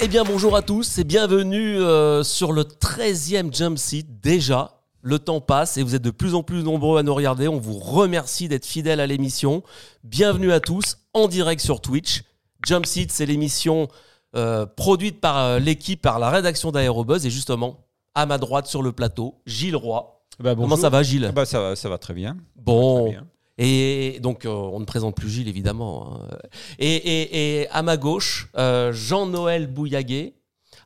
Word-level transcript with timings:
Eh 0.00 0.06
bien 0.06 0.22
bonjour 0.22 0.54
à 0.54 0.62
tous 0.62 0.98
et 0.98 1.04
bienvenue 1.04 1.76
euh, 1.80 2.22
sur 2.22 2.52
le 2.52 2.62
13e 2.62 3.52
Jump 3.52 3.76
Seat. 3.76 4.20
Déjà, 4.20 4.80
le 5.02 5.18
temps 5.18 5.40
passe 5.40 5.76
et 5.76 5.82
vous 5.82 5.96
êtes 5.96 6.02
de 6.02 6.12
plus 6.12 6.36
en 6.36 6.44
plus 6.44 6.62
nombreux 6.62 7.00
à 7.00 7.02
nous 7.02 7.12
regarder. 7.12 7.48
On 7.48 7.58
vous 7.58 7.76
remercie 7.78 8.46
d'être 8.46 8.64
fidèles 8.64 9.00
à 9.00 9.08
l'émission. 9.08 9.64
Bienvenue 10.04 10.52
à 10.52 10.60
tous 10.60 10.98
en 11.14 11.26
direct 11.26 11.60
sur 11.60 11.80
Twitch. 11.80 12.22
Jump 12.64 12.86
Seat, 12.86 13.10
c'est 13.10 13.26
l'émission 13.26 13.88
euh, 14.36 14.66
produite 14.66 15.20
par 15.20 15.38
euh, 15.38 15.58
l'équipe, 15.58 16.00
par 16.00 16.20
la 16.20 16.30
rédaction 16.30 16.70
d'Aérobuzz 16.70 17.26
et 17.26 17.30
justement 17.30 17.80
à 18.14 18.24
ma 18.24 18.38
droite 18.38 18.68
sur 18.68 18.82
le 18.82 18.92
plateau, 18.92 19.40
Gilles 19.46 19.74
Roy. 19.74 20.22
Bah, 20.38 20.54
Comment 20.54 20.76
ça 20.76 20.90
va 20.90 21.02
Gilles? 21.02 21.26
Ah 21.28 21.32
bah, 21.32 21.44
ça, 21.44 21.60
va, 21.60 21.76
ça 21.76 21.88
va 21.88 21.98
très 21.98 22.14
bien. 22.14 22.36
Bon. 22.54 23.06
Très 23.06 23.10
bien. 23.14 23.26
Et 23.58 24.18
donc, 24.20 24.44
euh, 24.44 24.50
on 24.50 24.80
ne 24.80 24.84
présente 24.84 25.14
plus 25.16 25.28
Gilles, 25.28 25.48
évidemment. 25.48 26.20
hein. 26.22 26.36
Et, 26.78 26.94
et- 26.94 27.60
et 27.62 27.68
à 27.70 27.82
ma 27.82 27.96
gauche, 27.96 28.48
euh, 28.56 28.92
Jean-Noël 28.92 29.66
Bouillaguet. 29.66 30.34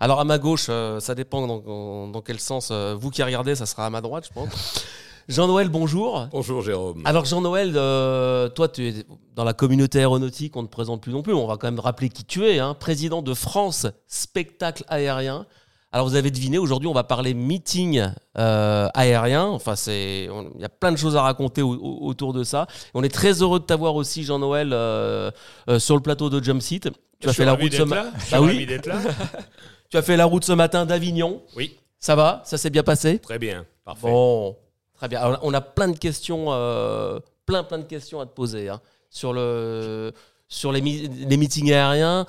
Alors, 0.00 0.18
à 0.20 0.24
ma 0.24 0.38
gauche, 0.38 0.66
euh, 0.70 0.98
ça 0.98 1.14
dépend 1.14 1.46
dans, 1.46 2.08
dans 2.08 2.20
quel 2.22 2.40
sens. 2.40 2.72
vous 2.72 3.10
qui 3.10 3.22
regardez, 3.22 3.54
ça 3.54 3.66
sera 3.66 3.86
à 3.86 3.90
ma 3.90 4.00
droite, 4.00 4.26
je 4.28 4.32
pense. 4.32 4.84
Jean-Noël, 5.28 5.68
bonjour. 5.68 6.26
Bonjour 6.32 6.62
Jérôme. 6.62 7.02
Alors, 7.04 7.24
Jean-Noël, 7.26 7.74
euh, 7.76 8.48
toi, 8.48 8.68
tu 8.68 8.88
es 8.88 8.94
dans 9.36 9.44
la 9.44 9.52
communauté 9.52 9.98
aéronautique, 10.00 10.56
on 10.56 10.62
ne 10.62 10.66
te 10.66 10.72
présente 10.72 11.00
plus 11.00 11.12
non 11.12 11.22
plus. 11.22 11.32
On 11.32 11.46
va 11.46 11.56
quand 11.56 11.68
même 11.68 11.78
rappeler 11.78 12.08
qui 12.08 12.24
tu 12.24 12.44
es, 12.44 12.58
hein, 12.58 12.74
président 12.74 13.22
de 13.22 13.32
France 13.32 13.86
Spectacle 14.08 14.84
Aérien. 14.88 15.46
Alors, 15.92 16.08
vous 16.08 16.14
avez 16.14 16.30
deviné, 16.30 16.56
aujourd'hui, 16.58 16.88
on 16.88 16.94
va 16.94 17.04
parler 17.04 17.34
meeting 17.34 18.02
euh, 18.38 18.88
aérien. 18.94 19.44
Enfin, 19.46 19.76
c'est, 19.76 20.24
il 20.54 20.60
y 20.60 20.64
a 20.64 20.68
plein 20.70 20.90
de 20.90 20.96
choses 20.96 21.16
à 21.16 21.22
raconter 21.22 21.60
au- 21.60 21.74
au- 21.74 22.06
autour 22.06 22.32
de 22.32 22.44
ça. 22.44 22.66
On 22.94 23.02
est 23.02 23.12
très 23.12 23.42
heureux 23.42 23.60
de 23.60 23.64
t'avoir 23.64 23.94
aussi, 23.94 24.24
Jean-Noël, 24.24 24.70
euh, 24.72 25.30
euh, 25.68 25.78
sur 25.78 25.94
le 25.94 26.00
plateau 26.02 26.30
de 26.30 26.42
Jump 26.42 26.62
Seat. 26.62 26.88
Tu 27.20 27.28
as 27.28 27.32
fait 27.34 27.44
la 27.44 27.52
route 27.52 27.72
ce 27.72 27.82
matin. 27.82 28.10
Ah 28.32 28.40
oui. 28.42 28.66
là. 28.66 28.94
Tu 29.90 29.98
as 29.98 30.02
fait 30.02 30.16
la 30.16 30.24
route 30.24 30.42
ce 30.44 30.52
matin 30.52 30.86
d'Avignon. 30.86 31.42
Oui, 31.54 31.76
Ça 32.00 32.16
va? 32.16 32.40
Ça 32.46 32.56
s'est 32.56 32.70
bien 32.70 32.82
passé? 32.82 33.18
Très 33.18 33.38
bien. 33.38 33.66
Parfait. 33.84 34.08
Bon, 34.10 34.56
très 34.96 35.06
bien. 35.08 35.20
Alors, 35.20 35.38
on 35.42 35.52
a 35.52 35.60
plein 35.60 35.88
de 35.88 35.98
questions, 35.98 36.46
plein 37.44 37.62
plein 37.64 37.78
de 37.78 37.84
questions 37.84 38.18
à 38.18 38.24
te 38.24 38.32
poser 38.32 38.70
hein, 38.70 38.80
sur 39.10 39.34
le 39.34 40.12
sur 40.48 40.72
les 40.72 40.80
meetings 40.80 41.70
aériens. 41.72 42.24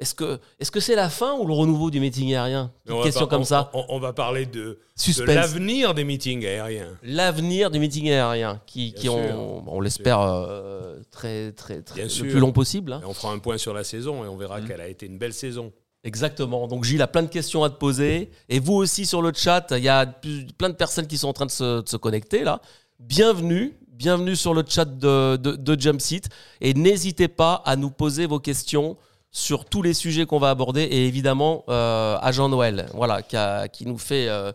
Est-ce 0.00 0.14
que 0.14 0.40
est-ce 0.58 0.72
que 0.72 0.80
c'est 0.80 0.96
la 0.96 1.08
fin 1.08 1.34
ou 1.34 1.46
le 1.46 1.52
renouveau 1.54 1.88
du 1.90 2.00
meeting 2.00 2.34
aérien 2.34 2.72
Une 2.88 3.00
question 3.02 3.20
par- 3.22 3.28
comme 3.28 3.44
ça. 3.44 3.70
On, 3.74 3.84
on 3.90 4.00
va 4.00 4.12
parler 4.12 4.44
de, 4.44 4.80
de 5.18 5.22
l'avenir 5.22 5.94
des 5.94 6.02
meetings 6.02 6.44
aériens. 6.44 6.98
L'avenir 7.04 7.70
du 7.70 7.78
meeting 7.78 8.10
aérien, 8.10 8.60
qui, 8.66 8.92
qui 8.92 9.08
ont, 9.08 9.62
on 9.68 9.80
l'espère, 9.80 10.20
euh, 10.20 10.96
très 11.12 11.52
très 11.52 11.82
très 11.82 12.02
le 12.02 12.08
sûr. 12.08 12.26
plus 12.26 12.40
long 12.40 12.50
possible. 12.50 12.92
hein. 12.92 13.02
On 13.06 13.14
fera 13.14 13.32
un 13.32 13.38
point 13.38 13.56
sur 13.56 13.72
la 13.72 13.84
saison 13.84 14.24
et 14.24 14.28
on 14.28 14.36
verra 14.36 14.60
Mmh. 14.60 14.66
qu'elle 14.68 14.80
a 14.80 14.88
été 14.88 15.06
une 15.06 15.16
belle 15.18 15.32
saison. 15.34 15.72
Exactement. 16.02 16.66
Donc 16.66 16.84
Gilles 16.84 17.00
a 17.00 17.06
plein 17.06 17.22
de 17.22 17.28
questions 17.28 17.62
à 17.64 17.70
te 17.70 17.76
poser. 17.76 18.30
Et 18.48 18.58
vous 18.58 18.74
aussi 18.74 19.06
sur 19.06 19.22
le 19.22 19.32
chat, 19.32 19.66
il 19.70 19.84
y 19.84 19.88
a 19.88 20.04
plein 20.06 20.70
de 20.70 20.74
personnes 20.74 21.06
qui 21.06 21.18
sont 21.18 21.28
en 21.28 21.32
train 21.32 21.46
de 21.46 21.50
se, 21.50 21.82
de 21.82 21.88
se 21.88 21.96
connecter 21.96 22.42
là. 22.44 22.60
Bienvenue, 22.98 23.76
bienvenue 23.88 24.34
sur 24.36 24.54
le 24.54 24.64
chat 24.68 24.84
de, 24.84 25.36
de, 25.36 25.56
de. 25.56 26.20
Et 26.60 26.74
n'hésitez 26.74 27.28
pas 27.28 27.62
à 27.64 27.76
nous 27.76 27.90
poser 27.90 28.26
vos 28.26 28.40
questions 28.40 28.96
sur 29.34 29.64
tous 29.64 29.82
les 29.82 29.94
sujets 29.94 30.26
qu'on 30.26 30.38
va 30.38 30.48
aborder. 30.48 30.82
Et 30.82 31.06
évidemment 31.06 31.64
euh, 31.68 32.16
à 32.22 32.32
Jean-Noël, 32.32 32.86
voilà, 32.94 33.20
qui, 33.22 33.84
nous 33.84 33.98
fait 33.98 34.28
euh, 34.28 34.52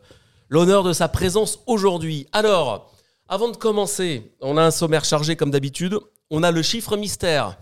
l'honneur 0.48 0.84
de 0.84 0.94
sa 0.94 1.10
présence 1.10 1.60
aujourd'hui. 1.68 2.28
Alors, 2.32 2.92
avant 3.28 3.50
de 3.50 3.58
commencer, 3.58 4.32
on 4.42 4.58
a 4.58 4.64
un 4.64 4.72
sommaire 4.72 5.04
chargé 5.04 5.36
comme 5.36 5.52
d'habitude. 5.52 6.00
On 6.32 6.42
a 6.44 6.52
le 6.52 6.62
chiffre 6.64 6.96
mystère. 6.96 7.58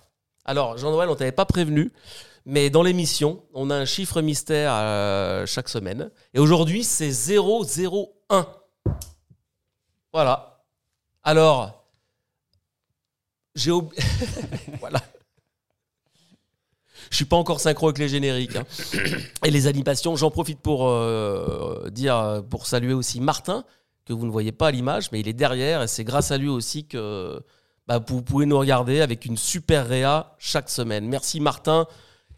Alors, 0.46 0.78
Jean-Noël, 0.78 1.09
on 1.09 1.16
t'avait 1.16 1.31
pas 1.34 1.46
prévenu. 1.46 1.91
Mais 2.46 2.69
dans 2.69 2.84
l'émission, 2.84 3.44
on 3.53 3.72
a 3.72 3.75
un 3.75 3.86
chiffre 3.86 4.22
mystère 4.22 4.72
euh, 4.74 5.46
chaque 5.46 5.68
semaine. 5.68 6.12
Et 6.34 6.40
aujourd'hui, 6.40 6.84
c'est 6.84 7.12
001. 7.12 8.47
Voilà. 10.14 10.64
Alors, 11.24 11.84
j'ai 13.56 13.72
oublié. 13.72 14.02
voilà. 14.80 15.02
Je 17.09 17.16
suis 17.16 17.25
pas 17.25 17.38
encore 17.38 17.59
synchro 17.59 17.88
avec 17.88 18.00
les 18.00 18.09
génériques 18.09 18.56
hein. 18.56 18.66
et 19.45 19.51
les 19.51 19.68
animations. 19.68 20.16
J'en 20.16 20.31
profite 20.31 20.59
pour 20.59 20.88
euh, 20.88 21.90
dire, 21.91 22.44
pour 22.50 22.68
saluer 22.68 22.94
aussi 22.94 23.19
Martin 23.19 23.63
que 24.06 24.13
vous 24.13 24.25
ne 24.25 24.31
voyez 24.31 24.51
pas 24.51 24.68
à 24.68 24.72
l'image, 24.72 25.12
mais 25.12 25.19
il 25.19 25.28
est 25.28 25.34
derrière 25.34 25.84
et 25.84 25.88
c'est 25.88 26.06
grâce 26.06 26.31
à 26.31 26.38
lui 26.38 26.47
aussi 26.47 26.85
que 26.85 27.41
bah, 27.88 28.00
vous 28.06 28.22
pouvez 28.22 28.46
nous 28.46 28.57
regarder 28.57 29.01
avec 29.01 29.25
une 29.25 29.38
super 29.38 29.88
réa 29.88 30.35
chaque 30.38 30.69
semaine. 30.69 31.07
Merci 31.07 31.40
Martin. 31.40 31.88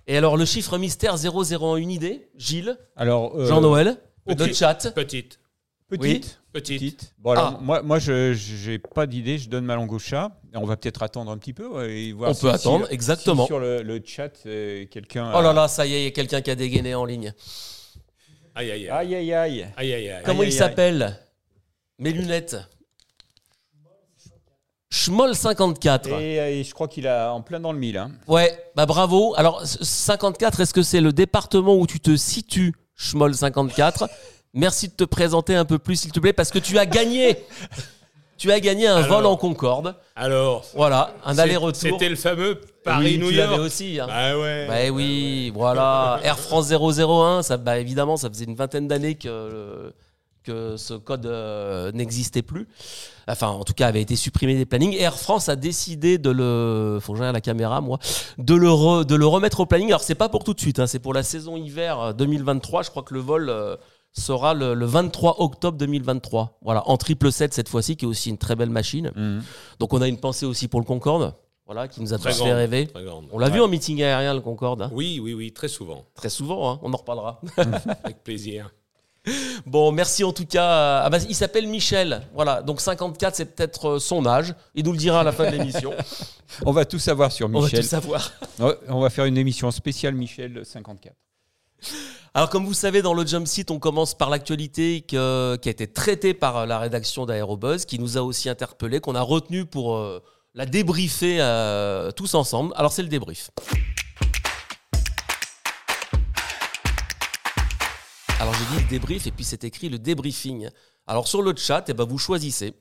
Et 0.08 0.18
alors 0.18 0.38
le 0.38 0.46
chiffre 0.46 0.78
mystère 0.78 1.16
001, 1.16 1.76
une 1.76 1.92
idée 1.92 2.30
Gilles, 2.36 2.78
Alors, 2.96 3.36
euh, 3.36 3.46
Jean-Noël, 3.46 3.98
notre 4.26 4.54
chat? 4.54 4.92
Petite. 4.92 5.40
Petite. 5.88 6.39
Petite. 6.52 6.80
Petite. 6.82 7.14
Bon, 7.20 7.32
alors, 7.32 7.54
Ah. 7.56 7.60
moi, 7.62 7.82
moi 7.84 8.00
je 8.00 8.34
j'ai 8.34 8.80
pas 8.80 9.06
d'idée. 9.06 9.38
Je 9.38 9.50
donne 9.50 9.66
ma 9.66 9.76
langue 9.76 9.92
au 9.94 10.00
chat. 10.00 10.32
On 10.56 10.66
va 10.66 10.78
peut-être 10.78 11.04
attendre 11.04 11.30
un 11.32 11.38
petit 11.38 11.54
peu 11.54 11.68
ouais, 11.68 11.92
et 11.92 12.12
voir 12.12 12.32
On 12.32 12.34
si- 12.34 12.42
peut 12.42 12.50
si- 12.50 12.56
attendre, 12.56 12.88
si 12.88 12.94
exactement. 12.94 13.46
sur 13.46 13.60
le, 13.60 13.84
le 13.84 14.02
chat, 14.04 14.32
euh, 14.48 14.86
quelqu'un. 14.88 15.32
Oh 15.36 15.42
là 15.42 15.54
là, 15.54 15.68
ça 15.68 15.86
y 15.86 15.94
est, 15.94 16.02
il 16.02 16.04
y 16.06 16.08
a 16.08 16.12
quelqu'un 16.12 16.42
qui 16.42 16.50
a 16.50 16.56
dégainé 16.56 16.96
en 16.96 17.06
ligne. 17.06 17.34
Aïe, 18.56 18.72
aïe, 18.72 18.90
aïe. 18.90 19.16
Aïe 19.16 19.16
aïe 19.16 19.34
aïe. 19.34 19.68
Aïe, 19.78 19.94
aïe, 19.94 20.10
aïe. 20.10 20.24
Comment 20.26 20.42
aïe, 20.42 20.48
il 20.50 20.54
s'appelle 20.54 21.20
Mes 22.00 22.12
lunettes. 22.12 22.58
Schmoll 24.92 25.36
54. 25.36 26.08
Et, 26.20 26.40
euh, 26.40 26.50
et 26.50 26.64
je 26.64 26.74
crois 26.74 26.88
qu'il 26.88 27.08
a 27.08 27.32
en 27.32 27.42
plein 27.42 27.60
dans 27.60 27.72
le 27.72 27.78
mille. 27.78 27.98
Hein. 27.98 28.12
Ouais, 28.28 28.58
bah 28.76 28.88
bravo. 28.88 29.36
Alors, 29.38 29.64
54, 29.66 30.62
est-ce 30.62 30.74
que 30.74 30.82
c'est 30.82 31.00
le 31.02 31.14
département 31.14 31.76
où 31.76 31.86
tu 31.86 32.00
te 32.00 32.16
situes, 32.16 32.74
Schmoll 32.96 33.36
54 33.36 34.10
Merci 34.54 34.88
de 34.88 34.94
te 34.94 35.04
présenter 35.04 35.56
un 35.56 35.66
peu 35.66 35.78
plus, 35.80 35.96
s'il 35.96 36.12
te 36.12 36.20
plaît, 36.20 36.34
parce 36.34 36.50
que 36.52 36.60
tu 36.60 36.78
as 36.80 36.86
gagné. 36.88 37.38
tu 38.38 38.52
as 38.52 38.60
gagné 38.60 38.88
un 38.88 38.98
Alors. 38.98 39.10
vol 39.18 39.26
en 39.28 39.36
Concorde. 39.38 39.96
Alors, 40.16 40.66
Voilà, 40.76 41.14
un 41.26 41.38
aller-retour. 41.38 41.80
C'était 41.80 42.10
le 42.10 42.16
fameux 42.16 42.60
Oui, 42.62 42.68
Paris-New 42.84 43.30
l'avais 43.30 43.56
York. 43.56 43.60
aussi. 43.62 44.00
hein. 44.00 44.08
Bah 44.08 44.38
ouais. 44.38 44.66
Bah 44.68 44.92
oui, 44.94 45.52
voilà. 45.54 46.20
Air 46.24 46.40
France 46.40 46.72
001, 46.72 47.44
ça, 47.44 47.58
bah 47.58 47.78
évidemment, 47.78 48.18
ça 48.18 48.30
faisait 48.30 48.46
une 48.46 48.56
vingtaine 48.56 48.88
d'années 48.88 49.16
que, 49.16 49.94
que 50.44 50.78
ce 50.78 50.96
code 50.96 51.26
euh, 51.28 51.92
n'existait 51.92 52.42
plus. 52.42 52.68
Enfin, 53.28 53.50
en 53.50 53.64
tout 53.64 53.74
cas, 53.74 53.86
avait 53.88 54.02
été 54.02 54.16
supprimé 54.16 54.56
des 54.56 54.66
plannings. 54.66 54.96
Air 54.98 55.14
France 55.20 55.48
a 55.50 55.56
décidé 55.56 56.18
de 56.18 56.32
le. 56.32 56.98
Faut 57.02 57.14
que 57.14 57.20
regarde 57.20 57.36
la 57.36 57.42
caméra, 57.42 57.80
moi. 57.82 58.00
De 58.40 58.56
le, 58.56 58.70
re- 58.70 59.06
de 59.06 59.14
le 59.16 59.28
remettre 59.28 59.60
au 59.60 59.68
planning. 59.68 59.90
Alors, 59.90 60.02
c'est 60.02 60.16
pas 60.16 60.30
pour 60.30 60.44
tout 60.44 60.56
de 60.56 60.60
suite, 60.60 60.80
hein, 60.80 60.88
c'est 60.88 60.98
pour 60.98 61.14
la 61.14 61.22
saison 61.22 61.56
hiver 61.56 62.00
euh, 62.00 62.14
2023. 62.14 62.82
Je 62.82 62.90
crois 62.90 63.04
que 63.04 63.14
le 63.14 63.20
vol. 63.20 63.50
euh, 63.50 63.76
sera 64.14 64.54
le, 64.54 64.74
le 64.74 64.86
23 64.86 65.42
octobre 65.42 65.78
2023. 65.78 66.60
Voilà, 66.62 66.88
en 66.90 66.98
triple 66.98 67.32
7 67.32 67.54
cette 67.54 67.70
fois-ci, 67.70 67.96
qui 67.96 68.06
est 68.06 68.08
aussi 68.08 68.30
une 68.30 68.38
très 68.38 68.56
belle 68.56 68.70
machine. 68.70 69.12
Mhm. 69.16 69.44
Donc 69.80 69.94
on 69.94 70.02
a 70.02 70.08
une 70.08 70.20
pensée 70.20 70.46
aussi 70.46 70.68
pour 70.68 70.80
le 70.80 70.86
Concorde, 70.86 71.34
voilà, 71.66 71.88
qui 71.88 72.02
nous 72.02 72.14
a 72.14 72.18
Très 72.18 72.32
tous 72.32 72.38
grande, 72.38 72.48
fait 72.50 72.54
rêver. 72.56 72.90
On 73.32 73.38
l'a 73.40 73.50
vu 73.50 73.62
en 73.62 73.68
meeting 73.68 74.02
aérien, 74.02 74.34
le 74.34 74.42
Concorde. 74.42 74.82
hein. 74.82 74.90
Oui, 74.94 75.20
oui, 75.22 75.34
oui, 75.34 75.52
très 75.54 75.68
souvent. 75.68 76.04
Très 76.16 76.30
souvent, 76.30 76.72
hein, 76.72 76.80
on 76.82 76.92
en 76.94 76.98
reparlera. 76.98 77.40
Avec 78.04 78.24
plaisir. 78.24 78.72
bon, 79.66 79.92
merci 79.92 80.24
en 80.24 80.32
tout 80.32 80.46
cas. 80.46 81.02
Ah 81.04 81.10
bah, 81.10 81.18
il 81.28 81.36
s'appelle 81.36 81.68
Michel. 81.68 82.22
Voilà, 82.34 82.62
donc 82.64 82.80
54, 82.82 83.36
c'est 83.36 83.46
peut-être 83.54 83.86
euh, 83.90 84.00
son 84.00 84.26
âge. 84.26 84.56
Il 84.76 84.86
nous 84.86 84.94
le 84.94 84.98
dira 84.98 85.20
à 85.20 85.24
la 85.24 85.32
fin 85.34 85.52
de 85.52 85.58
l'émission. 85.58 85.92
On 86.66 86.72
va 86.72 86.86
tout 86.86 86.98
savoir 87.00 87.32
sur 87.32 87.48
on 87.48 87.52
va 87.52 87.60
Michel. 87.66 87.82
tout 87.82 87.86
savoir. 87.88 88.32
On 88.88 89.00
va 89.02 89.10
faire 89.10 89.26
une 89.26 89.38
émission 89.38 89.70
spéciale 89.72 90.16
Michel 90.16 90.66
54. 90.66 91.14
Alors, 92.34 92.50
comme 92.50 92.66
vous 92.66 92.74
savez, 92.74 93.02
dans 93.02 93.14
le 93.14 93.26
Jump 93.26 93.48
Seat, 93.48 93.72
on 93.72 93.80
commence 93.80 94.16
par 94.16 94.30
l'actualité 94.30 95.02
qui 95.02 95.18
a 95.18 95.58
été 95.66 95.88
traitée 95.88 96.34
par 96.34 96.66
la 96.68 96.80
rédaction 96.80 97.26
d'Aérobuzz, 97.26 97.86
qui 97.86 98.00
nous 98.00 98.18
a 98.18 98.22
aussi 98.22 98.50
interpellés, 98.50 99.00
qu'on 99.00 99.16
a 99.16 99.22
retenu 99.22 99.66
pour 99.66 99.98
euh, 99.98 100.22
la 100.54 100.66
débriefer 100.66 101.38
euh, 101.42 102.12
tous 102.12 102.36
ensemble. 102.36 102.74
Alors, 102.76 102.92
c'est 102.92 103.02
le 103.02 103.08
débrief. 103.10 103.50
Alors, 108.40 108.54
j'ai 108.54 108.78
dit 108.78 108.84
le 108.84 108.90
débrief 108.90 109.28
et 109.28 109.32
puis 109.32 109.44
c'est 109.44 109.64
écrit 109.64 109.90
le 109.90 110.00
débriefing. 110.00 110.70
Alors, 111.08 111.28
sur 111.28 111.42
le 111.42 111.54
chat, 111.56 111.86
eh 111.90 111.94
ben, 111.94 112.06
vous 112.06 112.18
choisissez 112.18 112.74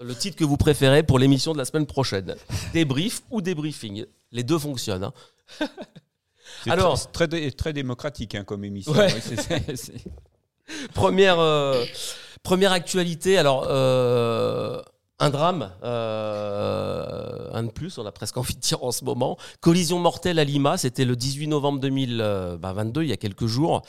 le 0.00 0.14
titre 0.14 0.36
que 0.36 0.44
vous 0.44 0.56
préférez 0.56 1.02
pour 1.02 1.18
l'émission 1.18 1.52
de 1.52 1.58
la 1.58 1.64
semaine 1.64 1.86
prochaine. 1.86 2.36
Débrief 2.72 3.22
ou 3.30 3.40
débriefing. 3.40 4.04
Les 4.30 4.42
deux 4.42 4.58
fonctionnent. 4.58 5.04
hein. 5.04 5.66
Alors- 6.70 7.10
très, 7.12 7.26
très, 7.26 7.40
dé- 7.40 7.52
très 7.52 7.72
démocratique 7.72 8.34
hein, 8.34 8.44
comme 8.44 8.64
émission. 8.64 8.92
Ouais. 8.92 9.12
Ouais, 9.12 9.62
Première, 10.94 11.38
euh, 11.40 11.84
première 12.42 12.72
actualité, 12.72 13.36
alors 13.36 13.66
euh, 13.68 14.80
un 15.18 15.28
drame, 15.30 15.70
euh, 15.82 17.50
un 17.52 17.64
de 17.64 17.70
plus, 17.70 17.98
on 17.98 18.06
a 18.06 18.12
presque 18.12 18.36
envie 18.36 18.54
de 18.54 18.60
dire 18.60 18.82
en 18.82 18.90
ce 18.92 19.04
moment. 19.04 19.36
Collision 19.60 19.98
mortelle 19.98 20.38
à 20.38 20.44
Lima, 20.44 20.78
c'était 20.78 21.04
le 21.04 21.14
18 21.16 21.48
novembre 21.48 21.80
2022, 21.80 23.02
il 23.02 23.08
y 23.08 23.12
a 23.12 23.16
quelques 23.16 23.46
jours. 23.46 23.82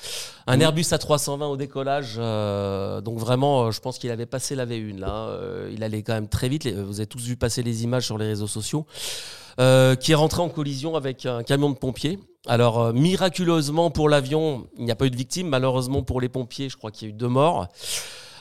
Un 0.48 0.60
Airbus 0.60 0.82
A320 0.82 1.44
au 1.46 1.58
décollage, 1.58 2.16
euh, 2.18 3.02
donc 3.02 3.18
vraiment, 3.20 3.72
je 3.72 3.80
pense 3.80 3.98
qu'il 3.98 4.12
avait 4.12 4.26
passé 4.26 4.56
la 4.56 4.66
V1 4.66 5.00
là. 5.00 5.10
hein. 5.10 5.68
Il 5.72 5.84
allait 5.84 6.02
quand 6.04 6.14
même 6.14 6.28
très 6.28 6.50
vite. 6.50 6.68
Vous 6.68 7.00
avez 7.00 7.08
tous 7.08 7.24
vu 7.24 7.38
passer 7.38 7.64
les 7.64 7.84
images 7.84 8.06
sur 8.06 8.18
les 8.18 8.28
réseaux 8.28 8.48
sociaux. 8.48 8.86
Euh, 9.60 9.94
qui 9.96 10.12
est 10.12 10.16
rentré 10.16 10.42
en 10.42 10.50
collision 10.50 10.96
avec 10.96 11.28
un 11.28 11.44
camion 11.44 11.70
de 11.70 11.76
pompiers. 11.78 12.18
Alors, 12.46 12.82
euh, 12.82 12.94
miraculeusement 12.94 13.90
pour 13.90 14.10
l'avion, 14.10 14.68
il 14.78 14.84
n'y 14.84 14.92
a 14.92 14.96
pas 14.96 15.06
eu 15.06 15.10
de 15.10 15.16
victimes. 15.16 15.48
Malheureusement 15.48 16.04
pour 16.04 16.20
les 16.20 16.30
pompiers, 16.30 16.70
je 16.70 16.78
crois 16.78 16.92
qu'il 16.92 17.08
y 17.08 17.12
a 17.12 17.14
eu 17.14 17.18
deux 17.18 17.30
morts. 17.30 17.68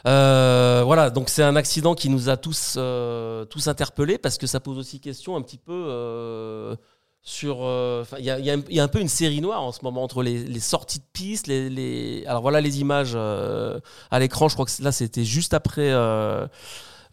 Euh, 0.07 0.83
voilà, 0.85 1.11
donc 1.11 1.29
c'est 1.29 1.45
un 1.45 1.55
accident 1.55 1.95
qui 1.95 2.09
nous 2.09 2.29
a 2.29 2.37
tous, 2.37 2.75
euh, 2.77 3.45
tous 3.45 3.69
interpellés 3.69 4.19
parce 4.19 4.37
que 4.39 4.49
ça 4.49 4.59
pose 4.59 4.77
aussi 4.77 4.99
question 4.99 5.37
un 5.37 5.43
petit 5.43 5.59
peu 5.59 6.77
sur. 7.23 7.59
Il 8.19 8.25
y, 8.25 8.31
a, 8.31 8.83
un- 8.83 8.89
peu 8.89 9.01
une 9.01 9.09
série 9.09 9.41
noire 9.41 9.63
en 9.63 9.71
ce 9.71 9.79
moment 9.85 10.03
entre 10.03 10.25
les, 10.25 10.59
sorties 10.59 10.99
de 10.99 11.05
piste. 11.13 11.47
Les, 11.47 12.25
Alors 12.27 12.43
voilà 12.43 12.61
les 12.61 12.81
images 12.81 13.15
à 13.15 14.19
l'écran. 14.19 14.49
Je 14.49 14.55
crois 14.55 14.67
que 14.67 14.83
là 14.83 14.91
c'était 14.91 15.25
juste 15.25 15.55
après, 15.55 15.93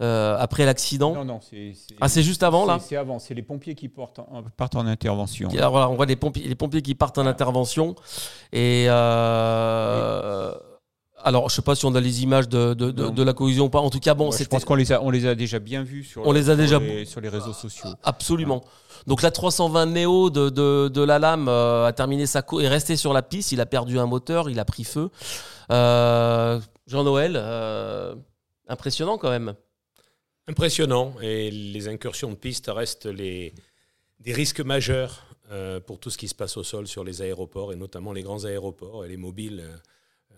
euh, 0.01 0.38
après 0.40 0.66
l'accident. 0.66 1.13
Non, 1.13 1.25
non, 1.25 1.40
c'est. 1.42 1.74
Ah, 2.00 2.07
c'est 2.07 2.24
juste 2.24 2.44
avant 2.44 2.66
là 2.66 2.80
C'est 2.80 2.96
avant, 2.96 3.19
c'est 3.19 3.34
les 3.34 3.42
pompiers 3.44 3.75
qui 3.75 3.90
portent 3.90 4.19
en- 4.19 4.44
partent 4.56 4.75
en 4.75 4.88
intervention. 4.88 5.50
Alors, 5.50 5.72
voilà, 5.72 5.90
on 5.90 5.96
voit 5.96 6.06
les 6.06 6.16
pompiers, 6.16 6.48
les 6.48 6.56
pompiers 6.56 6.81
qui 6.81 6.96
partent 6.96 7.18
en 7.18 7.25
intervention. 7.25 7.96
Et 8.54 8.86
euh, 8.90 10.54
alors, 11.22 11.50
je 11.50 11.56
sais 11.56 11.62
pas 11.62 11.75
si 11.75 11.86
on 11.86 11.94
a 11.96 12.00
les 12.00 12.24
images 12.24 12.48
de, 12.48 12.74
de, 12.74 12.92
de- 12.92 13.04
Non. 13.04 13.10
de 13.12 13.24
la 13.24 13.34
collision 13.34 13.66
ou 13.66 13.69
pas. 13.69 13.80
En 13.80 13.90
tout 13.90 14.00
cas, 14.00 14.13
bon, 14.13 14.30
Ouais, 14.31 14.38
je 14.38 14.46
pense 14.46 14.63
qu'on 14.63 14.75
les 14.75 14.92
a, 14.94 15.01
on 15.04 15.10
les 15.10 15.25
a 15.28 15.36
déjà 15.36 15.60
bien 15.60 15.84
vus 15.84 16.04
sur, 16.06 16.25
On 16.25 16.31
les 16.31 16.50
a 16.50 16.54
sur 16.54 16.57
déjà- 16.63 16.80
les, 16.80 17.06
sur 17.06 17.19
les 17.22 17.30
réseaux 17.30 17.54
sociaux. 17.54 17.90
absolument. 18.04 18.63
Donc 19.07 19.22
la 19.22 19.31
320 19.31 19.86
Neo 19.88 20.30
de, 20.30 20.50
de, 20.50 20.88
de 20.90 21.02
la 21.02 21.19
lame 21.19 21.48
euh, 21.50 21.86
a 21.86 21.94
terminé 21.94 22.25
sa 22.25 22.42
course, 22.42 22.63
est 22.63 22.68
resté 22.68 22.95
sur 22.95 23.12
la 23.13 23.22
piste. 23.22 23.52
Il 23.52 23.60
a 23.62 23.66
perdu 23.66 24.00
un 24.00 24.06
moteur, 24.06 24.50
il 24.50 24.60
a 24.60 24.66
pris 24.66 24.84
feu. 24.86 25.10
Euh, 25.72 26.60
Jean-Noël, 26.88 27.34
euh, 27.36 28.16
impressionnant 28.68 29.18
quand 29.18 29.30
même. 29.30 29.54
Impressionnant. 30.50 31.16
Et 31.22 31.51
les 31.51 31.88
incursions 31.88 32.31
de 32.31 32.36
piste 32.36 32.69
restent 32.74 33.06
les, 33.06 33.54
des 34.19 34.34
risques 34.34 34.62
majeurs 34.62 35.25
euh, 35.51 35.80
pour 35.80 36.00
tout 36.00 36.10
ce 36.10 36.18
qui 36.18 36.28
se 36.28 36.36
passe 36.36 36.57
au 36.57 36.63
sol 36.63 36.88
sur 36.88 37.04
les 37.04 37.22
aéroports, 37.22 37.72
et 37.72 37.75
notamment 37.75 38.13
les 38.13 38.24
grands 38.24 38.46
aéroports 38.46 39.06
et 39.06 39.07
les 39.10 39.18
mobiles 39.18 39.60
euh, 39.63 39.78
euh, 40.34 40.36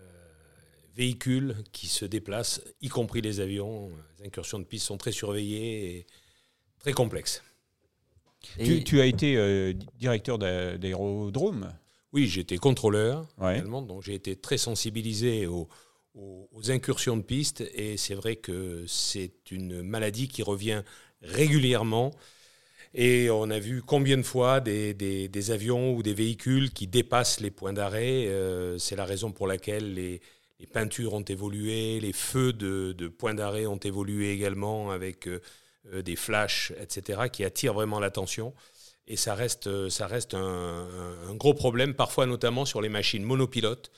véhicules 0.94 1.56
qui 1.72 1.86
se 1.86 2.04
déplacent, 2.04 2.60
y 2.82 2.88
compris 2.88 3.22
les 3.22 3.40
avions. 3.40 3.90
Les 4.18 4.26
incursions 4.26 4.58
de 4.58 4.64
piste 4.64 4.86
sont 4.86 4.98
très 4.98 5.12
surveillées 5.12 5.96
et 5.96 6.06
très 6.78 6.92
complexes. 6.92 7.42
Et- 8.58 8.64
Tu, 8.64 8.84
tu 8.84 9.00
as 9.00 9.06
été 9.06 9.36
euh, 9.36 9.72
directeur 9.98 10.38
d'a- 10.38 10.76
d'aérodrome? 10.76 11.72
Oui, 12.12 12.26
j'étais 12.28 12.58
contrôleur 12.58 13.26
Ouais. 13.38 13.54
également, 13.56 13.80
donc 13.80 14.02
j'ai 14.02 14.12
été 14.14 14.36
très 14.36 14.58
sensibilisé 14.58 15.46
aux, 15.46 15.68
aux- 16.14 16.70
incursions 16.70 17.16
de 17.16 17.22
piste 17.22 17.62
et 17.74 17.96
c'est 17.96 18.14
vrai 18.14 18.36
que 18.36 18.84
c'est 18.86 19.50
une 19.50 19.82
maladie 19.82 20.28
qui 20.28 20.42
revient 20.42 20.82
régulièrement 21.22 22.12
et 22.94 23.30
on 23.30 23.48
a 23.50 23.58
vu 23.58 23.82
combien 23.82 24.16
de 24.18 24.22
fois 24.22 24.60
des, 24.60 25.50
avions 25.50 25.94
ou 25.94 26.02
des 26.02 26.14
véhicules 26.14 26.70
qui 26.72 26.86
dépassent 26.86 27.40
les 27.40 27.50
points 27.50 27.72
d'arrêt. 27.72 28.26
euh, 28.28 28.78
c'est 28.78 28.96
la 28.96 29.04
raison 29.04 29.32
pour 29.32 29.46
laquelle 29.46 29.94
les, 29.94 30.20
peintures 30.72 31.14
ont 31.14 31.22
évolué, 31.22 31.98
les 32.00 32.12
feux 32.12 32.52
de, 32.52 32.92
de 32.92 33.08
points 33.08 33.34
d'arrêt 33.34 33.66
ont 33.66 33.78
évolué 33.78 34.30
également 34.30 34.92
avec 34.92 35.26
euh, 35.26 35.40
euh, 35.92 36.02
des 36.02 36.14
flashs, 36.14 36.72
etc., 36.80 37.28
qui 37.28 37.44
attirent 37.44 37.74
vraiment 37.74 37.98
l'attention. 37.98 38.54
Et 39.08 39.16
ça 39.16 39.34
reste, 39.34 39.88
ça 39.88 40.06
reste 40.06 40.34
un 40.34 41.34
gros 41.34 41.54
problème, 41.54 41.94
parfois 41.94 42.26
notamment 42.26 42.64
sur 42.64 42.80
les 42.80 42.88
machines 42.88 43.24
monopilotes, 43.24 43.90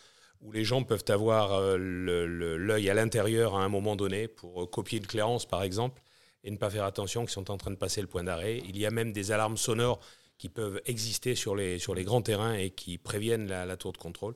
où 0.44 0.52
les 0.52 0.62
gens 0.62 0.85
peuvent 0.85 1.05
avoir 1.08 1.55
euh, 1.55 1.76
l'œil 1.79 2.91
à 2.91 2.94
l'intérieur 2.94 3.56
à 3.56 3.64
un 3.64 3.69
moment 3.69 3.96
donné 3.96 4.29
pour 4.29 4.62
euh, 4.62 4.67
copier 4.67 4.99
une 4.99 5.06
clairance, 5.06 5.46
par 5.46 5.62
exemple, 5.62 6.02
et 6.44 6.50
ne 6.50 6.58
pas 6.58 6.69
faire 6.70 6.85
attention 6.85 7.23
qu'ils 7.23 7.31
sont 7.32 7.50
en 7.50 7.56
train 7.56 7.70
de 7.70 7.76
passer 7.76 8.02
le 8.02 8.06
point 8.06 8.23
d'arrêt. 8.23 8.58
Il 8.69 8.76
y 8.76 8.85
a 8.85 8.91
même 8.91 9.12
des 9.12 9.32
alarmes 9.32 9.56
sonores 9.56 10.00
qui 10.37 10.50
peuvent 10.50 10.81
exister 10.85 11.35
sur 11.35 11.56
les, 11.56 11.79
sur 11.79 11.94
les 11.94 12.05
grands 12.05 12.20
terrains 12.20 12.55
et 12.55 12.70
qui 12.70 12.99
préviennent 12.99 13.49
la, 13.49 13.64
la 13.64 13.76
tour 13.79 13.93
de 13.93 13.99
contrôle, 13.99 14.35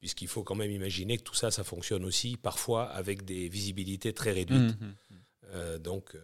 puisqu'il 0.00 0.26
faut 0.26 0.42
quand 0.42 0.56
même 0.56 0.72
imaginer 0.72 1.18
que 1.18 1.22
tout 1.22 1.34
ça, 1.36 1.52
ça 1.52 1.62
fonctionne 1.62 2.04
aussi 2.04 2.36
parfois 2.36 2.84
avec 2.90 3.24
des 3.24 3.48
visibilités 3.48 4.12
très 4.12 4.32
réduites, 4.32 4.76
Mhm. 4.80 4.94
euh, 5.52 5.78
donc 5.78 6.16
euh, 6.16 6.20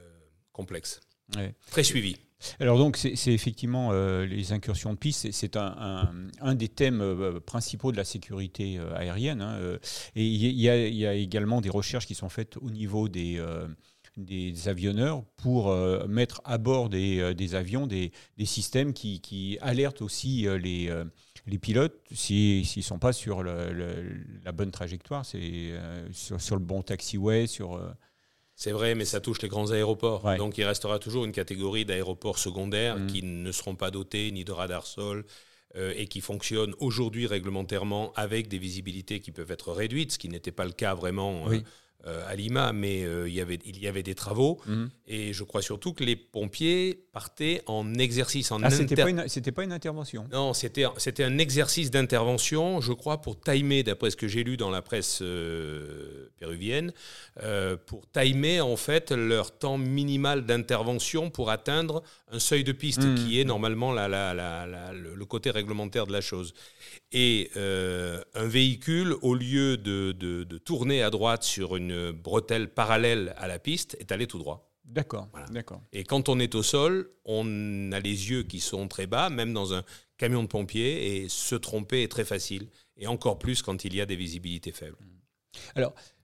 complexes, 0.53 1.01
Ouais. 1.37 1.55
très 1.71 1.85
suivies. 1.85 2.17
Alors 2.59 2.79
donc 2.79 2.97
c'est 2.97 3.33
effectivement 3.33 3.91
euh, 3.93 4.25
les 4.25 4.53
incursions 4.53 4.93
de 4.93 4.99
piste, 4.99 5.31
c'est- 5.31 5.57
un, 5.57 6.55
des 6.55 6.69
thèmes 6.69 7.01
euh, 7.01 7.41
principaux 7.41 7.93
de 7.93 7.97
la 7.97 8.05
sécurité 8.05 8.79
euh, 8.79 8.95
aérienne. 8.95 9.43
hein, 9.43 9.59
et 10.17 10.25
il 10.27 10.61
y, 10.61 10.69
a- 10.69 11.15
également 11.15 11.61
des 11.61 11.71
recherches 11.71 12.07
qui 12.07 12.15
sont 12.15 12.29
faites 12.29 12.57
au 12.57 12.71
niveau 12.71 13.09
des, 13.09 13.41
avionneurs 14.67 15.25
pour 15.37 15.75
mettre 16.09 16.41
à 16.45 16.59
bord 16.59 16.89
des, 16.89 17.55
avions 17.55 17.87
des, 17.87 18.13
systèmes 18.45 18.93
qui, 18.93 19.59
alertent 19.61 20.03
aussi 20.03 20.47
les, 20.59 20.91
pilotes 21.61 22.01
si- 22.13 22.65
s'ils 22.65 22.81
ne 22.81 22.85
sont 22.85 22.99
pas 22.99 23.13
sur 23.13 23.43
la 23.43 24.53
bonne 24.53 24.71
trajectoire, 24.71 25.25
sur, 25.27 26.41
sur 26.41 26.57
le 26.57 26.63
bon 26.63 26.83
taxiway, 26.83 27.47
sur... 27.47 27.81
C'est 28.63 28.73
vrai, 28.73 28.95
mais 28.95 29.07
ça 29.07 29.21
touche 29.21 29.41
les 29.41 29.49
grands 29.49 29.71
aéroports. 29.71 30.23
Ouais. 30.23 30.37
Donc 30.37 30.59
il 30.59 30.65
restera 30.65 30.99
toujours 30.99 31.25
une 31.25 31.33
catégorie 31.33 31.87
d'aéroports 31.87 32.39
secondaires 32.39 32.99
Mhm. 32.99 33.07
qui 33.07 33.23
ne 33.23 33.53
seront 33.53 33.75
pas 33.75 33.91
dotés 33.91 34.31
ni 34.33 34.45
de 34.45 34.53
radar 34.53 34.85
sol 34.87 35.25
euh, 35.77 35.95
et 35.97 36.07
qui 36.09 36.21
fonctionnent 36.21 36.75
aujourd'hui 36.79 37.27
réglementairement 37.27 38.13
avec 38.17 38.49
des 38.49 38.59
visibilités 38.59 39.21
qui 39.21 39.33
peuvent 39.33 39.51
être 39.51 39.73
réduites, 39.73 40.13
ce 40.13 40.19
qui 40.19 40.29
n'était 40.29 40.53
pas 40.53 40.67
le 40.67 40.73
cas 40.73 40.95
vraiment 40.95 41.47
euh, 41.47 41.51
Oui. 41.53 41.65
euh, 42.07 42.23
à 42.29 42.35
Lima, 42.37 42.75
mais 42.75 43.03
euh, 43.05 43.27
il, 43.31 43.35
y 43.35 43.41
avait, 43.41 43.59
il 43.65 43.79
y 43.79 43.87
avait 43.89 44.03
des 44.03 44.15
travaux. 44.15 44.61
mhm. 44.67 44.91
Et 45.07 45.33
je 45.33 45.43
crois 45.45 45.63
surtout 45.63 45.95
que 45.95 46.05
les 46.05 46.17
pompiers 46.17 47.05
partaient 47.13 47.63
en 47.67 47.95
exercice, 47.95 48.53
en 48.53 48.63
Ah, 48.63 48.71
c'était 48.71 48.95
pas, 48.95 49.11
une- 49.11 49.29
c'était 49.29 49.51
pas 49.53 49.65
une 49.65 49.73
intervention 49.73 50.27
non, 50.33 50.55
c'était 50.55 50.85
un 51.25 51.39
exercice 51.39 51.91
d'intervention, 51.91 52.81
je 52.81 52.93
crois, 52.93 53.21
pour 53.21 53.41
timer, 53.41 53.83
d'après 53.83 54.11
ce 54.11 54.17
que 54.17 54.29
j'ai 54.29 54.45
lu 54.45 54.57
dans 54.57 54.71
la 54.71 54.81
presse 54.81 55.19
euh, 55.23 56.29
péruvienne, 56.39 56.93
euh, 57.43 57.77
pour 57.77 58.09
timer 58.13 58.61
en 58.61 58.77
fait 58.77 59.11
leur 59.11 59.51
temps 59.59 59.77
minimal 59.79 60.47
d'intervention 60.47 61.31
pour 61.31 61.51
atteindre 61.51 62.03
un 62.31 62.39
seuil 62.39 62.63
de 62.65 62.73
piste 62.73 63.03
Mhm. 63.03 63.15
qui 63.17 63.41
est 63.41 63.45
normalement 63.45 63.93
la- 63.93 64.07
la- 64.09 64.33
la- 64.33 64.67
la- 64.67 64.93
le, 64.93 65.15
le 65.17 65.25
côté 65.27 65.51
réglementaire 65.51 66.07
de 66.07 66.13
la 66.13 66.21
chose. 66.21 66.55
Et 67.13 67.51
euh, 67.57 68.23
un 68.35 68.47
véhicule, 68.47 69.17
au 69.23 69.35
lieu 69.35 69.77
de, 69.77 70.13
de- 70.13 70.45
de 70.45 70.59
tourner 70.59 71.03
à 71.03 71.11
droite 71.11 71.43
sur 71.43 71.75
une 71.77 72.13
bretelle 72.13 72.69
parallèle 72.69 73.35
à 73.37 73.49
la 73.49 73.59
piste, 73.59 73.97
est 73.99 74.13
allé 74.13 74.27
tout 74.29 74.39
droit. 74.39 74.70
D'accord, 74.91 75.29
Voilà. 75.31 75.47
d'accord. 75.47 75.81
Et 75.93 76.03
quand 76.03 76.29
on 76.29 76.41
est 76.41 76.55
au 76.57 76.63
sol, 76.65 77.11
on 77.25 77.93
a 77.93 78.01
les 78.01 78.31
yeux 78.31 78.43
qui 78.43 78.59
sont 78.59 78.89
très 78.89 79.07
bas, 79.07 79.31
même 79.31 79.53
dans 79.53 79.73
un 79.73 79.85
camion 80.19 80.43
de 80.43 80.49
pompiers, 80.49 81.23
et 81.23 81.29
se 81.29 81.55
tromper 81.55 82.03
est 82.03 82.11
très 82.11 82.25
facile. 82.25 82.67
Et 82.97 83.07
encore 83.07 83.39
plus 83.39 83.63
quand 83.63 83.85
il 83.85 83.95
y 83.95 84.01
a 84.01 84.07
des 84.07 84.17
visibilités 84.17 84.73
faibles. 84.73 84.97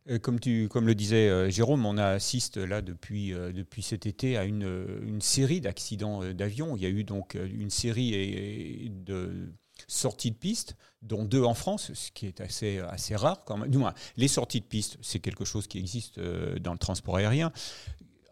Euh, 0.08 0.18
Comme, 0.18 0.40
tu, 0.40 0.68
comme 0.68 0.86
le 0.86 0.94
disait 0.96 1.28
euh, 1.28 1.48
Jérôme, 1.48 1.86
on 1.86 1.96
assiste 1.96 2.56
là 2.56 2.82
depuis, 2.82 3.32
euh, 3.32 3.52
depuis 3.52 3.82
cet 3.82 4.04
été 4.04 4.36
à 4.36 4.44
une, 4.44 5.00
une 5.06 5.20
série 5.20 5.60
d'accidents 5.60 6.24
d'avions. 6.32 6.76
Il 6.76 6.82
y 6.82 6.86
a 6.86 6.90
eu 6.90 7.04
donc 7.04 7.34
une 7.34 7.70
série 7.70 8.90
de 8.90 9.48
sorties 9.86 10.30
de 10.30 10.36
piste, 10.36 10.76
dont 11.02 11.24
deux 11.24 11.42
en 11.42 11.54
France, 11.54 11.92
ce 11.94 12.10
qui 12.10 12.26
est 12.26 12.40
assez, 12.40 12.78
assez 12.78 13.14
rare 13.14 13.44
quand 13.44 13.58
même. 13.58 13.70
Du 13.70 13.78
moins, 13.78 13.94
les 14.16 14.28
sorties 14.28 14.60
de 14.60 14.66
piste, 14.66 14.96
c'est 15.02 15.20
quelque 15.20 15.44
chose 15.44 15.66
qui 15.66 15.78
existe 15.78 16.18
dans 16.18 16.72
le 16.72 16.78
transport 16.78 17.16
aérien. 17.16 17.52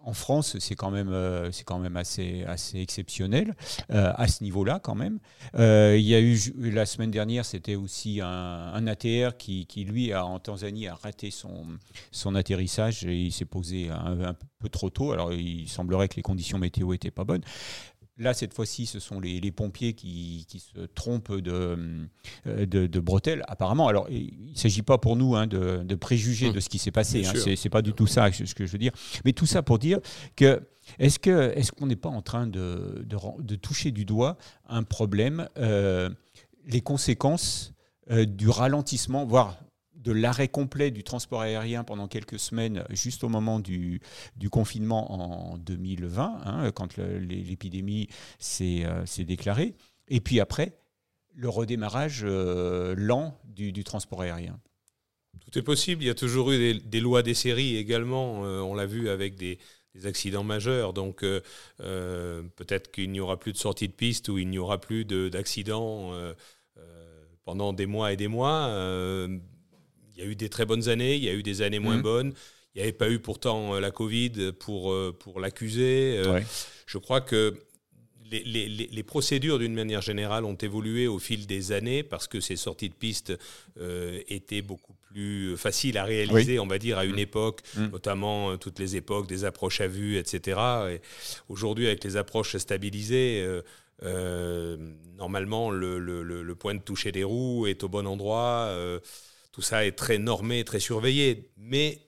En 0.05 0.13
France, 0.13 0.59
c'est 0.59 0.75
quand 0.75 0.91
même, 0.91 1.09
euh, 1.09 1.51
c'est 1.51 1.65
quand 1.65 1.79
même 1.79 1.97
assez, 1.97 2.45
assez 2.45 2.79
exceptionnel 2.79 3.55
euh, 3.91 4.13
à 4.15 4.29
ce 4.29 4.45
niveau-là 4.45 4.79
quand 4.79 4.95
même. 4.95 5.19
Euh, 5.55 5.97
il 5.99 6.05
y 6.05 6.15
a 6.15 6.21
eu 6.21 6.39
la 6.59 6.85
semaine 6.85 7.11
dernière, 7.11 7.47
c'était 7.47 7.75
aussi 7.75 8.21
un, 8.21 8.29
un 8.29 8.87
ATR 8.87 9.37
qui, 9.39 9.67
qui, 9.67 9.85
lui, 9.85 10.13
a, 10.13 10.27
en 10.27 10.39
Tanzanie, 10.39 10.89
a 10.89 10.95
raté 10.95 11.31
son, 11.31 11.67
son 12.11 12.35
atterrissage 12.35 13.05
et 13.05 13.17
il 13.17 13.33
s'est 13.33 13.47
posé 13.47 13.89
un, 13.89 14.21
un 14.21 14.35
peu 14.59 14.69
trop 14.69 14.91
tôt. 14.91 15.13
Alors, 15.13 15.33
il 15.33 15.69
semblerait 15.69 16.09
que 16.09 16.17
les 16.17 16.23
conditions 16.23 16.59
météo 16.59 16.93
étaient 16.93 17.11
pas 17.11 17.25
bonnes. 17.25 17.43
Là, 18.17 18.33
cette 18.33 18.55
fois-ci, 18.55 18.87
ce 18.87 19.01
sont 19.01 19.19
les, 19.19 19.41
les 19.41 19.51
pompiers 19.51 19.93
qui, 19.95 20.47
qui 20.49 20.61
se 20.61 20.87
trompent 20.95 21.35
de, 21.37 22.07
euh, 22.47 22.65
de, 22.67 22.87
de 22.87 23.01
bretelles, 23.01 23.43
apparemment. 23.49 23.89
Alors, 23.89 24.09
il 24.09 24.53
ne 24.53 24.57
s'agit 24.57 24.83
pas 24.83 24.99
pour 24.99 25.17
nous 25.17 25.35
hein, 25.35 25.49
de, 25.49 25.83
de 25.83 25.95
préjuger 25.97 26.51
Mmh. 26.51 26.53
de 26.53 26.61
ce 26.61 26.69
qui 26.69 26.79
s'est 26.79 26.93
passé. 26.93 27.27
Hein, 27.27 27.33
c'est 27.35 27.57
c'est 27.57 27.71
pas 27.71 27.83
du 27.83 27.93
tout 27.93 28.07
ça 28.07 28.31
ce 28.31 28.55
que 28.55 28.67
je 28.67 28.73
veux 28.73 28.79
dire. 28.79 28.93
Mais 29.25 29.33
tout 29.33 29.47
ça 29.47 29.63
pour 29.65 29.79
dire 29.81 29.99
que 30.37 30.63
est-ce 31.01 31.19
qu'on 31.73 31.87
n'est 31.87 31.97
pas 31.97 32.09
en 32.09 32.23
train 32.23 32.47
de, 32.47 33.03
de, 33.05 33.17
ren- 33.17 33.37
de 33.41 33.57
toucher 33.57 33.91
du 33.91 34.05
doigt 34.05 34.37
un 34.69 34.85
problème, 34.85 35.49
euh, 35.59 36.09
les 36.67 36.83
conséquences 36.83 37.73
euh, 38.11 38.27
du 38.27 38.49
ralentissement, 38.49 39.25
voire 39.27 39.57
de 40.05 40.13
l'arrêt 40.13 40.49
complet 40.49 40.91
du 40.91 41.03
transport 41.03 41.41
aérien 41.41 41.83
pendant 41.83 42.07
quelques 42.09 42.39
semaines, 42.39 42.85
juste 42.91 43.25
au 43.25 43.29
moment 43.31 43.59
du, 43.59 44.01
confinement 44.51 45.11
en 45.53 45.57
2020, 45.57 46.41
hein, 46.45 46.71
quand 46.73 46.99
l'épidémie 46.99 48.09
s'est 48.39 48.85
euh, 48.85 49.07
s'est 49.07 49.25
déclarée, 49.25 49.75
et 50.09 50.21
puis 50.21 50.39
après, 50.41 50.77
le 51.35 51.49
redémarrage 51.49 52.21
euh, 52.25 52.95
lent 52.97 53.41
du, 53.45 53.83
transport 53.83 54.21
aérien. 54.21 54.61
Tout 55.41 55.59
est 55.59 55.63
possible. 55.63 56.03
Il 56.03 56.07
y 56.07 56.11
a 56.11 56.15
toujours 56.15 56.53
eu 56.53 56.75
des, 56.75 57.01
lois 57.01 57.23
des 57.23 57.35
séries 57.35 57.77
également. 57.77 58.45
Euh, 58.45 58.61
on 58.61 58.75
l'a 58.75 58.87
vu 58.87 59.09
avec 59.09 59.35
des, 59.37 59.59
accidents 60.05 60.43
majeurs. 60.43 60.93
Donc 60.93 61.21
peut-être 61.79 62.91
qu'il 62.91 63.13
n'y 63.13 63.21
aura 63.21 63.39
plus 63.39 63.53
de 63.53 63.59
sortie 63.59 63.87
de 63.87 63.93
piste 63.93 64.29
ou 64.29 64.39
il 64.39 64.49
n'y 64.49 64.59
aura 64.59 64.81
plus 64.81 65.05
de- 65.05 65.29
d'accidents. 65.29 66.13
pendant 67.45 67.73
des 67.73 67.87
mois 67.87 68.13
et 68.13 68.17
des 68.17 68.27
mois. 68.27 68.67
Il 70.15 70.23
y 70.23 70.27
a 70.27 70.27
eu 70.31 70.37
des 70.37 70.49
très 70.49 70.65
bonnes 70.65 70.89
années, 70.89 71.17
il 71.17 71.25
y 71.25 71.29
a 71.29 71.33
eu 71.35 71.43
des 71.43 71.63
années 71.63 71.79
moins 71.81 71.97
Mhm. 71.97 72.03
bonnes. 72.03 72.33
Il 72.75 72.79
n'y 72.79 72.83
avait 72.83 72.93
pas 72.93 73.11
eu 73.11 73.19
pourtant 73.21 73.79
la 73.79 73.91
Covid 73.91 74.53
pour, 74.59 74.95
pour 75.21 75.41
l'accuser. 75.41 76.21
Ouais. 76.27 76.45
Je 76.87 76.99
crois 76.99 77.21
que 77.21 77.55
les, 78.31 78.43
les- 78.43 78.69
les- 78.69 78.89
les 78.91 79.03
procédures, 79.03 79.59
d'une 79.59 79.75
manière 79.75 80.03
générale, 80.03 80.45
ont 80.45 80.55
évolué 80.57 81.07
au 81.07 81.19
fil 81.19 81.47
des 81.47 81.71
années 81.73 82.03
parce 82.03 82.27
que 82.27 82.41
ces 82.41 82.57
sorties 82.57 82.89
de 82.89 82.95
piste 82.95 83.33
euh, 83.81 84.21
étaient 84.29 84.63
beaucoup 84.63 84.95
plus 85.13 85.57
faciles 85.57 85.99
à 85.99 86.05
réaliser, 86.05 86.59
on 86.59 86.67
va 86.67 86.79
dire, 86.79 86.99
à 86.99 87.05
une 87.05 87.19
époque, 87.19 87.61
Mm. 87.77 87.87
notamment 87.93 88.51
euh, 88.53 88.57
toutes 88.57 88.79
les 88.81 88.97
époques 88.97 89.29
des 89.29 89.45
approches 89.45 89.81
à 89.81 89.87
vue, 89.87 90.17
etc. 90.17 90.59
Et 90.95 91.01
Aujourd'hui, 91.49 91.87
avec 91.87 92.03
les 92.03 92.17
approches 92.17 92.57
stabilisées, 92.57 93.43
euh, 93.47 93.63
euh, 94.03 94.77
normalement, 95.17 95.71
le, 95.71 95.99
le- 96.01 96.23
le- 96.25 96.43
le 96.43 96.55
point 96.57 96.75
de 96.75 96.81
toucher 96.83 97.13
des 97.13 97.23
roues 97.25 97.67
est 97.69 97.85
au 97.85 97.89
bon 97.89 98.07
endroit. 98.07 98.67
Tout 99.55 99.63
ça 99.63 99.87
est 99.87 99.93
très 99.93 100.19
normé, 100.19 100.65
très 100.65 100.81
surveillé. 100.81 101.49
Mais 101.57 102.01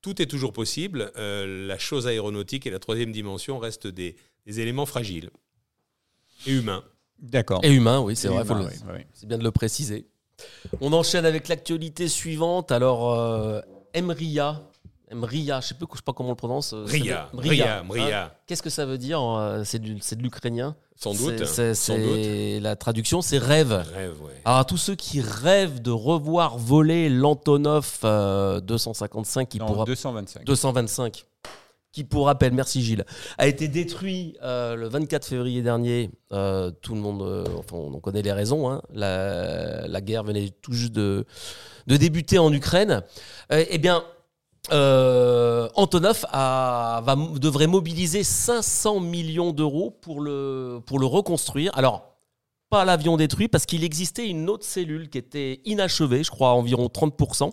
tout 0.00 0.22
est 0.22 0.26
toujours 0.26 0.54
possible. 0.54 1.12
Euh, 1.18 1.66
la 1.66 1.76
chose 1.78 2.06
aéronautique 2.06 2.66
et 2.66 2.70
la 2.70 2.78
troisième 2.78 3.12
dimension 3.12 3.58
restent 3.58 3.86
des, 3.86 4.16
des 4.46 4.60
éléments 4.60 4.86
fragiles 4.86 5.28
et 6.46 6.52
humains. 6.52 6.82
D'accord. 7.18 7.60
Et 7.64 7.70
humain, 7.72 8.00
oui, 8.00 8.16
c'est 8.16 8.28
vrai, 8.28 8.42
humain, 8.44 8.62
le- 8.62 9.04
c'est 9.12 9.26
bien 9.26 9.36
de 9.36 9.44
le 9.44 9.50
préciser. 9.50 10.06
On 10.80 10.92
enchaîne 10.94 11.26
avec 11.26 11.48
l'actualité 11.48 12.08
suivante. 12.08 12.72
Alors, 12.72 13.12
euh, 13.12 13.60
Emria. 13.92 14.66
Emria, 15.16 15.60
je 15.60 15.68
sais 15.68 15.74
plus, 15.74 15.86
je 15.92 15.96
sais 15.96 16.02
pas 16.04 16.12
comment 16.12 16.28
on 16.28 16.32
le 16.32 16.36
prononce. 16.36 16.72
euh, 16.72 16.84
Ria, 16.86 17.28
c'est- 17.32 17.40
Ria, 17.40 17.78
hein. 17.80 18.30
Qu'est-ce 18.46 18.62
que 18.62 18.70
ça 18.70 18.84
veut 18.86 18.98
dire 18.98 19.20
euh, 19.22 19.62
C'est 19.64 19.78
de 19.80 20.22
l'ukrainien 20.22 20.76
Sans 20.94 21.12
doute. 21.14 21.44
C'est- 21.46 22.60
La 22.60 22.76
traduction, 22.76 23.22
c'est 23.22 23.38
rêve. 23.38 23.72
Rêve, 23.72 24.14
ouais. 24.22 24.32
Alors, 24.44 24.58
à 24.60 24.64
tous 24.64 24.76
ceux 24.76 24.94
qui 24.94 25.20
rêvent 25.20 25.80
de 25.82 25.90
revoir 25.90 26.58
voler 26.58 27.08
l'Antonov 27.08 27.98
euh, 28.04 28.60
255, 28.60 29.48
qui 29.48 29.58
Non, 29.58 29.66
pourra 29.66 29.84
225. 29.84 30.44
225, 30.44 31.24
qui 31.92 32.04
pour 32.04 32.26
rappel, 32.26 32.52
merci 32.52 32.82
Gilles, 32.82 33.04
a 33.38 33.46
été 33.46 33.68
détruit 33.68 34.36
euh, 34.42 34.76
le 34.76 34.86
24 34.88 35.24
février 35.26 35.62
dernier. 35.62 36.10
Euh, 36.32 36.70
tout 36.82 36.94
le 36.94 37.00
monde, 37.00 37.22
euh, 37.22 37.44
enfin, 37.58 37.76
on 37.76 37.98
connaît 38.00 38.22
les 38.22 38.32
raisons. 38.32 38.70
hein. 38.70 38.82
La, 38.92 39.86
la 39.88 40.00
guerre 40.00 40.22
venait 40.24 40.50
tout 40.62 40.72
juste 40.72 40.92
de, 40.92 41.24
de 41.86 41.96
débuter 41.96 42.38
en 42.38 42.52
Ukraine. 42.52 43.02
Euh, 43.52 43.64
eh 43.70 43.78
bien, 43.78 44.04
euh, 44.72 45.68
Antonov 45.74 46.24
devrait 47.38 47.66
mobiliser 47.66 48.22
500 48.22 49.00
millions 49.00 49.52
d'euros 49.52 49.90
pour 49.90 50.20
le, 50.20 50.80
pour 50.84 50.98
le 50.98 51.06
reconstruire. 51.06 51.76
Alors, 51.76 52.16
pas 52.68 52.84
l'avion 52.84 53.16
détruit, 53.16 53.48
parce 53.48 53.64
qu'il 53.64 53.84
existait 53.84 54.28
une 54.28 54.50
autre 54.50 54.64
cellule 54.64 55.08
qui 55.08 55.18
était 55.18 55.60
inachevée, 55.64 56.24
je 56.24 56.30
crois 56.30 56.50
à 56.50 56.52
environ 56.52 56.86
30%. 56.86 57.52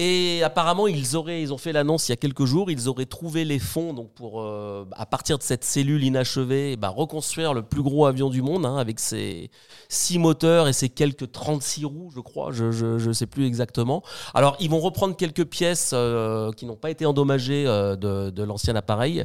Et 0.00 0.44
apparemment, 0.44 0.86
ils 0.86 1.16
auraient, 1.16 1.42
ils 1.42 1.52
ont 1.52 1.58
fait 1.58 1.72
l'annonce 1.72 2.08
il 2.08 2.12
y 2.12 2.14
a 2.14 2.16
quelques 2.16 2.44
jours, 2.44 2.70
ils 2.70 2.88
auraient 2.88 3.04
trouvé 3.04 3.44
les 3.44 3.58
fonds 3.58 3.92
donc 3.92 4.12
pour, 4.14 4.40
euh, 4.40 4.84
à 4.92 5.06
partir 5.06 5.38
de 5.38 5.42
cette 5.42 5.64
cellule 5.64 6.04
inachevée, 6.04 6.76
bah, 6.76 6.88
reconstruire 6.88 7.52
le 7.52 7.62
plus 7.62 7.82
gros 7.82 8.06
avion 8.06 8.30
du 8.30 8.40
monde 8.40 8.64
hein, 8.64 8.76
avec 8.76 9.00
ses 9.00 9.50
six 9.88 10.20
moteurs 10.20 10.68
et 10.68 10.72
ses 10.72 10.88
quelques 10.88 11.32
36 11.32 11.84
roues, 11.84 12.12
je 12.14 12.20
crois, 12.20 12.52
je 12.52 13.08
ne 13.08 13.12
sais 13.12 13.26
plus 13.26 13.44
exactement. 13.44 14.04
Alors, 14.34 14.56
ils 14.60 14.70
vont 14.70 14.78
reprendre 14.78 15.16
quelques 15.16 15.46
pièces 15.46 15.90
euh, 15.92 16.52
qui 16.52 16.64
n'ont 16.64 16.76
pas 16.76 16.90
été 16.90 17.04
endommagées 17.04 17.64
euh, 17.66 17.96
de, 17.96 18.42
l'ancien 18.44 18.76
appareil 18.76 19.24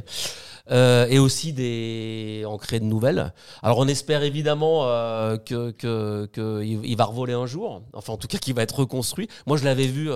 et 0.70 1.18
aussi 1.20 1.52
des, 1.52 2.42
en 2.48 2.58
créer 2.58 2.80
de 2.80 2.84
nouvelles. 2.84 3.32
Alors, 3.62 3.78
on 3.78 3.86
espère 3.86 4.24
évidemment 4.24 4.88
euh, 4.88 5.36
que, 5.36 5.70
que, 5.70 6.96
va 6.96 7.04
revoler 7.04 7.34
un 7.34 7.46
jour, 7.46 7.82
enfin 7.92 8.12
en 8.12 8.16
tout 8.16 8.26
cas 8.26 8.38
qu'il 8.38 8.54
va 8.54 8.62
être 8.62 8.80
reconstruit. 8.80 9.28
Moi, 9.46 9.56
je 9.56 9.64
l'avais 9.64 9.86
vu. 9.86 10.10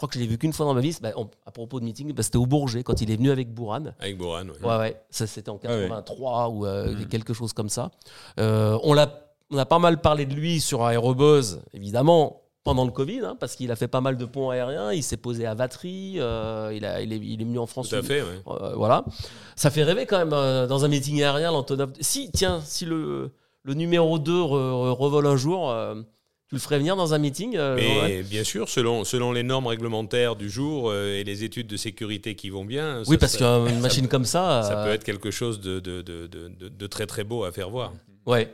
Je 0.00 0.06
crois 0.06 0.08
que 0.08 0.14
je 0.14 0.20
l'ai 0.20 0.26
vu 0.26 0.38
qu'une 0.38 0.54
fois 0.54 0.64
dans 0.64 0.72
ma 0.72 0.80
vie. 0.80 0.96
bah, 1.02 1.10
on- 1.16 1.28
à 1.44 1.50
propos 1.50 1.78
de 1.78 1.84
meeting, 1.84 2.12
bah, 2.14 2.22
c'était 2.22 2.38
au 2.38 2.46
Bourget 2.46 2.82
quand 2.82 3.02
il 3.02 3.10
est 3.10 3.16
venu 3.16 3.30
avec 3.30 3.52
Bourran. 3.52 3.84
Avec 4.00 4.16
Boran, 4.16 4.44
ouais. 4.46 4.66
Ouais, 4.66 4.76
ouais, 4.78 5.00
ça 5.10 5.26
c'était 5.26 5.50
en 5.50 5.60
Ah 5.62 5.68
ouais. 5.68 5.82
83 5.88 6.48
ou 6.48 6.64
euh, 6.64 6.94
Mhm. 6.94 7.06
quelque 7.08 7.34
chose 7.34 7.52
comme 7.52 7.68
ça. 7.68 7.90
Euh, 8.38 8.78
on, 8.82 8.94
l'a, 8.94 9.28
on 9.50 9.58
a 9.58 9.66
pas 9.66 9.78
mal 9.78 10.00
parlé 10.00 10.24
de 10.24 10.32
lui 10.34 10.58
sur 10.60 10.82
Aérobuzz, 10.86 11.60
évidemment, 11.74 12.40
pendant 12.64 12.86
le 12.86 12.90
Covid, 12.92 13.20
hein, 13.20 13.36
parce 13.38 13.56
qu'il 13.56 13.70
a 13.70 13.76
fait 13.76 13.88
pas 13.88 14.00
mal 14.00 14.16
de 14.16 14.24
ponts 14.24 14.48
aériens. 14.48 14.90
Il 14.92 15.02
s'est 15.02 15.18
posé 15.18 15.44
à 15.44 15.54
Vatry, 15.54 16.14
euh, 16.18 16.72
il, 16.74 16.84
a, 16.86 17.02
il, 17.02 17.12
est, 17.12 17.16
il 17.18 17.40
est 17.42 17.44
venu 17.44 17.58
en 17.58 17.66
France. 17.66 17.90
Tout 17.90 17.96
à 17.96 18.02
fait. 18.02 18.20
Euh, 18.22 18.72
voilà. 18.76 19.04
Ça 19.56 19.70
fait 19.70 19.82
rêver 19.82 20.06
quand 20.06 20.18
même 20.18 20.30
dans 20.66 20.84
un 20.84 20.88
meeting 20.88 21.22
aérien, 21.22 21.50
l'Antonov. 21.52 21.92
Si, 22.00 22.30
tiens, 22.32 22.62
si 22.64 22.86
le, 22.86 23.32
le 23.64 23.74
numéro 23.74 24.18
2 24.18 24.32
re- 24.32 24.46
re- 24.48 24.90
revole 24.92 25.26
un 25.26 25.36
jour, 25.36 25.70
tu 26.50 26.56
le 26.56 26.60
ferais 26.60 26.78
venir 26.78 26.96
dans 26.96 27.14
un 27.14 27.18
meeting 27.18 27.56
euh, 27.56 27.76
Mais 27.76 28.22
bien 28.24 28.42
sûr, 28.42 28.68
selon, 28.68 29.04
selon 29.04 29.30
les 29.30 29.44
normes 29.44 29.68
réglementaires 29.68 30.34
du 30.34 30.50
jour 30.50 30.90
euh, 30.90 31.14
et 31.14 31.22
les 31.22 31.44
études 31.44 31.68
de 31.68 31.76
sécurité 31.76 32.34
qui 32.34 32.50
vont 32.50 32.64
bien, 32.64 33.02
Oui, 33.06 33.14
ça- 33.14 33.18
parce 33.18 33.36
qu'une 33.36 33.78
machine 33.78 34.08
comme 34.08 34.24
ça. 34.24 34.64
ça 34.64 34.80
euh, 34.80 34.84
peut 34.84 34.90
être 34.90 35.04
quelque 35.04 35.30
chose 35.30 35.60
de, 35.60 35.78
de, 35.78 36.02
de, 36.02 36.26
de, 36.26 36.48
de- 36.48 36.68
de 36.68 36.86
très 36.88 37.06
très 37.06 37.22
beau 37.22 37.44
à 37.44 37.52
faire 37.52 37.70
voir, 37.70 37.92
Ouais. 38.26 38.52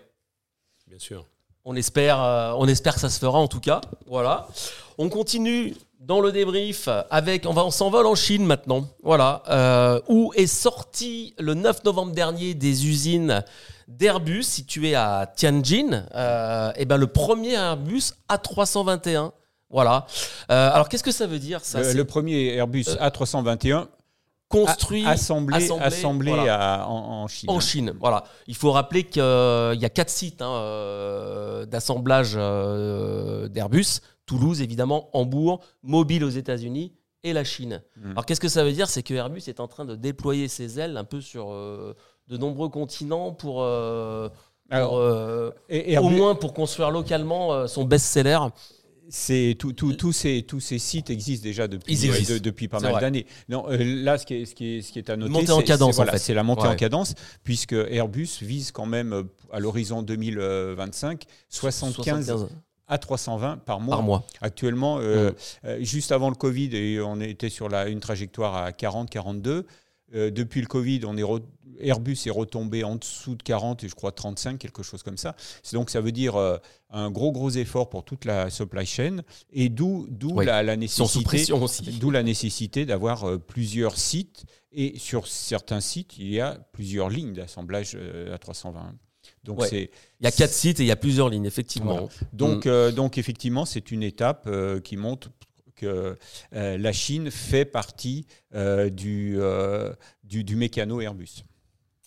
bien 0.86 0.98
sûr. 0.98 1.24
On 1.64 1.74
espère, 1.74 2.22
euh, 2.22 2.52
on 2.58 2.68
espère 2.68 2.92
que 2.94 3.00
ça 3.00 3.08
se 3.08 3.18
fera 3.18 3.38
en 3.38 3.48
tout 3.48 3.60
cas. 3.60 3.80
Voilà. 4.06 4.46
On 4.98 5.08
continue 5.08 5.74
dans 6.00 6.20
le 6.20 6.30
débrief 6.32 6.88
avec. 7.10 7.46
On, 7.46 7.52
va, 7.52 7.64
on 7.64 7.70
s'envole 7.70 8.06
en 8.06 8.14
Chine 8.14 8.44
maintenant. 8.46 8.86
Voilà. 9.02 9.42
euh, 9.48 10.00
où 10.08 10.32
est 10.36 10.46
sorti 10.46 11.34
le 11.38 11.54
9 11.54 11.84
novembre 11.84 12.12
dernier 12.12 12.54
des 12.54 12.86
usines 12.86 13.42
d'Airbus 13.88 14.42
situées 14.44 14.94
à 14.94 15.30
Tianjin. 15.36 16.04
euh, 16.14 16.72
et 16.76 16.84
ben 16.84 16.96
le 16.96 17.06
premier 17.06 17.52
Airbus 17.54 18.12
A321. 18.28 19.30
Voilà. 19.70 20.06
Euh, 20.50 20.70
alors 20.72 20.88
qu'est-ce 20.88 21.02
que 21.02 21.10
ça 21.12 21.26
veut 21.26 21.38
dire 21.40 21.60
ça 21.64 21.92
Le, 21.92 22.04
premier 22.04 22.54
Airbus 22.54 22.84
Euh, 22.88 23.08
A321 23.08 23.86
construit 24.48 25.04
a- 25.04 25.10
assemblé, 25.10 25.56
assemblé, 25.56 25.84
assemblé 25.86 26.32
voilà. 26.32 26.82
à- 26.82 26.86
en, 26.86 27.22
en 27.24 27.26
Chine. 27.28 27.50
En 27.50 27.58
Chine, 27.58 27.92
voilà. 27.98 28.22
Il 28.46 28.54
faut 28.54 28.70
rappeler 28.70 29.02
qu'il 29.02 29.20
y 29.22 29.84
a 29.84 29.88
quatre 29.92 30.10
sites 30.10 30.40
hein, 30.40 31.64
d'assemblage 31.66 32.34
d'Airbus. 33.50 34.00
Toulouse, 34.26 34.60
évidemment, 34.60 35.08
Hambourg, 35.12 35.60
Mobile 35.82 36.24
aux 36.24 36.28
États-Unis 36.30 36.92
et 37.22 37.32
la 37.32 37.44
Chine. 37.44 37.82
Mm. 37.96 38.10
Alors, 38.12 38.26
qu'est-ce 38.26 38.40
que 38.40 38.48
ça 38.48 38.64
veut 38.64 38.72
dire? 38.72 38.88
C'est 38.88 39.02
que 39.02 39.14
Airbus 39.14 39.42
est 39.48 39.60
en 39.60 39.68
train 39.68 39.84
de 39.84 39.94
déployer 39.96 40.48
ses 40.48 40.78
ailes 40.78 40.96
un 40.96 41.04
peu 41.04 41.20
sur 41.20 41.50
euh, 41.52 41.94
de 42.28 42.36
nombreux 42.36 42.68
continents 42.68 43.32
pour, 43.32 43.62
euh, 43.62 44.28
pour, 44.28 44.36
Alors, 44.76 44.96
euh, 44.98 45.50
et 45.68 45.96
au 45.98 46.02
Airbus- 46.02 46.16
moins 46.16 46.34
pour 46.34 46.52
construire 46.54 46.90
localement 46.90 47.66
son 47.68 47.84
best-seller. 47.84 48.38
C'est 49.08 49.56
tout, 49.56 49.72
ces 50.12 50.42
tous 50.42 50.58
ces 50.58 50.78
sites 50.80 51.10
existent 51.10 51.44
déjà 51.44 51.68
depuis 51.68 51.92
existent. 51.92 52.34
de- 52.34 52.38
depuis 52.40 52.66
pas 52.66 52.80
mal 52.80 53.00
d'années. 53.00 53.24
Non, 53.48 53.64
là 53.68 54.18
ce 54.18 54.26
qui 54.26 54.34
est 54.34 54.44
ce 54.46 54.54
qui 54.56 54.78
est 54.78 54.82
ce 54.82 54.90
qui 54.90 54.98
est 54.98 55.08
à 55.08 55.16
noter, 55.16 55.30
montée 55.32 55.52
en 55.52 55.62
cadence, 55.62 55.90
c'est- 55.92 55.96
voilà, 55.96 56.10
en 56.10 56.14
fait. 56.14 56.18
c'est 56.18 56.34
la 56.34 56.42
montée 56.42 56.62
Ouais. 56.62 56.68
en 56.70 56.74
cadence 56.74 57.14
puisque 57.44 57.72
Airbus 57.72 58.28
vise 58.42 58.72
quand 58.72 58.84
même 58.86 59.28
à 59.52 59.60
l'horizon 59.60 60.02
2025 60.02 61.22
75 61.48 62.26
75 62.26 62.48
à 62.88 62.98
320 62.98 63.58
par 63.64 63.80
mois. 63.80 63.96
par 63.96 64.02
mois. 64.04 64.24
Actuellement, 64.40 64.98
euh, 65.00 65.30
Mm. 65.30 65.34
euh, 65.66 65.78
juste 65.82 66.12
avant 66.12 66.28
le 66.30 66.36
Covid, 66.36 66.70
et 66.76 67.00
on 67.00 67.20
était 67.20 67.48
sur 67.48 67.68
la, 67.68 67.88
une 67.88 68.00
trajectoire 68.00 68.54
à 68.56 68.70
40-42. 68.72 69.64
Euh, 70.14 70.30
depuis 70.30 70.60
le 70.60 70.66
Covid, 70.68 71.00
on 71.04 71.16
est 71.16 71.22
re- 71.22 71.42
Airbus 71.80 72.16
est 72.26 72.30
retombé 72.30 72.84
en 72.84 72.94
dessous 72.94 73.34
de 73.34 73.42
40 73.42 73.82
et 73.84 73.88
je 73.88 73.94
crois 73.94 74.12
35, 74.12 74.56
quelque 74.58 74.82
chose 74.84 75.02
comme 75.02 75.18
ça. 75.18 75.34
Donc 75.72 75.90
ça 75.90 76.00
veut 76.00 76.12
dire 76.12 76.36
euh, 76.36 76.56
un 76.90 77.10
gros 77.10 77.32
gros 77.32 77.50
effort 77.50 77.90
pour 77.90 78.02
toute 78.04 78.24
la 78.24 78.48
supply 78.48 78.86
chain 78.86 79.18
et 79.52 79.68
d'où 79.68 80.06
d'où 80.08 80.30
Oui. 80.36 80.46
la, 80.46 80.76
nécessité 80.76 81.22
pression 81.24 81.60
aussi. 81.62 81.82
d'où 82.00 82.10
la 82.10 82.22
nécessité 82.22 82.86
d'avoir 82.86 83.28
euh, 83.28 83.36
plusieurs 83.38 83.98
sites 83.98 84.44
et 84.72 84.96
sur 84.98 85.26
certains 85.26 85.80
sites 85.80 86.16
il 86.18 86.28
y 86.28 86.40
a 86.40 86.56
plusieurs 86.72 87.10
lignes 87.10 87.34
d'assemblage 87.34 87.98
à 88.32 88.38
320. 88.38 88.94
Donc 89.44 89.60
Ouais. 89.60 89.68
c'est 89.68 89.90
Il 90.20 90.24
y 90.24 90.26
a 90.26 90.30
quatre 90.32 90.52
sites 90.52 90.80
et 90.80 90.84
il 90.84 90.86
y 90.86 90.92
a 90.92 90.96
plusieurs 90.96 91.28
lignes, 91.28 91.44
effectivement. 91.46 92.08
donc, 92.32 92.64
Mm. 92.66 92.68
euh, 92.68 92.90
donc 92.92 93.18
effectivement, 93.18 93.64
c'est 93.64 93.90
une 93.90 94.02
étape 94.02 94.44
euh, 94.46 94.80
qui 94.80 94.96
montre 94.96 95.30
que 95.74 96.16
euh, 96.54 96.78
la 96.78 96.92
Chine 96.92 97.30
fait 97.30 97.64
partie 97.66 98.26
du, 98.54 99.38
du, 100.24 100.44
du 100.44 100.56
mécano 100.56 101.00
Airbus. 101.00 101.44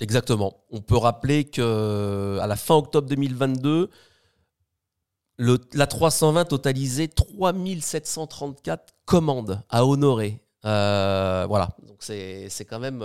Exactement. 0.02 0.64
On 0.72 0.82
peut 0.82 0.98
rappeler 0.98 1.44
que 1.44 2.40
à 2.42 2.48
la 2.48 2.56
fin 2.56 2.76
octobre 2.76 3.08
2022, 3.08 3.90
le, 5.38 5.58
la 5.74 5.88
320 5.88 6.46
totalisait 6.46 7.08
3734 7.10 8.94
commandes 9.06 9.62
à 9.70 9.86
honorer. 9.86 10.42
Voilà, 10.64 11.70
donc 11.88 11.98
c'est 12.00 12.48
c'est 12.50 12.66
quand 12.66 12.80
même 12.80 13.02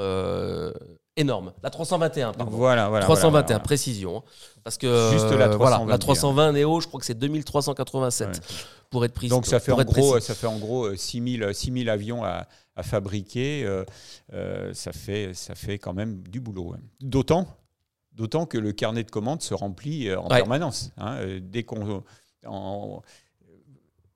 énorme. 1.17 1.53
La 1.63 1.71
321, 1.71 2.33
pardon. 2.33 2.51
Voilà, 2.57 2.89
voilà. 2.89 3.05
321, 3.05 3.31
voilà, 3.31 3.47
voilà. 3.47 3.61
précision. 3.65 4.17
hein. 4.19 4.23
Parce 4.65 4.79
que 4.79 5.11
Juste 5.13 5.25
la 5.31 5.49
euh, 5.49 5.57
voilà, 5.57 5.77
321. 5.77 5.87
la 5.89 5.99
320 5.99 6.53
Neo, 6.53 6.81
je 6.81 6.89
crois 6.89 7.01
que 7.01 7.07
c'est 7.07 7.15
2387 7.19 8.29
Ouais. 8.29 8.35
pour 8.91 9.05
être 9.05 9.15
précis. 9.15 9.31
Donc 9.31 9.47
ça 9.47 9.61
fait, 9.61 9.73
en 9.73 9.83
gros, 9.85 10.11
précis. 10.13 10.27
ça 10.27 10.35
fait 10.35 10.47
en 10.47 10.59
gros 10.59 10.95
6000 10.95 11.51
6000 11.53 11.89
avions 11.91 12.25
à, 12.25 12.47
à 12.77 12.83
fabriquer. 12.83 13.65
euh, 13.65 13.85
euh, 14.33 14.73
ça, 14.75 14.93
fait, 14.93 15.35
ça 15.35 15.55
fait 15.55 15.79
quand 15.79 15.93
même 15.95 16.23
du 16.29 16.41
boulot. 16.41 16.75
hein. 16.75 16.81
D'autant 17.01 17.47
D'autant 18.13 18.47
que 18.47 18.59
le 18.59 18.71
carnet 18.73 19.03
de 19.03 19.11
commandes 19.11 19.43
se 19.43 19.55
remplit 19.55 20.09
euh, 20.09 20.21
en 20.21 20.29
Ouais. 20.29 20.37
permanence. 20.37 20.93
hein. 20.99 21.17
Euh, 21.17 21.41
Dès 21.43 21.65
qu'on 21.65 22.05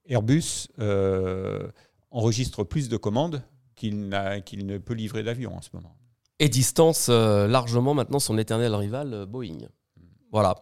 Airbus 0.07 0.69
euh, 0.79 1.69
enregistre 2.11 2.65
plus 2.65 2.89
de 2.89 2.97
commandes 2.97 3.43
qu'il 3.75 4.09
n'a- 4.09 4.41
qu'il 4.41 4.67
ne 4.67 4.79
peut 4.79 4.95
livrer 4.95 5.23
d'avions 5.23 5.55
en 5.57 5.61
ce 5.63 5.69
moment. 5.75 5.95
Et 6.41 6.49
distance 6.49 7.09
euh, 7.11 7.47
largement 7.49 7.95
maintenant 7.95 8.19
son 8.21 8.39
éternel 8.39 8.75
rival 8.75 9.13
euh, 9.13 9.27
Boeing. 9.27 9.59
Voilà. 10.33 10.55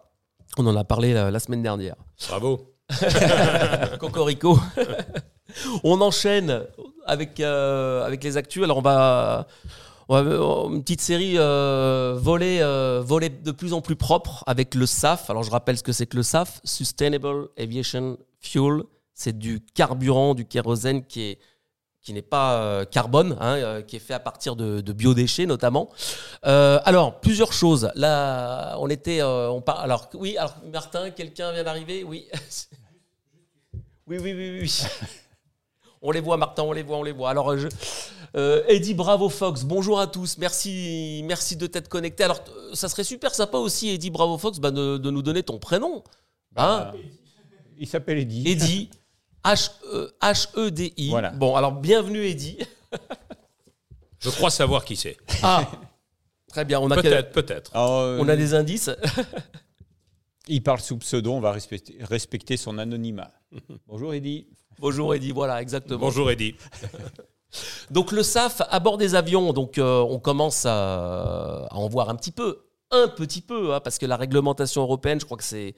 On 0.58 0.66
en 0.66 0.76
a 0.76 0.84
parlé 0.84 1.12
la, 1.12 1.30
la 1.30 1.38
semaine 1.38 1.62
dernière. 1.62 1.96
Bravo. 2.28 2.72
Cocorico. 3.98 4.58
on 5.84 6.00
enchaîne 6.00 6.62
avec, 7.04 7.40
euh, 7.40 8.04
avec 8.06 8.22
les 8.24 8.36
actus. 8.36 8.62
Alors, 8.64 8.78
on 8.78 8.82
va. 8.82 9.46
on 10.08 10.22
va- 10.22 10.74
une 10.74 10.82
petite 10.82 11.00
série 11.00 11.34
euh, 11.36 12.16
volée, 12.18 12.60
euh, 12.60 13.02
volée 13.04 13.28
de 13.28 13.50
plus 13.50 13.72
en 13.72 13.80
plus 13.80 13.96
propre 13.96 14.44
avec 14.46 14.74
le 14.74 14.86
SAF. 14.86 15.28
Alors, 15.30 15.42
je 15.42 15.50
rappelle 15.50 15.76
ce 15.76 15.82
que 15.82 15.92
c'est 15.92 16.06
que 16.06 16.16
le 16.16 16.22
SAF 16.22 16.60
Sustainable 16.64 17.48
Aviation 17.58 18.16
Fuel. 18.40 18.82
C'est 19.14 19.36
du 19.38 19.60
carburant, 19.74 20.34
du 20.34 20.44
kérosène 20.46 21.04
qui 21.04 21.22
est 21.22 21.38
qui 22.06 22.12
n'est 22.12 22.22
pas 22.22 22.62
euh, 22.62 22.84
carbone, 22.84 23.36
hein, 23.40 23.56
euh, 23.56 23.82
qui 23.82 23.96
est 23.96 23.98
fait 23.98 24.14
à 24.14 24.20
partir 24.20 24.54
de, 24.54 24.80
de 24.80 24.92
biodéchets 24.92 25.44
notamment. 25.44 25.90
Euh, 26.46 26.78
alors 26.84 27.18
plusieurs 27.18 27.52
choses. 27.52 27.90
Là, 27.96 28.76
on 28.78 28.88
était, 28.88 29.20
euh, 29.20 29.50
on 29.50 29.60
par... 29.60 29.80
alors 29.80 30.08
oui, 30.14 30.36
alors 30.36 30.54
Martin, 30.72 31.10
quelqu'un 31.10 31.50
vient 31.50 31.64
d'arriver, 31.64 32.04
oui. 32.04 32.28
oui, 34.06 34.18
oui, 34.20 34.32
oui, 34.34 34.60
oui. 34.60 34.82
on 36.00 36.12
les 36.12 36.20
voit, 36.20 36.36
Martin, 36.36 36.62
on 36.62 36.70
les 36.70 36.84
voit, 36.84 36.96
on 36.98 37.02
les 37.02 37.10
voit. 37.10 37.28
Alors, 37.28 37.58
je... 37.58 37.66
euh, 38.36 38.62
Eddie 38.68 38.94
Bravo 38.94 39.28
Fox, 39.28 39.64
bonjour 39.64 39.98
à 39.98 40.06
tous, 40.06 40.38
merci, 40.38 41.24
merci 41.24 41.56
de 41.56 41.66
t'être 41.66 41.88
connecté. 41.88 42.22
Alors, 42.22 42.38
ça 42.72 42.88
serait 42.88 43.02
super 43.02 43.34
sympa 43.34 43.58
aussi, 43.58 43.88
Eddie 43.88 44.10
Bravo 44.10 44.38
Fox, 44.38 44.60
bah, 44.60 44.70
de, 44.70 44.96
de 44.96 45.10
nous 45.10 45.22
donner 45.22 45.42
ton 45.42 45.58
prénom. 45.58 46.04
Hein? 46.54 46.92
Il 47.76 47.88
s'appelle 47.88 48.18
Eddie. 48.18 48.48
Eddie, 48.48 48.90
H-E-D-I. 49.54 51.10
Voilà. 51.10 51.30
Bon, 51.30 51.54
alors 51.56 51.72
bienvenue 51.72 52.24
Eddie. 52.26 52.58
Je 54.18 54.30
crois 54.30 54.50
savoir 54.50 54.84
qui 54.84 54.96
c'est. 54.96 55.16
Ah, 55.42 55.70
très 56.48 56.64
bien, 56.64 56.80
on 56.80 56.90
a, 56.90 57.00
quel- 57.00 57.12
Peut-être, 57.12 57.32
peut-être. 57.32 57.70
Alors, 57.76 58.00
euh, 58.00 58.18
on 58.20 58.28
a 58.28 58.36
des 58.36 58.54
indices. 58.54 58.90
Il 60.48 60.62
parle 60.62 60.80
sous 60.80 60.96
pseudo, 60.98 61.32
on 61.32 61.40
va 61.40 61.52
respecter, 61.52 61.96
respecter 62.00 62.56
son 62.56 62.78
anonymat. 62.78 63.30
Bonjour 63.86 64.14
Eddie. 64.14 64.46
Bonjour 64.78 65.14
Eddie, 65.14 65.32
voilà, 65.32 65.60
exactement. 65.62 65.98
Bonjour 66.00 66.30
Eddy. 66.30 66.54
Donc 67.90 68.12
le 68.12 68.22
SAF 68.22 68.62
à 68.68 68.78
bord 68.80 68.98
des 68.98 69.14
avions, 69.14 69.52
donc 69.52 69.78
euh, 69.78 70.00
on 70.00 70.18
commence 70.18 70.66
à, 70.66 71.66
à 71.70 71.74
en 71.74 71.88
voir 71.88 72.10
un 72.10 72.14
petit 72.16 72.32
peu, 72.32 72.64
un 72.90 73.08
petit 73.08 73.40
peu, 73.40 73.74
hein, 73.74 73.80
parce 73.80 73.98
que 73.98 74.06
la 74.06 74.16
réglementation 74.16 74.82
européenne, 74.82 75.18
je 75.20 75.24
crois 75.24 75.36
que 75.38 75.44
c'est- 75.44 75.74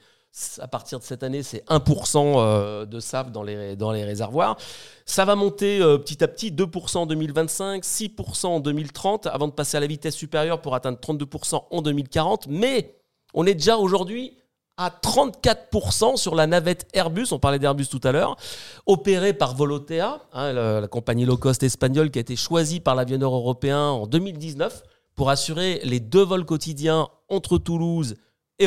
à 0.59 0.67
partir 0.67 0.99
de 0.99 1.03
cette 1.03 1.23
année, 1.23 1.43
c'est 1.43 1.65
1% 1.67 2.17
euh, 2.37 2.85
de 2.85 2.99
SAF 2.99 3.31
dans 3.31 3.43
les, 3.43 4.03
réservoirs. 4.03 4.57
Ça 5.05 5.25
va 5.25 5.35
monter 5.35 5.81
euh, 5.81 5.97
petit 5.97 6.23
à 6.23 6.27
petit, 6.27 6.51
2% 6.51 6.97
en 6.99 7.05
2025, 7.05 7.83
6% 7.83 8.45
en 8.45 8.59
2030, 8.59 9.27
avant 9.27 9.47
de 9.47 9.53
passer 9.53 9.77
à 9.77 9.79
la 9.79 9.87
vitesse 9.87 10.15
supérieure 10.15 10.61
pour 10.61 10.75
atteindre 10.75 10.99
32% 10.99 11.63
en 11.71 11.81
2040. 11.81 12.47
Mais 12.47 12.95
on 13.33 13.45
est 13.45 13.55
déjà 13.55 13.77
aujourd'hui 13.77 14.37
à 14.77 14.89
34% 14.89 16.15
sur 16.15 16.35
la 16.35 16.47
navette 16.47 16.87
Airbus, 16.93 17.27
on 17.31 17.39
parlait 17.39 17.59
d'Airbus 17.59 17.87
tout 17.87 17.99
à 18.03 18.13
l'heure, 18.13 18.37
opérée 18.85 19.33
par 19.33 19.53
Volotea, 19.53 20.21
hein, 20.31 20.53
la, 20.53 20.87
compagnie 20.87 21.25
low 21.25 21.35
cost 21.35 21.63
espagnole 21.63 22.11
qui 22.11 22.19
a 22.19 22.21
été 22.21 22.37
choisie 22.37 22.79
par 22.79 22.95
l'avionneur 22.95 23.33
européen 23.35 23.87
en 23.87 24.07
2019 24.07 24.83
pour 25.15 25.29
assurer 25.29 25.81
les 25.83 25.99
deux 25.99 26.23
vols 26.23 26.45
quotidiens 26.45 27.09
entre 27.27 27.57
Toulouse 27.57 28.15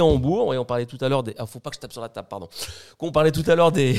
Hambourg. 0.01 0.55
Et 0.55 0.59
on 0.59 0.65
parlait 0.65 0.87
tout 0.87 0.99
à 1.01 1.09
l'heure 1.09 1.23
des... 1.23 1.35
Ah, 1.39 1.47
faut 1.47 1.61
pas 1.61 1.71
que 1.71 1.77
je 1.77 1.81
tape 1.81 1.93
sur 1.93 2.01
la 2.03 2.09
table, 2.09 2.29
pardon. 2.29 2.49
Qu'on 2.99 3.13
parlait 3.13 3.33
tout 3.33 3.45
à 3.47 3.55
l'heure 3.55 3.73
des... 3.73 3.99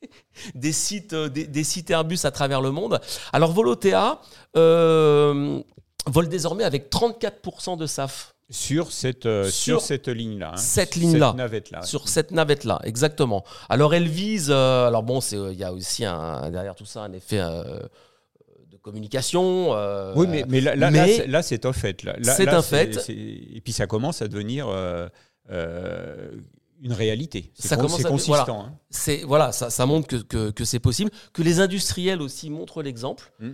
des 0.54 0.72
sites, 0.72 1.12
euh, 1.12 1.28
des, 1.28 1.46
des 1.46 1.64
sites 1.64 1.90
Airbus 1.90 2.18
à 2.24 2.30
travers 2.30 2.60
le 2.60 2.70
monde. 2.70 3.00
Alors 3.32 3.52
Volotea 3.52 4.20
euh, 4.56 5.60
vole 6.06 6.28
désormais 6.28 6.64
avec 6.64 6.90
34% 6.90 7.76
de 7.76 7.86
SAF. 7.86 8.34
Sur 8.50 8.92
cette, 8.92 9.24
euh, 9.24 9.44
Sur 9.44 9.78
sur, 9.78 9.80
cette 9.80 10.08
ligne-là. 10.08 10.50
hein. 10.54 10.56
cette 10.58 10.96
ligne-là. 10.96 11.28
Cette 11.28 11.36
navette-là. 11.38 11.82
sur 11.82 12.08
cette 12.08 12.32
navette-là, 12.32 12.80
exactement. 12.84 13.44
Alors 13.70 13.94
elle 13.94 14.08
vise, 14.08 14.48
euh, 14.50 14.88
alors 14.88 15.02
bon, 15.04 15.20
il 15.20 15.54
y 15.54 15.64
a 15.64 15.72
aussi 15.72 16.04
un, 16.04 16.50
derrière 16.50 16.74
tout 16.74 16.84
ça 16.84 17.02
un 17.02 17.12
effet 17.14 17.38
de 17.38 18.76
communication. 18.82 19.70
euh, 19.74 20.12
Oui, 20.16 20.26
mais, 20.28 20.44
mais 20.48 20.60
là, 20.60 20.74
là, 20.76 20.90
mais- 20.90 21.26
là, 21.28 21.42
c'est- 21.42 21.64
un 21.64 21.72
fait. 21.72 22.02
Là, 22.02 22.14
C'est 22.24 22.48
un 22.48 22.60
fait. 22.60 23.08
Et 23.08 23.60
puis 23.64 23.72
ça 23.72 23.86
commence 23.86 24.20
à 24.20 24.28
devenir 24.28 24.66
euh, 24.68 25.08
une 25.50 26.92
réalité. 26.92 27.52
C'est 27.54 27.68
Ça 27.68 27.76
con- 27.76 27.82
commence 27.82 28.00
c'est 28.00 28.06
à- 28.06 28.10
consistant. 28.10 28.64
hein. 28.64 28.72
c'est 28.90 29.22
voilà, 29.24 29.52
ça, 29.52 29.70
ça 29.70 29.86
montre 29.86 30.08
que, 30.08 30.16
que, 30.16 30.50
que 30.50 30.64
c'est 30.64 30.80
possible, 30.80 31.10
que 31.32 31.42
les 31.42 31.60
industriels 31.60 32.20
aussi 32.20 32.50
montrent 32.50 32.82
l'exemple. 32.82 33.32
Mm. 33.38 33.50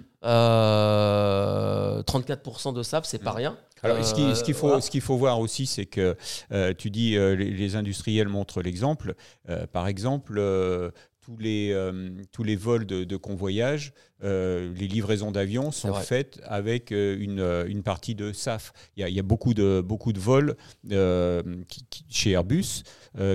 Euh, 0.88 2.02
34% 2.02 2.72
de 2.72 2.82
SAF, 2.82 3.04
c'est 3.04 3.22
pas 3.22 3.32
rien. 3.32 3.56
Alors, 3.82 4.04
ce 4.04 4.12
qui- 4.12 4.34
ce 4.34 4.42
qu'il 4.42 4.54
Euh, 4.54 4.58
faut, 4.58 4.66
voilà. 4.68 4.80
ce 4.82 4.90
qu'il 4.90 5.00
faut 5.00 5.16
voir 5.16 5.38
aussi, 5.38 5.66
c'est 5.66 5.86
que 5.86 6.16
euh, 6.50 6.74
tu 6.76 6.90
dis 6.90 7.16
euh, 7.16 7.36
les, 7.36 7.50
les 7.50 7.76
industriels 7.76 8.26
montrent 8.28 8.60
l'exemple. 8.60 9.14
Euh, 9.48 9.66
par 9.68 9.86
exemple, 9.86 10.34
euh, 10.38 10.90
tous 11.28 11.36
les, 11.36 11.72
euh, 11.72 12.08
tous 12.32 12.42
les 12.42 12.56
vols 12.56 12.86
de, 12.86 13.04
de 13.04 13.16
convoyage, 13.18 13.92
euh, 14.24 14.72
les 14.74 14.88
livraisons 14.88 15.30
d'avions 15.30 15.70
sont 15.70 15.90
faites 16.02 16.40
avec 16.44 16.90
euh, 16.90 17.18
une, 17.20 17.40
une 17.70 17.82
partie 17.82 18.14
de 18.14 18.32
SAF. 18.32 18.72
Il 18.96 19.00
y 19.00 19.04
a, 19.04 19.10
il 19.10 19.14
y 19.14 19.18
a 19.18 19.22
beaucoup, 19.22 19.52
de, 19.52 19.82
beaucoup 19.84 20.14
de 20.14 20.18
vols 20.18 20.56
euh, 20.90 21.42
qui- 21.68 21.84
qui- 21.90 22.04
chez 22.08 22.30
Airbus 22.30 22.82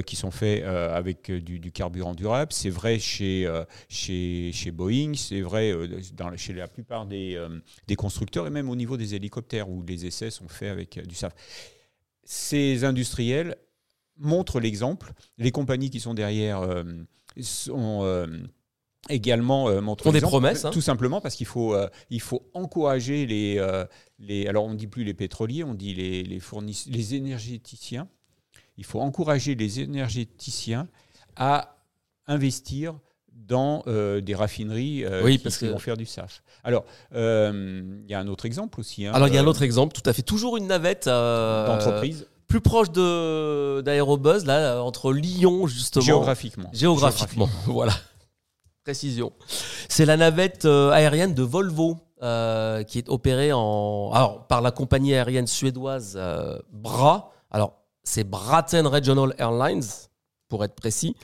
qui 0.06 0.16
sont 0.16 0.32
faits 0.32 0.64
avec 0.64 1.30
du, 1.30 1.60
du 1.60 1.72
carburant 1.74 2.16
durable. 2.16 2.54
C'est 2.54 2.70
vrai 2.70 3.00
chez, 3.00 3.52
chez, 3.90 4.52
chez 4.54 4.72
Boeing, 4.72 5.14
c'est 5.16 5.42
vrai 5.42 5.74
dans, 6.14 6.36
chez 6.38 6.54
la 6.54 6.68
plupart 6.70 7.06
des, 7.06 7.38
des 7.88 7.96
constructeurs 7.98 8.48
et 8.48 8.50
même 8.50 8.70
au 8.70 8.78
niveau 8.78 8.96
des 8.96 9.14
hélicoptères 9.14 9.70
où 9.70 9.84
les 9.84 10.06
essais 10.06 10.30
sont 10.32 10.48
faits 10.48 10.70
avec 10.72 11.06
du 11.06 11.16
SAF. 11.16 11.34
Ces 12.24 12.86
industriels 12.86 13.58
montrent 14.18 14.62
l'exemple. 14.62 15.12
Les 15.38 15.52
compagnies 15.52 15.90
qui 15.90 16.00
sont 16.00 16.14
derrière 16.14 16.62
sont 17.42 18.02
euh, 18.04 18.28
également 19.10 19.68
euh, 19.70 19.82
montrent 19.82 20.08
Ont 20.08 20.12
des 20.12 20.22
promesses, 20.22 20.66
hein. 20.66 20.72
Tout 20.72 20.82
simplement 20.82 21.20
parce 21.22 21.36
qu'il 21.36 21.48
faut, 21.48 21.74
euh, 21.74 21.90
il 22.10 22.22
faut 22.22 22.44
encourager 22.54 23.26
les, 23.26 23.58
euh, 23.58 23.86
les. 24.20 24.48
Alors 24.48 24.66
on 24.66 24.70
ne 24.72 24.76
dit 24.76 24.88
plus 24.88 25.04
les 25.04 25.14
pétroliers, 25.14 25.64
on 25.64 25.74
dit 25.74 25.94
les, 25.94 26.24
les, 26.24 26.40
les 26.88 27.16
énergéticiens. 27.16 28.08
Il 28.78 28.86
faut 28.86 29.02
encourager 29.02 29.56
les 29.56 29.80
énergéticiens 29.82 30.88
à 31.36 31.76
investir 32.28 32.96
dans 33.32 33.84
des 33.86 34.36
raffineries 34.36 35.06
Oui, 35.24 35.38
qui, 35.38 35.44
parce 35.44 35.58
qui 35.58 35.66
que- 35.66 35.72
vont 35.72 35.80
faire 35.80 35.98
du 35.98 36.06
SAF. 36.06 36.42
Alors, 36.64 36.86
il 37.14 38.06
y 38.08 38.14
a 38.14 38.20
un 38.20 38.28
autre 38.28 38.46
exemple 38.46 38.80
aussi. 38.80 39.06
hein, 39.06 39.12
Alors 39.14 39.28
il 39.28 39.34
y 39.34 39.38
a 39.38 39.42
un 39.42 39.46
autre 39.48 39.64
exemple, 39.64 39.94
tout 40.00 40.08
à 40.10 40.14
fait, 40.14 40.22
toujours 40.22 40.56
une 40.58 40.68
navette 40.68 41.06
d'entreprise, 41.08 42.28
plus 42.54 42.62
proche 42.62 42.92
de 42.92 43.82
d'aérobuzz 43.82 44.46
là, 44.46 44.84
entre 44.84 45.12
Lyon 45.12 45.66
justement. 45.66 46.06
géographiquement. 46.06 46.70
Géographiquement, 46.72 47.50
voilà. 47.66 47.94
Précision. 48.84 49.34
C'est 49.90 50.06
la 50.06 50.18
navette 50.18 50.66
euh, 50.66 50.92
aérienne 50.92 51.34
de 51.34 51.42
Volvo 51.42 51.98
euh, 52.22 52.84
qui 52.84 53.00
est 53.00 53.10
opérée 53.10 53.52
en, 53.52 54.12
alors, 54.14 54.46
par 54.46 54.62
la 54.62 54.70
compagnie 54.70 55.16
aérienne 55.16 55.48
suédoise 55.48 56.14
euh, 56.16 56.60
BRA. 56.72 57.32
Alors, 57.50 57.74
c'est 58.04 58.24
Braten 58.24 58.86
Regional 58.86 59.34
Airlines, 59.40 59.82
pour 60.54 60.64
être 60.64 60.76
précis. 60.76 61.16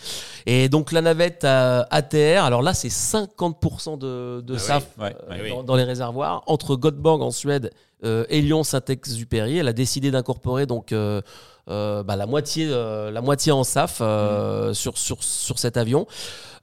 Et 0.48 0.70
donc, 0.70 0.92
la 0.92 1.02
navette 1.02 1.44
euh, 1.44 1.84
ATR, 1.92 2.44
alors 2.44 2.64
là, 2.64 2.74
c'est 2.74 2.88
50% 2.88 4.00
de, 4.00 4.42
de 4.42 4.54
Ah 4.54 4.58
oui, 4.58 4.60
SAF 4.60 4.88
ouais, 4.98 5.16
euh, 5.30 5.42
ouais. 5.44 5.50
dans, 5.52 5.62
dans 5.64 5.76
les 5.76 5.84
réservoirs. 5.84 6.42
Entre 6.48 6.76
Göteborg 6.76 7.22
en 7.22 7.30
Suède 7.30 7.70
euh, 8.04 8.26
et 8.30 8.42
Lyon-Saint-Exupéry, 8.42 9.60
elle 9.60 9.68
a 9.68 9.74
décidé 9.74 10.10
d'incorporer 10.10 10.66
donc 10.66 10.94
euh, 10.94 11.22
bah, 11.68 12.16
la, 12.16 12.26
moitié, 12.26 12.66
la 12.68 13.22
moitié 13.22 13.52
en 13.52 13.64
SAF 13.64 14.00
Mm. 14.02 14.74
sur, 14.74 14.98
sur, 14.98 15.24
sur 15.24 15.60
cet 15.60 15.78
avion. 15.78 16.08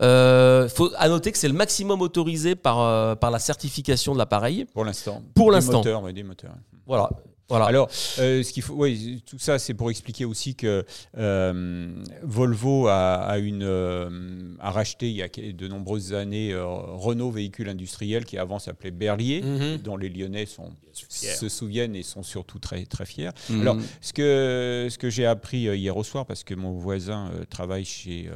Euh, 0.02 0.68
faut 0.68 0.90
à 0.98 1.08
noter 1.08 1.30
que 1.30 1.38
c'est 1.38 1.46
le 1.46 1.54
maximum 1.54 2.02
autorisé 2.02 2.56
par, 2.56 3.16
par 3.18 3.30
la 3.30 3.38
certification 3.38 4.12
de 4.12 4.18
l'appareil. 4.18 4.66
Pour 4.74 4.84
l'instant. 4.84 5.22
Pour 5.36 5.50
Des 5.50 5.56
l'instant. 5.56 5.78
moteurs, 5.78 6.02
ouais, 6.02 6.12
des 6.12 6.24
moteurs. 6.24 6.56
Voilà. 6.84 7.10
Voilà. 7.48 7.66
Alors, 7.66 7.88
euh, 8.18 8.42
ce 8.42 8.52
qu'il 8.52 8.62
faut, 8.62 8.74
oui, 8.74 9.22
tout 9.26 9.38
ça, 9.38 9.58
c'est 9.58 9.74
pour 9.74 9.90
expliquer 9.90 10.24
aussi 10.24 10.54
que 10.54 10.84
euh, 11.16 12.02
Volvo 12.22 12.88
a, 12.88 13.14
a 13.16 13.38
une, 13.38 13.62
euh, 13.62 14.54
a 14.58 14.70
racheté 14.70 15.08
il 15.10 15.16
y 15.16 15.22
a 15.22 15.28
de 15.28 15.68
nombreuses 15.68 16.12
années 16.12 16.52
Renault 16.54 17.30
véhicule 17.30 17.68
industriel 17.68 18.24
qui 18.24 18.38
avant 18.38 18.58
s'appelait 18.58 18.90
Berlier, 18.90 19.42
Mhm. 19.42 19.78
dont 19.78 19.96
les 19.96 20.08
Lyonnais 20.08 20.46
sont, 20.46 20.70
se 20.92 21.48
souviennent 21.48 21.94
et 21.94 22.02
sont 22.02 22.22
surtout 22.22 22.58
très 22.58 22.84
très 22.86 23.06
fiers. 23.06 23.30
Mhm. 23.50 23.60
Alors, 23.60 23.76
ce 24.00 24.12
que, 24.12 24.88
ce 24.90 24.98
que 24.98 25.10
j'ai 25.10 25.26
appris 25.26 25.62
hier 25.76 25.96
au 25.96 26.04
soir, 26.04 26.26
parce 26.26 26.42
que 26.44 26.54
mon 26.54 26.72
voisin 26.72 27.30
travaille 27.50 27.84
chez, 27.84 28.28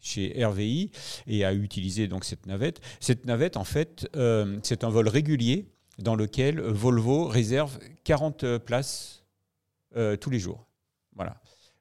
chez 0.00 0.44
RVI 0.44 0.90
et 1.26 1.44
a 1.44 1.52
utilisé 1.54 2.08
donc 2.08 2.24
cette 2.24 2.46
navette, 2.46 2.80
cette 3.00 3.26
navette, 3.26 3.56
en 3.56 3.64
fait, 3.64 4.08
euh, 4.16 4.58
c'est 4.62 4.84
un 4.84 4.88
vol 4.90 5.08
régulier 5.08 5.66
dans 6.00 6.14
lequel 6.16 6.60
Volvo 6.60 7.26
réserve 7.26 7.78
40 8.04 8.58
places 8.58 9.24
euh, 9.96 10.16
tous 10.16 10.30
les 10.30 10.38
jours. 10.38 10.66
Voilà. 11.14 11.36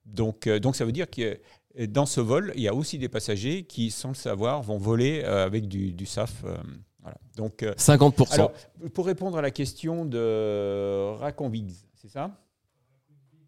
Donc, 0.05 0.47
euh, 0.47 0.60
donc 0.60 0.75
ça 0.75 0.86
veut 0.86 0.91
dire 0.91 1.10
que 1.10 1.39
euh, 1.79 1.88
dans 1.88 2.05
ce 2.05 2.19
vol, 2.19 2.51
il 2.55 2.62
y 2.62 2.67
a 2.67 2.73
aussi 2.73 2.97
des 2.97 3.10
passagers 3.10 3.63
qui, 3.63 3.91
sans 3.91 4.10
le 4.10 4.15
savoir, 4.15 4.62
vont 4.63 4.77
voler 4.77 5.21
euh, 5.23 5.45
avec 5.45 5.67
du, 5.67 5.91
du 5.93 6.05
SAF. 6.05 6.43
euh, 6.43 6.58
voilà. 7.01 7.17
Donc, 7.38 7.63
euh, 7.63 7.73
50%. 7.75 8.34
alors, 8.34 8.51
pour 8.93 9.05
répondre 9.05 9.38
à 9.38 9.41
la 9.41 9.51
question 9.51 10.03
de 10.05 11.13
Raconvix, 11.19 11.86
c'est 11.95 12.10
ça? 12.10 12.32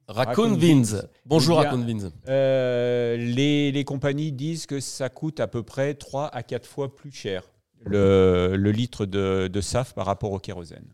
Raccoon 0.07 0.49
Raccoon 0.51 0.57
Vins. 0.57 0.81
Vins. 0.97 1.07
Bonjour 1.25 1.57
Eh 1.59 1.61
bien, 1.63 1.69
Raccoon 1.71 1.85
Vins. 1.85 2.11
Euh, 2.27 3.17
les, 3.17 3.71
les 3.71 3.83
compagnies 3.85 4.31
disent 4.31 4.65
que 4.65 4.79
ça 4.79 5.09
coûte 5.09 5.39
à 5.39 5.47
peu 5.47 5.63
près 5.63 5.93
3 5.93 6.27
à 6.27 6.43
4 6.43 6.65
fois 6.67 6.95
plus 6.95 7.11
cher 7.11 7.43
le, 7.85 8.55
le 8.55 8.71
litre 8.71 9.05
de, 9.05 9.47
de 9.51 9.61
SAF 9.61 9.93
par 9.93 10.05
rapport 10.05 10.31
au 10.31 10.39
kérosène. 10.39 10.85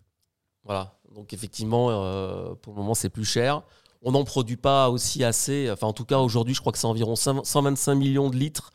Voilà. 0.64 0.94
Donc 1.16 1.34
effectivement, 1.34 1.88
euh, 1.90 2.54
pour 2.62 2.74
le 2.74 2.78
moment, 2.80 2.94
c'est 2.94 3.10
plus 3.10 3.26
cher. 3.26 3.64
On 4.04 4.12
n'en 4.12 4.24
produit 4.24 4.58
pas 4.58 4.90
aussi 4.90 5.24
assez. 5.24 5.70
Enfin, 5.72 5.88
en 5.88 5.94
tout 5.94 6.06
cas, 6.06 6.20
aujourd'hui, 6.20 6.54
je 6.54 6.60
crois 6.62 6.72
que 6.72 6.78
c'est 6.78 6.86
environ 6.88 7.16
100 7.16 7.44
125 7.44 7.96
millions 7.96 8.30
de 8.30 8.36
litres 8.36 8.72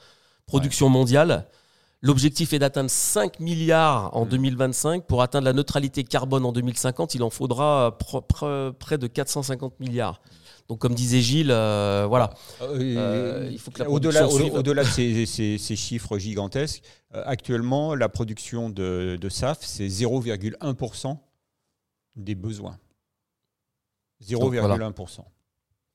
production 0.46 0.88
mondiale. 0.88 1.46
L'objectif 2.00 2.52
est 2.52 2.58
d'atteindre 2.58 2.90
5 2.90 3.38
milliards 3.38 4.14
en 4.16 4.24
Mm. 4.24 4.28
2025. 4.28 5.06
Pour 5.06 5.22
atteindre 5.22 5.44
la 5.44 5.52
neutralité 5.52 6.02
carbone 6.02 6.44
en 6.44 6.50
2050, 6.52 7.14
il 7.14 7.22
en 7.22 7.30
faudra 7.30 7.96
près 8.78 8.98
de 8.98 9.06
450 9.06 9.78
milliards. 9.78 10.20
Donc, 10.68 10.78
comme 10.78 10.94
disait 10.94 11.20
Gilles, 11.20 11.50
euh, 11.50 12.06
voilà. 12.08 12.30
Euh, 12.62 13.48
il 13.50 13.58
faut 13.58 13.70
que 13.70 13.82
la 13.82 13.90
au-delà, 13.90 14.26
au-delà 14.28 14.84
de 14.84 14.88
ces, 14.88 15.26
ces- 15.26 15.58
ces 15.58 15.76
chiffres 15.76 16.16
gigantesques, 16.18 16.82
euh, 17.14 17.22
actuellement, 17.26 17.94
la 17.94 18.08
production 18.08 18.70
de, 18.70 19.18
de 19.20 19.28
SAF, 19.28 19.58
c'est 19.62 19.86
0,1% 19.88 21.18
des 22.16 22.34
besoins. 22.34 22.78
0,1%. 24.24 25.24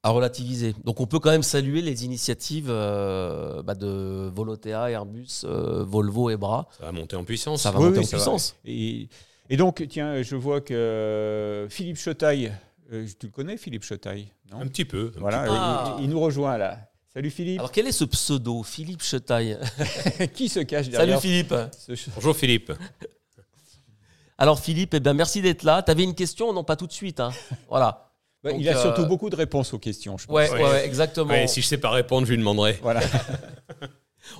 à 0.03 0.09
relativiser. 0.09 0.75
Donc 0.83 0.99
on 0.99 1.07
peut 1.07 1.19
quand 1.19 1.31
même 1.31 1.43
saluer 1.43 1.81
les 1.81 2.05
initiatives 2.05 2.67
euh, 2.69 3.61
bah, 3.63 3.73
de 3.75 4.29
Volotea, 4.33 4.89
Airbus, 4.91 5.43
euh, 5.45 5.83
Volvo 5.85 6.29
et 6.29 6.37
Bra. 6.37 6.67
Ça 6.77 6.85
va 6.85 6.91
monter 6.91 7.15
en 7.15 7.23
puissance. 7.23 7.61
Ça 7.63 7.71
va 7.71 7.79
Oui, 7.79 7.85
monter 7.85 7.99
oui, 7.99 8.05
en 8.05 8.09
puissance. 8.09 8.55
Et, 8.65 9.07
et 9.49 9.57
donc, 9.57 9.85
tiens, 9.89 10.21
je 10.21 10.35
vois 10.35 10.61
que 10.61 11.67
Philippe 11.69 11.97
Chotaille, 11.97 12.51
tu 12.89 13.25
le 13.27 13.31
connais, 13.31 13.57
Philippe 13.57 13.83
Chotaille 13.83 14.31
non 14.51 14.61
Un 14.61 14.67
petit 14.67 14.85
peu. 14.85 15.11
un 15.15 15.19
Voilà, 15.19 15.39
petit 15.43 15.49
peu. 15.49 15.55
Ah. 15.57 15.95
il, 15.99 16.03
il 16.05 16.09
nous 16.09 16.19
rejoint 16.19 16.57
là. 16.57 16.79
Salut 17.13 17.29
Philippe. 17.31 17.59
Alors 17.59 17.71
quel 17.71 17.87
est 17.87 17.91
ce 17.91 18.03
pseudo 18.05 18.63
Philippe 18.63 19.01
Chetaille 19.03 19.57
Qui 20.35 20.49
se 20.49 20.59
cache 20.59 20.85
Salut 20.85 20.91
derrière 20.97 21.19
Philippe 21.21 21.53
ce 21.77 21.95
ch- 21.95 22.09
Bonjour 22.15 22.35
Philippe. 22.35 22.71
Alors 24.37 24.59
Philippe, 24.59 24.93
eh 24.93 24.99
ben, 24.99 25.13
merci 25.13 25.41
d'être 25.41 25.63
là. 25.63 25.81
Tu 25.81 25.89
avais 25.91 26.03
une 26.03 26.13
question 26.13 26.53
Non, 26.53 26.63
pas 26.63 26.75
tout 26.75 26.85
de 26.87 26.91
suite. 26.93 27.19
hein. 27.19 27.31
Voilà. 27.69 28.03
Bah, 28.43 28.51
Donc, 28.51 28.61
Il 28.61 28.69
a 28.69 28.77
euh, 28.77 28.81
surtout 28.83 29.07
beaucoup 29.07 29.31
de 29.31 29.35
réponses 29.35 29.73
aux 29.73 29.79
questions, 29.79 30.15
je 30.19 30.27
pense. 30.27 30.35
Ouais, 30.35 30.47
Ouais. 30.51 30.57
ouais, 30.63 30.69
ouais, 30.69 30.85
exactement. 30.85 31.31
Ouais, 31.31 31.47
si 31.47 31.63
je 31.63 31.65
sais 31.67 31.79
pas 31.79 31.89
répondre, 31.89 32.27
je 32.27 32.31
lui 32.33 32.37
demanderai. 32.37 32.77
Voilà. 32.83 33.01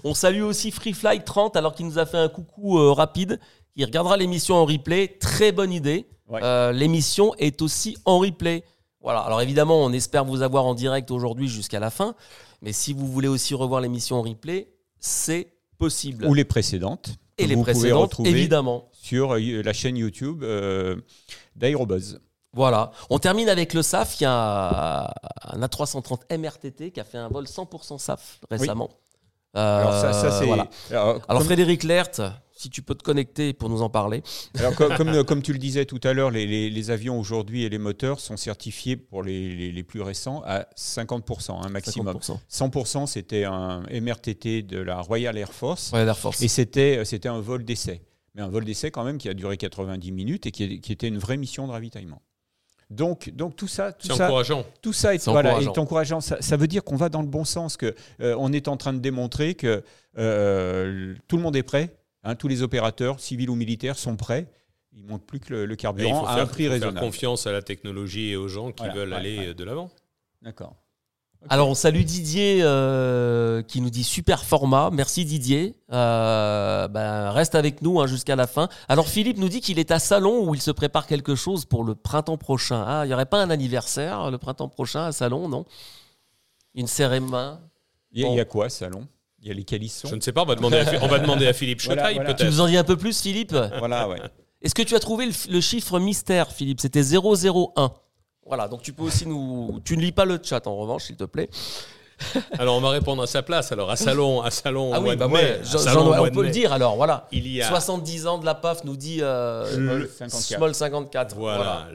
On 0.03 0.13
salue 0.13 0.43
aussi 0.43 0.69
Freefly 0.69 1.23
30 1.23 1.55
alors 1.55 1.73
qu'il 1.73 1.88
nous 1.88 1.97
a 1.97 2.05
fait 2.05 2.17
un 2.19 2.29
coucou 2.29 2.77
euh, 2.77 2.91
rapide. 2.93 3.39
Il 3.77 3.85
regardera 3.85 4.17
l'émission 4.17 4.55
en 4.55 4.65
replay. 4.65 5.17
Très 5.19 5.51
bonne 5.51 5.71
idée. 5.71 6.07
Ouais. 6.27 6.41
Euh, 6.43 6.71
l'émission 6.71 7.33
est 7.37 7.61
aussi 7.61 7.95
en 8.05 8.19
replay. 8.19 8.63
Voilà. 9.01 9.19
Alors 9.21 9.41
évidemment, 9.41 9.81
on 9.83 9.93
espère 9.93 10.25
vous 10.25 10.41
avoir 10.41 10.65
en 10.65 10.73
direct 10.73 11.09
aujourd'hui 11.11 11.47
jusqu'à 11.47 11.79
la 11.79 11.89
fin. 11.89 12.15
Mais 12.61 12.73
si 12.73 12.91
vous 12.91 13.07
voulez 13.07 13.27
aussi 13.27 13.53
revoir 13.53 13.79
l'émission 13.79 14.17
en 14.17 14.23
replay, 14.23 14.67
c'est 14.99 15.53
possible. 15.77 16.25
Ou 16.25 16.33
les 16.33 16.43
précédentes. 16.43 17.11
Et 17.37 17.45
les 17.45 17.53
vous 17.53 17.61
pouvez 17.61 17.73
précédentes, 17.73 18.19
évidemment. 18.25 18.89
sur 18.91 19.35
euh, 19.35 19.61
la 19.61 19.73
chaîne 19.73 19.95
YouTube 19.95 20.43
euh, 20.43 20.95
d'Aérobuzz. 21.55 22.19
Voilà. 22.53 22.91
On 23.11 23.19
termine 23.19 23.47
avec 23.47 23.75
le 23.75 23.83
SAF. 23.83 24.19
Il 24.19 24.23
y 24.23 24.27
a 24.27 25.13
un 25.43 25.61
A330 25.61 26.35
MRTT 26.35 26.89
qui 26.89 26.99
a 26.99 27.03
fait 27.03 27.19
un 27.19 27.27
vol 27.27 27.45
100% 27.45 27.99
SAF 27.99 28.39
récemment. 28.49 28.89
Euh, 29.55 29.81
Alors, 29.81 29.93
ça, 29.93 30.45
voilà. 30.45 30.67
Alors, 30.89 31.05
Alors 31.05 31.21
comme- 31.27 31.43
Frédéric 31.43 31.83
Lert, 31.83 32.09
si 32.57 32.69
tu 32.69 32.81
peux 32.81 32.95
te 32.95 33.03
connecter 33.03 33.53
pour 33.53 33.69
nous 33.69 33.81
en 33.81 33.89
parler. 33.89 34.23
Alors, 34.57 34.73
comme, 34.75 34.95
comme, 34.97 35.23
comme 35.23 35.41
tu 35.41 35.53
le 35.53 35.59
disais 35.59 35.85
tout 35.85 35.99
à 36.03 36.13
l'heure, 36.13 36.31
les, 36.31 36.45
les- 36.47 36.69
les 36.69 36.91
avions 36.91 37.19
aujourd'hui 37.19 37.63
et 37.63 37.69
les 37.69 37.77
moteurs 37.77 38.19
sont 38.19 38.35
certifiés 38.37 38.97
pour 38.97 39.23
les, 39.23 39.55
les- 39.55 39.71
les 39.71 39.83
plus 39.83 40.01
récents 40.01 40.41
à 40.45 40.67
50%, 40.75 41.65
un 41.65 41.69
maximum. 41.69 42.17
50%. 42.17 42.39
100%, 42.51 43.05
c'était 43.07 43.43
un 43.45 43.83
MRTT 43.91 44.63
de 44.63 44.79
la 44.79 44.99
Royal 45.01 45.37
Air 45.37 45.53
Force 45.53 45.91
Ouais, 45.93 46.03
l'Air 46.05 46.17
Force. 46.17 46.41
et 46.41 46.47
c'était 46.47 47.03
c'était 47.05 47.29
un 47.29 47.39
vol 47.39 47.63
d'essai. 47.63 48.01
Mais 48.35 48.41
un 48.41 48.49
vol 48.49 48.65
d'essai 48.65 48.91
quand 48.91 49.03
même 49.03 49.17
qui 49.17 49.29
a 49.29 49.33
duré 49.33 49.57
90 49.57 50.11
minutes 50.11 50.45
et 50.45 50.51
qui, 50.51 50.79
qui 50.81 50.91
était 50.91 51.07
une 51.07 51.17
vraie 51.17 51.37
mission 51.37 51.67
de 51.67 51.71
ravitaillement. 51.71 52.21
Donc, 52.89 53.29
donc 53.31 53.55
tout 53.57 53.67
ça, 53.67 53.91
tout 53.91 54.07
C'est 54.07 54.13
ça, 54.15 54.25
encourageant. 54.27 54.63
tout 54.81 54.93
ça 54.93 55.13
est, 55.13 55.17
C'est 55.17 55.29
voilà, 55.31 55.49
encourageant. 55.49 55.73
est 55.73 55.77
encourageant. 55.77 56.21
Ça, 56.21 56.37
ça 56.39 56.55
veut 56.55 56.67
dire 56.67 56.83
qu'on 56.85 56.95
va 56.95 57.09
dans 57.09 57.21
le 57.21 57.27
bon 57.27 57.43
sens, 57.43 57.75
que 57.75 57.93
euh, 58.21 58.33
on 58.39 58.53
est 58.53 58.69
en 58.69 58.77
train 58.77 58.93
de 58.93 58.99
démontrer 58.99 59.55
que 59.55 59.83
euh, 60.17 61.13
tout 61.27 61.35
le 61.37 61.43
monde 61.43 61.55
est 61.55 61.63
prêt. 61.63 61.96
Hein, 62.27 62.35
tous 62.35 62.47
les 62.47 62.61
opérateurs, 62.61 63.19
civils 63.19 63.49
ou 63.49 63.55
militaires, 63.55 63.97
sont 63.97 64.15
prêts. 64.15 64.47
Il 64.93 65.05
manque 65.05 65.25
plus 65.25 65.39
que 65.39 65.53
le, 65.53 65.75
carburant 65.75 66.25
à 66.25 66.35
faire, 66.35 66.43
un 66.43 66.47
prix 66.47 66.63
il 66.63 66.67
faut 66.67 66.73
faire 66.73 66.81
raisonnable. 66.81 66.99
confiance 66.99 67.47
à 67.47 67.51
la 67.51 67.61
technologie 67.61 68.31
et 68.31 68.35
aux 68.35 68.47
gens 68.47 68.71
qui 68.71 68.83
Voilà, 68.83 68.93
veulent 68.95 69.09
ouais, 69.09 69.15
aller 69.15 69.37
ouais. 69.39 69.53
de 69.53 69.63
l'avant. 69.63 69.89
D'accord. 70.41 70.75
Alors 71.49 71.69
on 71.69 71.75
salue 71.75 72.01
Didier 72.01 72.59
euh, 72.61 73.61
qui 73.61 73.79
nous 73.79 73.91
dit 73.91 74.03
super 74.03 74.43
format. 74.43 74.89
Merci 74.91 75.23
Didier. 75.23 75.75
Euh, 75.93 76.87
ben, 76.87 77.29
reste 77.29 77.53
avec 77.53 77.81
nous 77.83 78.01
hein, 78.01 78.07
jusqu'à 78.07 78.35
la 78.35 78.47
fin. 78.47 78.69
Alors 78.87 79.07
Philippe 79.07 79.37
nous 79.37 79.47
dit 79.47 79.61
qu'il 79.61 79.77
est 79.77 79.91
à 79.91 79.99
Salon 79.99 80.47
où 80.47 80.55
il 80.55 80.61
se 80.61 80.71
prépare 80.71 81.05
quelque 81.05 81.35
chose 81.35 81.65
pour 81.65 81.83
le 81.83 81.93
printemps 81.93 82.37
prochain. 82.37 82.83
Ah, 82.85 83.05
il 83.05 83.09
n'y 83.09 83.13
aurait 83.13 83.27
pas 83.27 83.41
un 83.41 83.49
anniversaire 83.51 84.31
le 84.31 84.37
printemps 84.39 84.67
prochain 84.67 85.05
à 85.05 85.11
Salon, 85.11 85.47
non? 85.47 85.65
Une 86.73 86.87
cérémonie? 86.87 87.57
Il, 88.11 88.21
y 88.21 88.23
a, 88.23 88.27
bon. 88.27 88.33
il 88.33 88.37
y 88.37 88.41
a 88.41 88.45
quoi, 88.45 88.69
salon? 88.69 89.07
Il 89.41 89.47
y 89.47 89.52
a 89.52 89.54
les 89.54 89.63
calissons. 89.63 90.08
Je 90.08 90.15
ne 90.15 90.21
sais 90.21 90.32
pas, 90.34 90.41
on 90.43 90.45
va 90.45 90.56
demander 90.56 90.78
à, 90.78 91.04
on 91.04 91.08
va 91.08 91.19
demander 91.19 91.47
à 91.47 91.54
Philippe 91.54 91.82
Chotaille 91.82 92.15
voilà. 92.15 92.34
Tu 92.34 92.38
peut-être. 92.38 92.50
nous 92.52 92.62
en 92.62 92.67
dis 92.67 92.78
un 92.78 92.84
peu 92.84 92.97
plus 92.97 93.21
Philippe 93.21 93.56
Voilà, 93.80 94.08
ouais. 94.08 94.19
Est-ce 94.62 94.73
que 94.73 94.82
tu 94.82 94.95
as 94.95 95.00
trouvé 95.00 95.28
le, 95.28 95.32
le 95.52 95.62
chiffre 95.62 96.00
mystère, 96.00 96.52
Philippe? 96.52 96.82
C'était 96.82 97.02
001. 97.04 97.91
Voilà, 98.45 98.67
donc 98.67 98.82
tu 98.82 98.93
peux 98.93 99.04
aussi 99.04 99.28
nous. 99.28 99.80
Tu 99.86 99.95
ne 99.97 100.02
lis 100.02 100.12
pas 100.12 100.26
le 100.26 100.39
chat 100.41 100.65
en 100.67 100.76
revanche, 100.78 101.04
s'il 101.06 101.17
te 101.17 101.26
plaît. 101.26 101.50
Alors 102.58 102.76
on 102.78 102.82
va 102.82 102.89
répondre 102.89 103.21
à 103.21 103.28
sa 103.28 103.43
place. 103.43 103.71
Alors 103.71 103.91
à 103.91 103.95
Salon, 103.95 104.41
à 104.41 104.50
Salon 104.50 104.91
Ah 104.93 105.00
oui, 105.00 105.15
bah 105.15 105.28
mai, 105.28 105.34
ouais, 105.36 105.60
à 105.60 105.63
j'en- 105.63 105.78
Salon 105.78 106.12
on 106.19 106.30
peut 106.32 106.43
le 106.43 106.50
dire 106.50 106.73
alors, 106.73 106.95
voilà. 106.95 107.28
Il 107.32 107.47
y 107.47 107.62
a 107.62 107.67
70 107.67 108.26
ans 108.26 108.38
de 108.39 108.45
la 108.45 108.56
PAF 108.56 108.84
nous 108.86 108.97
dit 108.97 109.19
euh, 109.21 109.63
Le 109.78 110.08
Small 110.08 110.30
54. 110.32 110.73
54. 110.73 111.36
voilà, 111.36 111.88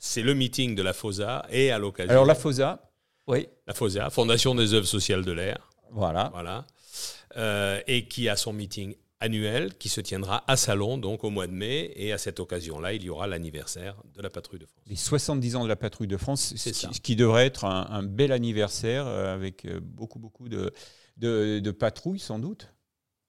c'est 0.00 0.22
le 0.22 0.32
meeting 0.32 0.74
de 0.74 0.82
la 0.82 0.94
FOSA 0.94 1.44
et 1.50 1.70
à 1.70 1.78
l'occasion 1.78 2.10
Alors 2.10 2.24
la 2.24 2.34
FOSA, 2.34 2.80
Oui. 3.26 3.46
la 3.66 3.74
FOSA, 3.74 4.08
Fondation 4.08 4.54
des 4.54 4.72
œuvres 4.72 4.86
sociales 4.86 5.22
de 5.24 5.32
l'air, 5.32 5.58
voilà. 5.92 6.30
voilà, 6.32 6.64
euh, 7.36 7.80
et 7.86 8.06
qui 8.08 8.28
a 8.28 8.36
son 8.36 8.52
meeting 8.52 8.94
annuel 9.20 9.74
qui 9.78 9.88
se 9.88 10.00
tiendra 10.00 10.44
à 10.46 10.56
Salon 10.56 10.96
donc 10.96 11.24
au 11.24 11.30
mois 11.30 11.48
de 11.48 11.52
mai 11.52 11.92
et 11.96 12.12
à 12.12 12.18
cette 12.18 12.38
occasion-là 12.38 12.92
il 12.92 13.02
y 13.02 13.10
aura 13.10 13.26
l'anniversaire 13.26 13.96
de 14.14 14.22
la 14.22 14.30
patrouille 14.30 14.60
de 14.60 14.66
France. 14.66 14.84
Les 14.86 14.94
70 14.96 15.56
ans 15.56 15.64
de 15.64 15.68
la 15.68 15.74
patrouille 15.76 16.06
de 16.06 16.16
France, 16.16 16.54
C'est 16.56 16.72
ce 16.72 16.80
ça. 16.82 16.88
qui, 16.88 16.94
ce 16.94 17.00
qui 17.00 17.16
devrait 17.16 17.46
être 17.46 17.64
un, 17.64 17.88
un 17.90 18.02
bel 18.04 18.30
anniversaire 18.30 19.06
euh, 19.08 19.34
avec 19.34 19.64
euh, 19.64 19.80
beaucoup, 19.82 20.20
beaucoup 20.20 20.48
de, 20.48 20.72
de, 21.16 21.58
de 21.58 21.70
patrouilles 21.72 22.20
sans 22.20 22.38
doute. 22.38 22.72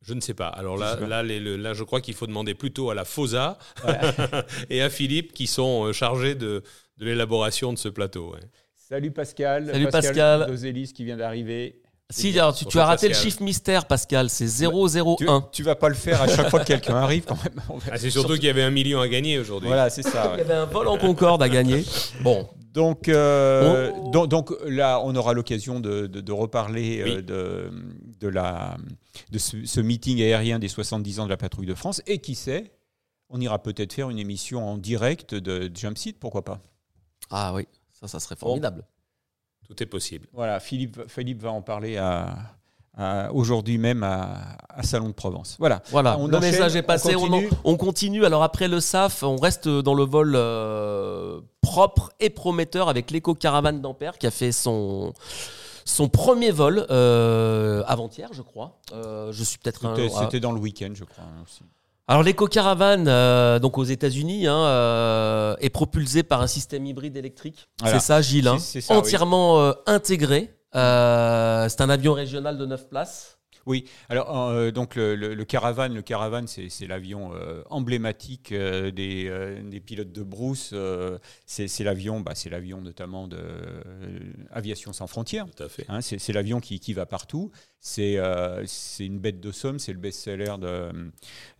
Je 0.01 0.13
ne 0.13 0.21
sais 0.21 0.35
pas. 0.35 0.47
Alors 0.47 0.77
Je 0.77 0.81
là, 0.83 0.95
pas. 0.95 1.07
là, 1.07 1.23
les- 1.23 1.39
le- 1.41 1.57
là, 1.57 1.73
je 1.73 1.83
crois 1.83 1.99
qu'il 2.01 2.13
faut 2.13 2.27
demander 2.27 2.53
plutôt 2.53 2.89
à 2.91 2.95
la 2.95 3.03
FOSA 3.03 3.57
et 4.69 4.81
à 4.81 4.89
Philippe 4.89 5.33
qui 5.33 5.47
sont 5.47 5.91
chargés 5.91 6.35
de, 6.35 6.63
de 6.97 7.05
l'élaboration 7.05 7.73
de 7.73 7.77
ce 7.77 7.89
plateau. 7.89 8.33
ouais. 8.33 8.39
Salut 8.75 9.11
Pascal. 9.11 9.67
Salut 9.71 9.87
Pascal. 9.89 10.45
D'Ozélis 10.47 10.93
qui 10.93 11.03
vient 11.03 11.17
d'arriver. 11.17 11.81
Si, 12.11 12.37
alors, 12.39 12.55
tu, 12.55 12.65
tu 12.65 12.79
as 12.79 12.85
raté 12.85 13.07
le 13.07 13.13
chiffre 13.13 13.43
mystère, 13.43 13.85
Pascal, 13.85 14.31
c'est 14.31 14.47
Tu, 14.47 14.65
001. 14.65 15.49
tu 15.51 15.61
vas 15.61 15.75
pas 15.75 15.89
le 15.89 15.95
faire 15.95 16.19
à 16.23 16.27
chaque 16.27 16.49
fois 16.49 16.61
que 16.61 16.65
quelqu'un 16.65 16.95
arrive 16.95 17.23
quand 17.25 17.37
même. 17.43 17.61
Ah, 17.91 17.97
c'est 17.99 18.09
surtout 18.09 18.33
qu'il 18.33 18.45
y 18.45 18.49
avait 18.49 18.63
un 18.63 18.71
million 18.71 18.99
à 18.99 19.07
gagner 19.07 19.37
aujourd'hui. 19.37 19.67
Voilà, 19.67 19.91
c'est 19.91 20.01
ça. 20.01 20.31
Il 20.33 20.39
y 20.39 20.41
avait 20.41 20.55
un 20.55 20.65
vol 20.65 20.87
en 20.87 20.97
Concorde 20.97 21.43
à 21.43 21.49
gagner. 21.49 21.85
Bon, 22.21 22.49
Donc, 22.73 23.09
euh, 23.09 23.91
Oh. 23.95 24.09
donc, 24.11 24.27
donc 24.29 24.53
là, 24.65 25.01
on 25.03 25.15
aura 25.15 25.33
l'occasion 25.33 25.79
de, 25.79 26.07
de- 26.07 26.21
de 26.21 26.31
reparler 26.31 27.03
Oui. 27.03 27.11
euh, 27.17 27.21
de, 27.21 27.71
de, 28.19 28.27
la, 28.27 28.77
de 29.31 29.37
ce, 29.37 29.63
ce 29.65 29.79
meeting 29.79 30.19
aérien 30.21 30.57
des 30.57 30.67
70 30.67 31.19
ans 31.19 31.25
de 31.25 31.29
la 31.29 31.37
patrouille 31.37 31.65
de 31.67 31.75
France. 31.75 32.01
Et 32.07 32.17
qui 32.19 32.33
sait, 32.33 32.71
on 33.29 33.39
ira 33.39 33.61
peut-être 33.61 33.93
faire 33.93 34.09
une 34.09 34.17
émission 34.19 34.67
en 34.67 34.77
direct 34.77 35.35
de 35.35 35.69
Jumpseat, 35.75 36.17
pourquoi 36.19 36.43
pas 36.43 36.59
ah 37.31 37.53
oui, 37.53 37.67
ça, 37.99 38.07
ça 38.07 38.19
serait 38.19 38.35
formidable. 38.35 38.83
Tout 39.69 39.81
est 39.83 39.85
possible. 39.85 40.27
Voilà, 40.33 40.59
Philippe, 40.59 40.99
Philippe 41.07 41.41
va 41.43 41.51
en 41.51 41.61
parler 41.61 41.95
à, 41.97 42.35
à- 42.97 43.31
aujourd'hui 43.31 43.77
même 43.77 44.01
à, 44.03 44.57
à 44.67 44.81
Salon 44.83 45.07
de 45.09 45.13
Provence. 45.13 45.55
Voilà. 45.59 45.81
Voilà, 45.91 46.17
On 46.17 46.25
le 46.27 46.35
enchaîne, 46.35 46.51
message 46.51 46.75
est 46.75 46.83
on 46.83 46.87
passé. 46.87 47.15
On, 47.15 47.19
continue. 47.21 47.49
on 47.63 47.77
continue. 47.77 48.25
Alors 48.25 48.41
après 48.43 48.67
le 48.67 48.79
SAF, 48.79 49.21
on 49.23 49.35
reste 49.37 49.67
dans 49.69 49.93
le 49.93 50.03
vol 50.03 50.33
euh, 50.35 51.39
propre 51.61 52.11
et 52.19 52.29
prometteur 52.31 52.89
avec 52.89 53.11
l'éco-caravane 53.11 53.79
d'Ampère 53.79 54.17
qui 54.17 54.25
a 54.25 54.31
fait 54.31 54.51
son, 54.51 55.13
son 55.85 56.09
premier 56.09 56.49
vol 56.51 56.87
euh, 56.89 57.83
avant-hier, 57.85 58.29
je 58.33 58.41
crois. 58.41 58.79
Euh, 58.93 59.31
je 59.31 59.43
suis 59.43 59.59
peut-être 59.59 59.81
c'était 60.25 60.39
dans 60.39 60.51
le 60.51 60.59
week-end, 60.59 60.91
je 60.95 61.03
crois. 61.03 61.23
hein, 61.25 61.43
aussi. 61.45 61.61
Alors 62.09 62.23
l'éco-caravane, 62.23 63.07
euh, 63.07 63.59
donc 63.59 63.77
aux 63.77 63.83
États-Unis, 63.83 64.47
hein, 64.47 64.57
euh, 64.65 65.55
est 65.59 65.69
propulsé 65.69 66.23
par 66.23 66.41
un 66.41 66.47
système 66.47 66.83
hybride 66.87 67.15
électrique. 67.15 67.69
Voilà. 67.79 67.99
C'est 67.99 68.05
ça, 68.07 68.19
Gilles. 68.19 68.47
hein. 68.47 68.57
Ça, 68.57 68.79
oui. 68.79 68.97
Entièrement 68.97 69.59
euh, 69.61 69.73
intégré. 69.85 70.51
Euh, 70.75 71.69
c'est 71.69 71.81
un 71.81 71.89
avion 71.89 72.13
régional 72.13 72.57
de 72.57 72.65
9 72.65 72.89
places. 72.89 73.38
Oui, 73.65 73.85
alors 74.09 74.49
euh, 74.49 74.71
donc 74.71 74.95
le, 74.95 75.15
le, 75.15 75.33
le 75.33 75.45
Caravan, 75.45 75.89
le 75.89 76.01
Caravan, 76.01 76.45
c'est 76.47 76.87
l'avion 76.87 77.31
euh, 77.33 77.61
emblématique 77.69 78.51
euh, 78.51 78.91
des, 78.91 79.29
des 79.69 79.79
pilotes 79.79 80.11
de 80.11 80.23
brousse. 80.23 80.73
c'est 81.45 81.83
l'avion, 81.83 82.21
bah, 82.21 82.33
c'est 82.35 82.49
l'avion 82.49 82.81
notamment 82.81 83.27
de 83.27 83.39
Aviation 84.51 84.93
sans 84.93 85.07
frontières. 85.07 85.45
Tout 85.55 85.63
à 85.63 85.69
fait. 85.69 85.85
Hein, 85.89 86.01
c'est 86.01 86.33
l'avion 86.33 86.59
qui, 86.59 86.79
qui 86.79 86.93
va 86.93 87.05
partout. 87.05 87.51
C'est 87.79 88.17
c'est 88.65 89.05
une 89.05 89.19
bête 89.19 89.39
de 89.39 89.51
somme. 89.51 89.79
C'est 89.79 89.93
le 89.93 89.99
best-seller 89.99 90.55
de, 90.59 91.11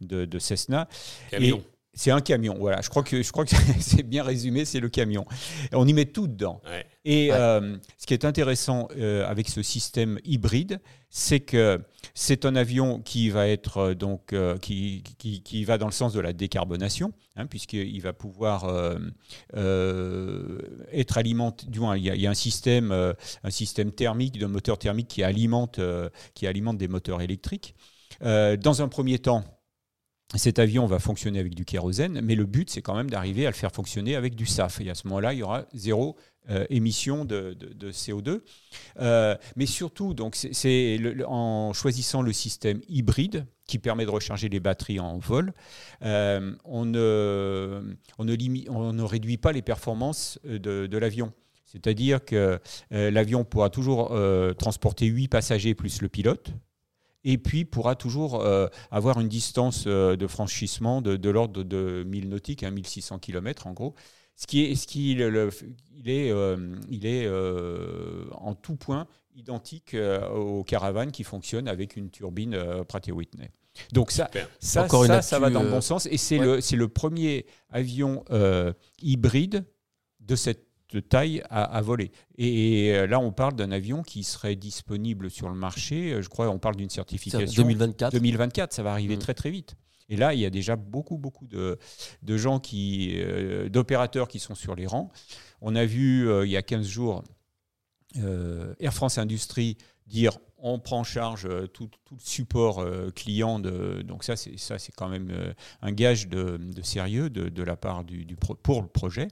de, 0.02 0.26
de 0.26 0.40
Cessna. 0.40 0.88
Camion. 1.30 1.64
C'est 1.94 2.12
un 2.12 2.22
camion. 2.22 2.56
Voilà, 2.60 2.82
je 2.82 2.90
crois 2.90 3.04
que 3.04 3.22
je 3.22 3.32
crois 3.32 3.46
que 3.46 3.56
c'est 3.80 4.04
bien 4.04 4.24
résumé. 4.24 4.64
C'est 4.66 4.80
le 4.80 4.90
camion. 4.90 5.26
On 5.74 5.88
y 5.88 5.94
met 5.94 6.06
tout 6.06 6.28
dedans. 6.28 6.62
Ouais. 6.66 6.86
Et 7.04 7.32
Ouais. 7.32 7.38
euh, 7.38 7.78
ce 7.98 8.06
qui 8.06 8.14
est 8.14 8.26
intéressant 8.26 8.88
euh, 8.96 9.28
avec 9.28 9.50
ce 9.50 9.62
système 9.64 10.20
hybride, 10.24 10.80
c'est 11.10 11.40
que 11.40 11.82
c'est 12.14 12.46
un 12.46 12.56
avion 12.56 13.02
qui 13.02 13.30
va 13.32 13.48
être 13.48 13.78
euh, 13.78 13.94
donc 13.96 14.32
euh, 14.34 14.58
qui, 14.58 15.04
qui, 15.18 15.42
qui 15.42 15.64
va 15.66 15.78
dans 15.78 15.88
le 15.88 15.92
sens 15.92 16.14
de 16.14 16.20
la 16.20 16.32
décarbonation, 16.34 17.12
hein, 17.36 17.48
puisqu'il 17.48 18.00
va 18.02 18.14
pouvoir 18.14 18.66
être 19.56 21.18
alimenté. 21.18 21.66
Du 21.68 21.80
moins, 21.80 21.98
il 21.98 22.04
y 22.04 22.10
a, 22.10 22.16
il 22.16 22.22
y 22.22 22.28
a 22.28 22.30
un 22.30 22.34
système, 22.36 22.92
un 22.92 23.50
système 23.50 23.92
thermique, 23.92 24.38
de 24.38 24.46
moteur 24.46 24.78
thermique 24.78 25.08
qui 25.08 25.24
alimente, 25.24 25.80
qui 26.34 26.48
alimente 26.48 26.78
des 26.78 26.88
moteurs 26.88 27.22
électriques. 27.22 27.76
Dans 28.22 28.82
un 28.82 28.88
premier 28.88 29.20
temps, 29.20 29.44
cet 30.36 30.60
avion 30.60 30.86
va 30.86 31.00
fonctionner 31.00 31.40
avec 31.40 31.56
du 31.56 31.66
kérosène, 31.66 32.22
mais 32.22 32.36
le 32.36 32.46
but, 32.46 32.70
c'est 32.70 32.82
quand 32.84 32.96
même 32.96 33.10
d'arriver 33.10 33.48
à 33.48 33.50
le 33.50 33.56
faire 33.56 33.72
fonctionner 33.72 34.16
avec 34.16 34.36
du 34.36 34.46
SAF. 34.46 34.80
Et 34.82 34.90
à 34.90 34.96
ce 34.96 35.08
moment-là, 35.08 35.34
il 35.34 35.40
y 35.40 35.44
aura 35.44 35.66
zéro 35.74 36.18
euh, 36.52 36.66
émission 36.70 37.26
de, 37.26 37.54
de- 37.54 37.74
de 37.74 37.92
CO2. 37.92 38.42
Euh, 39.00 39.36
mais 39.56 39.66
surtout, 39.66 40.16
en 41.28 41.74
choisissant 41.74 42.22
le 42.22 42.32
système 42.32 42.82
hybride 42.88 43.46
qui 43.66 43.80
permet 43.80 44.06
de 44.06 44.12
recharger 44.12 44.50
les 44.50 44.60
batteries 44.60 45.00
en 45.00 45.18
vol, 45.18 45.54
euh, 46.04 46.56
on, 46.64 46.86
ne, 46.86 47.82
réduit 49.04 49.38
pas 49.38 49.52
les 49.52 49.62
performances 49.62 50.40
de, 50.44 50.86
de 50.88 50.98
l'avion. 50.98 51.34
C'est-à-dire 51.66 52.24
que 52.26 52.60
l'avion 52.90 53.44
pourra 53.46 53.70
toujours 53.70 54.12
transporter 54.58 55.06
8 55.06 55.28
passagers 55.28 55.76
plus 55.76 56.02
le 56.02 56.10
pilote, 56.10 56.52
et 57.24 57.38
puis 57.38 57.66
pourra 57.66 57.96
toujours 57.96 58.42
euh, 58.42 58.68
avoir 58.92 59.20
une 59.20 59.28
distance 59.28 59.84
euh, 59.88 60.16
de 60.16 60.28
franchissement 60.28 61.02
de, 61.02 61.18
de 61.18 61.30
l'ordre 61.30 61.64
de 61.64 62.04
1000 62.08 62.30
nautiques, 62.30 62.64
hein, 62.64 62.72
1600 62.72 63.20
km 63.20 63.68
en 63.68 63.74
gros. 63.74 63.94
Ce 64.36 64.48
qui 64.48 64.64
est, 64.64 64.76
ce 64.76 64.88
qui, 64.88 65.16
le- 65.16 65.30
le- 65.30 65.50
il 65.94 66.10
est, 66.10 66.32
euh, 66.32 66.76
il 66.90 67.06
est 67.06 67.26
euh, 67.26 68.26
en 68.32 68.56
tout 68.56 68.78
point 68.78 69.06
identique 69.36 69.94
euh, 69.94 70.30
au 70.30 70.64
caravane 70.64 71.12
qui 71.12 71.24
fonctionne 71.26 71.68
avec 71.68 71.98
une 71.98 72.10
turbine 72.10 72.54
euh, 72.54 72.84
Pratt 72.86 73.06
Whitney. 73.10 73.52
Donc 73.92 74.12
ça, 74.12 74.26
Super. 74.26 74.50
ça, 74.60 74.84
Encore 74.86 75.06
ça, 75.06 75.22
ça 75.22 75.40
va 75.40 75.50
dans 75.50 75.64
le 75.64 75.70
bon 75.70 75.82
sens 75.82 76.06
et 76.06 76.18
c'est 76.18 76.40
ouais. 76.40 76.46
le, 76.46 76.62
c'est 76.62 76.76
le 76.76 76.88
premier 76.88 77.46
avion 77.70 78.24
euh, 78.32 78.74
hybride 79.02 79.66
de 80.22 80.36
cette 80.36 80.69
taille 80.98 81.44
à, 81.52 81.64
à 81.64 81.82
voler. 81.82 82.12
Et, 82.40 82.94
euh, 82.96 83.06
là, 83.06 83.20
on 83.20 83.32
parle 83.32 83.54
d'un 83.56 83.72
avion 83.72 84.02
qui 84.02 84.24
serait 84.24 84.56
disponible 84.56 85.30
sur 85.30 85.48
le 85.48 85.54
marché. 85.56 86.14
euh, 86.14 86.22
Je 86.24 86.30
crois 86.30 86.50
on 86.50 86.58
parle 86.58 86.76
d'une 86.78 86.90
certification 86.90 87.62
2024. 87.64 88.12
2024, 88.14 88.74
ça 88.74 88.82
va 88.82 88.92
arriver 88.94 89.16
Mm. 89.16 89.20
très 89.20 89.34
très 89.36 89.52
vite. 89.52 89.76
Et 90.12 90.16
là, 90.18 90.34
il 90.34 90.40
y 90.40 90.46
a 90.46 90.50
déjà 90.50 90.76
beaucoup 90.76 91.20
beaucoup 91.20 91.46
de, 91.46 91.78
de 92.24 92.38
gens 92.38 92.60
qui, 92.60 93.12
euh, 93.18 93.70
d'opérateurs 93.70 94.28
qui 94.28 94.40
sont 94.40 94.56
sur 94.56 94.74
les 94.74 94.88
rangs. 94.88 95.12
On 95.62 95.76
a 95.76 95.86
vu 95.86 96.28
euh, 96.28 96.48
il 96.48 96.52
y 96.52 96.58
a 96.58 96.64
15 96.64 96.88
jours 96.88 97.24
euh, 98.18 98.74
Air 98.80 98.94
France 98.96 99.20
Industrie 99.20 99.78
dire 100.10 100.38
on 100.62 100.78
prend 100.78 101.00
en 101.00 101.04
charge 101.06 101.46
euh, 101.46 101.68
tout, 101.68 101.90
tout 102.04 102.16
le 102.16 102.20
support 102.22 102.80
euh, 102.80 103.12
client. 103.12 103.60
De, 103.60 104.02
donc 104.02 104.26
ça, 104.26 104.36
c'est 104.36 104.60
ça, 104.60 104.78
c'est 104.78 104.92
quand 104.94 105.08
même 105.08 105.30
euh, 105.32 105.54
un 105.82 105.94
gage 105.94 106.28
de, 106.28 106.58
de 106.58 106.82
sérieux 106.82 107.30
de, 107.30 107.48
de 107.48 107.64
la 107.64 107.78
part 107.78 108.04
du, 108.04 108.26
du 108.26 108.36
pro- 108.36 108.56
pour 108.56 108.82
le 108.82 108.90
projet. 108.90 109.30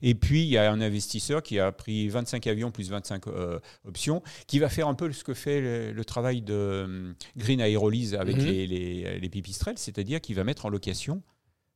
Et 0.00 0.14
puis 0.14 0.40
il 0.42 0.48
y 0.48 0.56
a 0.56 0.72
un 0.72 0.80
investisseur 0.80 1.42
qui 1.42 1.58
a 1.58 1.70
pris 1.70 2.08
25 2.08 2.46
avions 2.46 2.70
plus 2.70 2.88
25 2.90 3.26
euh, 3.26 3.58
options, 3.84 4.22
qui 4.46 4.58
va 4.58 4.70
faire 4.70 4.88
un 4.88 4.94
peu 4.94 5.12
ce 5.12 5.22
que 5.22 5.34
fait 5.34 5.60
le, 5.60 5.92
le 5.92 6.04
travail 6.06 6.40
de 6.40 7.14
Green 7.36 7.60
Aerolyse 7.60 8.14
avec 8.14 8.36
Mhm. 8.38 8.44
les, 8.46 8.66
les, 8.66 9.18
les 9.20 9.28
pipistrelles, 9.28 9.76
c'est-à-dire 9.78 10.22
qu'il 10.22 10.34
va 10.36 10.44
mettre 10.44 10.64
en 10.64 10.70
location 10.70 11.22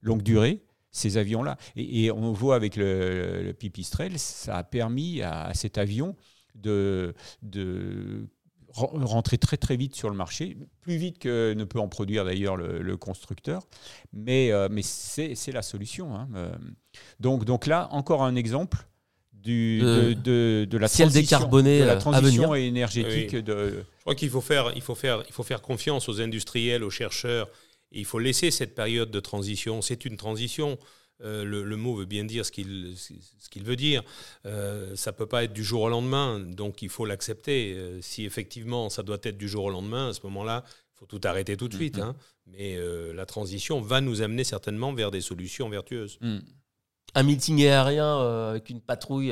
longue 0.00 0.22
durée 0.22 0.62
ces 0.92 1.16
avions-là. 1.18 1.58
Et, 1.76 2.04
et 2.04 2.10
on 2.10 2.32
voit 2.32 2.56
avec 2.56 2.76
le, 2.76 3.42
le 3.42 3.52
pipistrelle, 3.52 4.18
ça 4.18 4.56
a 4.58 4.64
permis 4.64 5.20
à, 5.22 5.42
à 5.46 5.54
cet 5.54 5.76
avion 5.76 6.16
de, 6.54 7.14
rentrer 8.74 9.38
très 9.38 9.56
très 9.56 9.76
vite 9.76 9.94
sur 9.94 10.10
le 10.10 10.16
marché, 10.16 10.56
plus 10.80 10.96
vite 10.96 11.18
que 11.18 11.54
ne 11.54 11.64
peut 11.64 11.78
en 11.78 11.88
produire 11.88 12.24
d'ailleurs 12.24 12.56
le, 12.56 12.82
le 12.82 12.96
constructeur, 12.96 13.62
mais, 14.12 14.50
euh, 14.50 14.68
mais 14.70 14.82
c'est 14.82 15.34
c'est 15.34 15.52
la 15.52 15.62
solution. 15.62 16.14
hein. 16.16 16.28
Euh, 16.34 16.52
Donc, 17.20 17.44
donc 17.44 17.66
là, 17.66 17.88
encore 17.92 18.22
un 18.24 18.34
exemple 18.34 18.78
du, 19.32 19.80
De- 19.80 20.64
de, 20.64 20.78
la 20.78 20.88
ciel 20.88 21.08
transition, 21.10 21.38
décarboné, 21.38 21.80
de 21.80 21.84
la 21.84 21.92
euh, 21.92 21.96
à 21.96 21.98
transition 22.00 22.54
énergétique 22.54 23.30
Oui. 23.34 23.42
de, 23.42 23.84
Je 23.96 24.00
crois 24.00 24.14
qu'il 24.14 24.30
faut 24.30 24.40
faire, 24.40 24.72
il 24.74 24.82
faut 24.82 24.94
faire, 24.94 25.22
il 25.28 25.32
faut 25.32 25.42
faire 25.42 25.60
confiance 25.62 26.08
aux 26.08 26.20
industriels, 26.20 26.82
aux 26.82 26.90
chercheurs. 26.90 27.48
Et 27.92 28.00
il 28.00 28.04
faut 28.06 28.18
laisser 28.18 28.50
cette 28.50 28.74
période 28.74 29.10
de 29.10 29.20
transition. 29.20 29.80
C'est 29.82 30.04
une 30.04 30.16
transition. 30.16 30.78
Euh, 31.22 31.44
le, 31.44 31.62
le 31.62 31.76
mot 31.76 31.94
veut 31.94 32.06
bien 32.06 32.24
dire 32.24 32.44
ce 32.44 32.50
qu'il 32.50 32.94
ce 32.96 33.48
qu'il 33.48 33.62
veut 33.62 33.76
dire. 33.76 34.02
Euh, 34.46 34.96
ça 34.96 35.12
peut 35.12 35.26
pas 35.26 35.44
être 35.44 35.52
du 35.52 35.62
jour 35.62 35.82
au 35.82 35.88
lendemain, 35.88 36.40
donc 36.40 36.82
il 36.82 36.88
faut 36.88 37.04
l'accepter. 37.06 37.74
Euh, 37.76 38.00
si 38.02 38.24
effectivement 38.24 38.90
ça 38.90 39.02
doit 39.04 39.18
être 39.22 39.38
du 39.38 39.48
jour 39.48 39.64
au 39.66 39.70
lendemain, 39.70 40.08
à 40.08 40.12
ce 40.12 40.20
moment-là, 40.24 40.64
il 40.66 40.98
faut 40.98 41.06
tout 41.06 41.20
arrêter 41.24 41.56
tout 41.56 41.68
de 41.68 41.74
suite. 41.74 41.98
Mhm. 41.98 42.02
hein. 42.02 42.16
Mais 42.46 42.76
euh, 42.76 43.12
la 43.14 43.26
transition 43.26 43.80
va 43.80 44.00
nous 44.00 44.22
amener 44.22 44.42
certainement 44.44 44.92
vers 44.92 45.10
des 45.12 45.20
solutions 45.20 45.68
vertueuses. 45.68 46.18
Hmm. 46.20 46.38
Un 47.14 47.22
meeting 47.22 47.62
aérien 47.64 48.18
avec 48.50 48.68
une 48.70 48.80
patrouille. 48.80 49.30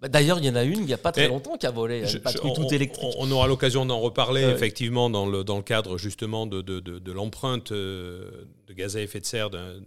bah, 0.00 0.08
D'ailleurs, 0.08 0.38
il 0.40 0.44
y 0.44 0.50
en 0.50 0.56
a 0.56 0.64
une 0.64 0.80
il 0.80 0.86
n'y 0.86 0.92
a 0.92 0.98
pas 0.98 1.12
très 1.12 1.22
Mais 1.22 1.28
longtemps 1.28 1.56
qui 1.56 1.66
a 1.66 1.70
volé, 1.70 2.04
Je- 2.04 2.16
une 2.16 2.22
patrouille 2.22 2.52
je- 2.54 2.60
on, 2.60 2.64
toute 2.64 2.72
électrique. 2.72 3.14
on- 3.16 3.28
on 3.28 3.30
aura 3.30 3.46
l'occasion 3.46 3.86
d'en 3.86 4.00
reparler 4.00 4.42
effectivement 4.42 5.08
dans 5.08 5.24
le, 5.26 5.44
dans 5.44 5.56
le 5.56 5.62
cadre 5.62 5.98
justement 5.98 6.46
de, 6.48 6.60
de, 6.62 6.80
de- 6.80 6.98
de 6.98 7.12
l'empreinte 7.12 7.72
de 7.72 8.48
gaz 8.70 8.96
à 8.96 9.02
effet 9.02 9.20
de 9.20 9.24
serre 9.24 9.50
d'un- 9.50 9.76
de 9.78 9.84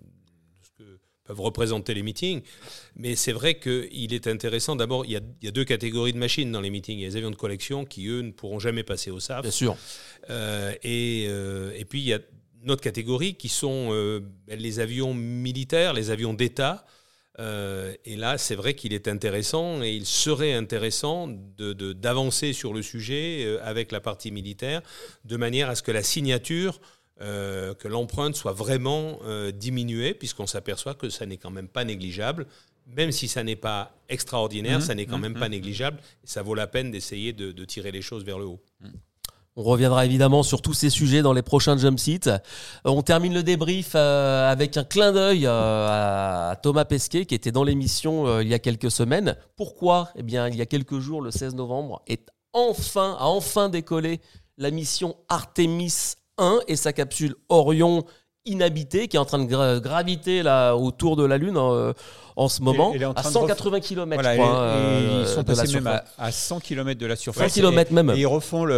ce 0.63 0.71
que 0.77 0.99
peuvent 1.29 1.41
représenter 1.41 1.93
les 1.93 2.01
meetings. 2.01 2.41
Mais 2.95 3.15
c'est 3.15 3.31
vrai 3.31 3.59
qu'il 3.59 4.13
est 4.13 4.25
intéressant. 4.27 4.75
D'abord, 4.75 5.05
il 5.05 5.11
y, 5.11 5.15
a, 5.15 5.21
il 5.41 5.45
y 5.45 5.47
a 5.47 5.51
deux 5.51 5.63
catégories 5.63 6.11
de 6.11 6.17
machines 6.17 6.51
dans 6.51 6.59
les 6.59 6.71
meetings. 6.71 6.97
Il 6.97 7.01
y 7.01 7.05
a 7.05 7.09
les 7.09 7.17
avions 7.17 7.29
de 7.29 7.35
collection 7.35 7.85
qui, 7.85 8.07
eux, 8.07 8.21
ne 8.21 8.31
pourront 8.31 8.57
jamais 8.59 8.81
passer 8.83 9.11
au 9.11 9.19
SAF. 9.19 9.43
Bien 9.43 9.51
sûr. 9.51 9.77
Euh, 10.31 10.73
et, 10.83 11.27
euh, 11.29 11.71
et 11.77 11.85
puis, 11.85 11.99
il 11.99 12.07
y 12.07 12.13
a 12.13 12.19
une 12.63 12.71
autre 12.71 12.81
catégorie 12.81 13.35
qui 13.35 13.47
sont 13.47 13.89
euh, 13.91 14.21
les 14.47 14.79
avions 14.79 15.13
militaires, 15.13 15.93
les 15.93 16.09
avions 16.09 16.33
d'État. 16.33 16.83
Et 18.03 18.17
là, 18.17 18.37
c'est 18.37 18.55
vrai 18.55 18.73
qu'il 18.73 18.91
est 18.91 19.07
intéressant 19.07 19.81
et 19.81 19.91
il 19.91 20.05
serait 20.05 20.51
intéressant 20.51 21.27
de- 21.29 21.71
de- 21.71 21.93
d'avancer 21.93 22.51
sur 22.51 22.73
le 22.73 22.81
sujet 22.81 23.57
avec 23.63 23.93
la 23.93 24.01
partie 24.01 24.29
militaire 24.29 24.81
de 25.23 25.37
manière 25.37 25.69
à 25.69 25.75
ce 25.75 25.81
que 25.81 25.93
la 25.93 26.03
signature, 26.03 26.81
euh, 27.21 27.73
que 27.73 27.87
l'empreinte 27.87 28.35
soit 28.35 28.53
vraiment 28.53 29.19
euh, 29.25 29.51
diminuée, 29.51 30.13
puisqu'on 30.13 30.47
s'aperçoit 30.47 30.93
que 30.93 31.09
ça 31.09 31.25
n'est 31.25 31.37
quand 31.37 31.51
même 31.51 31.67
pas 31.67 31.83
négligeable. 31.83 32.47
Même 32.95 33.11
si 33.11 33.27
ça 33.27 33.43
n'est 33.43 33.55
pas 33.55 33.91
extraordinaire, 34.07 34.79
Mhm, 34.79 34.85
ça 34.85 34.95
n'est 34.95 35.05
quand 35.05 35.17
mhm, 35.17 35.21
même 35.23 35.33
mhm. 35.33 35.39
pas 35.39 35.49
négligeable. 35.49 35.97
Et 36.23 36.27
ça 36.27 36.41
vaut 36.41 36.55
la 36.55 36.65
peine 36.67 36.89
d'essayer 36.91 37.33
de- 37.33 37.51
de 37.51 37.65
tirer 37.65 37.91
les 37.91 38.01
choses 38.01 38.23
vers 38.23 38.39
le 38.39 38.45
haut. 38.45 38.59
On 39.55 39.63
reviendra 39.63 40.05
évidemment 40.05 40.41
sur 40.41 40.61
tous 40.61 40.73
ces 40.73 40.89
sujets 40.89 41.21
dans 41.21 41.33
les 41.33 41.41
prochains 41.41 41.77
jump 41.77 41.99
seats. 41.99 42.27
Euh, 42.29 42.39
On 42.85 43.01
termine 43.01 43.33
le 43.33 43.43
débrief 43.43 43.91
euh, 43.95 44.49
avec 44.49 44.77
un 44.77 44.83
clin 44.85 45.11
d'œil 45.11 45.45
à 45.45 46.57
Thomas 46.63 46.85
Pesquet 46.85 47.25
qui 47.25 47.35
était 47.35 47.51
dans 47.51 47.63
l'émission 47.65 48.39
il 48.39 48.47
y 48.47 48.53
a 48.53 48.59
quelques 48.59 48.89
semaines. 48.91 49.35
Pourquoi? 49.57 50.09
Eh 50.15 50.23
bien, 50.23 50.47
il 50.47 50.55
y 50.55 50.61
a 50.61 50.65
quelques 50.65 50.99
jours, 50.99 51.21
le 51.21 51.31
16 51.31 51.55
novembre, 51.55 52.01
est 52.07 52.27
enfin 52.53 53.17
a 53.19 53.25
enfin 53.25 53.69
décollé 53.69 54.21
la 54.57 54.71
mission 54.71 55.15
Artemis 55.27 56.13
1 56.39 56.61
et 56.67 56.75
sa 56.75 56.93
capsule 56.93 57.35
Orion 57.49 58.03
inhabitée 58.45 59.07
qui 59.07 59.17
est 59.17 59.19
en 59.19 59.25
train 59.25 59.39
de 59.43 59.51
gra- 59.51 59.79
graviter 59.79 60.41
là 60.43 60.73
autour 60.75 61.15
de 61.17 61.23
la 61.25 61.37
Lune 61.37 61.57
euh, 61.57 61.93
en 62.37 62.47
ce 62.47 62.61
moment 62.61 62.91
elle 62.95 63.01
est 63.01 63.05
en 63.05 63.11
à 63.11 63.15
train 63.15 63.29
de 63.29 63.33
180 63.33 63.79
km 63.81 64.21
Voilà, 64.23 64.35
je 64.35 64.41
crois, 64.41 64.57
et- 64.57 64.77
et 64.79 64.85
euh, 65.09 65.21
ils 65.23 65.27
sont 65.27 65.43
passés 65.43 65.73
même 65.73 65.87
à, 65.87 65.97
surface. 65.97 66.13
à 66.17 66.31
100 66.31 66.59
km 66.61 66.99
de 66.99 67.05
la 67.05 67.15
100 67.17 67.21
surface. 67.21 67.53
km 67.53 67.91
et, 67.91 67.93
même. 67.93 68.09
et 68.11 68.19
ils 68.19 68.25
refont 68.25 68.63
le- 68.65 68.73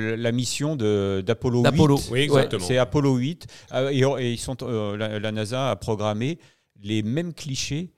le- 0.00 0.16
la 0.16 0.32
mission 0.32 0.76
d'Apollo 0.76 1.58
8. 1.60 1.62
D'Apollo. 1.64 1.96
Oui, 1.96 2.10
Ouais. 2.12 2.24
exactement. 2.24 2.64
C'est 2.66 2.76
Apollo 2.78 3.14
8. 3.16 3.46
euh, 3.72 3.88
et, 3.90 4.00
et 4.24 4.32
ils 4.32 4.38
sont, 4.38 4.56
euh, 4.62 4.96
la, 4.98 5.18
la 5.18 5.32
NASA 5.32 5.70
a 5.70 5.76
programmé 5.76 6.38
les 6.82 7.02
mêmes 7.02 7.32
clichés 7.32 7.94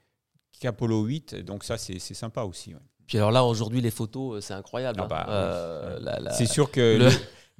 qu'Apollo 0.60 1.02
8. 1.02 1.34
Donc 1.44 1.64
ça, 1.64 1.76
c'est 1.78 1.98
sympa 1.98 2.42
aussi. 2.42 2.72
ouais. 2.74 2.80
Puis 3.08 3.18
alors 3.18 3.32
là 3.32 3.44
aujourd'hui 3.44 3.80
les 3.80 3.90
photos 3.90 4.42
c'est 4.44 4.54
incroyable. 4.54 5.00
Ah 5.02 5.06
bah, 5.08 5.24
hein. 5.26 5.32
Euh, 5.32 5.98
la- 6.00 6.32
C'est 6.32 6.46
sûr 6.46 6.70
que 6.70 6.96
le- 6.98 7.10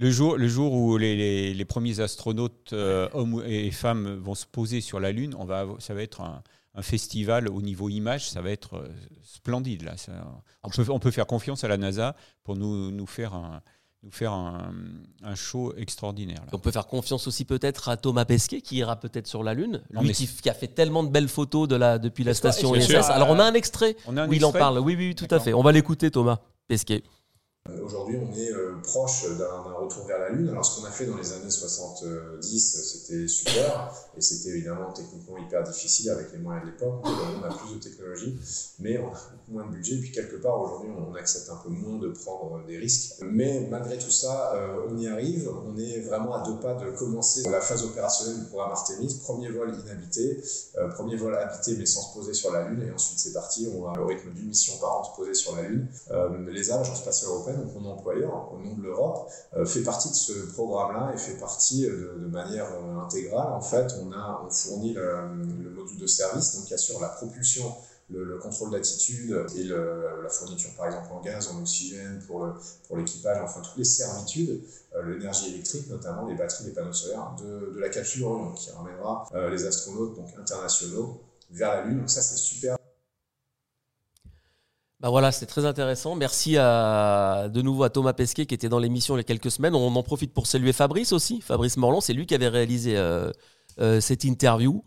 le, 0.03 0.11
jour, 0.11 0.37
le 0.37 0.49
jour 0.49 0.73
où 0.73 0.97
les, 0.99 1.17
les- 1.17 1.55
les 1.55 1.65
premiers 1.65 2.01
astronautes, 2.01 2.73
euh, 2.73 3.09
hommes 3.15 3.43
et 3.47 3.71
femmes, 3.71 4.17
vont 4.23 4.35
se 4.35 4.47
poser 4.47 4.81
sur 4.81 5.01
la 5.01 5.13
Lune, 5.13 5.35
on 5.39 5.45
va, 5.45 5.67
ça 5.79 5.95
va 5.95 6.03
être 6.03 6.21
un, 6.21 6.43
un 6.75 6.83
festival 6.83 7.49
au 7.49 7.63
niveau 7.63 7.89
image, 7.89 8.29
ça 8.31 8.41
va 8.43 8.51
être 8.51 8.75
euh, 8.77 8.89
splendide. 9.23 9.83
Là. 9.83 9.97
Ça- 9.97 10.13
on, 10.63 10.69
peut, 10.71 10.85
on 10.91 10.99
peut 10.99 11.11
faire 11.11 11.27
confiance 11.27 11.65
à 11.65 11.69
la 11.69 11.77
NASA 11.77 12.17
pour 12.45 12.57
nous, 12.57 12.91
nous 12.91 13.07
faire 13.07 13.35
un, 13.35 13.63
nous 14.05 14.11
faire 14.11 14.33
un, 14.33 14.73
un 15.23 15.35
show 15.37 15.73
extraordinaire. 15.77 16.41
là. 16.41 16.49
On 16.53 16.59
peut 16.59 16.73
faire 16.73 16.89
confiance 16.89 17.29
aussi 17.29 17.45
peut-être 17.45 17.89
à 17.89 17.97
Thomas 17.97 18.25
Pesquet 18.25 18.61
qui 18.61 18.77
ira 18.79 18.97
peut-être 18.97 19.29
sur 19.29 19.45
la 19.45 19.55
Lune. 19.55 19.81
Non, 19.93 20.03
Lui 20.03 20.13
qui, 20.13 20.27
qui 20.27 20.51
a 20.51 20.55
fait 20.55 20.67
tellement 20.67 21.05
de 21.05 21.11
belles 21.11 21.29
photos 21.29 21.69
de 21.69 21.77
la, 21.77 21.99
depuis 22.01 22.25
la 22.25 22.35
station 22.35 22.75
ISS. 22.75 22.95
Alors 23.11 23.31
on 23.31 23.39
a 23.39 23.45
un 23.45 23.55
extrait 23.55 23.95
On 24.09 24.17
a 24.17 24.23
un 24.25 24.29
où 24.29 24.33
il 24.33 24.45
en 24.45 24.49
extrait 24.49 24.59
parle. 24.59 24.79
Oui, 24.81 24.97
oui, 24.99 25.09
oui, 25.11 25.15
tout 25.15 25.33
à 25.33 25.39
fait. 25.39 25.53
On 25.55 25.63
va 25.63 25.71
l'écouter 25.71 26.11
Thomas 26.11 26.41
Pesquet. 26.67 27.03
Aujourd'hui, 27.81 28.17
on 28.17 28.35
est 28.35 28.51
euh, 28.51 28.75
proche 28.83 29.25
d'un 29.39 29.73
retour 29.75 30.05
vers 30.05 30.19
la 30.19 30.31
Lune. 30.31 30.49
Alors, 30.49 30.65
ce 30.65 30.81
qu'on 30.81 30.87
a 30.87 30.91
fait 30.91 31.07
dans 31.07 31.17
les 31.17 31.33
années 31.33 31.49
70, 31.49 32.41
c'était 32.83 33.29
super, 33.29 33.95
et 34.17 34.21
c'était 34.21 34.49
évidemment 34.49 34.93
techniquement 34.93 35.39
hyper 35.39 35.63
difficile 35.63 36.11
avec 36.11 36.33
les 36.33 36.39
moyens 36.39 36.67
de 36.67 36.73
l'époque. 36.73 37.05
On 37.05 37.43
a 37.45 37.55
plus 37.55 37.77
de 37.77 37.81
technologie, 37.81 38.37
mais 38.81 38.99
on 38.99 39.07
a 39.07 39.11
beaucoup 39.11 39.53
moins 39.53 39.67
de 39.67 39.77
budget. 39.77 39.97
Puis, 39.99 40.11
quelque 40.11 40.37
part, 40.37 40.61
aujourd'hui, 40.61 40.91
on 40.91 41.15
accepte 41.15 41.51
un 41.51 41.57
peu 41.57 41.69
moins 41.69 42.01
de 42.01 42.09
prendre 42.09 42.67
des 42.67 42.79
risques. 42.79 43.23
Mais 43.23 43.69
malgré 43.71 43.97
tout 43.97 44.11
ça, 44.11 44.55
euh, 44.57 44.89
on 44.91 44.99
y 44.99 45.07
arrive. 45.07 45.49
On 45.65 45.79
est 45.79 46.01
vraiment 46.01 46.35
à 46.35 46.45
deux 46.45 46.59
pas 46.59 46.75
de 46.75 46.91
commencer 46.91 47.49
la 47.49 47.61
phase 47.61 47.85
opérationnelle 47.85 48.41
du 48.41 48.47
programme 48.47 48.73
Artemis. 48.73 49.21
Premier 49.23 49.51
vol 49.51 49.73
inhabité, 49.87 50.43
euh, 50.79 50.89
premier 50.89 51.15
vol 51.15 51.37
habité, 51.37 51.77
mais 51.79 51.87
sans 51.87 52.03
se 52.03 52.15
poser 52.19 52.35
sur 52.35 52.51
la 52.51 52.69
Lune. 52.69 52.83
Et 52.83 52.91
ensuite, 52.91 53.21
c'est 53.21 53.33
parti. 53.33 53.69
On 53.73 53.83
va 53.83 54.01
au 54.01 54.07
rythme 54.07 54.31
d'une 54.33 54.49
mission 54.49 54.77
par 54.79 54.99
an 54.99 55.05
se 55.05 55.15
poser 55.15 55.35
sur 55.35 55.55
la 55.55 55.63
Lune. 55.63 55.87
Euh, 56.11 56.51
L'ESA, 56.51 56.79
l'Agence 56.79 56.99
spatiale 56.99 57.31
donc 57.57 57.75
mon 57.75 57.91
employeur, 57.91 58.53
au 58.53 58.59
nom 58.59 58.75
de 58.75 58.83
l'Europe, 58.83 59.31
euh, 59.57 59.65
fait 59.65 59.83
partie 59.83 60.11
de 60.11 60.15
ce 60.15 60.33
programme-là 60.53 61.13
et 61.15 61.19
fait 61.19 61.39
partie 61.39 61.87
euh, 61.87 62.19
de, 62.19 62.27
manière 62.27 62.67
euh, 62.73 63.01
intégrale. 63.01 63.53
En 63.53 63.61
fait, 63.61 63.95
on, 64.03 64.13
a, 64.13 64.43
on 64.47 64.51
fournit 64.51 64.95
le, 64.95 65.13
le 65.63 65.71
module 65.71 65.99
de 65.99 66.07
service 66.07 66.57
donc 66.57 66.67
qui 66.67 66.75
assure 66.75 67.01
la 67.01 67.09
propulsion, 67.09 67.65
le, 68.11 68.25
le 68.25 68.39
contrôle 68.39 68.71
d'attitude 68.71 69.47
et 69.57 69.65
la 69.65 70.29
fourniture, 70.29 70.71
par 70.77 70.87
exemple, 70.87 71.09
en 71.13 71.21
gaz, 71.21 71.49
en 71.49 71.61
oxygène 71.61 72.23
pour 72.27 72.47
l'équipage, 72.95 73.39
enfin 73.43 73.61
toutes 73.63 73.79
les 73.79 73.85
servitudes, 73.85 74.63
l'énergie 75.07 75.55
électrique, 75.55 75.89
notamment 75.89 76.27
les 76.27 76.35
batteries, 76.35 76.65
les 76.65 76.73
panneaux 76.73 76.93
solaires, 76.93 77.35
de, 77.41 77.79
la 77.79 77.89
capsule 77.89 78.25
Orion 78.25 78.53
qui 78.53 78.71
ramènera 78.71 79.29
les 79.51 79.65
astronautes 79.65 80.17
donc 80.17 80.29
internationaux 80.39 81.23
vers 81.51 81.77
la 81.77 81.85
Lune. 81.85 82.01
Donc 82.01 82.11
ça, 82.11 82.21
c'est 82.21 82.37
super. 82.37 82.77
Bah 85.03 85.11
voilà, 85.11 85.33
c'est 85.33 85.47
très 85.47 85.67
intéressant. 85.67 86.15
Merci 86.15 86.57
à, 86.57 87.49
de 87.53 87.61
nouveau 87.61 87.83
à 87.83 87.91
Thomas 87.91 88.13
Pesquet 88.13 88.47
qui 88.47 88.55
était 88.55 88.69
dans 88.69 88.79
l'émission 88.79 89.17
il 89.17 89.19
y 89.19 89.21
a 89.21 89.25
quelques 89.25 89.51
semaines. 89.51 89.75
On 89.75 89.97
en 89.97 90.03
profite 90.05 90.33
pour 90.33 90.47
saluer 90.47 90.73
Fabrice 90.73 91.13
aussi. 91.13 91.41
Fabrice 91.41 91.77
Morland, 91.77 92.01
c'est 92.01 92.13
lui 92.13 92.25
qui 92.25 92.37
avait 92.37 92.47
réalisé 92.47 92.97
euh, 92.97 93.33
euh, 93.81 94.01
cette 94.01 94.23
interview. 94.23 94.85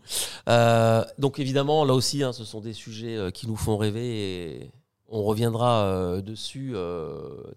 Euh, 0.48 1.04
donc 1.18 1.38
évidemment, 1.38 1.84
là 1.84 1.92
aussi, 1.92 2.22
hein, 2.22 2.32
ce 2.32 2.44
sont 2.44 2.60
des 2.60 2.72
sujets 2.72 3.30
qui 3.34 3.46
nous 3.46 3.56
font 3.56 3.76
rêver 3.76 4.06
et 4.62 4.70
on 5.10 5.22
reviendra 5.22 6.22
dessus 6.22 6.74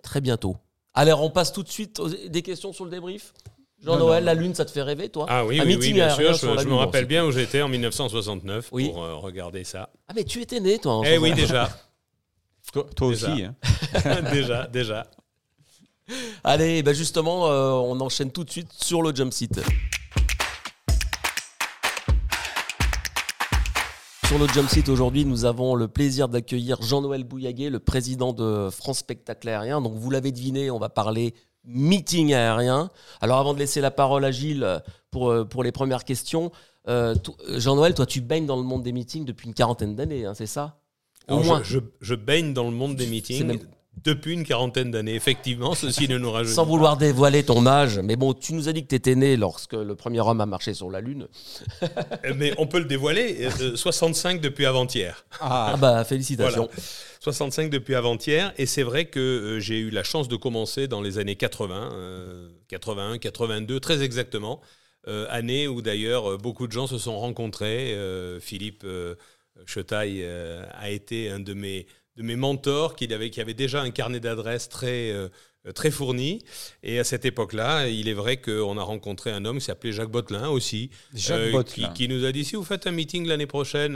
très 0.03 0.19
bientôt. 0.19 0.57
Allez, 0.93 1.13
on 1.13 1.29
passe 1.29 1.53
tout 1.53 1.63
de 1.63 1.69
suite 1.69 2.01
aux, 2.01 2.09
des 2.09 2.41
questions 2.41 2.73
sur 2.73 2.83
le 2.83 2.91
débrief. 2.91 3.33
Jean-Noël, 3.81 4.25
la 4.25 4.33
Lune, 4.33 4.53
ça 4.53 4.65
te 4.65 4.71
fait 4.71 4.81
rêver, 4.81 5.07
toi? 5.07 5.25
Ah 5.29 5.45
oui, 5.45 5.61
oui, 5.65 5.93
bien 5.93 6.09
sûr. 6.09 6.33
Je, 6.33 6.61
je 6.61 6.67
me 6.67 6.73
rappelle 6.75 7.05
bien 7.05 7.25
où 7.25 7.31
j'étais 7.31 7.61
en 7.61 7.69
1969 7.69 8.67
Oui. 8.73 8.89
pour 8.89 8.97
regarder 9.21 9.63
ça. 9.63 9.89
Ah, 10.09 10.13
mais 10.13 10.25
tu 10.25 10.41
étais 10.41 10.59
né, 10.59 10.77
toi. 10.77 10.95
en 10.95 11.03
Eh 11.05 11.17
oui, 11.17 11.29
69. 11.29 11.35
déjà. 11.37 11.69
Toi, 12.73 12.85
toi 12.95 13.09
Déjà. 13.09 13.33
aussi. 13.33 13.43
hein. 13.43 13.55
déjà, 14.31 14.67
déjà. 14.67 15.07
Allez, 16.43 16.81
bah 16.83 16.93
justement, 16.93 17.47
euh, 17.47 17.71
on 17.71 17.99
enchaîne 17.99 18.31
tout 18.31 18.43
de 18.43 18.49
suite 18.49 18.71
sur 18.73 19.01
le 19.01 19.13
jump 19.15 19.31
seat. 19.33 19.59
Sur 24.27 24.37
le 24.37 24.47
jump 24.47 24.69
seat 24.69 24.87
aujourd'hui, 24.89 25.25
nous 25.25 25.45
avons 25.45 25.73
le 25.73 25.87
plaisir 25.87 26.29
d'accueillir 26.29 26.81
Jean-Noël 26.81 27.23
Bouillaguet, 27.23 27.69
le 27.71 27.79
président 27.79 28.31
de 28.33 28.69
France 28.71 28.99
Spectacle 28.99 29.49
Aérien. 29.49 29.81
Donc 29.81 29.93
vous 29.95 30.11
l'avez 30.11 30.31
deviné, 30.31 30.69
on 30.69 30.77
va 30.77 30.89
parler 30.89 31.33
meeting 31.65 32.33
aérien. 32.33 32.89
Alors 33.21 33.39
avant 33.39 33.53
de 33.55 33.59
laisser 33.59 33.81
la 33.81 33.91
parole 33.91 34.23
à 34.25 34.31
Gilles 34.31 34.81
pour, 35.11 35.31
euh, 35.31 35.45
pour 35.45 35.63
les 35.63 35.71
premières 35.71 36.03
questions, 36.05 36.51
euh, 36.87 37.15
Jean-Noël, 37.55 37.93
toi 37.95 38.05
tu 38.05 38.21
baignes 38.21 38.45
dans 38.45 38.55
le 38.55 38.63
monde 38.63 38.83
des 38.83 38.91
meetings 38.91 39.25
depuis 39.25 39.47
une 39.47 39.53
quarantaine 39.55 39.95
d'années, 39.95 40.25
hein, 40.25 40.33
c'est 40.35 40.45
ça? 40.47 40.79
Alors, 41.29 41.45
moins. 41.45 41.61
Je, 41.63 41.79
je- 41.79 41.83
je 42.01 42.15
baigne 42.15 42.53
dans 42.53 42.65
le 42.65 42.75
monde 42.75 42.95
des 42.95 43.05
meetings 43.07 43.45
même- 43.45 43.59
depuis 44.03 44.31
une 44.33 44.45
quarantaine 44.45 44.91
d'années. 44.91 45.15
Effectivement, 45.15 45.75
ceci 45.75 46.07
ne 46.07 46.17
nous 46.17 46.31
rajeunit 46.31 46.55
Sans 46.55 46.63
pas. 46.63 46.69
vouloir 46.71 46.95
dévoiler 46.95 47.43
ton 47.43 47.65
âge, 47.67 47.99
mais 47.99 48.15
bon, 48.15 48.33
tu 48.33 48.53
nous 48.53 48.69
as 48.69 48.73
dit 48.73 48.83
que 48.83 48.87
tu 48.87 48.95
étais 48.95 49.15
né 49.15 49.35
lorsque 49.35 49.73
le 49.73 49.93
premier 49.95 50.21
homme 50.21 50.39
a 50.39 50.45
marché 50.45 50.73
sur 50.73 50.89
la 50.89 51.01
Lune. 51.01 51.27
Euh, 52.25 52.33
Mais 52.37 52.53
on 52.57 52.65
peut 52.67 52.79
le 52.79 52.85
dévoiler. 52.85 53.47
euh, 53.61 53.75
65 53.75 54.39
depuis 54.41 54.65
avant-hier. 54.65 55.25
Ah 55.41 55.75
bah 55.79 56.03
félicitations. 56.03 56.69
65 57.21 57.69
depuis 57.69 57.95
avant-hier. 57.95 58.53
Et 58.57 58.65
c'est 58.65 58.83
vrai 58.83 59.05
que 59.05 59.19
euh, 59.19 59.59
j'ai 59.59 59.79
eu 59.79 59.89
la 59.89 60.03
chance 60.03 60.27
de 60.27 60.35
commencer 60.35 60.87
dans 60.87 61.01
les 61.01 61.17
années 61.17 61.35
80, 61.35 61.89
euh, 61.93 62.49
81, 62.67 63.17
82, 63.17 63.79
très 63.79 64.01
exactement. 64.03 64.61
Euh, 65.07 65.25
année 65.29 65.67
où 65.67 65.81
d'ailleurs 65.81 66.31
euh, 66.31 66.37
beaucoup 66.37 66.67
de 66.67 66.71
gens 66.73 66.87
se 66.87 66.97
sont 66.97 67.17
rencontrés. 67.17 67.93
Euh, 67.93 68.39
Philippe 68.39 68.83
euh, 68.85 69.15
Chetaille 69.65 70.21
euh, 70.23 70.63
a 70.73 70.89
été 70.89 71.29
un 71.29 71.39
de 71.39 71.53
mes, 71.53 71.85
de 72.17 72.23
mes 72.23 72.35
mentors 72.35 72.95
qui 72.95 73.11
avait, 73.13 73.29
qui 73.29 73.41
avait 73.41 73.53
déjà 73.53 73.81
un 73.81 73.91
carnet 73.91 74.19
d'adresses 74.19 74.69
très, 74.69 75.11
euh, 75.11 75.29
très 75.75 75.91
fourni. 75.91 76.41
Et 76.83 76.99
à 76.99 77.03
cette 77.03 77.25
époque-là, 77.25 77.87
il 77.87 78.07
est 78.07 78.13
vrai 78.13 78.37
qu'on 78.37 78.77
a 78.77 78.83
rencontré 78.83 79.29
un 79.31 79.43
homme 79.45 79.59
qui 79.59 79.65
s'appelait 79.65 79.91
Jacques 79.91 80.09
Botelin 80.11 80.47
aussi, 80.49 80.89
Jacques 81.13 81.37
euh, 81.39 81.51
Botelin. 81.51 81.89
Qui, 81.89 82.07
qui 82.07 82.13
nous 82.13 82.25
a 82.25 82.31
dit 82.31 82.45
si 82.45 82.55
vous 82.55 82.63
faites 82.63 82.87
un 82.87 82.91
meeting 82.91 83.27
l'année 83.27 83.45
prochaine, 83.45 83.93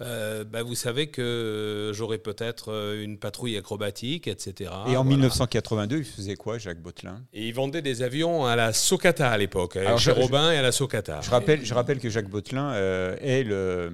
bah, 0.00 0.62
vous 0.62 0.74
savez 0.74 1.08
que 1.08 1.90
j'aurai 1.94 2.18
peut-être 2.18 2.94
une 3.02 3.18
patrouille 3.18 3.56
acrobatique, 3.56 4.28
etc. 4.28 4.70
Et 4.86 4.96
en 4.96 5.02
Voilà. 5.02 5.04
1982, 5.04 5.98
il 5.98 6.04
faisait 6.04 6.36
quoi, 6.36 6.58
Jacques 6.58 6.80
Botelin? 6.82 7.22
Et 7.32 7.48
il 7.48 7.54
vendait 7.54 7.82
des 7.82 8.02
avions 8.02 8.44
à 8.46 8.54
la 8.56 8.72
Socata 8.72 9.30
à 9.30 9.38
l'époque, 9.38 9.76
hein, 9.76 9.96
chez 9.96 10.10
je- 10.14 10.20
Robin 10.20 10.52
et 10.52 10.56
à 10.58 10.62
la 10.62 10.72
Socata. 10.72 11.20
je 11.22 11.30
rappelle, 11.30 11.64
je 11.64 11.74
rappelle 11.74 11.98
que 12.00 12.10
Jacques 12.10 12.28
Botelin 12.30 12.72
euh, 12.74 13.16
est 13.20 13.42
le, 13.44 13.92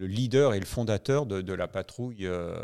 le 0.00 0.06
leader 0.06 0.54
et 0.54 0.60
le 0.60 0.64
fondateur 0.64 1.26
de, 1.26 1.42
de 1.42 1.52
la 1.52 1.68
patrouille 1.68 2.26
euh, 2.26 2.54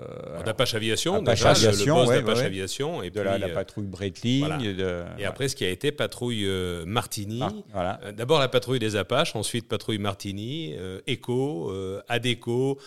D'Apache 0.44 0.74
Aviation, 0.74 1.16
Apache 1.16 1.40
déjà, 1.40 1.52
le- 1.52 1.68
Aviation, 1.68 2.10
le 2.10 2.20
boss 2.22 2.38
ouais. 2.38 2.44
Aviation, 2.46 3.02
et 3.02 3.10
de 3.10 3.20
la, 3.20 3.32
puis, 3.32 3.40
la 3.42 3.46
euh, 3.48 3.54
patrouille 3.54 3.86
Breitling. 3.86 4.40
voilà. 4.46 4.56
de- 4.58 5.04
et 5.18 5.24
après 5.26 5.48
ce 5.48 5.54
qui 5.56 5.64
a 5.64 5.68
été 5.68 5.92
patrouille 5.92 6.46
euh, 6.46 6.84
Martini. 6.86 7.40
Ah, 7.42 7.52
voilà. 7.72 8.00
Euh, 8.04 8.12
D'abord 8.12 8.38
la 8.40 8.48
patrouille 8.48 8.78
des 8.78 8.96
Apaches, 8.96 9.36
ensuite 9.36 9.68
patrouille 9.68 9.98
Martini, 9.98 10.74
Echo, 11.06 11.70
euh, 11.70 12.00
Adeco, 12.08 12.78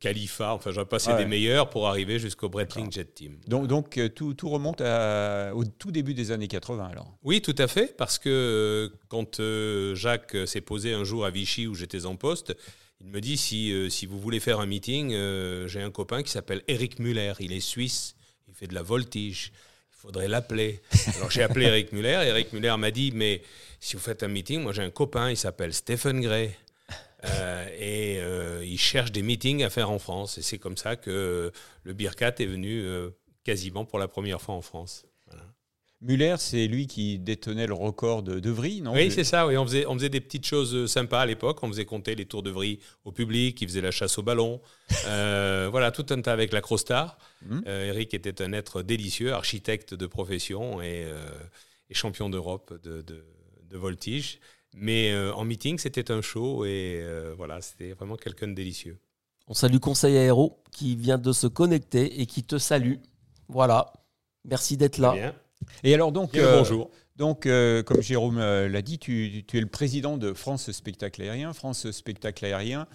Khalifa, 0.00 0.52
enfin 0.52 0.70
j'en 0.70 0.84
passé 0.84 1.10
Ouais. 1.10 1.16
des 1.18 1.24
meilleurs 1.26 1.70
pour 1.70 1.88
arriver 1.88 2.18
jusqu'au 2.18 2.48
Breitling 2.50 2.92
Jet 2.92 3.14
Team. 3.14 3.38
Donc, 3.48 3.66
donc 3.66 3.98
tout, 4.14 4.34
tout 4.34 4.50
remonte 4.50 4.82
à- 4.82 5.50
au 5.54 5.64
tout 5.64 5.90
début 5.90 6.12
des 6.14 6.30
années 6.30 6.48
80 6.48 6.88
alors. 6.92 7.16
Oui, 7.22 7.40
tout 7.40 7.54
à 7.58 7.66
fait, 7.68 7.96
parce 7.96 8.18
que 8.18 8.92
quand 9.08 9.40
Jacques 9.94 10.36
s'est 10.46 10.60
posé 10.60 10.92
un 10.92 11.04
jour 11.04 11.24
à 11.24 11.30
Vichy 11.30 11.66
où 11.66 11.74
j'étais 11.74 12.04
en 12.06 12.16
poste, 12.16 12.54
il 13.04 13.10
me 13.10 13.20
dit 13.20 13.36
si, 13.36 13.70
euh, 13.72 13.90
si 13.90 14.06
vous 14.06 14.18
voulez 14.18 14.40
faire 14.40 14.60
un 14.60 14.66
meeting, 14.66 15.12
euh, 15.12 15.68
j'ai 15.68 15.82
un 15.82 15.90
copain 15.90 16.22
qui 16.22 16.30
s'appelle 16.30 16.62
Eric 16.68 16.98
Muller, 16.98 17.34
il 17.38 17.52
est 17.52 17.60
suisse, 17.60 18.16
il 18.48 18.54
fait 18.54 18.66
de 18.66 18.74
la 18.74 18.82
voltige, 18.82 19.52
il 19.92 19.96
faudrait 20.00 20.26
l'appeler. 20.26 20.80
Alors 21.16 21.30
j'ai 21.30 21.42
appelé 21.42 21.66
Eric 21.66 21.92
Muller, 21.92 22.22
Eric 22.26 22.52
Muller 22.54 22.74
m'a 22.78 22.90
dit 22.90 23.12
mais 23.12 23.42
si 23.78 23.94
vous 23.94 24.02
faites 24.02 24.22
un 24.22 24.28
meeting, 24.28 24.62
moi 24.62 24.72
j'ai 24.72 24.82
un 24.82 24.90
copain, 24.90 25.30
il 25.30 25.36
s'appelle 25.36 25.74
Stephen 25.74 26.20
Gray. 26.20 26.50
Euh, 27.26 27.66
et 27.78 28.66
il 28.66 28.76
cherche 28.76 29.10
des 29.10 29.22
meetings 29.22 29.64
à 29.64 29.70
faire 29.70 29.90
en 29.90 29.98
France. 29.98 30.36
Et 30.36 30.42
c'est 30.42 30.58
comme 30.58 30.76
ça 30.76 30.94
que 30.94 31.50
le 31.82 31.92
Birkat 31.94 32.34
est 32.38 32.44
venu 32.44 32.86
quasiment 33.44 33.86
pour 33.86 33.98
la 33.98 34.08
première 34.08 34.42
fois 34.42 34.54
en 34.54 34.60
France. 34.60 35.06
Muller, 36.04 36.36
c'est 36.38 36.66
lui 36.66 36.86
qui 36.86 37.18
détenait 37.18 37.66
le 37.66 37.72
record 37.74 38.22
de 38.22 38.38
De 38.38 38.50
Vries, 38.50 38.82
non? 38.82 38.92
Oui, 38.92 39.10
c'est 39.10 39.24
ça. 39.24 39.46
Oui. 39.46 39.56
On, 39.56 39.64
faisait, 39.64 39.86
on 39.86 39.94
faisait 39.94 40.10
des 40.10 40.20
petites 40.20 40.44
choses 40.46 40.74
euh, 40.74 40.86
sympas 40.86 41.20
à 41.22 41.26
l'époque. 41.26 41.62
On 41.62 41.68
faisait 41.68 41.86
compter 41.86 42.14
les 42.14 42.26
tours 42.26 42.42
de 42.42 42.50
vrille 42.50 42.78
au 43.04 43.10
public, 43.12 43.60
il 43.62 43.68
faisait 43.68 43.80
la 43.80 43.90
chasse 43.90 44.18
au 44.18 44.22
ballon. 44.22 44.60
Euh, 45.06 45.68
voilà, 45.70 45.90
tout 45.90 46.06
un 46.10 46.20
tas 46.20 46.32
avec 46.32 46.52
la 46.52 46.60
Crostar. 46.60 47.18
Mhm. 47.46 47.64
Euh, 47.66 47.88
Eric 47.88 48.14
était 48.14 48.42
un 48.42 48.52
être 48.52 48.82
délicieux, 48.82 49.32
architecte 49.32 49.92
de 49.94 50.06
profession 50.06 50.80
et, 50.80 51.04
euh, 51.06 51.18
et 51.90 51.94
champion 51.94 52.28
d'Europe 52.30 52.72
de, 52.82 53.02
de- 53.02 53.24
de 53.68 53.76
voltige. 53.78 54.40
Mais 54.74 55.10
euh, 55.12 55.32
en 55.34 55.44
meeting, 55.44 55.78
c'était 55.78 56.10
un 56.10 56.20
show 56.22 56.64
et 56.64 57.00
euh, 57.02 57.34
voilà, 57.36 57.60
c'était 57.60 57.92
vraiment 57.92 58.16
quelqu'un 58.16 58.48
de 58.48 58.54
délicieux. 58.54 58.98
On 59.46 59.54
salue 59.54 59.78
Conseil 59.78 60.16
Aéro 60.16 60.62
qui 60.70 60.96
vient 60.96 61.18
de 61.18 61.32
se 61.32 61.46
connecter 61.46 62.20
et 62.20 62.26
qui 62.26 62.44
te 62.44 62.56
salue. 62.58 62.96
Voilà. 63.48 63.92
Merci 64.44 64.76
d'être 64.76 64.98
là. 64.98 65.12
Bien. 65.12 65.34
Et 65.82 65.94
alors 65.94 66.12
donc, 66.12 66.36
euh, 66.36 66.58
bonjour. 66.58 66.90
donc 67.16 67.46
euh, 67.46 67.82
comme 67.82 68.02
Jérôme 68.02 68.38
euh, 68.38 68.68
l'a 68.68 68.82
dit, 68.82 68.98
tu, 68.98 69.44
tu 69.46 69.58
es 69.58 69.60
le 69.60 69.66
président 69.66 70.16
de 70.16 70.32
France 70.32 70.70
Spectacle 70.70 71.22
Aérien. 71.22 71.52
France 71.52 71.90
Spectacle 71.90 72.44
Aérien 72.44 72.86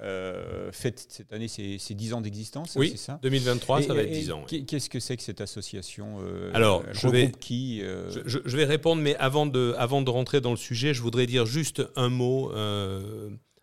euh, 0.00 0.70
fête 0.70 1.04
cette 1.08 1.32
année 1.32 1.48
ses, 1.48 1.78
10 1.78 2.14
ans 2.14 2.20
d'existence, 2.20 2.74
oui, 2.76 2.90
c'est 2.90 2.98
ça 2.98 3.18
2023, 3.22 3.82
ça 3.82 3.94
va 3.94 4.02
être 4.02 4.12
10 4.12 4.30
ans. 4.30 4.44
Qu'est-ce 4.46 4.88
que 4.88 5.00
c'est 5.00 5.16
que 5.16 5.22
cette 5.24 5.40
association 5.40 6.18
Alors, 6.54 6.84
je 6.92 7.08
vais, 7.08 7.32
qui 7.32 7.80
je, 7.80 8.56
vais 8.56 8.64
répondre, 8.64 9.02
mais 9.02 9.16
avant 9.16 9.46
de, 9.46 9.74
avant 9.76 10.02
de 10.02 10.10
rentrer 10.10 10.40
dans 10.40 10.52
le 10.52 10.56
sujet, 10.56 10.94
je 10.94 11.02
voudrais 11.02 11.26
dire 11.26 11.46
juste 11.46 11.82
un 11.96 12.10
mot, 12.10 12.52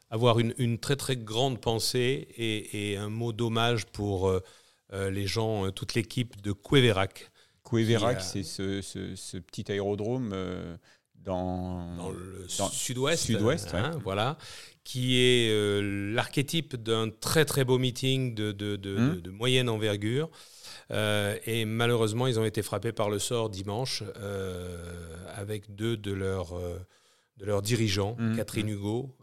avoir 0.09 0.39
une, 0.39 0.77
très 0.77 0.97
très 0.97 1.15
grande 1.15 1.61
pensée 1.61 2.27
et, 2.37 2.97
un 2.97 3.09
mot 3.09 3.31
d'hommage 3.31 3.85
pour 3.85 4.29
les 4.91 5.27
gens, 5.27 5.71
toute 5.71 5.93
l'équipe 5.93 6.41
de 6.41 6.51
Cueverac. 6.51 7.31
Cueverac, 7.65 8.21
c'est 8.21 8.43
ce, 8.43 8.81
ce, 8.81 9.37
petit 9.37 9.71
aérodrome 9.71 10.33
dans, 11.25 12.11
le 12.11 12.47
sud-ouest, 12.47 13.73
hein, 13.73 13.99
voilà, 14.03 14.37
qui 14.83 15.17
est 15.17 15.49
euh, 15.49 16.13
l'archétype 16.13 16.75
d'un 16.75 17.09
très 17.09 17.43
très 17.43 17.65
beau 17.65 17.79
meeting 17.79 18.35
de, 18.35 18.51
de, 18.51 18.75
de, 18.75 18.97
hmm. 18.97 19.31
moyenne 19.31 19.67
envergure. 19.67 20.29
Euh, 20.91 21.35
et 21.47 21.65
malheureusement, 21.65 22.27
ils 22.27 22.39
ont 22.39 22.45
été 22.45 22.61
frappés 22.61 22.91
par 22.91 23.09
le 23.09 23.17
sort 23.17 23.49
dimanche 23.49 24.03
euh, 24.17 24.77
avec 25.35 25.75
deux 25.75 25.97
de 25.97 26.13
leurs, 26.13 26.53
de 27.37 27.45
leurs 27.45 27.63
dirigeants, 27.63 28.15
hmm. 28.19 28.35
Catherine 28.35 28.69
Hugo, 28.69 29.15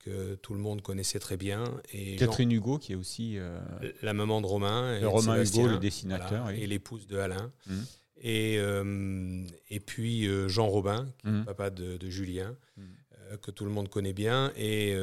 que 0.00 0.34
tout 0.36 0.54
le 0.54 0.60
monde 0.60 0.82
connaissait 0.82 1.18
très 1.18 1.36
bien. 1.36 1.64
Et 1.92 2.16
Catherine 2.16 2.50
Hugo, 2.50 2.78
qui 2.78 2.92
est 2.92 2.96
aussi... 2.96 3.38
la 4.02 4.14
maman 4.14 4.40
de 4.40 4.46
Romain. 4.46 4.98
Et 4.98 5.04
Romain 5.04 5.42
Hugo, 5.42 5.66
le 5.66 5.78
dessinateur. 5.78 6.50
Et 6.50 6.66
l'épouse 6.66 7.06
de 7.06 7.18
Alain. 7.18 7.52
Hmm. 7.66 7.82
Et, 8.20 8.56
euh, 8.58 9.44
et 9.70 9.80
puis 9.80 10.26
euh, 10.26 10.46
Jean 10.46 10.68
Robin, 10.68 11.08
qui 11.18 11.28
est 11.28 11.30
le 11.30 11.38
mmh. 11.38 11.44
papa 11.46 11.70
de, 11.70 12.10
Julien, 12.10 12.54
mmh. 12.76 12.82
euh, 13.32 13.36
que 13.38 13.50
tout 13.50 13.64
le 13.64 13.70
monde 13.70 13.88
connaît 13.88 14.12
bien. 14.12 14.52
Et 14.56 14.94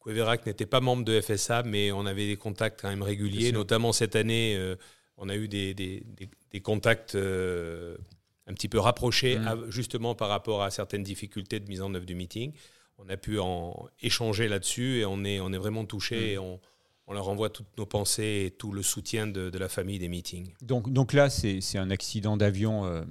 Cueverac 0.00 0.46
n'était 0.46 0.66
pas 0.66 0.80
membre 0.80 1.04
de 1.04 1.20
FSA, 1.20 1.64
mais 1.64 1.90
on 1.90 2.06
avait 2.06 2.26
des 2.26 2.36
contacts 2.36 2.80
quand 2.80 2.88
même 2.88 3.02
réguliers. 3.02 3.52
Notamment 3.52 3.92
cette 3.92 4.16
année, 4.16 4.74
on 5.16 5.28
a 5.28 5.36
eu 5.36 5.48
des, 5.48 5.74
des, 5.74 6.04
des, 6.50 6.60
contacts 6.60 7.16
un 7.16 8.52
petit 8.52 8.68
peu 8.68 8.78
rapprochés, 8.78 9.38
justement 9.68 10.14
par 10.14 10.28
rapport 10.28 10.62
à 10.62 10.70
certaines 10.70 11.02
difficultés 11.02 11.58
de 11.58 11.68
mise 11.68 11.80
en 11.80 11.92
œuvre 11.94 12.06
du 12.06 12.14
meeting. 12.14 12.52
On 12.98 13.08
a 13.08 13.16
pu 13.16 13.38
en 13.38 13.88
échanger 14.00 14.48
là-dessus 14.48 15.00
et 15.00 15.04
on 15.04 15.24
est, 15.24 15.40
on 15.40 15.52
est 15.52 15.58
vraiment 15.58 15.84
touché. 15.84 16.32
Et 16.32 16.38
on, 16.38 16.60
on 17.06 17.12
leur 17.12 17.28
envoie 17.28 17.50
toutes 17.50 17.76
nos 17.76 17.86
pensées 17.86 18.44
et 18.46 18.50
tout 18.50 18.72
le 18.72 18.82
soutien 18.82 19.26
de, 19.26 19.50
la 19.56 19.68
famille 19.68 19.98
des 19.98 20.08
meetings. 20.08 20.52
Donc, 20.62 20.92
donc 20.92 21.12
là, 21.12 21.28
c'est 21.30 21.78
un 21.78 21.90
accident 21.90 22.36
d'avion. 22.36 22.86
Euh, 22.86 23.04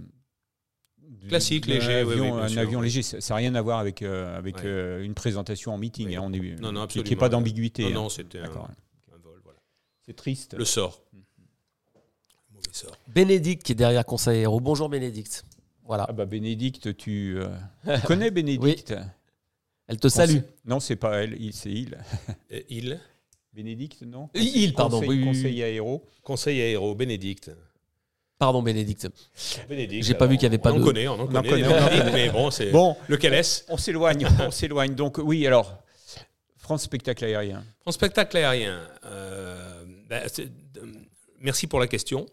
Classique, 1.28 1.68
léger. 1.68 2.02
un 2.02 2.58
avion 2.58 2.82
léger, 2.82 3.02
ça 3.04 3.18
n'a 3.30 3.36
rien 3.36 3.56
à 3.56 3.62
voir 3.62 3.80
avec, 3.80 4.02
euh, 4.02 4.38
avec 4.38 4.64
euh, 4.64 5.04
une 5.04 5.14
présentation 5.14 5.74
en 5.74 5.78
meeting. 5.78 6.16
Hein, 6.16 6.22
on 6.24 6.34
est, 6.34 6.60
non, 6.60 6.72
non, 6.72 6.88
Qui 6.88 7.04
n'est 7.04 7.16
pas 7.16 7.30
d'ambiguïté. 7.30 7.84
Non, 7.84 7.92
non, 7.92 8.06
hein. 8.06 8.10
c'était 8.10 8.40
un, 8.40 8.50
vol. 8.50 9.40
Voilà. 9.44 9.60
C'est 10.06 10.16
triste. 10.16 10.56
Le 10.58 10.66
sort. 10.66 11.04
Mauvais 12.52 12.64
sort. 12.72 12.96
Bénédicte 13.14 13.64
qui 13.64 13.74
est 13.74 13.76
derrière 13.76 14.06
Conseil 14.06 14.40
Aéro. 14.40 14.60
Bonjour 14.60 14.90
Bénédicte. 14.90 15.46
Voilà. 15.86 16.06
Ah 16.10 16.14
bah 16.14 16.26
Bénédicte, 16.26 16.96
tu, 16.96 17.38
connais 18.06 18.32
Bénédicte? 18.32 18.96
Elle 19.88 20.00
te 20.00 20.08
salue. 20.08 20.40
Non, 20.66 20.80
c'est 20.80 20.96
pas 20.96 21.24
elle, 21.24 21.38
c'est 21.52 21.72
il. 21.72 21.98
il 22.70 23.00
Bénédicte, 23.54 24.02
non? 24.02 24.30
Il, 24.34 24.74
pardon. 24.74 25.00
Conseil, 25.00 25.24
conseil 25.24 25.64
aéro. 25.64 26.04
Conseil 26.24 26.62
aéro, 26.62 26.96
Bénédicte. 26.96 27.52
Pardon, 28.40 28.64
Bénédicte. 28.64 29.08
Bénédicte. 29.70 30.06
J'ai 30.06 30.16
pas 30.16 30.26
vu 30.26 30.38
qu'il 30.38 30.50
n'y 30.50 30.56
avait 30.56 30.62
pas 30.62 30.74
on 30.74 30.80
de. 30.80 30.84
Connaît, 30.84 31.08
on 31.08 31.14
en 31.14 31.28
connaît, 31.28 31.64
on 31.64 31.72
en 31.72 31.88
connaît. 31.88 32.12
mais 32.14 32.30
bon, 32.30 32.50
c'est. 32.50 32.72
Bon, 32.72 32.98
lequel 33.08 33.34
est 33.36 33.66
On 33.70 33.78
s'éloigne, 33.78 34.28
on 34.40 34.52
s'éloigne. 34.52 34.96
Donc, 34.96 35.20
oui, 35.20 35.46
alors, 35.46 35.84
France 36.58 36.84
Spectacle 36.84 37.26
Aérien. 37.26 37.64
France 37.82 37.96
Spectacle 37.96 38.38
Aérien. 38.38 38.82
Euh, 39.06 39.84
ben, 40.10 40.28
merci 41.40 41.68
pour 41.68 41.80
la 41.80 41.88
question. 41.88 42.26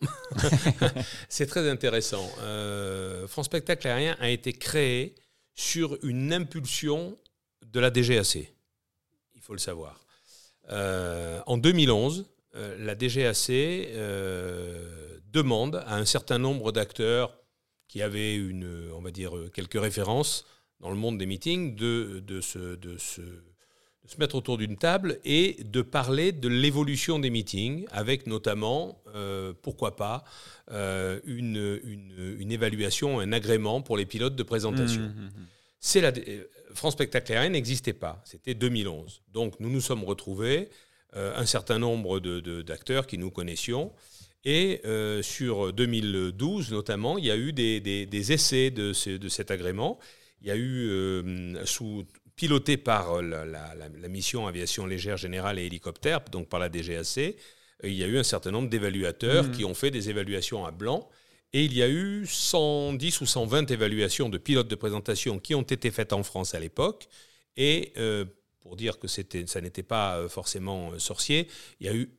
c'est 1.28 1.46
très 1.46 1.68
intéressant. 1.68 2.26
Euh, 2.40 3.28
France 3.28 3.46
Spectacle 3.46 3.86
Aérien 3.86 4.16
a 4.20 4.30
été 4.30 4.54
créé 4.54 5.14
sur 5.54 5.98
une 6.02 6.32
impulsion 6.32 7.16
de 7.66 7.80
la 7.80 7.90
DGAC. 7.90 8.52
Il 9.34 9.40
faut 9.40 9.52
le 9.52 9.58
savoir. 9.58 10.00
Euh, 10.70 11.40
en 11.46 11.56
2011, 11.56 12.26
euh, 12.56 12.76
la 12.78 12.94
DGAC 12.94 13.50
euh, 13.50 15.18
demande 15.32 15.82
à 15.86 15.96
un 15.96 16.04
certain 16.04 16.38
nombre 16.38 16.72
d'acteurs 16.72 17.36
qui 17.88 18.02
avaient 18.02 18.36
une, 18.36 18.90
on 18.94 19.00
va 19.00 19.10
dire, 19.10 19.32
quelques 19.52 19.80
références 19.80 20.46
dans 20.80 20.90
le 20.90 20.96
monde 20.96 21.18
des 21.18 21.26
meetings 21.26 21.74
de, 21.74 22.22
de, 22.24 22.40
se, 22.40 22.76
de, 22.76 22.96
se, 22.98 23.20
se 24.06 24.16
mettre 24.18 24.36
autour 24.36 24.58
d'une 24.58 24.76
table 24.76 25.18
et 25.24 25.56
de 25.64 25.82
parler 25.82 26.32
de 26.32 26.48
l'évolution 26.48 27.18
des 27.18 27.30
meetings, 27.30 27.86
avec 27.90 28.28
notamment, 28.28 29.02
pourquoi 29.62 29.96
pas, 29.96 30.22
une, 30.70 31.80
une, 31.84 32.36
une, 32.38 32.52
évaluation, 32.52 33.18
un 33.18 33.32
agrément 33.32 33.82
pour 33.82 33.96
les 33.96 34.06
pilotes 34.06 34.36
de 34.36 34.42
présentation. 34.44 35.02
Mmh, 35.02 35.06
mmh, 35.06 35.26
mmh. 35.26 35.46
C'est 35.80 36.00
la, 36.00 36.12
France 36.74 36.94
Spectacle 36.94 37.32
Aérien 37.32 37.50
n'existait 37.50 37.92
pas. 37.92 38.22
C'était 38.24 38.54
2011. 38.54 39.22
Donc 39.32 39.58
nous 39.60 39.70
nous 39.70 39.80
sommes 39.80 40.04
retrouvés, 40.04 40.68
euh, 41.16 41.32
un 41.36 41.46
certain 41.46 41.78
nombre 41.78 42.20
d'acteurs 42.20 43.06
qui 43.06 43.18
nous 43.18 43.30
connaissions. 43.30 43.92
Et 44.44 44.80
euh, 44.84 45.22
sur 45.22 45.72
2012 45.72 46.72
notamment, 46.72 47.18
il 47.18 47.26
y 47.26 47.30
a 47.30 47.36
eu 47.36 47.52
des, 47.52 48.32
essais 48.32 48.70
de, 48.70 48.92
cet 48.92 49.50
agrément. 49.50 49.98
Il 50.40 50.48
y 50.48 50.50
a 50.50 50.56
eu, 50.56 50.88
euh, 50.88 51.66
sous, 51.66 52.04
piloté 52.36 52.78
par 52.78 53.20
la, 53.20 54.08
mission 54.08 54.46
aviation 54.46 54.86
légère 54.86 55.18
générale 55.18 55.58
et 55.58 55.66
hélicoptère, 55.66 56.20
donc 56.32 56.48
par 56.48 56.58
la 56.58 56.70
DGAC, 56.70 57.36
il 57.82 57.92
y 57.92 58.02
a 58.02 58.06
eu 58.06 58.18
un 58.18 58.22
certain 58.22 58.50
nombre 58.50 58.70
d'évaluateurs 58.70 59.44
mmh. 59.44 59.50
qui 59.52 59.64
ont 59.64 59.74
fait 59.74 59.90
des 59.90 60.08
évaluations 60.08 60.64
à 60.64 60.70
blanc 60.70 61.08
et 61.52 61.64
il 61.64 61.76
y 61.76 61.82
a 61.82 61.88
eu 61.88 62.26
110 62.26 63.20
ou 63.20 63.26
120 63.26 63.70
évaluations 63.70 64.28
de 64.28 64.38
pilotes 64.38 64.68
de 64.68 64.74
présentation 64.76 65.38
qui 65.38 65.54
ont 65.54 65.62
été 65.62 65.90
faites 65.90 66.12
en 66.12 66.22
France 66.22 66.54
à 66.54 66.60
l'époque. 66.60 67.08
Et 67.56 67.92
euh, 67.96 68.24
pour 68.60 68.76
dire 68.76 68.98
que 68.98 69.08
ça 69.08 69.60
n'était 69.60 69.82
pas 69.82 70.18
euh, 70.18 70.28
forcément 70.28 70.92
euh, 70.92 70.98
sorcier, 70.98 71.48
il 71.80 71.86
y 71.86 71.90
a 71.90 71.94
eu 71.94 72.10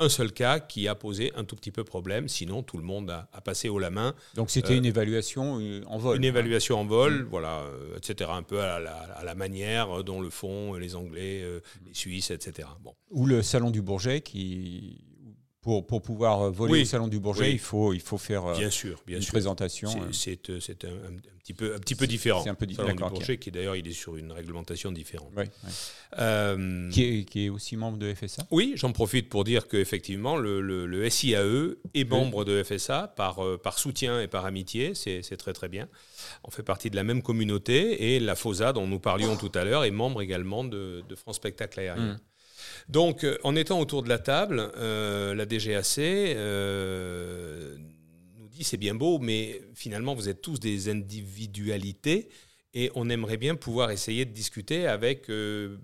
un 0.00 0.08
seul 0.08 0.32
cas 0.32 0.58
qui 0.58 0.88
a 0.88 0.96
posé 0.96 1.30
un 1.36 1.44
tout 1.44 1.54
petit 1.54 1.70
peu 1.70 1.84
problème, 1.84 2.26
sinon 2.26 2.64
tout 2.64 2.76
le 2.76 2.82
monde 2.82 3.10
a, 3.10 3.40
passé 3.42 3.68
haut 3.68 3.78
la 3.78 3.90
main. 3.90 4.16
Donc 4.34 4.50
c'était 4.50 4.76
une 4.76 4.84
évaluation 4.84 5.60
en 5.86 5.98
vol 5.98 6.16
Une 6.16 6.24
évaluation 6.24 6.80
en 6.80 6.84
vol, 6.84 7.22
mmh. 7.22 7.28
voilà, 7.30 7.64
etc. 7.96 8.30
Un 8.34 8.42
peu 8.42 8.60
à 8.60 8.80
la, 8.80 9.34
manière 9.36 10.02
dont 10.02 10.20
le 10.20 10.28
font 10.28 10.74
les 10.74 10.96
Anglais, 10.96 11.44
les 11.86 11.94
Suisses, 11.94 12.32
etc. 12.32 12.68
Bon. 12.80 12.96
Ou 13.10 13.26
le 13.26 13.42
Salon 13.42 13.70
du 13.70 13.80
Bourget 13.80 14.22
qui 14.22 15.04
pour, 15.62 15.86
pour 15.86 16.02
pouvoir 16.02 16.50
voler 16.50 16.82
au 16.82 16.84
Salon 16.84 17.06
du 17.06 17.20
Bourget, 17.20 17.52
il, 17.52 17.58
faut, 17.60 17.92
il 17.92 18.00
faut 18.00 18.18
faire 18.18 18.52
bien 18.52 18.68
sûr, 18.68 19.00
bien 19.06 19.16
une 19.16 19.22
sûr. 19.22 19.32
présentation. 19.32 19.88
C'est 20.10 20.50
un, 20.50 20.88
un, 20.88 21.18
petit 21.38 21.54
peu, 21.54 21.76
un 21.76 21.78
petit 21.78 21.94
peu 21.94 22.08
différent. 22.08 22.42
C'est 22.42 22.50
un 22.50 22.56
peu 22.56 22.66
différent. 22.66 22.88
Salon 22.88 23.06
du 23.08 23.14
Bourget, 23.14 23.38
qui 23.38 23.52
d'ailleurs, 23.52 23.76
il 23.76 23.86
est 23.86 23.92
sur 23.92 24.16
une 24.16 24.32
réglementation 24.32 24.90
différente. 24.90 25.30
Oui, 25.36 25.44
euh, 26.18 26.90
qui, 26.90 27.04
est, 27.04 27.24
qui, 27.24 27.46
est, 27.46 27.48
aussi 27.48 27.76
membre 27.76 27.96
de 27.96 28.12
FSA 28.12 28.44
Oui, 28.50 28.72
j'en 28.74 28.90
profite 28.90 29.28
pour 29.28 29.44
dire 29.44 29.68
qu'effectivement, 29.68 30.36
le, 30.36 30.60
le, 30.60 30.84
le, 30.86 31.08
SIAE 31.08 31.76
est 31.94 32.10
membre 32.10 32.44
de 32.44 32.60
FSA 32.62 33.14
par, 33.16 33.44
euh, 33.44 33.56
par 33.56 33.78
soutien 33.78 34.20
et 34.20 34.26
par 34.26 34.44
amitié. 34.44 34.94
C'est 34.96 35.36
très 35.36 35.52
très 35.52 35.68
bien. 35.68 35.88
On 36.42 36.50
fait 36.50 36.64
partie 36.64 36.90
de 36.90 36.96
la 36.96 37.04
même 37.04 37.22
communauté 37.22 38.14
et 38.14 38.20
la 38.20 38.34
FOSA, 38.34 38.72
dont 38.72 38.88
nous 38.88 38.98
parlions 38.98 39.36
tout 39.36 39.52
à 39.54 39.64
l'heure, 39.64 39.84
est 39.84 39.92
membre 39.92 40.22
également 40.22 40.64
de, 40.64 41.04
de 41.08 41.14
France 41.14 41.36
Spectacle 41.36 41.78
Aérien. 41.78 42.14
Mmh. 42.14 42.18
Donc, 42.88 43.24
euh, 43.24 43.38
en 43.44 43.56
étant 43.56 43.80
autour 43.80 44.02
de 44.02 44.08
la 44.08 44.18
table, 44.18 44.70
euh, 44.76 45.34
la 45.34 45.46
DGAC 45.46 45.98
euh, 45.98 47.76
nous 48.38 48.48
dit 48.48 48.64
c'est 48.64 48.76
bien 48.76 48.94
beau, 48.94 49.18
mais 49.18 49.62
finalement, 49.74 50.14
vous 50.14 50.28
êtes 50.28 50.42
tous 50.42 50.58
des 50.60 50.88
individualités 50.88 52.28
et 52.74 52.90
on 52.94 53.08
aimerait 53.10 53.36
bien 53.36 53.54
pouvoir 53.54 53.90
essayer 53.90 54.24
de 54.24 54.32
discuter 54.32 54.86
avec 54.86 55.28
une 55.28 55.78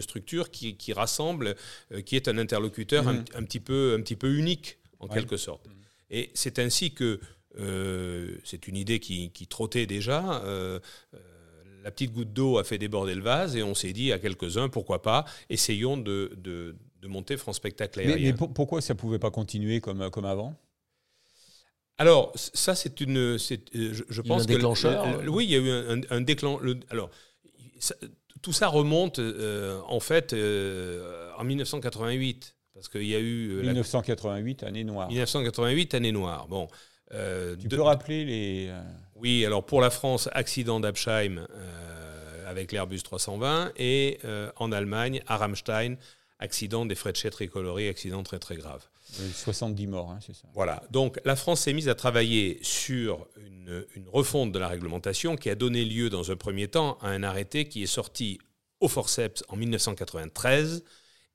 structure 0.00 0.50
qui, 0.50 0.92
rassemble, 0.94 1.54
qui 2.06 2.16
est 2.16 2.28
un 2.28 2.38
interlocuteur 2.38 3.06
un, 3.08 3.12
mmh. 3.12 3.24
petit 3.44 3.60
peu, 3.60 3.94
un 3.98 4.00
petit 4.00 4.16
peu 4.16 4.34
unique, 4.34 4.78
en 5.00 5.08
quelque 5.08 5.36
sorte. 5.36 5.66
Et 6.08 6.30
c'est 6.32 6.58
ainsi 6.58 6.94
que 6.94 7.20
c'est 8.42 8.68
une 8.68 8.76
idée 8.76 9.00
qui, 9.00 9.32
qui 9.32 9.46
trottait 9.46 9.84
déjà 9.84 10.42
la 11.84 11.90
petite 11.90 12.12
goutte 12.12 12.32
d'eau 12.32 12.58
a 12.58 12.64
fait 12.64 12.78
déborder 12.78 13.14
le 13.14 13.20
vase 13.20 13.56
et 13.56 13.62
on 13.62 13.74
s'est 13.74 13.92
dit 13.92 14.10
à 14.10 14.18
quelques-uns, 14.18 14.68
pourquoi 14.70 15.02
pas, 15.02 15.26
essayons 15.50 15.96
de, 15.96 16.32
de, 16.36 16.74
monter 17.06 17.36
France 17.36 17.56
Spectacle 17.56 18.00
Aérien. 18.00 18.16
Mais, 18.16 18.48
pourquoi 18.54 18.80
ça 18.80 18.94
ne 18.94 18.98
pouvait 18.98 19.18
pas 19.18 19.30
continuer 19.30 19.82
comme, 19.82 20.08
comme 20.08 20.24
avant? 20.24 20.56
Alors, 21.98 22.32
ça, 22.34 22.74
c'est 22.74 22.98
une. 23.02 23.18
Euh, 23.18 23.38
je, 23.38 24.02
je 24.08 24.22
pense 24.22 24.42
un 24.42 24.46
déclencheur 24.46 25.22
Oui, 25.28 25.44
il 25.44 25.50
y 25.50 25.54
a 25.54 25.58
eu 25.58 25.70
un, 25.70 26.00
un 26.08 26.20
déclencheur. 26.22 26.76
Alors, 26.88 27.10
tout 28.40 28.54
ça 28.54 28.68
remonte, 28.68 29.18
euh, 29.18 29.80
en 29.86 30.00
fait, 30.00 30.32
euh, 30.32 31.30
en 31.36 31.44
1988. 31.44 32.56
Parce 32.72 32.88
qu'il 32.88 33.04
y 33.04 33.14
a 33.14 33.20
eu. 33.20 33.60
1988, 33.62 34.62
année 34.64 34.82
noire. 34.82 35.08
1988, 35.08 35.94
année 35.94 36.10
noire. 36.10 36.48
Bon. 36.48 36.68
tu 37.10 37.68
peux 37.68 37.82
rappeler 37.82 38.24
les. 38.24 38.72
Oui, 39.16 39.44
alors 39.44 39.64
pour 39.64 39.80
la 39.80 39.90
France, 39.90 40.28
accident 40.32 40.80
d'Absheim, 40.80 41.46
euh, 41.50 42.50
avec 42.50 42.72
l'Airbus 42.72 43.02
320 43.02 43.72
et 43.76 44.18
en 44.56 44.72
Allemagne, 44.72 45.22
à 45.26 45.36
Ramstein, 45.36 45.96
accident 46.38 46.84
des 46.86 46.94
frais 46.94 47.12
de 47.12 47.28
tricolorés, 47.30 47.88
accident 47.88 48.22
très 48.22 48.38
très 48.38 48.56
grave. 48.56 48.86
70 49.12 49.86
morts, 49.86 50.10
hein, 50.10 50.18
c'est 50.24 50.34
ça. 50.34 50.48
Voilà. 50.54 50.82
Donc 50.90 51.20
la 51.24 51.36
France 51.36 51.60
s'est 51.60 51.72
mise 51.72 51.88
à 51.88 51.94
travailler 51.94 52.58
sur 52.62 53.26
une, 53.36 53.86
une, 53.94 54.08
refonte 54.08 54.52
de 54.52 54.58
la 54.58 54.68
réglementation 54.68 55.36
qui 55.36 55.50
a 55.50 55.54
donné 55.54 55.84
lieu 55.84 56.10
dans 56.10 56.30
un 56.30 56.36
premier 56.36 56.68
temps 56.68 56.98
à 57.00 57.08
un 57.08 57.22
arrêté 57.22 57.68
qui 57.68 57.82
est 57.82 57.86
sorti 57.86 58.38
au 58.80 58.88
forceps 58.88 59.44
en 59.48 59.56
1993 59.56 60.84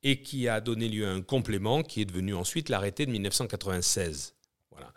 et 0.03 0.21
qui 0.21 0.47
a 0.47 0.61
donné 0.61 0.87
lieu 0.87 1.07
à 1.07 1.11
un 1.11 1.21
complément 1.21 1.83
qui 1.83 2.01
est 2.01 2.05
devenu 2.05 2.33
ensuite 2.33 2.69
l'arrêté 2.69 3.05
de 3.05 3.11
1996. 3.11 4.35
Voilà. 4.71 4.91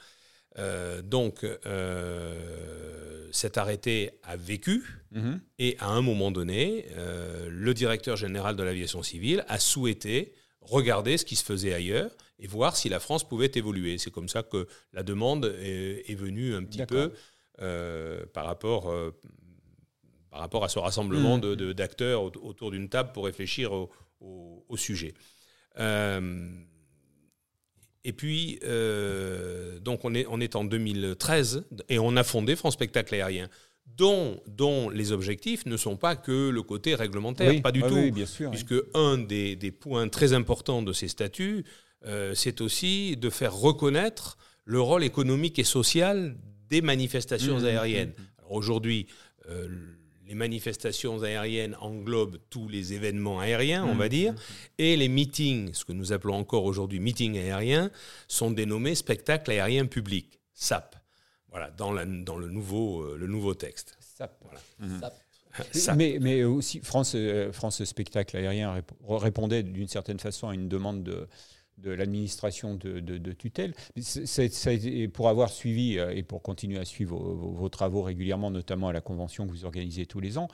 Euh, 0.59 1.00
donc 1.00 1.44
euh, 1.44 3.28
cet 3.32 3.57
arrêté 3.57 4.11
a 4.22 4.36
vécu 4.36 4.84
mhm. 5.11 5.40
et 5.59 5.76
à 5.78 5.88
un 5.88 6.03
moment 6.03 6.30
donné, 6.30 6.86
euh, 6.96 7.48
le 7.50 7.72
directeur 7.72 8.16
général 8.16 8.55
de 8.57 8.62
l'aviation 8.62 9.03
civile 9.03 9.44
a 9.48 9.59
souhaité 9.59 10.34
regarder 10.61 11.16
ce 11.16 11.24
qui 11.24 11.36
se 11.36 11.44
faisait 11.44 11.72
ailleurs 11.72 12.11
et 12.38 12.46
voir 12.46 12.76
si 12.76 12.88
la 12.88 13.00
France 13.00 13.26
pouvait 13.26 13.50
évoluer. 13.55 13.98
C'est 13.98 14.11
comme 14.11 14.28
ça 14.28 14.42
que 14.42 14.66
la 14.92 15.03
demande 15.03 15.57
est, 15.61 16.14
venue 16.14 16.55
un 16.55 16.64
petit 16.64 16.84
peu 16.86 17.12
par 18.32 18.44
rapport 18.44 18.92
par 20.30 20.40
rapport 20.40 20.64
à 20.64 20.68
ce 20.68 20.78
rassemblement 20.78 21.38
mmh. 21.38 21.72
d'acteurs 21.74 22.22
autour 22.22 22.70
d'une 22.70 22.88
table 22.88 23.12
pour 23.12 23.26
réfléchir 23.26 23.72
au, 24.20 24.76
sujet. 24.76 25.14
Euh, 25.78 26.48
et 28.05 28.12
puis, 28.12 28.59
euh, 28.64 29.78
donc 29.78 30.05
on 30.05 30.14
est, 30.14 30.26
on 30.28 30.40
est 30.40 30.57
en 30.57 30.64
2013 30.64 31.64
et 31.88 31.98
on 31.98 32.16
a 32.16 32.24
fondé 32.24 32.57
France 32.57 32.74
Spectacle 32.74 33.14
Aérien. 33.14 33.48
Dont, 33.86 34.40
dont, 34.46 34.88
les 34.88 35.12
objectifs 35.12 35.66
ne 35.66 35.76
sont 35.76 35.96
pas 35.96 36.16
que 36.16 36.48
le 36.48 36.62
côté 36.62 36.94
réglementaire, 36.94 37.61
pas 37.61 37.72
du 37.72 37.82
tout. 37.82 38.11
bien 38.11 38.26
sûr, 38.26 38.50
puisque 38.50 38.74
un 38.94 39.18
des, 39.18 39.55
des, 39.55 39.70
points 39.70 40.09
très 40.09 40.32
importants 40.32 40.82
de 40.82 40.94
ces 40.94 41.09
statuts, 41.09 41.64
euh, 42.07 42.34
c'est 42.34 42.62
aussi 42.62 43.16
de 43.18 43.28
faire 43.28 43.55
reconnaître 43.55 44.38
le 44.64 44.80
rôle 44.80 45.05
économique 45.05 45.59
et 45.59 45.64
social 45.64 46.36
des 46.70 46.80
manifestations 46.80 47.59
mmh, 47.59 47.62
mmh, 47.62 47.66
aériennes. 47.66 48.12
Aujourd'hui, 48.48 49.09
les 50.33 50.39
manifestations 50.39 51.22
aériennes 51.24 51.76
englobent 51.78 52.39
tous 52.49 52.66
les 52.66 52.95
événements 52.95 53.41
aériens, 53.41 53.85
on 53.85 53.95
va 53.95 54.07
mmh. 54.07 54.09
dire, 54.09 54.35
et 54.78 54.97
les 54.97 55.09
meetings, 55.09 55.74
ce 55.74 55.85
que 55.85 55.93
nous 55.93 56.14
appelons 56.14 56.37
encore 56.37 56.64
aujourd'hui 56.64 57.01
meetings 57.01 57.37
aériens, 57.37 57.91
sont 58.28 58.51
dénommés 58.51 58.95
spectacles 58.95 59.51
aériens 59.51 59.85
publics, 59.85 60.41
SAP. 60.55 60.97
Voilà, 61.51 61.70
dans, 61.72 61.93
dans 61.93 62.39
le, 62.39 62.49
nouveau, 62.49 63.03
euh, 63.03 63.18
le 63.18 63.26
nouveau 63.26 63.53
texte. 63.53 63.99
SAP. 64.01 64.33
Mmh. 64.78 65.01
Mais, 65.99 66.16
mais, 66.18 66.45
aussi, 66.45 66.80
France, 66.80 67.12
euh, 67.14 67.53
France 67.53 67.85
Spectacle 67.85 68.39
Aérien 68.39 68.83
répondait 69.07 69.62
d'une 69.62 69.87
certaine 69.87 70.18
façon 70.18 70.49
à 70.49 70.55
une 70.55 70.66
demande 70.66 71.03
de, 71.03 71.28
de 71.83 71.91
l'administration 71.91 72.74
de, 72.74 73.33
tutelle. 73.33 73.74
pour 75.12 75.28
avoir 75.28 75.51
suivi 75.51 75.99
euh, 75.99 76.11
et 76.14 76.22
pour 76.22 76.43
continuer 76.43 76.78
à 76.78 76.85
suivre 76.85 77.18
vos, 77.18 77.68
travaux 77.68 78.03
régulièrement, 78.03 78.51
notamment 78.51 78.89
à 78.89 78.93
la 78.93 79.01
convention 79.01 79.47
que 79.47 79.53
vous 79.53 79.64
organisez 79.64 80.07
tous 80.07 80.20
les 80.20 80.39
ans, 80.39 80.49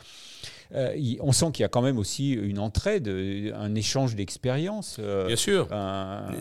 euh, 0.74 0.96
on 1.20 1.32
sent 1.32 1.52
qu'il 1.52 1.62
y 1.62 1.64
a 1.64 1.68
quand 1.68 1.82
même 1.82 1.98
aussi 1.98 2.32
une 2.32 2.58
entraide, 2.58 3.08
un 3.08 3.74
échange 3.74 4.14
d'expériences. 4.14 4.96
Euh, 4.98 5.26
Bien 5.26 5.36
sûr. 5.36 5.68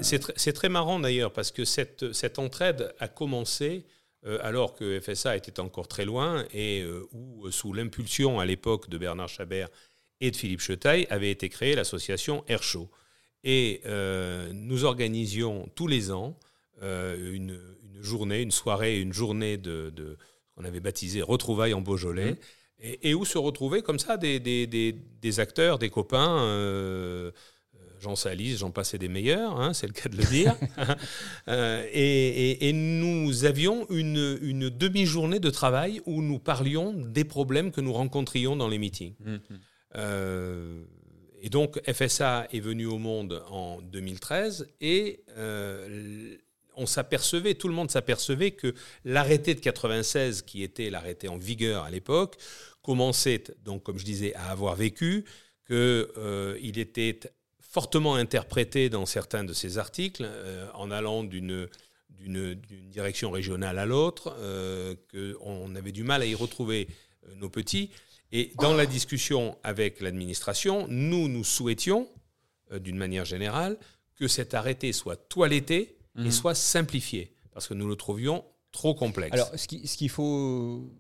C'est 0.02 0.54
très 0.54 0.70
marrant 0.70 1.00
d'ailleurs 1.00 1.34
parce 1.34 1.52
que 1.52 1.66
cette, 1.66 2.14
cette 2.14 2.40
entraide 2.40 2.94
a 3.00 3.08
commencé 3.08 3.86
alors 4.42 4.74
que 4.74 5.00
FSA 5.00 5.38
était 5.38 5.62
encore 5.62 5.88
très 5.88 6.04
loin 6.04 6.44
et 6.54 6.84
où, 7.14 7.50
sous 7.50 7.72
l'impulsion 7.72 8.42
à 8.42 8.46
l'époque 8.46 8.90
de 8.90 8.98
Bernard 8.98 9.30
Chabert 9.30 9.70
et 10.20 10.32
de 10.32 10.36
Philippe 10.36 10.60
Chetaille, 10.60 11.08
avait 11.10 11.32
été 11.32 11.48
créée 11.48 11.76
l'association 11.76 12.44
Air 12.50 12.62
Show. 12.62 12.90
Et 13.44 13.82
euh, 13.86 14.52
nous 14.54 14.84
organisions 14.84 15.70
tous 15.76 15.88
les 15.88 16.12
ans 16.12 16.38
euh, 16.84 17.34
une, 17.34 17.60
journée, 18.02 18.42
une 18.42 18.52
soirée, 18.52 19.00
une 19.00 19.14
journée 19.14 19.58
de, 19.58 19.92
qu'on 20.56 20.64
avait 20.64 20.80
baptisé 20.80 21.22
Retrouvailles 21.22 21.74
en 21.74 21.82
Beaujolais, 21.82 22.34
mmh. 22.34 22.38
et, 23.02 23.14
où 23.14 23.26
se 23.26 23.38
retrouvaient 23.38 23.82
comme 23.82 24.00
ça 24.00 24.18
des, 24.18 24.40
des, 24.40 25.40
acteurs, 25.40 25.80
des 25.80 25.90
copains. 25.90 26.40
Euh, 26.42 27.32
Jean 28.00 28.16
Salis, 28.16 28.58
j'en 28.58 28.70
passais 28.70 29.00
des 29.00 29.08
meilleurs, 29.08 29.60
hein, 29.60 29.74
c'est 29.74 29.88
le 29.88 29.94
cas 29.94 30.08
de 30.08 30.18
le 30.18 30.24
dire. 30.24 30.56
et, 31.94 32.72
nous 32.74 33.46
avions 33.46 33.88
une, 33.90 34.38
une 34.42 34.70
demi-journée 34.70 35.40
de 35.40 35.50
travail 35.50 36.02
où 36.06 36.22
nous 36.22 36.38
parlions 36.38 36.94
des 36.94 37.24
problèmes 37.24 37.72
que 37.72 37.82
nous 37.82 37.94
rencontrions 37.94 38.56
dans 38.56 38.68
les 38.68 38.78
meetings. 38.78 39.16
Mmh. 39.20 39.38
Et 41.42 41.50
donc 41.50 41.80
FSA 41.92 42.48
est 42.52 42.60
venu 42.60 42.86
au 42.86 42.98
monde 42.98 43.44
en 43.50 43.80
2013 43.82 44.68
et 44.82 45.22
euh, 45.38 46.36
on 46.76 46.86
s'apercevait, 46.86 47.56
tout 47.56 47.68
le 47.68 47.74
monde 47.74 47.92
s'apercevait 47.92 48.52
que 48.52 48.74
l'arrêté 49.06 49.54
de 49.54 49.60
96, 49.60 50.42
qui 50.44 50.64
était 50.64 50.90
l'arrêté 50.90 51.28
en 51.28 51.38
vigueur 51.38 51.84
à 51.84 51.92
l'époque, 51.92 52.38
commençait, 52.82 53.44
donc 53.64 53.84
comme 53.84 53.98
je 53.98 54.06
disais, 54.06 54.34
à 54.36 54.50
avoir 54.50 54.76
vécu, 54.76 55.26
qu'il 55.68 55.76
euh, 55.76 56.58
était 56.62 57.20
fortement 57.60 58.16
interprété 58.16 58.90
dans 58.90 59.06
certains 59.06 59.44
de 59.44 59.54
ses 59.54 59.78
articles, 59.78 60.24
euh, 60.26 60.68
en 60.74 60.92
allant 60.92 61.24
d'une 61.24 61.68
d'une 62.10 62.56
direction 62.90 63.30
régionale 63.30 63.78
à 63.78 63.86
l'autre, 63.86 64.36
qu'on 65.12 65.76
avait 65.76 65.92
du 65.92 66.04
mal 66.04 66.24
à 66.24 66.26
y 66.26 66.34
retrouver 66.34 66.88
nos 67.36 67.48
petits. 67.48 67.92
Et 68.32 68.52
dans 68.60 68.74
la 68.74 68.86
discussion 68.86 69.58
avec 69.64 70.02
l'administration, 70.02 70.88
nous, 70.90 71.28
nous 71.28 71.44
souhaitions, 71.44 72.10
euh, 72.72 72.80
d'une 72.80 72.98
manière 72.98 73.26
générale, 73.26 73.78
que 74.16 74.28
cet 74.28 74.54
arrêté 74.54 74.94
soit 74.94 75.16
toiletté 75.16 75.98
et 76.18 76.22
mhm. 76.22 76.32
soit 76.32 76.56
simplifié, 76.56 77.34
parce 77.52 77.68
que 77.68 77.74
nous 77.74 77.88
le 77.88 77.96
trouvions 77.96 78.44
trop 78.72 78.96
complexe. 78.96 79.34
Alors, 79.34 79.52
ce 79.56 79.68
qu'il 79.68 80.10
faut 80.10 80.92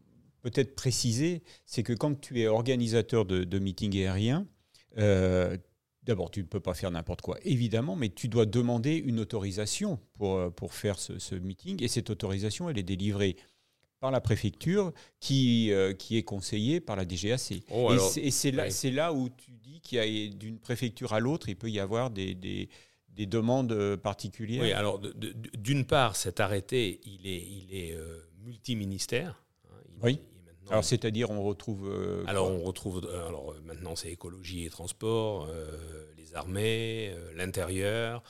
peut-être 0.41 0.75
préciser, 0.75 1.43
c'est 1.65 1.83
que 1.83 1.93
quand 1.93 2.19
tu 2.19 2.39
es 2.39 2.47
organisateur 2.47 3.25
de, 3.25 3.43
de 3.43 3.59
meetings 3.59 3.97
aériens, 3.97 4.47
euh, 4.97 5.57
D'abord, 6.07 6.31
tu 6.31 6.39
ne 6.39 6.45
peux 6.45 6.61
pas 6.61 6.73
faire 6.73 6.89
n'importe 6.89 7.19
quoi, 7.19 7.37
évidemment, 7.43 7.97
mais 7.97 8.07
tu 8.07 8.29
dois 8.29 8.45
demander 8.45 8.95
une 8.95 9.19
autorisation 9.19 9.99
pour, 10.17 10.37
euh, 10.37 10.49
pour 10.49 10.73
faire 10.73 10.99
ce, 10.99 11.19
ce 11.19 11.35
meeting. 11.35 11.83
Et 11.83 11.89
cette 11.89 12.09
autorisation, 12.09 12.69
elle 12.69 12.79
est 12.79 12.83
délivrée 12.83 13.35
par 13.99 14.11
la 14.11 14.21
préfecture 14.21 14.91
qui, 15.19 15.71
euh, 15.71 15.93
qui 15.93 16.17
est 16.17 16.23
conseillée 16.23 16.79
par 16.79 16.95
la 16.95 17.05
DGAC. 17.05 17.63
Oh, 17.71 17.93
et 18.17 18.31
c'est 18.31 18.51
là, 18.51 18.67
là 18.91 19.13
où 19.13 19.29
tu 19.29 19.51
dis 19.51 19.81
qu'il 19.81 19.97
y 19.97 20.27
a 20.27 20.29
d'une 20.29 20.59
préfecture 20.59 21.13
à 21.13 21.19
l'autre, 21.19 21.49
il 21.49 21.55
peut 21.55 21.69
y 21.69 21.79
avoir 21.79 22.09
des, 22.09 22.35
des, 22.35 22.69
des 23.09 23.25
demandes 23.25 23.71
euh, 23.71 23.97
particulières. 23.97 24.61
Oui, 24.61 24.71
alors 24.71 24.99
d'une 24.99 25.85
part, 25.85 26.15
cet 26.15 26.39
arrêté, 26.39 26.99
il 27.05 27.27
est, 27.27 27.43
il 27.43 27.75
est 27.75 27.93
euh, 27.93 28.19
multiministère. 28.43 29.43
Hein, 29.69 29.99
oui. 30.03 30.19
alors 30.69 30.83
c'est-à-dire 30.83 31.31
on 31.31 31.41
retrouve. 31.41 31.91
alors 32.27 32.51
on 32.51 32.61
retrouve. 32.61 33.07
alors 33.27 33.55
maintenant 33.65 33.95
c'est 33.95 34.11
écologie 34.11 34.65
et 34.65 34.69
transport, 34.69 35.49
les 36.17 36.35
armées, 36.35 37.15
l'intérieur 37.35 38.23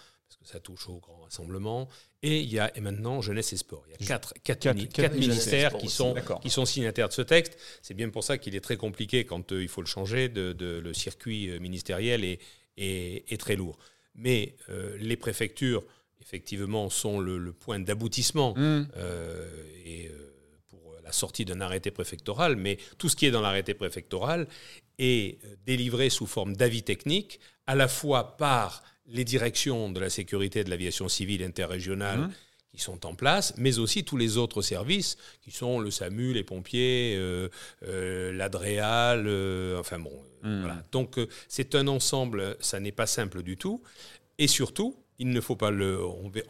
ça 0.47 0.59
touche 0.61 0.87
au 0.87 0.99
grand 0.99 1.19
rassemblement. 1.23 1.89
Et 2.23 2.39
il 2.39 2.51
y 2.51 2.57
a 2.57 2.75
et 2.75 2.81
maintenant 2.81 3.21
jeunesse 3.21 3.51
et 3.51 3.57
sport. 3.57 3.83
Il 3.87 3.91
y 3.91 4.11
a 4.11 4.19
quatre, 4.19 4.33
quatre, 4.43 5.13
ministères 5.13 5.77
qui 5.77 5.89
sont, 5.89 6.15
qui 6.41 6.49
sont 6.49 6.65
signataires 6.65 7.09
de 7.09 7.13
ce 7.13 7.21
texte. 7.21 7.57
C'est 7.81 7.93
bien 7.93 8.09
pour 8.09 8.23
ça 8.23 8.37
qu'il 8.37 8.55
est 8.55 8.61
très 8.61 8.77
compliqué 8.77 9.25
quand 9.25 9.51
euh, 9.51 9.61
il 9.61 9.67
faut 9.67 9.81
le 9.81 9.87
changer. 9.87 10.29
De, 10.29 10.55
le 10.59 10.93
circuit 10.93 11.49
euh, 11.49 11.59
ministériel 11.59 12.23
est, 12.23 12.39
est, 12.77 13.39
très 13.39 13.55
lourd. 13.55 13.77
Mais 14.15 14.55
euh, 14.69 14.97
les 14.99 15.17
préfectures, 15.17 15.83
effectivement, 16.21 16.89
sont 16.89 17.19
le, 17.19 17.51
point 17.51 17.79
d'aboutissement 17.79 18.53
mmh. 18.55 18.87
et 19.85 20.11
pour 20.69 20.95
la 21.03 21.11
sortie 21.11 21.43
d'un 21.43 21.59
arrêté 21.59 21.91
préfectoral. 21.91 22.55
Mais 22.55 22.77
tout 22.97 23.09
ce 23.09 23.15
qui 23.17 23.25
est 23.25 23.31
dans 23.31 23.41
l'arrêté 23.41 23.73
préfectoral 23.73 24.47
est 24.97 25.39
délivré 25.65 26.09
sous 26.09 26.25
forme 26.25 26.55
d'avis 26.55 26.83
technique, 26.83 27.39
à 27.67 27.75
la 27.75 27.87
fois 27.87 28.37
par 28.37 28.81
les 29.07 29.23
directions 29.23 29.91
de 29.91 29.99
la 29.99 30.09
sécurité 30.09 30.63
de 30.63 30.69
l'aviation 30.69 31.07
civile 31.07 31.43
interrégionale 31.43 32.19
mmh. 32.19 32.31
qui 32.71 32.81
sont 32.81 33.05
en 33.05 33.15
place, 33.15 33.53
mais 33.57 33.79
aussi 33.79 34.03
tous 34.03 34.17
les 34.17 34.37
autres 34.37 34.61
services 34.61 35.17
qui 35.41 35.51
sont 35.51 35.79
le 35.79 35.91
SAMU, 35.91 36.33
les 36.33 36.43
pompiers, 36.43 37.15
euh, 37.17 37.49
euh, 37.83 38.33
l'ADREAL, 38.33 39.25
euh, 39.27 39.79
enfin 39.79 39.99
bon. 39.99 40.13
Mmh. 40.43 40.59
Voilà. 40.59 40.83
Donc 40.91 41.19
c'est 41.47 41.75
un 41.75 41.87
ensemble, 41.87 42.57
ça 42.59 42.79
n'est 42.79 42.91
pas 42.91 43.07
simple 43.07 43.43
du 43.43 43.57
tout. 43.57 43.81
Et 44.37 44.47
surtout, 44.47 44.95
il 45.19 45.29
ne 45.29 45.41
faut 45.41 45.55
pas 45.55 45.71
le. 45.71 45.99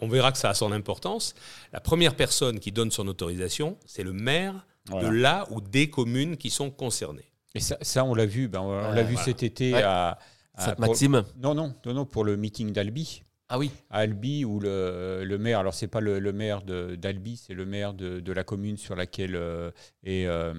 On 0.02 0.08
verra 0.10 0.32
que 0.32 0.38
ça 0.38 0.50
a 0.50 0.54
son 0.54 0.72
importance. 0.74 1.36
La 1.72 1.80
première 1.80 2.16
personne 2.16 2.60
qui 2.60 2.72
donne 2.72 2.92
son 2.92 3.08
autorisation, 3.08 3.78
c'est 3.86 4.04
le 4.04 4.12
maire 4.12 4.66
de 4.92 5.08
là 5.08 5.48
ou 5.52 5.62
des 5.62 5.90
communes 5.90 6.38
qui 6.38 6.50
sont 6.50 6.70
concernées. 6.70 7.32
Et 7.56 7.60
ça, 7.60 7.78
ça 7.82 8.04
on 8.04 8.14
l'a 8.14 8.26
vu, 8.26 8.48
ben, 8.48 8.62
on 8.62 8.92
l'a 8.92 9.04
vu 9.04 9.16
cet 9.18 9.42
été 9.44 9.74
à 9.76 10.20
ah, 10.58 10.76
Maxime 10.80 11.24
non, 11.42 11.54
non, 11.54 11.74
non, 11.86 11.94
non, 11.94 12.06
pour 12.06 12.24
le 12.24 12.38
meeting 12.38 12.72
d'Albi. 12.72 13.24
Ah 13.50 13.58
oui. 13.58 13.72
À 13.90 14.00
Albi, 14.00 14.44
où 14.44 14.60
le, 14.60 15.24
le 15.24 15.38
maire, 15.38 15.60
alors 15.60 15.74
c'est 15.74 15.88
pas 15.88 16.02
le, 16.02 16.20
le 16.20 16.34
maire 16.34 16.64
d'Albi, 16.64 17.38
c'est 17.38 17.54
le 17.54 17.66
maire 17.66 17.94
de, 17.94 18.20
de, 18.20 18.32
la 18.34 18.44
commune 18.44 18.78
sur 18.78 18.96
laquelle 18.96 19.36
euh, 19.36 19.72
est. 20.04 20.26
Euh, 20.26 20.54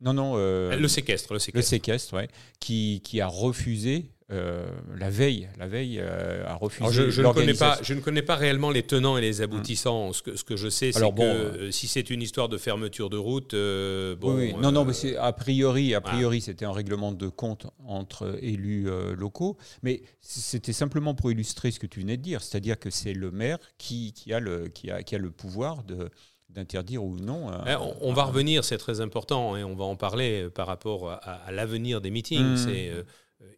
Non, 0.00 0.12
non. 0.12 0.34
Euh, 0.36 0.76
le 0.76 0.88
séquestre, 0.88 1.32
le 1.32 1.38
séquestre. 1.38 1.56
Le 1.56 1.62
séquestre, 1.62 2.14
ouais, 2.14 2.28
qui, 2.60 3.00
qui 3.02 3.20
a 3.22 3.26
refusé 3.26 4.10
euh, 4.30 4.66
la 4.94 5.08
veille, 5.08 5.48
la 5.58 5.66
veille 5.66 5.98
euh, 6.00 6.46
a 6.46 6.54
refusé. 6.54 6.92
je, 6.92 7.08
je 7.08 7.22
ne 7.22 7.32
connais 7.32 7.54
pas, 7.54 7.78
je 7.82 7.94
ne 7.94 8.00
connais 8.00 8.20
pas 8.20 8.36
réellement 8.36 8.70
les 8.70 8.82
tenants 8.82 9.16
et 9.16 9.22
les 9.22 9.40
aboutissants. 9.40 10.12
Ce, 10.12 10.22
que, 10.22 10.36
ce 10.36 10.44
que 10.44 10.56
je 10.56 10.68
sais, 10.68 10.92
c'est 10.92 11.14
que 11.14 11.70
si 11.70 11.88
c'est 11.88 12.10
une 12.10 12.20
histoire 12.20 12.50
de 12.50 12.58
fermeture 12.58 13.08
de 13.08 13.16
route, 13.16 13.52
bon. 13.52 14.36
Oui, 14.36 14.54
non, 14.60 14.70
non, 14.70 14.84
mais 14.84 14.92
c'est 14.92 15.16
a 15.16 15.32
priori, 15.32 15.94
a 15.94 16.00
priori, 16.00 16.42
c'était 16.42 16.66
un 16.66 16.72
règlement 16.72 17.12
de 17.12 17.28
compte 17.28 17.66
entre 17.86 18.38
élus 18.42 18.88
locaux, 19.16 19.56
mais 19.82 20.02
c'était 20.20 20.74
simplement 20.74 21.14
pour 21.14 21.30
illustrer 21.32 21.70
ce 21.70 21.78
que 21.78 21.86
tu 21.86 22.00
venais 22.00 22.18
de 22.18 22.22
dire, 22.22 22.42
c'est-à-dire 22.42 22.78
que 22.78 22.90
c'est 22.90 23.14
le 23.14 23.30
maire 23.30 23.58
qui, 23.78 24.12
qui, 24.12 24.34
a 24.34 24.40
le 24.40 24.68
qui 24.68 24.90
a 24.90 25.02
qui 25.02 25.14
a 25.14 25.18
le 25.18 25.30
pouvoir 25.30 25.84
de 25.84 26.10
d'interdire 26.50 27.04
ou 27.04 27.16
non. 27.18 27.50
Eh, 27.66 27.74
on, 28.00 28.12
va 28.12 28.24
revenir, 28.24 28.64
c'est 28.64 28.78
très 28.78 29.00
important, 29.00 29.56
et 29.56 29.64
on 29.64 29.74
va 29.74 29.84
en 29.84 29.96
parler 29.96 30.44
euh, 30.44 30.50
par 30.50 30.66
rapport 30.66 31.10
à, 31.10 31.52
l'avenir 31.52 32.00
des 32.00 32.10
meetings. 32.10 32.54
Mmh. 32.54 32.56
C'est 32.56 32.88
euh, 32.90 33.02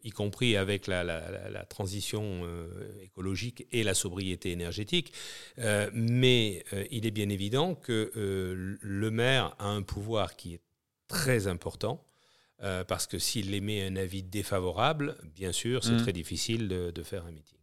y 0.03 0.11
compris 0.11 0.57
avec 0.57 0.87
la, 0.87 1.65
transition 1.69 2.41
euh, 2.43 2.67
écologique 3.03 3.65
et 3.71 3.83
la 3.83 3.93
sobriété 3.93 4.51
énergétique. 4.51 5.13
mais 5.93 6.63
il 6.91 7.05
est 7.05 7.11
bien 7.11 7.29
évident 7.29 7.75
que 7.75 8.11
le 8.15 9.11
maire 9.11 9.55
a 9.59 9.67
un 9.67 9.81
pouvoir 9.81 10.35
qui 10.35 10.55
est 10.55 10.61
très 11.07 11.47
important. 11.47 12.05
parce 12.87 13.07
que 13.07 13.17
s'il 13.17 13.53
émet 13.53 13.87
un 13.87 13.95
avis 13.95 14.23
défavorable, 14.23 15.17
bien 15.35 15.51
sûr, 15.51 15.83
c'est 15.83 15.93
mmh. 15.93 16.03
très 16.03 16.13
difficile 16.13 16.67
de, 16.67 17.03
faire 17.03 17.25
un 17.25 17.31
meeting 17.31 17.61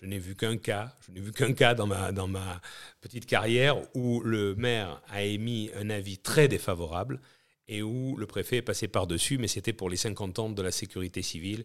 je 0.00 0.06
n'ai 0.06 0.18
vu 0.18 0.34
qu'un 0.34 0.56
cas, 0.56 0.94
je 1.06 1.12
n'ai 1.12 1.20
vu 1.20 1.32
qu'un 1.32 1.52
cas 1.52 1.74
dans 1.74 1.86
ma, 1.86 2.12
dans 2.12 2.28
ma 2.28 2.60
petite 3.00 3.26
carrière 3.26 3.76
où 3.94 4.20
le 4.20 4.54
maire 4.54 5.02
a 5.08 5.22
émis 5.22 5.70
un 5.76 5.90
avis 5.90 6.18
très 6.18 6.48
défavorable 6.48 7.20
et 7.68 7.82
où 7.82 8.16
le 8.16 8.26
préfet 8.26 8.56
est 8.56 8.62
passé 8.62 8.88
par-dessus, 8.88 9.38
mais 9.38 9.48
c'était 9.48 9.72
pour 9.72 9.90
les 9.90 9.96
50 9.96 10.38
ans 10.38 10.48
de 10.48 10.62
la 10.62 10.70
sécurité 10.70 11.22
civile 11.22 11.64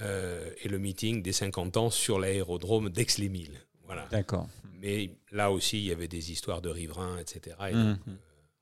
euh, 0.00 0.50
et 0.62 0.68
le 0.68 0.78
meeting 0.78 1.22
des 1.22 1.32
50 1.32 1.76
ans 1.76 1.90
sur 1.90 2.18
l'aérodrome 2.18 2.90
d'Aix-les-Milles. 2.90 3.60
Voilà. 3.86 4.06
D'accord. 4.10 4.48
Mais 4.80 5.10
là 5.30 5.50
aussi, 5.50 5.78
il 5.78 5.84
y 5.84 5.92
avait 5.92 6.08
des 6.08 6.32
histoires 6.32 6.62
de 6.62 6.70
riverains, 6.70 7.18
etc. 7.18 7.56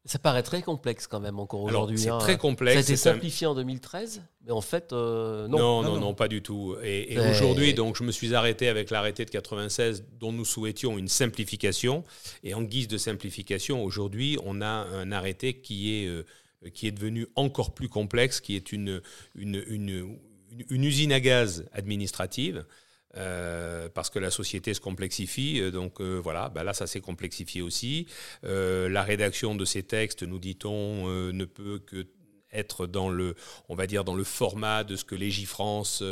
Ça 0.04 0.18
paraît 0.18 0.42
très 0.42 0.62
complexe 0.62 1.06
quand 1.06 1.20
même 1.20 1.38
encore 1.38 1.62
aujourd'hui. 1.62 1.96
C'est 1.96 2.10
hein. 2.10 2.18
très 2.18 2.36
complexe. 2.36 2.74
Ça 2.74 2.78
a 2.80 2.82
été 2.82 2.96
simplifié 2.96 3.46
en 3.46 3.54
2013, 3.54 4.24
mais 4.44 4.50
en 4.50 4.60
fait, 4.60 4.92
euh, 4.92 5.46
non. 5.46 5.58
Non, 5.58 5.82
non, 5.82 6.00
non, 6.00 6.14
pas 6.14 6.26
du 6.26 6.42
tout. 6.42 6.74
Et, 6.82 7.16
aujourd'hui, 7.30 7.72
donc, 7.72 7.96
je 7.96 8.02
me 8.02 8.10
suis 8.10 8.34
arrêté 8.34 8.66
avec 8.66 8.90
l'arrêté 8.90 9.24
de 9.24 9.30
96, 9.30 10.04
dont 10.18 10.32
nous 10.32 10.44
souhaitions 10.44 10.98
une 10.98 11.06
simplification. 11.06 12.02
Et 12.42 12.52
en 12.52 12.62
guise 12.62 12.88
de 12.88 12.98
simplification, 12.98 13.84
aujourd'hui, 13.84 14.38
on 14.44 14.60
a 14.60 14.66
un 14.66 15.12
arrêté 15.12 15.60
qui 15.60 15.94
est, 15.94 16.08
euh, 16.08 16.24
qui 16.70 16.86
est 16.86 16.92
devenu 16.92 17.26
encore 17.36 17.74
plus 17.74 17.88
complexe, 17.88 18.40
qui 18.40 18.56
est 18.56 18.72
une, 18.72 19.00
usine 20.70 21.12
à 21.12 21.20
gaz 21.20 21.66
administrative. 21.72 22.64
Euh, 23.16 23.90
parce 23.90 24.08
que 24.08 24.18
la 24.18 24.30
société 24.30 24.72
se 24.72 24.80
complexifie. 24.80 25.60
Euh, 25.60 25.70
donc 25.70 26.00
euh, 26.00 26.18
voilà, 26.18 26.48
bah 26.48 26.64
là 26.64 26.72
ça 26.72 26.86
s'est 26.86 27.02
complexifié 27.02 27.60
aussi. 27.60 28.06
la 28.42 29.02
rédaction 29.02 29.54
de 29.54 29.64
ces 29.64 29.82
textes, 29.82 30.22
nous 30.22 30.38
dit-on, 30.38 31.06
ne 31.32 31.44
peut 31.44 31.78
que 31.78 32.06
être 32.54 32.86
dans 32.86 33.08
le, 33.08 33.34
on 33.70 33.74
va 33.74 33.86
dire, 33.86 34.04
dans 34.04 34.14
le 34.14 34.24
format 34.24 34.84
de 34.84 34.94
ce 34.96 35.04
que 35.04 35.14
Légifrance 35.14 36.02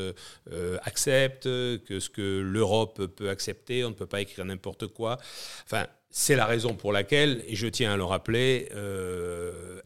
accepte, 0.82 1.44
que 1.44 2.00
ce 2.00 2.08
que 2.08 2.40
l'Europe 2.40 3.06
peut 3.06 3.28
accepter. 3.28 3.84
On 3.84 3.90
ne 3.90 3.94
peut 3.94 4.06
pas 4.06 4.22
écrire 4.22 4.44
n'importe 4.44 4.86
quoi. 4.86 5.18
Enfin, 5.64 5.86
c'est 6.10 6.36
la 6.36 6.46
raison 6.46 6.74
pour 6.74 6.92
laquelle, 6.92 7.44
et 7.46 7.56
je 7.56 7.66
tiens 7.66 7.92
à 7.92 7.96
le 7.96 8.04
rappeler, 8.04 8.68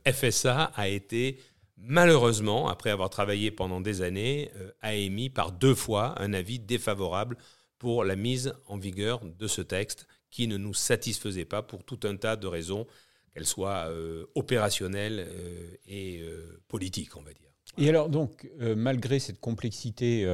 FSA 0.07 0.73
a 0.75 0.89
été 0.89 1.39
malheureusement, 1.85 2.69
après 2.69 2.91
avoir 2.91 3.11
travaillé 3.11 3.51
pendant 3.51 3.81
des 3.81 4.03
années, 4.03 4.51
euh, 4.57 4.71
a 4.81 4.95
émis 4.95 5.31
par 5.31 5.53
deux 5.53 5.75
fois 5.75 6.21
un 6.21 6.33
avis 6.33 6.59
défavorable 6.59 7.37
pour 7.79 8.05
la 8.05 8.17
mise 8.17 8.55
en 8.67 8.79
vigueur 8.79 9.21
de 9.25 9.47
ce 9.47 9.61
texte 9.61 10.07
qui 10.31 10.49
ne 10.49 10.57
nous 10.57 10.75
satisfaisait 10.75 11.45
pas 11.45 11.63
pour 11.63 11.85
tout 11.85 12.01
un 12.05 12.17
tas 12.17 12.37
de 12.37 12.47
raisons, 12.47 12.87
qu'elles 13.33 13.47
soient 13.47 13.87
euh, 13.89 14.27
opérationnelles 14.35 15.27
euh, 15.29 15.77
et 15.87 16.25
politiques, 16.69 17.17
on 17.17 17.23
va 17.23 17.33
dire. 17.33 17.51
Et 17.77 17.89
alors 17.89 18.09
donc, 18.09 18.49
malgré 18.61 19.19
cette 19.19 19.41
complexité 19.41 20.25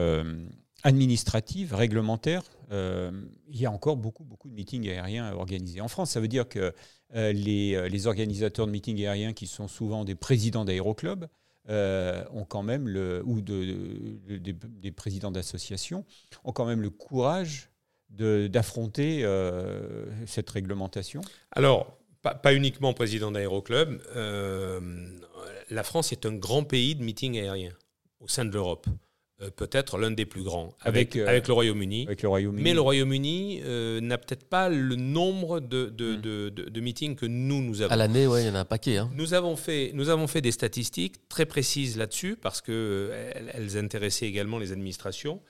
administrative, 0.83 1.75
réglementaire, 1.75 2.43
il 2.71 3.57
y 3.57 3.67
a 3.67 3.71
encore 3.71 3.97
beaucoup, 3.97 4.25
beaucoup 4.25 4.49
de 4.49 4.55
meetings 4.55 4.89
aériens 4.89 5.27
à 5.27 5.35
organiser. 5.35 5.81
En 5.81 5.89
France, 5.89 6.13
ça 6.13 6.21
veut 6.21 6.29
dire 6.29 6.49
que 6.49 6.73
les, 7.13 7.89
les, 7.89 8.07
organisateurs 8.07 8.67
de 8.67 8.73
meetings 8.73 9.01
aériens, 9.01 9.33
qui 9.33 9.47
sont 9.47 9.67
souvent 9.67 10.05
des 10.05 10.15
présidents 10.15 10.65
d'aéroclubs, 10.65 11.27
euh, 11.69 12.25
quand 12.49 12.63
même 12.63 12.87
ou 13.25 13.41
de, 13.43 14.39
des, 14.39 14.91
présidents 14.91 15.31
d'associations 15.31 16.05
ont 16.43 16.53
quand 16.53 16.65
même 16.65 16.81
le 16.81 16.91
courage 16.91 17.71
d'affronter 18.09 19.21
euh, 19.23 20.07
cette 20.27 20.51
réglementation 20.51 21.21
Alors, 21.53 21.97
pas, 22.23 22.55
uniquement 22.55 22.93
président 22.93 23.31
d'aéroclub. 23.31 24.03
Euh, 24.17 24.81
la 25.71 25.85
France 25.85 26.13
est 26.13 26.27
un 26.27 26.35
grand 26.35 26.65
pays 26.65 26.97
de 26.97 27.05
meeting 27.05 27.39
aérien 27.39 27.73
au 28.19 28.27
sein 28.27 28.45
de 28.45 28.51
l'Europe. 28.51 28.87
Euh, 29.43 29.51
peut-être 29.51 29.97
l'un 29.97 30.11
des 30.11 30.27
plus 30.27 30.43
grands, 30.43 30.75
avec, 30.81 31.17
avec, 31.17 31.45
euh, 31.45 31.49
le 31.49 31.55
Royaume-Uni. 31.55 32.07
Royaume 32.25 32.57
mais 32.57 32.75
le 32.75 32.83
Royaume-Uni 32.83 33.63
euh, 33.65 33.99
n'a 34.03 34.19
peut-être 34.19 34.45
pas 34.45 34.69
le 34.69 34.97
nombre 34.97 35.61
de, 35.61 35.87
de, 35.87 36.17
hmm. 36.17 36.21
de, 36.21 36.51
de, 36.51 36.81
meetings 36.81 37.17
que 37.17 37.25
nous, 37.25 37.63
nous 37.63 37.81
avons. 37.81 37.91
À 37.91 37.97
l'année, 37.97 38.27
ouais, 38.27 38.43
il 38.43 38.49
y 38.49 38.51
en 38.51 38.55
a 38.55 38.61
un 38.61 38.67
paquet. 38.67 38.99
Hein. 38.99 39.11
Nous, 39.15 39.33
avons 39.33 39.57
fait, 39.57 39.93
nous 39.95 40.11
avons 40.11 40.27
fait 40.27 40.43
des 40.43 40.53
statistiques 40.53 41.27
très 41.31 41.47
précises 41.47 41.97
là-dessus, 41.97 42.37
parce 42.37 42.61
qu'elles 42.61 43.51
elles 43.55 43.79
intéressaient 43.79 44.27
également 44.27 44.59
les 44.59 44.73
administrations. 44.73 45.41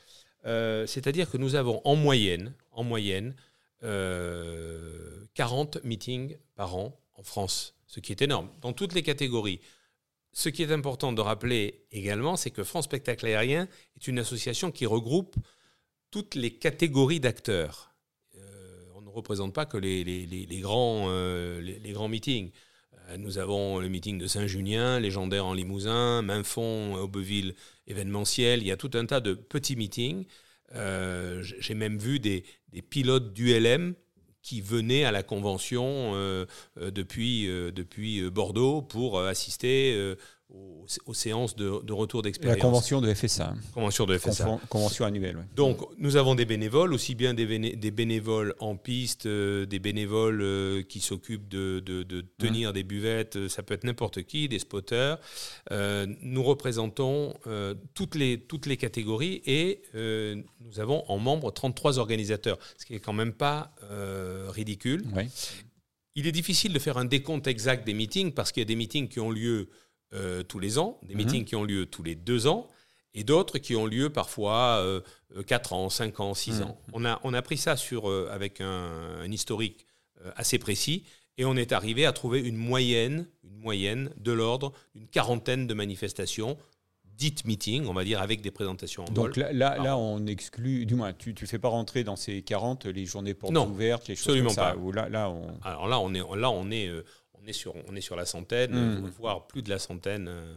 C'est-à-dire 0.44 1.28
que 1.28 1.36
nous 1.36 1.56
avons 1.56 1.80
en 1.84 1.96
moyenne, 1.96 2.54
en 2.70 2.84
moyenne 2.84 3.34
40 3.82 5.82
meetings 5.82 6.36
par 6.54 6.76
an 6.76 6.96
en 7.14 7.24
France, 7.24 7.74
ce 7.88 7.98
qui 7.98 8.12
est 8.12 8.22
énorme, 8.22 8.50
dans 8.60 8.72
toutes 8.72 8.94
les 8.94 9.02
catégories 9.02 9.60
ce 10.32 10.48
qui 10.48 10.62
est 10.62 10.72
important 10.72 11.12
de 11.12 11.20
rappeler 11.20 11.86
également, 11.90 12.36
c'est 12.36 12.50
que 12.50 12.62
France 12.62 12.84
Spectacle 12.84 13.26
Aérien 13.26 13.68
est 13.96 14.06
une 14.06 14.18
association 14.18 14.70
qui 14.70 14.86
regroupe 14.86 15.36
toutes 16.10 16.34
les 16.34 16.52
catégories 16.52 17.20
d'acteurs. 17.20 17.94
Euh, 18.36 18.84
on 18.94 19.00
ne 19.02 19.08
représente 19.08 19.54
pas 19.54 19.66
que 19.66 19.76
les, 19.76 20.60
grands, 20.60 21.06
euh, 21.08 21.60
grands 21.92 22.08
meetings. 22.08 22.50
Euh, 23.08 23.16
nous 23.16 23.38
avons 23.38 23.80
le 23.80 23.88
meeting 23.88 24.18
de 24.18 24.26
Saint-Junien, 24.26 25.00
légendaire 25.00 25.46
en 25.46 25.54
Limousin, 25.54 26.22
Mainfond, 26.22 26.94
Aubeville, 26.94 27.54
événementiel. 27.86 28.60
Il 28.60 28.68
y 28.68 28.72
a 28.72 28.76
tout 28.76 28.90
un 28.94 29.06
tas 29.06 29.20
de 29.20 29.34
petits 29.34 29.76
meetings. 29.76 30.26
J'ai 30.72 31.74
même 31.74 31.98
vu 31.98 32.20
des 32.20 32.44
pilotes 32.88 33.32
d'ULM 33.32 33.94
qui 34.42 34.60
venaient 34.60 35.04
à 35.04 35.12
la 35.12 35.22
convention 35.22 36.12
euh, 36.14 36.46
euh, 36.78 36.90
depuis, 36.90 37.48
euh, 37.48 37.70
depuis 37.70 38.28
Bordeaux 38.30 38.82
pour 38.82 39.20
assister 39.20 40.16
aux, 41.06 41.14
séances 41.14 41.54
de, 41.56 41.92
retour 41.92 42.22
d'expérience. 42.22 42.56
La 42.56 42.62
convention 42.62 43.00
de 43.00 43.12
FSA. 43.12 43.54
Convention 43.72 44.06
de 44.06 44.18
FSA. 44.18 44.58
convention 44.68 45.04
annuelle. 45.04 45.46
Donc, 45.54 45.78
nous 45.98 46.16
avons 46.16 46.34
des 46.34 46.44
bénévoles, 46.44 46.92
aussi 46.92 47.14
bien 47.14 47.34
des, 47.34 47.76
des 47.76 47.90
bénévoles 47.90 48.54
en 48.58 48.76
piste, 48.76 49.26
euh, 49.26 49.66
des 49.66 49.78
bénévoles 49.78 50.40
euh, 50.42 50.82
qui 50.82 51.00
s'occupent 51.00 51.48
de, 51.48 51.80
de, 51.80 52.24
tenir 52.38 52.72
des 52.72 52.82
buvettes, 52.82 53.36
euh, 53.36 53.48
ça 53.48 53.62
peut 53.62 53.74
être 53.74 53.84
n'importe 53.84 54.22
qui, 54.22 54.48
des 54.48 54.58
spotters. 54.58 55.18
nous 55.70 56.42
représentons 56.42 57.34
toutes, 57.94 58.14
les, 58.14 58.40
toutes 58.40 58.66
les 58.66 58.76
catégories 58.76 59.42
et 59.46 59.82
nous 59.94 60.80
avons 60.80 61.04
en 61.08 61.18
membres 61.18 61.50
33 61.50 61.98
organisateurs, 61.98 62.58
ce 62.78 62.86
qui 62.86 62.94
est 62.94 63.00
quand 63.00 63.12
même 63.12 63.32
pas 63.32 63.72
ridicule. 64.48 65.04
Il 66.16 66.26
est 66.26 66.32
difficile 66.32 66.72
de 66.72 66.78
faire 66.78 66.98
un 66.98 67.04
décompte 67.04 67.46
exact 67.46 67.86
des 67.86 67.94
meetings 67.94 68.32
parce 68.32 68.52
qu'il 68.52 68.60
y 68.60 68.66
a 68.66 68.66
des 68.66 68.76
meetings 68.76 69.08
qui 69.08 69.20
ont 69.20 69.30
lieu 69.30 69.68
euh, 70.14 70.42
tous 70.42 70.58
les 70.58 70.78
ans, 70.78 70.98
des 71.02 71.14
mhm. 71.14 71.24
meetings 71.24 71.44
qui 71.44 71.56
ont 71.56 71.64
lieu 71.64 71.86
tous 71.86 72.02
les 72.02 72.14
deux 72.14 72.46
ans, 72.46 72.68
et 73.14 73.24
d'autres 73.24 73.58
qui 73.58 73.74
ont 73.76 73.86
lieu 73.86 74.10
parfois 74.10 74.78
euh, 74.78 75.00
4 75.46 75.72
ans, 75.72 75.90
5 75.90 76.20
ans, 76.20 76.34
6 76.34 76.52
mhm. 76.52 76.62
ans. 76.62 76.80
On 76.92 77.04
a, 77.04 77.20
on 77.24 77.34
a 77.34 77.42
pris 77.42 77.56
ça 77.56 77.76
sur, 77.76 78.08
euh, 78.08 78.28
avec 78.32 78.60
un, 78.60 79.30
historique 79.30 79.86
euh, 80.24 80.30
assez 80.36 80.58
précis, 80.58 81.04
et 81.38 81.44
on 81.44 81.56
est 81.56 81.72
arrivé 81.72 82.06
à 82.06 82.12
trouver 82.12 82.40
une 82.40 82.56
moyenne, 82.56 83.26
une 83.44 83.56
moyenne 83.56 84.10
de 84.16 84.32
l'ordre 84.32 84.72
d'une 84.94 85.06
quarantaine 85.06 85.66
de 85.66 85.74
manifestations 85.74 86.56
dites 87.04 87.44
meetings, 87.44 87.86
on 87.86 87.92
va 87.92 88.02
dire, 88.02 88.22
avec 88.22 88.40
des 88.40 88.50
présentations 88.50 89.04
en 89.04 89.12
Donc 89.12 89.36
là, 89.36 89.52
là, 89.52 89.98
on 89.98 90.26
exclut, 90.26 90.86
du 90.86 90.94
moins, 90.94 91.12
tu 91.12 91.34
ne 91.38 91.46
fais 91.46 91.58
pas 91.58 91.68
rentrer 91.68 92.02
dans 92.02 92.16
ces 92.16 92.40
40 92.40 92.86
les 92.86 93.04
journées 93.04 93.34
portes 93.34 93.54
ouvertes, 93.54 94.08
les 94.08 94.16
choses 94.16 94.38
comme 94.38 94.48
ça. 94.48 94.74
Pas. 94.74 95.08
là, 95.10 95.28
on... 95.28 95.52
Alors 95.62 95.86
là, 95.86 96.00
on 96.00 96.14
est, 96.14 96.22
là, 96.36 96.50
on 96.50 96.70
est 96.70 96.90
on 97.42 97.46
est 97.46 97.52
sur, 97.52 97.74
on 97.88 97.96
est 97.96 98.00
sur 98.00 98.16
la 98.16 98.26
centaine, 98.26 98.72
mmh. 98.72 99.12
voire 99.18 99.46
plus 99.46 99.62
de 99.62 99.70
la 99.70 99.78
centaine. 99.78 100.28
Euh. 100.28 100.54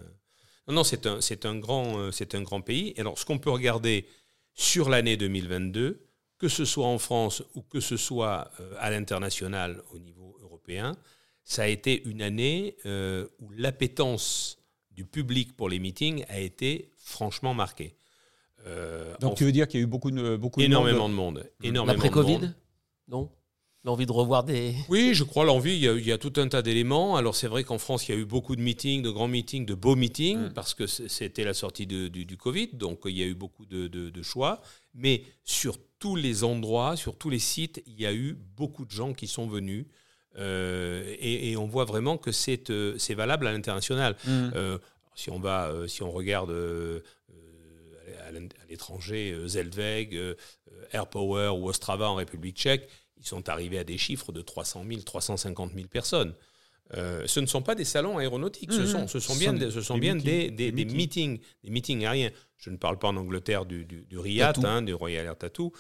Non, 0.68 0.76
non, 0.76 0.84
c'est 0.84 1.06
un, 1.08 1.22
c'est 1.22 1.46
un, 1.46 1.58
grand, 1.58 1.98
euh, 1.98 2.12
c'est 2.12 2.36
un 2.36 2.42
grand 2.42 2.62
pays. 2.62 2.94
Et 2.96 3.02
alors, 3.02 3.18
ce 3.18 3.26
qu'on 3.26 3.40
peut 3.40 3.50
regarder 3.50 4.06
sur 4.54 4.90
l'année 4.90 5.18
2022, 5.18 6.06
que 6.38 6.48
ce 6.48 6.66
soit 6.66 6.88
en 6.88 6.98
France 6.98 7.44
ou 7.56 7.62
que 7.62 7.80
ce 7.80 7.98
soit 7.98 8.52
à 8.80 8.90
l'international 8.90 9.82
au 9.92 10.00
niveau 10.00 10.38
européen, 10.42 10.96
ça 11.44 11.64
a 11.64 11.68
été 11.68 12.04
une 12.08 12.22
année 12.22 12.78
euh, 12.86 13.28
où 13.40 13.52
l'appétence 13.52 14.60
du 14.92 15.06
public 15.06 15.56
pour 15.56 15.70
les 15.70 15.80
meetings 15.80 16.24
a 16.30 16.40
été 16.40 16.92
franchement 16.98 17.54
marquée. 17.54 17.96
Euh, 18.66 19.16
Donc 19.20 19.36
tu 19.36 19.44
veux 19.44 19.52
dire 19.52 19.68
qu'il 19.68 19.80
y 19.80 19.84
a 19.84 19.86
eu 19.86 19.90
beaucoup 19.90 20.12
de, 20.12 20.38
beaucoup 20.38 20.62
énormément 20.62 21.10
de 21.10 21.14
monde. 21.14 21.50
Énormément 21.62 21.94
L'après-Covid? 21.94 22.54
Non? 23.10 23.30
L'envie 23.86 24.06
de 24.06 24.14
revoir 24.14 24.46
des... 24.46 24.76
Oui, 24.88 25.14
je 25.14 25.26
crois 25.26 25.44
l'envie, 25.44 25.76
il, 25.76 26.06
y 26.06 26.12
a 26.14 26.18
tout 26.18 26.32
un 26.38 26.48
tas 26.48 26.62
d'éléments. 26.62 27.18
Alors 27.18 27.36
c'est 27.36 27.48
vrai 27.48 27.66
qu'en 27.66 27.78
France, 27.78 28.08
il 28.08 28.16
y 28.16 28.18
a 28.18 28.18
eu 28.18 28.24
beaucoup 28.24 28.56
de 28.56 28.62
meetings, 28.62 29.02
de 29.02 29.10
grands 29.10 29.28
meetings, 29.28 29.66
de 29.66 29.74
beaux 29.74 29.98
meetings, 29.98 30.38
mm. 30.38 30.54
parce 30.54 30.74
que 30.74 30.88
c'était 30.88 31.44
la 31.44 31.54
sortie 31.54 31.86
du, 31.86 32.10
du, 32.10 32.38
Covid, 32.38 32.70
donc 32.74 33.02
il 33.06 33.18
y 33.18 33.24
a 33.24 33.26
eu 33.26 33.36
beaucoup 33.36 33.66
de, 33.66 33.88
de, 33.88 34.24
choix. 34.24 34.62
Mais 34.94 35.24
sur 35.44 35.78
tous 36.00 36.16
les 36.16 36.46
endroits, 36.46 36.96
sur 36.96 37.18
tous 37.18 37.30
les 37.30 37.40
sites, 37.40 37.84
il 37.86 38.00
y 38.00 38.06
a 38.06 38.14
eu 38.14 38.38
beaucoup 38.56 38.86
de 38.86 38.92
gens 38.92 39.14
qui 39.14 39.28
sont 39.28 39.48
venus. 39.48 39.86
Euh, 40.38 41.16
et, 41.20 41.56
on 41.58 41.66
voit 41.66 41.86
vraiment 41.86 42.18
que 42.18 42.32
c'est 42.32 42.70
euh, 42.70 42.98
valable 43.10 43.48
à 43.48 43.52
l'international. 43.52 44.16
Mm. 44.26 44.52
Euh, 44.56 44.78
si 45.16 45.30
on 45.30 45.40
va, 45.40 45.72
si 45.88 46.04
on 46.04 46.12
regarde 46.12 46.52
à 48.26 48.32
l'étranger, 48.70 49.38
Zeltweg, 49.46 50.18
AirPower 50.92 51.50
ou 51.50 51.68
Ostrava 51.68 52.10
en 52.10 52.16
République 52.16 52.58
tchèque, 52.58 52.90
ils 53.24 53.28
sont 53.28 53.48
arrivés 53.50 53.80
à 53.80 53.84
des 53.84 53.98
chiffres 53.98 54.32
de 54.32 54.42
300 54.42 54.84
000, 54.88 55.02
350 55.02 55.74
000 55.74 55.88
personnes. 55.88 56.36
Euh, 56.96 57.24
ce 57.26 57.40
ne 57.40 57.46
sont 57.46 57.62
pas 57.62 57.74
des 57.74 57.86
salons 57.86 58.18
aéronautiques, 58.18 58.72
ce, 58.72 58.82
mmh, 58.82 58.86
sont, 58.86 59.08
ce 59.08 59.20
sont 59.20 59.36
bien, 59.36 59.54
des, 59.54 59.72
ce 59.72 59.82
sont 59.82 59.98
bien 59.98 60.16
des, 60.16 60.52
des, 60.52 60.72
meetings. 60.72 61.40
des, 61.64 61.72
meetings. 61.72 62.06
aériens. 62.06 62.32
Je 62.58 62.70
ne 62.70 62.78
parle 62.78 63.00
pas 63.00 63.08
en 63.08 63.16
Angleterre 63.16 63.66
du, 63.66 63.86
du, 63.86 64.06
du 64.06 64.20
RIAT, 64.20 64.54
hein, 64.64 64.82
du 64.82 64.94
Royal 64.94 65.26
Air 65.26 65.38
Tattoo, 65.38 65.72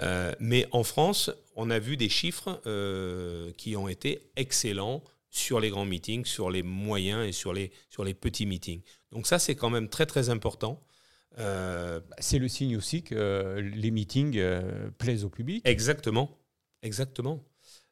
euh, 0.00 0.32
mais 0.38 0.66
en 0.70 0.84
France, 0.84 1.30
on 1.56 1.70
a 1.70 1.78
vu 1.78 1.96
des 1.96 2.08
chiffres 2.08 2.60
euh, 2.66 3.50
qui 3.56 3.76
ont 3.76 3.88
été 3.88 4.30
excellents 4.36 5.02
sur 5.30 5.58
les 5.58 5.70
grands 5.70 5.84
meetings, 5.84 6.24
sur 6.24 6.50
les 6.50 6.62
moyens 6.62 7.26
et 7.26 7.32
sur 7.32 7.52
les, 7.52 7.72
sur 7.90 8.04
les 8.04 8.14
petits 8.14 8.46
meetings. 8.46 8.82
Donc 9.10 9.26
ça, 9.26 9.38
c'est 9.40 9.56
quand 9.56 9.70
même 9.70 9.88
très 9.88 10.06
très 10.06 10.30
important. 10.30 10.80
c'est 12.18 12.38
le 12.38 12.48
signe 12.48 12.76
aussi 12.76 13.02
que 13.02 13.58
les 13.74 13.90
meetings 13.90 14.40
plaisent 14.98 15.24
au 15.24 15.30
public. 15.30 15.62
Exactement. 15.66 16.38
Exactement. 16.84 17.42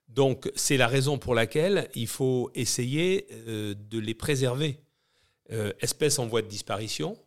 Donc 0.09 0.53
c'est 0.55 0.76
la 0.76 0.86
raison 0.86 1.18
pour 1.18 1.34
laquelle 1.34 1.88
il 1.95 2.07
faut 2.07 2.51
essayer 2.55 3.26
euh, 3.49 3.74
de 3.74 3.99
les 3.99 4.14
préserver. 4.14 4.78
Euh, 5.51 5.72
espèces 5.80 6.18
en 6.18 6.26
voie 6.26 6.43
de 6.43 6.47
disparition, 6.47 7.18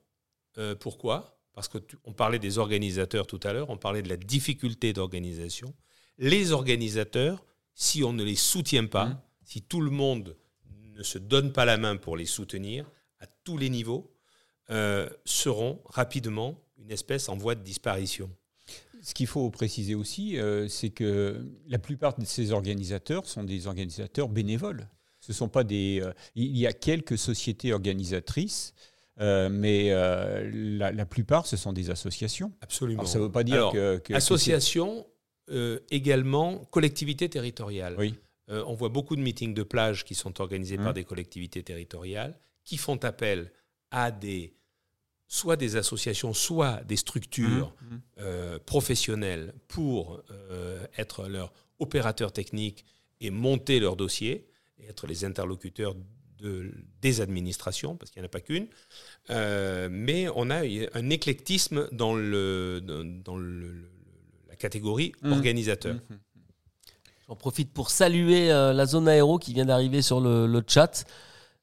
euh, 0.58 0.76
pourquoi? 0.76 1.38
Parce 1.54 1.68
qu'on 1.68 2.14
parlait 2.14 2.40
des 2.40 2.58
organisateurs 2.60 3.28
tout 3.28 3.40
à 3.44 3.54
l'heure, 3.54 3.70
on 3.70 3.78
parlait 3.78 4.02
de 4.02 4.10
la 4.10 4.18
difficulté 4.18 4.94
d'organisation. 4.94 5.74
Les 6.18 6.52
organisateurs, 6.52 7.44
si 7.74 8.04
on 8.04 8.14
ne 8.14 8.24
les 8.24 8.36
soutient 8.36 8.86
pas, 8.86 9.06
mmh. 9.06 9.22
si 9.44 9.62
tout 9.64 9.82
le 9.82 9.92
monde 9.92 10.38
ne 10.94 11.04
se 11.04 11.18
donne 11.18 11.52
pas 11.52 11.66
la 11.66 11.78
main 11.78 11.98
pour 11.98 12.16
les 12.16 12.26
soutenir 12.26 12.90
à 13.20 13.26
tous 13.44 13.58
les 13.58 13.70
niveaux, 13.70 14.12
seront 15.26 15.82
rapidement 15.86 16.60
une 16.78 16.92
espèce 16.92 17.30
en 17.30 17.38
voie 17.38 17.54
de 17.54 17.62
disparition. 17.62 18.30
Ce 19.06 19.14
qu'il 19.14 19.28
faut 19.28 19.52
préciser 19.52 19.94
aussi, 19.94 20.40
euh, 20.40 20.68
c'est 20.68 20.90
que 20.90 21.46
la 21.68 21.78
plupart 21.78 22.18
de 22.18 22.26
ces 22.26 22.52
organisateurs 22.52 23.28
sont 23.28 23.44
des 23.44 23.68
organisateurs 23.68 24.30
bénévoles. 24.30 24.90
Ce 25.20 25.32
sont 25.32 25.48
pas 25.48 25.64
des. 25.64 26.02
Euh, 26.04 26.12
il 26.34 26.58
y 26.58 26.66
a 26.66 26.74
quelques 26.74 27.16
sociétés 27.16 27.72
organisatrices, 27.72 28.74
euh, 29.22 29.48
mais 29.52 29.92
la, 29.92 31.06
plupart, 31.06 31.46
ce 31.46 31.56
sont 31.56 31.72
des 31.72 31.92
associations. 31.92 32.52
Absolument. 32.62 33.06
ça 33.06 33.20
ne 33.20 33.26
veut 33.26 33.32
pas 33.32 33.44
dire 33.44 33.70
que, 33.72 34.02
également 35.92 36.66
collectivités 36.72 37.30
territoriales. 37.30 37.96
Oui. 38.00 38.16
on 38.48 38.74
voit 38.74 38.90
beaucoup 38.90 39.16
de 39.16 39.22
meetings 39.22 39.54
de 39.54 39.62
plage 39.62 40.04
qui 40.04 40.16
sont 40.16 40.42
organisés 40.42 40.78
par 40.78 40.90
mmh. 40.90 40.94
des 40.94 41.04
collectivités 41.04 41.62
territoriales, 41.62 42.36
qui 42.64 42.78
font 42.78 42.98
appel 43.04 43.52
à 43.92 44.10
des 44.10 44.56
soit 45.28 45.56
des 45.56 45.76
associations, 45.76 46.34
soit 46.34 46.84
des 46.84 46.96
structures 46.96 47.74
mmh, 47.82 47.96
mmh. 47.96 48.02
Euh, 48.20 48.60
professionnelles 48.66 49.54
pour 49.68 50.22
euh, 50.32 50.86
être 50.98 51.28
leur 51.28 51.52
opérateur 51.80 52.32
technique 52.32 52.86
et 53.22 53.32
monter 53.32 53.80
leur 53.80 53.96
dossier, 53.96 54.48
et 54.78 54.88
être 54.88 55.08
les 55.08 55.26
interlocuteurs 55.26 55.96
de, 56.38 56.72
des 57.02 57.22
administrations, 57.22 57.96
parce 57.96 58.12
qu'il 58.12 58.22
n'y 58.22 58.26
en 58.26 58.28
a 58.28 58.30
pas 58.30 58.42
qu'une. 58.42 58.68
Euh, 59.30 59.88
mais 59.92 60.28
on 60.36 60.50
a 60.50 60.62
un 60.94 61.10
éclectisme 61.10 61.88
dans, 61.92 62.14
le, 62.14 62.82
dans 62.82 63.38
la 63.38 64.56
catégorie 64.58 65.14
mmh. 65.22 65.32
organisateur. 65.32 65.96
J'en 67.28 67.36
profite 67.36 67.74
pour 67.74 67.90
saluer 67.90 68.50
la 68.50 68.86
zone 68.86 69.08
aéro 69.08 69.40
qui 69.40 69.54
vient 69.54 69.66
d'arriver 69.66 70.02
sur 70.04 70.20
le, 70.20 70.46
le 70.46 70.64
chat. 70.68 71.06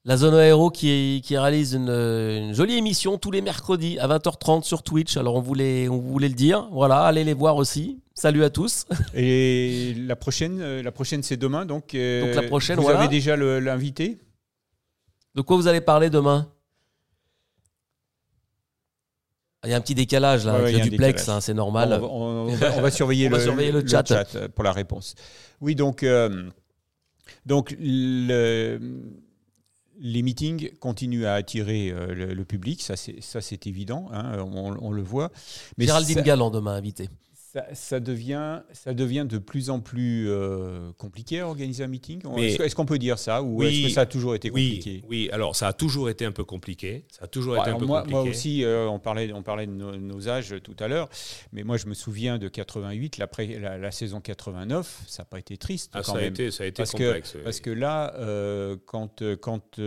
La 0.05 0.17
Zone 0.17 0.33
Aéro 0.35 0.69
qui, 0.69 1.21
qui 1.23 1.37
réalise 1.37 1.75
une, 1.75 2.53
jolie 2.53 2.75
émission 2.75 3.17
tous 3.17 3.31
les 3.31 3.41
mercredis 3.41 3.97
à 3.99 4.07
20h30 4.09 4.63
sur 4.63 4.83
Twitch. 4.83 5.15
Alors 5.15 5.35
on 5.35 5.41
voulait, 5.41 5.87
on 5.87 5.97
voulait 5.97 6.27
le 6.27 6.33
dire. 6.33 6.67
Voilà, 6.71 7.03
allez 7.03 7.23
les 7.23 7.33
voir 7.33 7.55
aussi. 7.55 8.01
Salut 8.13 8.43
à 8.43 8.49
tous. 8.49 8.85
Et 9.13 9.93
la 9.97 10.17
prochaine, 10.17 10.59
euh, 10.61 10.83
la 10.83 10.91
prochaine 10.91 11.23
c'est 11.23 11.37
demain. 11.37 11.65
Donc, 11.65 11.95
euh, 11.95 12.25
donc 12.25 12.35
la 12.35 12.47
prochaine, 12.49 12.79
vous 12.79 12.89
avez 12.89 13.07
déjà 13.07 13.37
l'invité? 13.37 14.19
De 15.35 15.41
quoi 15.41 15.55
vous 15.55 15.67
allez 15.67 15.81
parler 15.81 16.09
demain? 16.09 16.51
Il 19.63 19.69
y 19.69 19.73
a 19.73 19.77
un 19.77 19.81
petit 19.81 19.95
décalage 19.95 20.45
là, 20.45 20.55
avec 20.55 20.75
le 20.75 20.89
duplex, 20.89 21.29
hein, 21.29 21.39
c'est 21.39 21.53
normal. 21.53 21.97
On, 22.03 22.47
va, 22.47 22.91
surveiller, 22.91 23.29
le, 23.29 23.39
surveiller 23.39 23.71
le, 23.71 23.87
chat. 23.87 24.03
pour 24.53 24.65
la 24.65 24.73
réponse. 24.73 25.15
Oui, 25.61 25.75
donc, 25.75 26.03
euh, 26.03 26.49
donc 27.45 27.73
le, 27.79 28.77
les 29.99 30.21
meetings 30.21 30.71
continuent 30.79 31.25
à 31.25 31.33
attirer 31.33 31.91
euh, 31.91 32.33
le, 32.33 32.45
public, 32.45 32.81
ça 32.81 32.95
c'est 32.95 33.67
évident, 33.67 34.09
hein, 34.11 34.39
on, 34.41 34.91
le 34.91 35.01
voit. 35.01 35.31
Mais 35.77 35.85
Géraldine 35.85 36.21
Galland 36.21 36.51
demain 36.51 36.73
invité 36.73 37.09
ça, 37.73 37.99
devient, 37.99 38.61
ça 38.71 38.93
devient 38.93 39.25
de 39.29 39.37
plus 39.37 39.69
en 39.69 39.79
plus 39.79 40.29
euh, 40.29 40.91
compliqué 40.97 41.41
à 41.41 41.47
organiser 41.47 41.83
un 41.83 41.87
meeting? 41.87 42.21
Est-ce 42.37 42.75
qu'on 42.75 42.85
peut 42.85 42.97
dire 42.97 43.19
ça 43.19 43.43
Ou 43.43 43.61
est-ce 43.63 43.83
que 43.83 43.89
ça 43.89 44.01
a 44.01 44.05
toujours 44.05 44.35
été 44.35 44.49
compliqué? 44.49 45.03
Oui, 45.07 45.29
alors 45.31 45.55
ça 45.55 45.67
a 45.67 45.73
toujours 45.73 46.09
été 46.09 46.25
un 46.25 46.31
peu 46.31 46.43
compliqué. 46.43 47.05
Ça 47.09 47.25
a 47.25 47.27
toujours 47.27 47.57
été 47.57 47.69
un 47.69 47.77
peu 47.77 47.85
compliqué. 47.85 48.11
Moi 48.11 48.23
aussi, 48.23 48.63
euh, 48.63 48.87
on, 48.87 48.99
parlait, 48.99 49.31
on 49.33 49.43
parlait 49.43 49.67
de 49.67 49.71
nos, 49.71 50.29
âges 50.29 50.55
tout 50.63 50.75
à 50.79 50.87
l'heure, 50.87 51.09
mais 51.51 51.63
moi 51.63 51.77
je 51.77 51.87
me 51.87 51.93
souviens 51.93 52.37
de 52.37 52.47
88, 52.47 53.17
la, 53.17 53.77
la, 53.77 53.91
saison 53.91 54.21
89, 54.21 55.03
ça 55.07 55.23
n'a 55.23 55.25
pas 55.25 55.39
été 55.39 55.57
triste 55.57 55.91
ah, 55.93 56.01
quand 56.03 56.13
ça 56.13 56.17
même. 56.19 56.23
A 56.23 56.27
été, 56.27 56.51
ça 56.51 56.63
a 56.63 56.67
été 56.67 56.81
parce 56.81 56.91
complexe. 56.91 57.33
Que, 57.33 57.37
Parce 57.39 57.59
que 57.59 57.69
là, 57.69 58.13
euh, 58.17 58.77
quand, 58.85 59.21
quand 59.41 59.79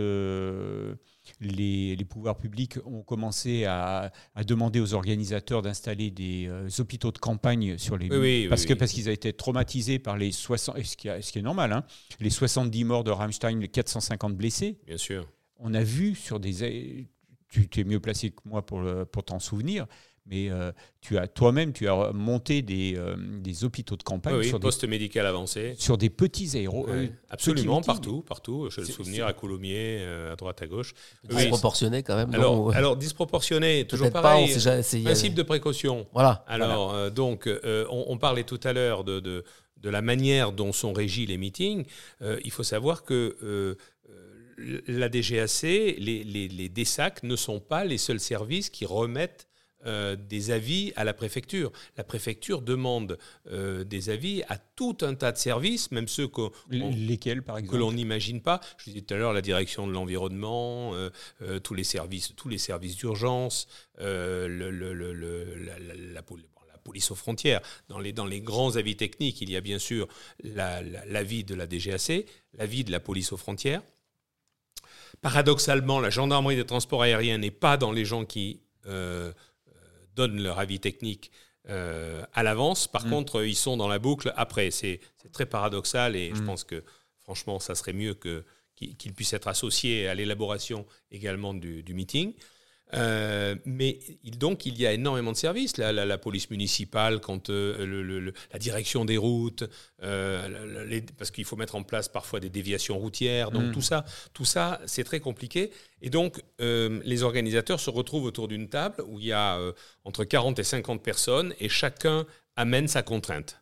les, 1.39 1.97
pouvoirs 2.09 2.37
publics 2.37 2.77
ont 2.85 3.01
commencé 3.01 3.65
à, 3.65 4.11
demander 4.45 4.79
aux 4.79 4.93
organisateurs 4.93 5.61
d'installer 5.61 6.11
des 6.11 6.47
euh, 6.47 6.69
hôpitaux 6.79 7.11
de 7.11 7.17
campagne 7.17 7.77
sur 7.77 7.97
les 7.97 8.47
parce 8.47 8.65
que 8.65 8.73
parce 8.73 8.91
qu'ils 8.91 9.05
avaient 9.05 9.13
été 9.13 9.33
traumatisés 9.33 9.99
par 9.99 10.17
les 10.17 10.31
60 10.31 10.81
ce 10.83 10.95
qui, 10.95 11.09
ce 11.21 11.31
qui 11.31 11.39
est 11.39 11.41
normal 11.43 11.73
hein, 11.73 11.83
les 12.19 12.29
70 12.29 12.83
morts 12.83 13.03
de 13.03 13.11
Rammstein 13.11 13.59
les 13.59 13.67
450 13.67 14.35
blessés. 14.35 14.77
Bien 14.85 14.97
sûr. 14.97 15.27
On 15.59 15.73
a 15.73 15.83
vu 15.83 16.15
sur 16.15 16.39
des 16.39 17.07
tu, 17.49 17.67
es 17.79 17.83
mieux 17.83 17.99
placé 17.99 18.31
que 18.31 18.41
moi 18.45 18.65
pour, 18.65 18.83
pour 19.11 19.23
t'en 19.23 19.39
souvenir 19.39 19.87
mais 20.29 20.49
euh, 20.49 20.71
tu 21.01 21.17
as 21.17 21.27
toi-même, 21.27 21.71
tu 21.71 21.87
as 21.87 22.11
monté 22.13 22.61
des, 22.61 22.95
euh, 22.97 23.15
des 23.17 23.63
hôpitaux 23.63 23.95
de 23.95 24.03
campagne 24.03 24.35
oui, 24.35 24.47
sur 24.47 24.59
poste 24.59 24.83
médical 24.83 25.25
avancé, 25.25 25.75
sur 25.77 25.97
des 25.97 26.09
petits 26.09 26.57
aéros, 26.57 26.85
euh, 26.89 27.07
absolument 27.29 27.81
partout, 27.81 28.21
partout. 28.21 28.69
Je 28.69 28.81
le 28.81 28.87
souvenir 28.87 29.25
à 29.25 29.33
Coulommiers, 29.33 30.05
à 30.31 30.35
droite, 30.35 30.61
à 30.61 30.67
gauche. 30.67 30.93
Disproportionné 31.23 32.03
quand 32.03 32.15
même. 32.15 32.33
Alors, 32.33 32.73
alors 32.75 32.97
disproportionné, 32.97 33.85
toujours 33.85 34.11
pareil. 34.11 34.53
Pas, 34.53 34.81
principe 35.03 35.33
de 35.33 35.43
précaution. 35.43 36.07
Voilà. 36.13 36.43
Alors 36.47 37.11
donc, 37.11 37.49
on, 37.89 38.17
parlait 38.17 38.43
tout 38.43 38.59
à 38.63 38.73
l'heure 38.73 39.03
de, 39.03 39.19
de, 39.19 39.43
de, 39.77 39.89
la 39.89 40.01
manière 40.01 40.51
dont 40.51 40.73
sont 40.73 40.91
régis 40.91 41.27
les 41.27 41.37
meetings. 41.37 41.85
il 42.43 42.51
faut 42.51 42.63
savoir 42.63 43.03
que 43.03 43.77
la 44.87 45.07
DGAC, 45.09 45.61
les, 45.61 46.23
les, 46.23 46.47
les 46.47 46.69
DSAC 46.69 47.23
ne 47.23 47.35
sont 47.35 47.59
pas 47.59 47.85
les 47.85 47.99
seuls 47.99 48.19
services 48.19 48.69
qui 48.69 48.85
remettent 48.85 49.47
euh, 49.85 50.15
des 50.15 50.49
avis 50.49 50.91
à 50.95 51.03
la 51.03 51.13
préfecture. 51.13 51.71
La 51.97 52.03
préfecture 52.03 52.63
demande 52.63 53.19
euh, 53.51 53.83
des 53.83 54.09
avis 54.09 54.41
à 54.49 54.57
tout 54.57 54.97
un 55.01 55.13
tas 55.13 55.31
de 55.31 55.37
services, 55.37 55.91
même 55.91 56.07
ceux 56.07 56.27
que, 56.27 56.49
Lesquels, 56.71 57.43
par 57.43 57.59
exemple 57.59 57.73
que 57.73 57.79
l'on 57.79 57.91
n'imagine 57.91 58.41
pas. 58.41 58.59
Je 58.79 58.85
disais 58.85 59.01
tout 59.01 59.13
à 59.13 59.17
l'heure 59.17 59.33
la 59.33 59.43
direction 59.43 59.85
de 59.85 59.93
l'environnement, 59.93 60.95
euh, 60.95 61.11
tous 61.59 61.75
les 61.75 61.83
services, 61.83 62.33
tous 62.35 62.49
les 62.49 62.57
services 62.57 62.95
d'urgence, 62.95 63.67
le, 63.99 64.71
la, 64.71 66.23
police 66.83 67.11
aux 67.11 67.15
frontières. 67.15 67.61
Dans 67.87 67.99
les, 67.99 68.13
dans 68.13 68.25
les 68.25 68.41
grands 68.41 68.77
avis 68.77 68.95
techniques, 68.95 69.41
il 69.41 69.51
y 69.51 69.55
a 69.55 69.61
bien 69.61 69.77
sûr 69.77 70.07
l'avis 70.43 71.43
de 71.43 71.53
la 71.53 71.67
DGAC, 71.67 72.25
l'avis 72.53 72.83
de 72.83 72.91
la 72.91 72.99
police 72.99 73.31
aux 73.31 73.37
frontières. 73.37 73.83
Paradoxalement, 75.21 75.99
la 75.99 76.09
gendarmerie 76.09 76.55
des 76.55 76.65
transports 76.65 77.03
aériens 77.03 77.37
n'est 77.37 77.51
pas 77.51 77.77
dans 77.77 77.91
les 77.91 78.05
gens 78.05 78.25
qui 78.25 78.61
donnent 80.17 80.41
leur 80.41 80.59
avis 80.59 80.79
technique 80.79 81.31
euh, 81.69 82.23
à 82.33 82.43
l'avance. 82.43 82.87
Par 82.87 83.05
mm. 83.05 83.09
contre, 83.09 83.45
ils 83.45 83.55
sont 83.55 83.77
dans 83.77 83.87
la 83.87 83.99
boucle 83.99 84.33
après. 84.35 84.71
C'est 84.71 84.99
très 85.31 85.45
paradoxal 85.45 86.15
et 86.15 86.31
je 86.33 86.41
mm. 86.41 86.45
pense 86.45 86.63
que 86.63 86.83
franchement, 87.19 87.59
ça 87.59 87.75
serait 87.75 87.93
mieux 87.93 88.13
que 88.13 88.43
qu'il 88.75 89.11
puisse 89.15 89.33
être 89.33 89.47
associé 89.47 90.07
à 90.07 90.13
l'élaboration 90.13 90.85
également 91.09 91.55
du, 91.55 91.81
du 91.81 91.95
meeting. 91.95 92.35
Euh, 92.93 93.55
mais 93.65 93.99
donc, 94.23 94.65
il 94.65 94.79
y 94.79 94.87
a 94.87 94.93
énormément 94.93 95.31
de 95.31 95.37
services. 95.37 95.77
La, 95.77 95.91
la, 95.91 96.17
police 96.17 96.49
municipale, 96.49 97.19
quand 97.19 97.49
euh, 97.49 97.85
le, 97.85 98.33
la 98.51 98.59
direction 98.59 99.05
des 99.05 99.17
routes, 99.17 99.63
euh, 100.03 101.01
parce 101.17 101.31
qu'il 101.31 101.45
faut 101.45 101.55
mettre 101.55 101.75
en 101.75 101.83
place 101.83 102.07
parfois 102.07 102.39
des 102.39 102.49
déviations 102.49 102.97
routières. 102.97 103.51
Donc, 103.51 103.63
mm. 103.63 103.71
tout 103.71 103.81
ça, 103.81 104.05
tout 104.33 104.45
ça 104.45 104.79
c'est 104.85 105.03
très 105.03 105.19
compliqué. 105.19 105.71
Et 106.01 106.09
donc, 106.09 106.41
les 106.59 107.23
organisateurs 107.23 107.79
se 107.79 107.89
retrouvent 107.89 108.25
autour 108.25 108.47
d'une 108.47 108.69
table 108.69 109.03
où 109.07 109.19
il 109.19 109.25
y 109.25 109.31
a 109.31 109.59
entre 110.03 110.23
40 110.23 110.59
et 110.59 110.63
50 110.63 111.03
personnes 111.03 111.53
et 111.59 111.69
chacun 111.69 112.25
amène 112.55 112.87
sa 112.87 113.01
contrainte. 113.01 113.61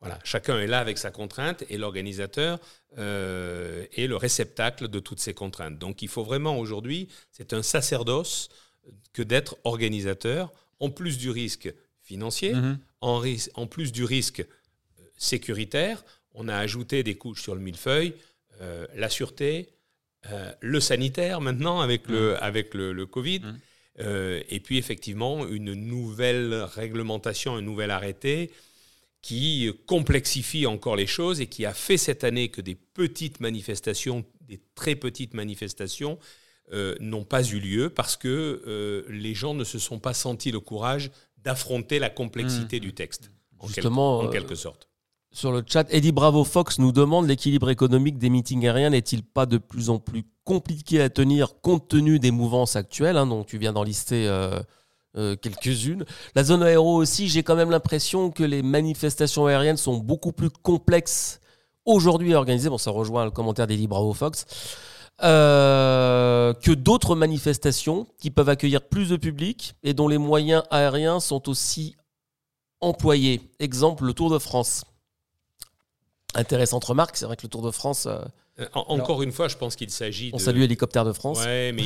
Voilà, 0.00 0.18
chacun 0.24 0.60
est 0.60 0.66
là 0.66 0.80
avec 0.80 0.98
sa 0.98 1.10
contrainte 1.10 1.64
et 1.70 1.78
l'organisateur 1.78 2.58
est 2.96 4.06
le 4.06 4.16
réceptacle 4.16 4.88
de 4.88 4.98
toutes 4.98 5.20
ces 5.20 5.32
contraintes. 5.32 5.78
Donc 5.78 6.02
il 6.02 6.08
faut 6.08 6.24
vraiment 6.24 6.58
aujourd'hui, 6.58 7.08
c'est 7.30 7.52
un 7.52 7.62
sacerdoce 7.62 8.48
que 9.12 9.22
d'être 9.22 9.56
organisateur, 9.64 10.52
en 10.80 10.90
plus 10.90 11.18
du 11.18 11.30
risque 11.30 11.72
financier, 12.02 12.54
mhm. 12.54 12.78
en, 13.00 13.22
en, 13.54 13.66
plus 13.66 13.92
du 13.92 14.04
risque 14.04 14.40
euh, 14.40 15.02
sécuritaire, 15.16 16.04
on 16.34 16.48
a 16.48 16.56
ajouté 16.56 17.02
des 17.02 17.16
couches 17.16 17.42
sur 17.42 17.54
le 17.54 17.60
millefeuille, 17.60 18.14
euh, 18.60 18.86
la 18.94 19.08
sûreté, 19.08 19.70
euh, 20.30 20.52
le 20.60 20.80
sanitaire 20.80 21.40
maintenant 21.40 21.80
avec 21.80 22.08
le, 22.08 22.32
mhm. 22.32 22.38
avec 22.40 22.74
le, 22.74 23.06
Covid, 23.06 23.40
mhm. 23.40 24.42
et 24.48 24.60
puis 24.60 24.78
effectivement 24.78 25.46
une 25.46 25.74
nouvelle 25.74 26.54
réglementation, 26.54 27.56
un 27.56 27.62
nouvel 27.62 27.90
arrêté 27.90 28.50
qui 29.22 29.72
complexifie 29.86 30.66
encore 30.66 30.94
les 30.94 31.06
choses 31.06 31.40
et 31.40 31.46
qui 31.48 31.64
a 31.66 31.74
fait 31.74 31.96
cette 31.96 32.22
année 32.22 32.48
que 32.48 32.60
des 32.60 32.76
petites 32.76 33.40
manifestations, 33.40 34.24
des 34.42 34.60
très 34.76 34.94
petites 34.94 35.34
manifestations, 35.34 36.18
euh, 36.72 36.96
n'ont 36.98 37.22
pas 37.22 37.44
eu 37.44 37.60
lieu 37.60 37.90
parce 37.90 38.16
que 38.16 38.62
euh, 38.66 39.04
les 39.08 39.34
gens 39.34 39.54
ne 39.54 39.62
se 39.62 39.78
sont 39.78 40.00
pas 40.00 40.14
sentis 40.14 40.50
le 40.50 40.58
courage 40.58 41.12
d'affronter 41.38 42.00
la 42.00 42.10
complexité 42.10 42.78
mmh. 42.78 42.80
du 42.80 42.92
texte, 42.92 43.30
en, 43.60 43.68
Justement, 43.68 44.18
en 44.18 44.26
euh, 44.26 44.30
quelque 44.30 44.56
sorte. 44.56 44.88
Sur 45.30 45.52
le 45.52 45.62
chat, 45.64 45.86
Eddie 45.94 46.10
Bravo 46.10 46.42
Fox 46.42 46.80
nous 46.80 46.90
demande 46.90 47.28
l'équilibre 47.28 47.70
économique 47.70 48.18
des 48.18 48.30
meetings 48.30 48.66
aériens 48.66 48.90
n'est-il 48.90 49.22
pas 49.22 49.46
de 49.46 49.58
plus 49.58 49.90
en 49.90 50.00
plus 50.00 50.24
compliqué 50.42 51.00
à 51.00 51.08
tenir 51.08 51.60
compte 51.60 51.86
tenu 51.86 52.18
des 52.18 52.32
mouvances 52.32 52.74
actuelles, 52.74 53.16
hein, 53.16 53.26
dont 53.26 53.44
tu 53.44 53.58
viens 53.58 53.72
d'en 53.72 53.84
lister 53.84 54.28
quelques-unes? 55.14 56.04
La 56.34 56.42
zone 56.42 56.64
aéro 56.64 56.96
aussi, 56.96 57.28
j'ai 57.28 57.44
quand 57.44 57.54
même 57.54 57.70
l'impression 57.70 58.32
que 58.32 58.42
les 58.42 58.62
manifestations 58.62 59.46
aériennes 59.46 59.76
sont 59.76 59.98
beaucoup 59.98 60.32
plus 60.32 60.50
complexes 60.50 61.40
aujourd'hui 61.84 62.34
à 62.34 62.38
organiser. 62.38 62.70
Bon, 62.70 62.78
ça 62.78 62.90
rejoint 62.90 63.24
le 63.24 63.30
commentaire 63.30 63.66
d'Eddie 63.66 63.86
Bravo 63.86 64.14
Fox. 64.14 64.46
Euh, 65.22 66.52
que 66.52 66.72
d'autres 66.72 67.16
manifestations 67.16 68.06
qui 68.18 68.30
peuvent 68.30 68.50
accueillir 68.50 68.82
plus 68.82 69.08
de 69.08 69.16
public 69.16 69.74
et 69.82 69.94
dont 69.94 70.08
les 70.08 70.18
moyens 70.18 70.62
aériens 70.70 71.20
sont 71.20 71.48
aussi 71.48 71.96
employés. 72.82 73.40
Exemple, 73.58 74.04
le 74.04 74.12
Tour 74.12 74.30
de 74.30 74.38
France. 74.38 74.84
Intéressante 76.34 76.84
remarque, 76.84 77.16
c'est 77.16 77.24
vrai 77.24 77.36
que 77.36 77.44
le 77.44 77.48
Tour 77.48 77.62
de 77.62 77.70
France... 77.70 78.06
Euh, 78.06 78.20
euh, 78.58 78.66
encore 78.72 79.22
une 79.22 79.32
fois, 79.32 79.48
je 79.48 79.56
pense 79.56 79.76
qu'il 79.76 79.90
s'agit. 79.90 80.30
On 80.32 80.38
salue 80.38 80.62
Hélicoptère 80.62 81.04
de 81.04 81.12
France. 81.12 81.44
Ouais, 81.44 81.72
mais 81.72 81.82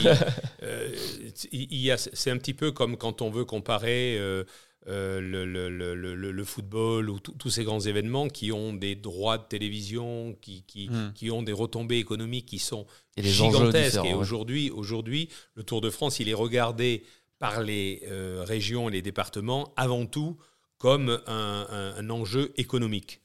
il, 1.51 1.95
c'est 2.13 2.31
un 2.31 2.37
petit 2.37 2.55
peu 2.55 2.71
comme 2.71 2.97
quand 2.97 3.23
on 3.23 3.31
veut 3.31 3.45
comparer 3.45 4.17
euh, 4.19 4.45
le, 4.87 5.45
le, 5.45 6.15
le, 6.15 6.45
football 6.45 7.11
ou 7.11 7.19
tous 7.19 7.51
ces 7.51 7.65
grands 7.65 7.81
événements 7.81 8.29
qui 8.29 8.51
ont 8.53 8.73
des 8.73 8.95
droits 8.95 9.39
de 9.39 9.45
télévision, 9.45 10.37
qui, 10.41 10.65
qui, 10.67 10.89
hmm. 10.89 11.13
qui 11.15 11.31
ont 11.31 11.43
des 11.43 11.53
retombées 11.53 11.99
économiques 11.99 12.47
qui 12.47 12.59
sont 12.59 12.87
gigantesques. 13.19 14.05
Et 14.05 14.15
aujourd'hui, 14.15 14.71
aujourd'hui, 14.71 15.29
le 15.55 15.63
Tour 15.63 15.81
de 15.81 15.91
France, 15.91 16.21
il 16.21 16.29
est 16.29 16.35
regardé 16.35 17.05
par 17.39 17.63
les 17.63 18.03
euh, 18.09 18.45
régions 18.47 18.89
et 18.89 18.93
les 18.93 19.03
départements 19.03 19.73
avant 19.77 20.07
tout 20.07 20.39
comme 20.79 21.21
un, 21.27 21.95
un, 21.97 22.11
enjeu 22.11 22.53
économique. 22.57 23.21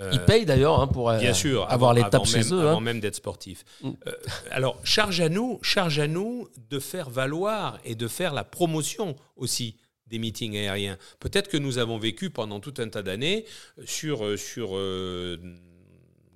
Euh, 0.00 0.10
Ils 0.12 0.24
payent 0.24 0.44
d'ailleurs 0.44 0.80
hein, 0.80 0.88
pour 0.88 1.12
bien 1.12 1.32
sûr, 1.32 1.70
avoir 1.70 1.94
l'étape 1.94 2.26
chez 2.26 2.52
eux. 2.52 2.60
Avant 2.60 2.78
hein. 2.78 2.80
même 2.80 3.00
d'être 3.00 3.14
sportif. 3.14 3.64
Hmm. 3.80 3.92
alors, 4.50 4.78
charge 4.84 5.20
à, 5.20 5.28
nous, 5.28 5.58
charge 5.62 6.00
à 6.00 6.08
nous 6.08 6.48
de 6.68 6.80
faire 6.80 7.08
valoir 7.10 7.78
et 7.84 7.94
de 7.94 8.08
faire 8.08 8.34
la 8.34 8.44
promotion 8.44 9.14
aussi 9.36 9.76
des 10.06 10.18
meetings 10.18 10.56
aériens. 10.56 10.98
Peut-être 11.20 11.48
que 11.48 11.56
nous 11.56 11.78
avons 11.78 11.98
vécu 11.98 12.30
pendant 12.30 12.60
tout 12.60 12.74
un 12.78 12.88
tas 12.88 13.02
d'années 13.02 13.44
sur, 13.84 14.24
euh, 14.24 14.36
sur 14.36 14.76
euh, 14.76 15.36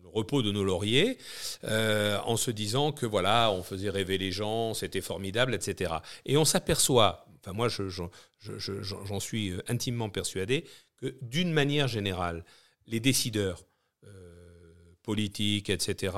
le 0.03 0.09
repos 0.09 0.43
de 0.43 0.51
nos 0.51 0.65
lauriers, 0.65 1.19
euh, 1.65 2.19
en 2.25 2.37
se 2.37 2.51
disant 2.51 2.93
que 2.93 3.07
voilà, 3.07 3.51
on 3.53 3.63
faisait 3.63 3.91
rêver 3.91 4.19
les 4.19 4.33
gens, 4.33 4.75
c'était 4.75 5.01
formidable, 5.01 5.55
etc. 5.55 5.95
Et 6.27 6.37
on 6.37 6.45
s'aperçoit, 6.45 7.27
enfin 7.41 7.53
moi 7.53 7.69
j'en 7.69 9.21
suis 9.21 9.53
intimement 9.69 10.11
persuadé, 10.11 10.65
que 10.97 11.15
d'une 11.23 11.53
manière 11.53 11.89
générale, 11.89 12.45
les 12.87 13.01
décideurs 13.01 13.65
politiques, 15.03 15.71
etc., 15.71 16.13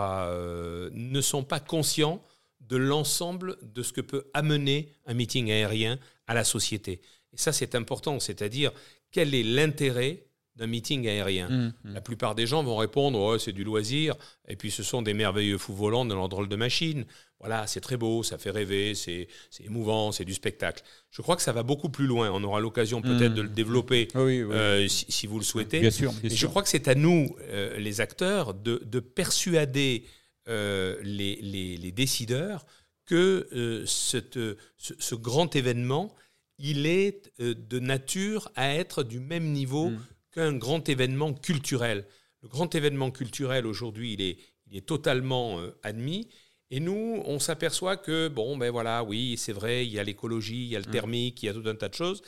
ne 0.92 1.20
sont 1.20 1.44
pas 1.44 1.60
conscients 1.60 2.22
de 2.60 2.76
l'ensemble 2.76 3.58
de 3.62 3.82
ce 3.82 3.92
que 3.92 4.00
peut 4.00 4.30
amener 4.34 4.92
un 5.06 5.14
meeting 5.14 5.50
aérien 5.50 5.98
à 6.26 6.34
la 6.34 6.44
société. 6.44 7.00
Et 7.32 7.36
ça, 7.36 7.52
c'est 7.52 7.74
important, 7.74 8.20
c'est-à-dire 8.20 8.72
quel 9.10 9.34
est 9.34 9.42
l'intérêt 9.42 10.24
d'un 10.56 10.66
meeting 10.66 11.06
aérien? 11.08 11.48
Mmh, 11.48 11.72
mmh. 11.84 11.94
La 11.94 12.00
plupart 12.00 12.34
des 12.34 12.46
gens 12.46 12.62
vont 12.62 12.76
répondre 12.76 13.18
oh, 13.18 13.38
c'est 13.38 13.52
du 13.52 13.64
loisir, 13.64 14.14
et 14.48 14.56
puis 14.56 14.70
ce 14.70 14.82
sont 14.82 15.02
des 15.02 15.14
merveilleux 15.14 15.58
fous 15.58 15.74
volants 15.74 16.04
dans 16.04 16.16
leur 16.16 16.28
drôle 16.28 16.48
de 16.48 16.56
machine. 16.56 17.06
Voilà, 17.40 17.66
c'est 17.66 17.80
très 17.80 17.96
beau, 17.96 18.22
ça 18.22 18.38
fait 18.38 18.50
rêver, 18.50 18.94
c'est 18.94 19.26
émouvant, 19.64 20.12
c'est 20.12 20.24
du 20.24 20.32
spectacle. 20.32 20.84
Je 21.10 21.22
crois 21.22 21.34
que 21.34 21.42
ça 21.42 21.50
va 21.52 21.64
beaucoup 21.64 21.88
plus 21.88 22.06
loin. 22.06 22.30
On 22.30 22.44
aura 22.44 22.60
l'occasion 22.60 23.02
peut-être 23.02 23.32
mmh. 23.32 23.34
de 23.34 23.42
le 23.42 23.48
développer 23.48 24.06
euh, 24.14 24.86
si, 24.86 25.26
vous 25.26 25.38
le 25.38 25.44
souhaitez. 25.44 25.80
Bien 25.80 25.90
sûr. 25.90 26.12
Je 26.22 26.46
crois 26.46 26.62
que 26.62 26.68
c'est 26.68 26.86
à 26.86 26.94
nous, 26.94 27.34
euh, 27.40 27.76
les 27.78 28.00
acteurs, 28.00 28.54
de, 28.54 28.78
persuader 29.00 30.04
euh, 30.48 30.96
les, 31.02 31.36
les, 31.42 31.90
décideurs 31.90 32.64
que 33.06 33.84
cette, 33.86 34.38
ce, 34.76 35.14
grand 35.16 35.56
événement 35.56 36.14
il 36.62 36.86
est 36.86 37.30
euh, 37.40 37.54
de 37.54 37.78
nature 37.78 38.50
à 38.54 38.74
être 38.74 39.02
du 39.02 39.20
même 39.20 39.50
niveau 39.50 39.90
mm. 39.90 40.00
qu'un 40.32 40.52
grand 40.54 40.88
événement 40.88 41.34
culturel. 41.34 42.06
Le 42.42 42.48
grand 42.48 42.74
événement 42.74 43.10
culturel 43.10 43.66
aujourd'hui, 43.66 44.14
il 44.14 44.22
est, 44.22 44.38
il 44.70 44.76
est 44.78 44.86
totalement 44.86 45.58
euh, 45.58 45.76
admis. 45.82 46.28
Et 46.70 46.80
nous, 46.80 47.20
on 47.26 47.38
s'aperçoit 47.38 47.98
que, 47.98 48.28
bon, 48.28 48.56
ben 48.56 48.70
voilà, 48.70 49.04
oui, 49.04 49.34
c'est 49.36 49.52
vrai, 49.52 49.84
il 49.84 49.92
y 49.92 49.98
a 49.98 50.04
l'écologie, 50.04 50.64
il 50.64 50.68
y 50.68 50.76
a 50.76 50.78
le 50.78 50.88
mm. 50.88 50.92
thermique, 50.92 51.42
il 51.42 51.46
y 51.46 51.48
a 51.48 51.52
tout 51.52 51.64
un 51.66 51.74
tas 51.74 51.88
de 51.88 51.94
choses. 51.94 52.22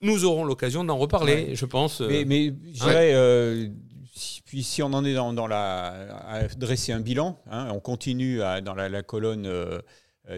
Nous 0.00 0.24
aurons 0.24 0.44
l'occasion 0.44 0.84
d'en 0.84 0.98
reparler, 0.98 1.54
je 1.54 1.64
pense. 1.64 2.00
Mais, 2.02 2.24
mais 2.24 2.54
je 2.72 2.84
dirais, 2.84 3.72
si, 4.14 4.42
puis 4.42 4.62
si 4.62 4.82
on 4.82 4.92
en 4.92 5.04
est 5.04 5.14
dans, 5.14 5.46
la, 5.46 6.18
à 6.26 6.48
dresser 6.48 6.92
un 6.92 7.00
bilan, 7.00 7.40
hein, 7.50 7.68
on 7.72 7.80
continue 7.80 8.38
dans 8.62 8.74
la, 8.74 9.02
colonne 9.02 9.46
euh, 9.46 9.80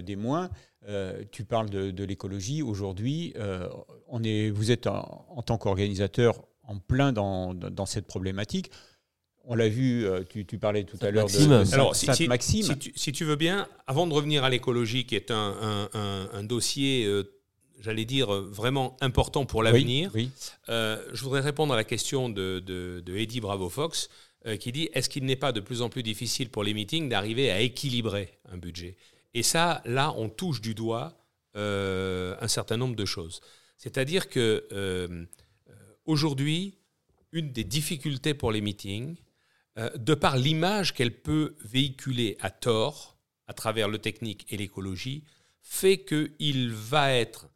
des 0.01 0.17
moins. 0.17 0.51
Euh, 0.89 1.25
tu 1.31 1.45
parles 1.45 1.69
de, 1.69 2.05
l'écologie. 2.05 2.63
Aujourd'hui, 2.63 3.35
euh, 3.37 3.69
on 4.09 4.23
est, 4.23 4.51
vous 4.51 4.71
êtes 4.71 4.87
en, 4.87 5.43
tant 5.45 5.59
qu'organisateur 5.59 6.43
en 6.65 6.79
plein 6.79 7.13
dans, 7.13 7.87
cette 7.87 8.07
problématique. 8.07 8.71
On 9.45 9.55
l'a 9.55 9.69
vu, 9.69 10.07
euh, 10.07 10.23
tu, 10.25 10.59
parlais 10.59 10.85
tout 10.85 10.99
à 11.03 11.11
l'heure 11.11 11.27
de, 11.27 11.75
Alors, 11.75 11.95
Sainte-Maxime. 11.95 12.75
Si, 12.95 13.13
tu 13.13 13.25
veux 13.25 13.37
bien, 13.37 13.69
avant 13.87 14.07
de 14.07 14.15
revenir 14.15 14.45
à 14.45 14.51
l'écologie, 14.51 15.05
qui 15.05 15.17
est 15.17 15.31
un, 15.31 16.45
dossier, 16.45 17.07
j'allais 17.81 18.07
dire, 18.07 18.31
vraiment 18.31 18.97
important 19.03 19.45
pour 19.45 19.63
l'avenir, 19.63 20.11
je 20.69 21.23
voudrais 21.23 21.41
répondre 21.41 21.75
à 21.75 21.77
la 21.77 21.85
question 21.85 22.31
de, 22.31 22.59
de, 22.61 23.17
Eddie 23.17 23.41
Bravo-Fox, 23.41 24.09
qui 24.59 24.73
dit, 24.73 24.89
est-ce 24.95 25.11
qu'il 25.11 25.27
n'est 25.27 25.37
pas 25.37 25.53
de 25.53 25.61
plus 25.61 25.83
en 25.83 25.91
plus 25.91 26.03
difficile 26.03 26.49
pour 26.49 26.65
les 26.65 26.73
meetings 26.73 27.11
d'arriver 27.11 27.51
à 27.51 27.61
équilibrer 27.61 28.31
un 28.51 28.57
budget? 28.57 28.97
Et 29.35 29.43
ça, 29.43 29.83
là, 29.85 30.13
on 30.17 30.29
touche 30.29 30.61
du 30.61 30.75
doigt 30.75 31.17
euh, 31.57 32.37
un 32.41 32.49
certain 32.49 32.77
nombre 32.77 32.97
de 32.97 33.05
choses. 33.05 33.41
C'est-à-dire 33.77 34.29
que 34.29 34.67
euh, 34.73 35.25
aujourd'hui, 36.05 36.79
une 37.33 37.53
des 37.53 37.65
difficultés 37.65 38.35
pour 38.35 38.53
les 38.53 38.61
meetings, 38.61 39.17
euh, 39.79 39.91
de 39.97 40.15
par 40.15 40.37
l'image 40.37 40.95
qu'elle 40.95 41.23
peut 41.23 41.57
véhiculer 41.65 42.37
à 42.41 42.51
tort, 42.51 43.17
à 43.47 43.53
travers 43.53 43.89
le 43.89 43.99
technique 43.99 44.47
et 44.53 44.57
l'écologie, 44.57 45.25
fait 45.61 46.05
qu'il 46.05 46.73
va 46.73 47.13
être 47.13 47.49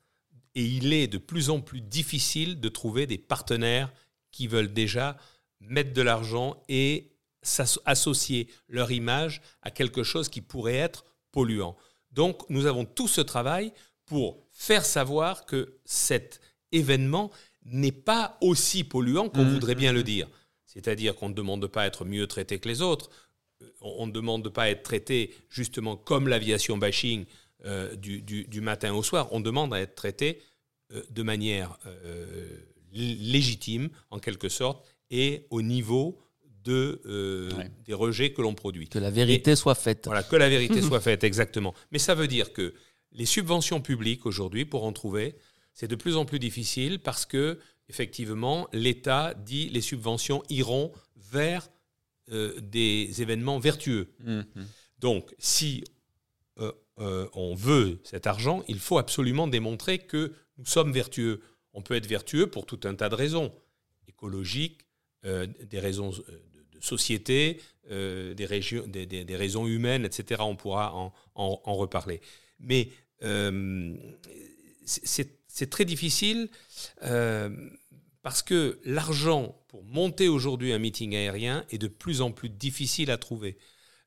et 0.55 0.65
il 0.65 0.93
est 0.93 1.09
de 1.09 1.19
plus 1.19 1.51
en 1.51 1.61
plus 1.61 1.81
difficile 1.81 2.61
de 2.61 2.69
trouver 2.69 3.07
des 3.07 3.19
partenaires 3.19 3.93
qui 4.31 4.47
veulent 4.47 4.73
déjà 4.73 5.17
mettre 5.61 5.93
de 5.93 6.03
l'argent 6.03 6.63
et 6.69 7.11
associer 7.85 8.49
leur 8.69 8.93
image 8.93 9.43
à 9.63 9.71
quelque 9.71 10.03
chose 10.03 10.29
qui 10.29 10.41
pourrait 10.41 10.75
être 10.75 11.05
polluants. 11.35 11.77
Donc 12.13 12.49
nous 12.49 12.67
avons 12.67 12.85
tout 12.85 13.09
ce 13.09 13.21
travail 13.21 13.73
pour 14.07 14.39
faire 14.53 14.85
savoir 14.85 15.45
que 15.45 15.79
cet 15.85 16.41
événement 16.73 17.31
n'est 17.65 17.93
pas 17.93 18.39
aussi 18.41 18.85
polluant 18.85 19.29
qu'on 19.29 19.45
mmh, 19.45 19.53
voudrait 19.53 19.75
bien 19.75 19.93
mmh, 19.93 19.97
le 19.97 20.01
mmh. 20.01 20.05
dire. 20.15 20.29
C'est-à-dire 20.65 21.17
qu'on 21.17 21.29
ne 21.29 21.35
demande 21.35 21.67
pas 21.67 21.83
à 21.83 21.87
être 21.87 22.05
mieux 22.05 22.27
traité 22.27 22.59
que 22.59 22.69
les 22.69 22.81
autres. 22.83 23.11
on 23.81 24.07
ne 24.07 24.13
demande 24.13 24.49
pas 24.49 24.65
à 24.65 24.69
être 24.71 24.83
traité 24.83 25.35
justement 25.49 25.97
comme 25.97 26.29
l'aviation 26.29 26.79
bashing 26.79 27.27
du, 27.97 28.21
du, 28.21 28.61
matin 28.61 28.93
au 28.93 29.03
soir, 29.03 29.29
on 29.33 29.41
demande 29.41 29.73
à 29.73 29.81
être 29.81 29.95
traité 29.95 30.43
de 31.11 31.23
manière 31.23 31.79
légitime, 32.93 33.89
en 34.11 34.19
quelque 34.19 34.51
sorte, 34.51 34.85
et 35.11 35.47
au 35.51 35.63
niveau 35.63 36.19
de, 36.65 37.03
euh, 37.07 37.51
des 37.85 37.95
rejets 37.95 38.33
que 38.33 38.43
l'on 38.43 38.55
produit. 38.55 38.89
Que 38.89 38.99
la 38.99 39.11
vérité 39.11 39.55
soit 39.55 39.75
faite. 39.75 40.05
Voilà, 40.07 40.23
que 40.23 40.37
la 40.37 40.49
vérité 40.49 40.81
soit 40.83 41.01
faite, 41.01 41.23
exactement. 41.23 41.75
Mais 41.93 41.99
ça 41.99 42.15
veut 42.15 42.27
dire 42.27 42.53
que 42.53 42.75
les 43.13 43.27
subventions 43.27 43.81
publiques 43.81 44.27
aujourd'hui, 44.27 44.65
pour 44.65 44.85
en 44.85 44.93
trouver, 44.93 45.37
c'est 45.75 45.89
de 45.89 45.97
plus 45.97 46.17
en 46.17 46.25
plus 46.25 46.39
difficile 46.39 46.99
parce 47.01 47.27
que, 47.27 47.59
effectivement, 47.89 48.69
l'État 48.73 49.35
dit 49.35 49.69
les 49.69 49.83
subventions 49.83 50.43
iront 50.49 50.93
vers 51.17 51.69
euh, 52.33 52.59
des 52.61 53.21
événements 53.21 53.59
vertueux. 53.59 54.15
Mhm. 54.25 54.45
Donc, 54.99 55.35
si 55.39 55.85
euh, 56.61 57.29
on 57.35 57.55
veut 57.55 57.99
cet 58.05 58.27
argent, 58.27 58.63
il 58.69 58.79
faut 58.79 58.99
absolument 58.99 59.49
démontrer 59.49 59.99
que 59.99 60.33
nous 60.57 60.65
sommes 60.65 60.93
vertueux. 60.93 61.43
On 61.73 61.83
peut 61.83 61.95
être 61.95 62.07
vertueux 62.07 62.47
pour 62.47 62.67
tout 62.67 62.81
un 62.85 62.95
tas 62.95 63.09
de 63.09 63.17
raisons 63.17 63.53
écologiques, 64.07 64.87
des 65.25 65.81
raisons 65.81 66.13
société, 66.85 67.61
euh, 67.91 68.35
des, 68.35 68.47
régions, 68.47 68.87
des, 68.87 69.07
des, 69.07 69.37
raisons 69.37 69.67
humaines, 69.67 70.05
etc. 70.05 70.41
On 70.45 70.57
pourra 70.57 70.95
en, 70.95 71.13
en, 71.35 71.75
reparler. 71.75 72.21
Mais 72.59 72.89
euh, 73.23 73.95
c'est 74.85 75.71
très 75.71 75.85
difficile 75.85 76.49
euh, 77.03 77.51
parce 78.23 78.43
que 78.43 78.79
l'argent 78.85 79.55
pour 79.69 79.85
monter 79.85 80.29
aujourd'hui 80.29 80.73
un 80.73 80.79
meeting 80.79 81.15
aérien 81.15 81.67
est 81.71 81.79
de 81.79 81.89
plus 81.89 82.23
en 82.23 82.31
plus 82.31 82.49
difficile 82.49 83.11
à 83.11 83.19
trouver. 83.19 83.59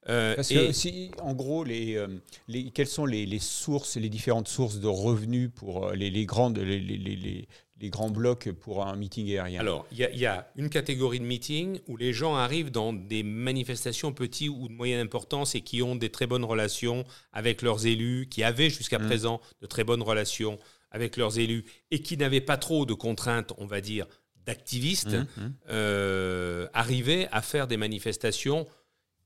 Parce 0.05 0.47
que 0.47 0.71
si, 0.71 1.11
en 1.21 1.33
gros, 1.33 1.65
les, 1.65 2.01
les, 2.47 2.71
quelles 2.71 2.87
sont 2.87 3.05
les, 3.05 3.25
les, 3.25 3.39
sources, 3.39 3.97
les 3.97 4.07
différentes 4.07 4.47
sources 4.47 4.79
de 4.79 4.87
revenus 4.87 5.51
pour 5.53 5.91
les, 5.91 6.09
les 6.09 6.25
grandes, 6.25 6.57
les, 6.57 7.47
les 7.79 7.89
grands 7.89 8.09
blocs 8.09 8.51
pour 8.51 8.85
un 8.85 8.95
meeting 8.95 9.27
aérien 9.29 9.59
Alors, 9.59 9.85
il 9.91 9.97
y, 9.97 10.25
a 10.25 10.51
une 10.55 10.69
catégorie 10.69 11.19
de 11.19 11.25
meeting 11.25 11.79
où 11.87 11.95
les 11.97 12.11
gens 12.11 12.35
arrivent 12.35 12.71
dans 12.71 12.93
des 12.93 13.23
manifestations 13.23 14.13
petites 14.13 14.49
ou 14.49 14.67
de 14.67 14.73
moyenne 14.73 14.99
importance 14.99 15.53
et 15.55 15.61
qui 15.61 15.81
ont 15.81 15.95
des 15.95 16.09
très 16.09 16.27
bonnes 16.27 16.43
relations 16.43 17.05
avec 17.31 17.61
leurs 17.61 17.85
élus, 17.85 18.27
qui 18.29 18.43
avaient 18.43 18.69
jusqu'à 18.69 18.99
mmh. 18.99 19.05
présent 19.05 19.41
de 19.61 19.67
très 19.67 19.83
bonnes 19.83 20.01
relations 20.01 20.57
avec 20.91 21.17
leurs 21.17 21.37
élus 21.37 21.65
et 21.91 22.01
qui 22.01 22.17
n'avaient 22.17 22.41
pas 22.41 22.57
trop 22.57 22.85
de 22.85 22.93
contraintes, 22.93 23.53
on 23.57 23.65
va 23.65 23.81
dire, 23.81 24.07
d'activistes, 24.45 25.13
mmh, 25.13 25.41
mmh. 25.41 25.53
Euh, 25.69 26.67
arrivaient 26.73 27.27
à 27.31 27.41
faire 27.41 27.67
des 27.67 27.77
manifestations 27.77 28.65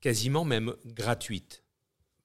quasiment 0.00 0.44
même 0.44 0.74
gratuites 0.84 1.64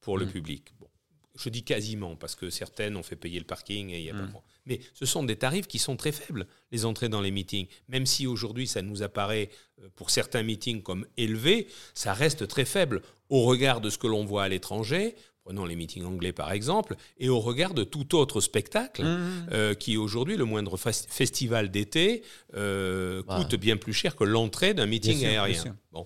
pour 0.02 0.18
le 0.18 0.26
public. 0.26 0.74
Bon, 0.80 0.88
je 1.36 1.50
dis 1.50 1.64
quasiment 1.64 2.16
parce 2.16 2.36
que 2.36 2.50
certaines 2.50 2.98
ont 2.98 3.04
fait 3.04 3.16
payer 3.16 3.40
le 3.40 3.46
parking 3.46 3.92
et 3.92 4.00
il 4.00 4.06
y 4.06 4.10
a 4.10 4.14
pas 4.14 4.28
mais 4.68 4.80
ce 4.94 5.06
sont 5.06 5.24
des 5.24 5.36
tarifs 5.36 5.68
qui 5.68 5.80
sont 5.80 5.96
très 5.96 6.12
faibles, 6.12 6.46
les 6.72 6.86
entrées 6.86 7.10
dans 7.10 7.22
les 7.22 7.32
meetings. 7.32 7.68
Même 7.88 8.06
si 8.06 8.28
aujourd'hui 8.28 8.68
ça 8.68 8.82
nous 8.82 9.02
apparaît 9.02 9.50
euh, 9.82 9.88
pour 9.96 10.10
certains 10.10 10.44
meetings 10.44 10.84
comme 10.84 11.06
élevé, 11.18 11.68
ça 11.94 12.14
reste 12.14 12.48
très 12.48 12.66
faible 12.66 13.02
au 13.30 13.44
regard 13.44 13.82
de 13.82 13.90
ce 13.90 13.98
que 13.98 14.08
l'on 14.08 14.26
voit 14.26 14.44
à 14.44 14.50
l'étranger. 14.50 15.16
Prenons 15.44 15.66
les 15.66 15.78
meetings 15.78 16.04
anglais 16.04 16.34
par 16.34 16.52
exemple, 16.52 16.98
et 17.18 17.30
au 17.30 17.40
regard 17.40 17.74
de 17.74 17.86
tout 17.86 18.16
autre 18.16 18.42
spectacle, 18.42 19.04
mmh. 19.04 19.48
euh, 19.54 19.74
qui 19.74 19.96
aujourd'hui, 19.96 20.36
le 20.36 20.44
moindre 20.44 20.76
festival 20.76 21.72
d'été, 21.72 22.22
euh, 22.54 23.24
bah. 23.26 23.38
coûte 23.38 23.56
bien 23.56 23.78
plus 23.78 23.94
cher 23.94 24.18
que 24.18 24.26
l'entrée 24.26 24.74
d'un 24.74 24.86
meeting 24.86 25.26
aérien. 25.26 25.78
Bon. 25.94 26.06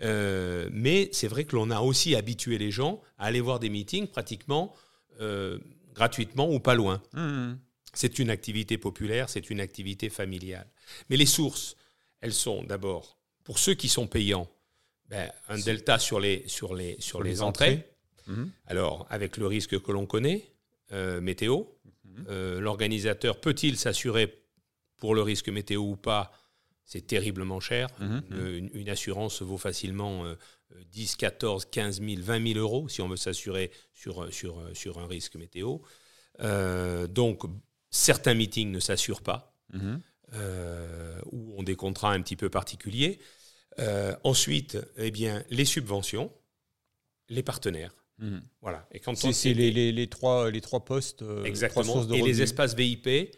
mais 0.00 1.08
c'est 1.10 1.26
vrai 1.26 1.44
que 1.44 1.56
l'on 1.56 1.70
a 1.70 1.80
aussi 1.80 2.14
habitué 2.14 2.58
les 2.58 2.70
gens 2.70 3.00
à 3.18 3.26
aller 3.26 3.40
voir 3.40 3.58
des 3.58 3.70
meetings 3.70 4.06
pratiquement 4.06 4.72
gratuitement 5.96 6.48
ou 6.48 6.60
pas 6.60 6.74
loin. 6.74 7.02
Mmh. 7.14 7.54
C'est 7.96 8.18
une 8.18 8.30
activité 8.30 8.78
populaire, 8.78 9.28
c'est 9.30 9.50
une 9.50 9.60
activité 9.60 10.10
familiale. 10.10 10.66
Mais 11.08 11.16
les 11.16 11.26
sources, 11.26 11.76
elles 12.20 12.34
sont 12.34 12.62
d'abord, 12.62 13.18
pour 13.42 13.58
ceux 13.58 13.74
qui 13.74 13.88
sont 13.88 14.06
payants, 14.06 14.48
ben, 15.08 15.30
un 15.48 15.58
delta 15.58 15.98
sur 15.98 16.20
les, 16.20 16.46
sur 16.46 16.74
les, 16.74 16.96
sur, 16.98 17.22
les, 17.22 17.42
entrées. 17.42 17.88
Mhm. 18.26 18.50
Alors, 18.66 19.06
avec 19.08 19.36
le 19.36 19.46
risque 19.46 19.80
que 19.80 19.92
l'on 19.92 20.06
connaît, 20.06 20.52
euh, 20.92 21.20
météo, 21.20 21.62
mhm. 22.04 22.26
euh, 22.28 22.60
l'organisateur 22.60 23.40
peut-il 23.40 23.76
s'assurer 23.76 24.42
pour 24.96 25.14
le 25.14 25.22
risque 25.22 25.48
météo 25.48 25.80
ou 25.80 25.96
pas? 25.96 26.32
C'est 26.84 27.06
terriblement 27.06 27.60
cher. 27.60 27.88
Mhm. 27.98 28.22
Euh, 28.32 28.68
une, 28.74 28.88
assurance 28.88 29.42
vaut 29.42 29.58
facilement 29.58 30.24
10, 30.92 31.16
14, 31.16 31.66
15 31.66 32.00
000, 32.00 32.22
20 32.22 32.52
000 32.54 32.58
euros 32.60 32.88
si 32.88 33.00
on 33.00 33.08
veut 33.08 33.16
s'assurer 33.16 33.70
sur, 33.92 34.32
sur, 34.32 34.62
sur 34.74 34.98
un 34.98 35.06
risque 35.06 35.36
météo. 35.36 35.78
donc, 37.08 37.42
Certains 37.96 38.34
meetings 38.34 38.70
ne 38.70 38.78
s'assurent 38.78 39.22
pas, 39.22 39.54
mhm. 39.72 40.02
euh, 40.34 41.18
ou 41.32 41.58
ont 41.58 41.62
des 41.62 41.76
contrats 41.76 42.12
un 42.12 42.20
petit 42.20 42.36
peu 42.36 42.50
particuliers. 42.50 43.18
Euh, 43.78 44.14
ensuite, 44.22 44.76
eh 44.98 45.10
bien, 45.10 45.42
les 45.48 45.64
subventions, 45.64 46.30
les 47.30 47.42
partenaires. 47.42 47.94
Mhm. 48.18 48.42
Voilà. 48.60 48.86
Et 48.92 49.00
quand 49.00 49.16
c'est 49.16 49.54
les, 49.54 49.70
les, 49.70 49.92
les, 49.92 50.06
trois 50.08 50.50
les 50.50 50.60
trois 50.60 50.84
postes. 50.84 51.22
Euh, 51.22 51.44
exactement. 51.44 52.06
et 52.10 52.20
les 52.20 52.42
espaces 52.42 52.74
VIP. 52.74 53.34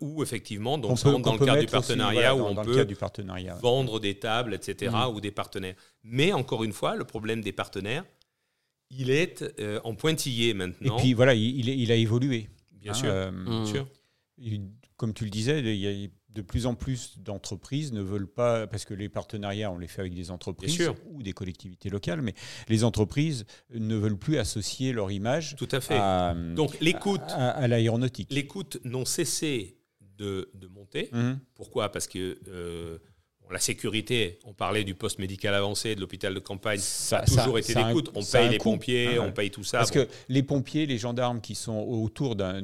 où 0.00 0.22
effectivement, 0.22 0.78
donc 0.78 0.98
dans 1.02 1.34
le 1.34 1.44
cadre 1.44 1.60
du 1.60 1.66
partenariat, 1.66 2.34
où 2.34 2.40
on 2.40 2.54
peut 2.54 2.86
du 2.86 2.96
partenariat. 2.96 3.54
vendre 3.56 4.00
des 4.00 4.18
tables, 4.18 4.54
etc., 4.54 4.92
mhm. 4.94 5.14
ou 5.14 5.20
des 5.20 5.30
partenaires. 5.30 5.76
Mais 6.04 6.32
encore 6.32 6.64
une 6.64 6.72
fois, 6.72 6.96
le 6.96 7.04
problème 7.04 7.42
des 7.42 7.52
partenaires, 7.52 8.06
il 8.88 9.10
est 9.10 9.44
en 9.84 9.94
pointillé 9.94 10.54
maintenant. 10.54 10.96
Et 10.96 11.00
puis 11.02 11.12
voilà, 11.12 11.34
il, 11.34 11.68
il 11.68 11.92
a 11.92 11.96
évolué. 11.96 12.48
Bien 12.80 12.94
sûr. 12.94 13.10
Euh, 13.10 13.64
sûr. 13.66 13.86
comme 14.96 15.14
tu 15.14 15.24
le 15.24 15.30
disais, 15.30 15.60
il 15.60 15.80
y 15.80 16.06
a 16.06 16.08
de 16.32 16.42
plus 16.42 16.66
en 16.66 16.74
plus 16.74 17.18
d'entreprises 17.18 17.92
ne 17.92 18.02
veulent 18.02 18.30
pas, 18.30 18.66
parce 18.66 18.84
que 18.84 18.94
les 18.94 19.08
partenariats, 19.08 19.70
on 19.70 19.78
les 19.78 19.88
fait 19.88 20.00
avec 20.00 20.14
des 20.14 20.30
entreprises 20.30 20.80
ou 21.06 21.22
des 21.22 21.32
collectivités 21.32 21.90
locales, 21.90 22.22
mais 22.22 22.34
les 22.68 22.84
entreprises 22.84 23.44
ne 23.74 23.96
veulent 23.96 24.18
plus 24.18 24.38
associer 24.38 24.92
leur 24.92 25.10
image 25.10 25.56
Tout 25.56 25.68
à, 25.72 25.80
fait. 25.80 25.96
à, 25.96 26.34
Donc, 26.34 26.78
l'écoute, 26.80 27.20
à, 27.30 27.66
l'aéronautique. 27.66 28.32
L'écoute 28.32 28.78
n'ont 28.84 29.04
cessé 29.04 29.76
de, 30.18 30.50
monter. 30.70 31.08
Mmh. 31.12 31.32
Pourquoi? 31.54 31.90
Parce 31.90 32.06
que 32.06 32.38
euh, 32.48 32.98
la 33.52 33.58
sécurité, 33.58 34.38
on 34.44 34.52
parlait 34.52 34.84
du 34.84 34.94
poste 34.94 35.18
médical 35.18 35.54
avancé, 35.54 35.94
de 35.94 36.00
l'hôpital 36.00 36.34
de 36.34 36.38
campagne, 36.40 36.78
ça, 36.78 37.18
a 37.18 37.26
toujours 37.26 37.58
été 37.58 37.74
l'écoute. 37.74 38.10
On 38.14 38.24
paye 38.24 38.48
les 38.48 38.58
pompiers, 38.58 39.18
on 39.18 39.32
paye 39.32 39.50
tout 39.50 39.64
ça. 39.64 39.78
Parce 39.78 39.90
que 39.90 40.08
les 40.28 40.42
pompiers, 40.42 40.86
les 40.86 40.98
gendarmes 40.98 41.40
qui 41.40 41.54
sont 41.54 41.78
autour 41.78 42.36
d'un, 42.36 42.62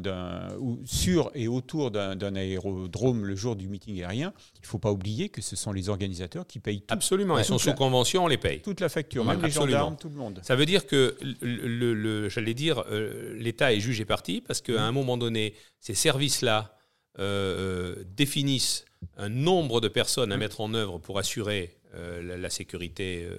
sur 0.85 1.31
et 1.35 1.49
autour 1.49 1.91
d'un, 1.91 2.37
aérodrome 2.37 3.25
le 3.25 3.37
jour 3.37 3.57
du 3.57 3.69
meeting 3.69 4.01
aérien, 4.03 4.33
il 4.57 4.63
ne 4.63 4.67
faut 4.67 4.79
pas 4.79 4.93
oublier 4.93 5.29
que 5.29 5.43
ce 5.43 5.57
sont 5.57 5.73
les 5.73 5.89
organisateurs 5.89 6.47
qui 6.47 6.59
payent 6.59 6.81
tout. 6.81 6.95
Absolument, 6.95 7.39
ils 7.39 7.45
sont 7.45 7.59
sous 7.59 7.73
convention, 7.73 8.25
on 8.25 8.29
les 8.29 8.39
paye. 8.39 8.61
Toute 8.61 8.81
la 8.81 8.89
facture, 8.89 9.25
même 9.25 9.43
les 9.43 9.51
gendarmes, 9.51 9.97
tout 9.97 10.09
le 10.09 10.17
monde. 10.17 10.41
Ça 10.43 10.57
veut 10.57 10.67
dire 10.67 10.87
que, 10.87 11.17
le, 11.41 12.29
j'allais 12.29 12.55
dire, 12.55 12.85
euh, 12.91 13.35
l'État 13.39 13.73
est 13.73 13.81
juge 13.81 14.01
et 14.01 14.05
parti, 14.05 14.41
parce 14.41 14.61
qu'à 14.61 14.83
un 14.83 14.93
moment 14.93 15.17
donné, 15.17 15.55
ces 15.81 15.95
services-là 15.95 16.77
euh, 17.19 17.97
euh, 17.99 18.05
définissent 18.15 18.85
un 19.17 19.29
nombre 19.29 19.81
de 19.81 19.89
personnes 19.89 20.33
à 20.33 20.37
mettre 20.37 20.61
en 20.61 20.75
œuvre 20.75 20.99
pour 20.99 21.19
assurer 21.19 21.77
euh, 21.95 22.37
la, 22.37 22.51
sécurité 22.51 23.25
euh, 23.25 23.37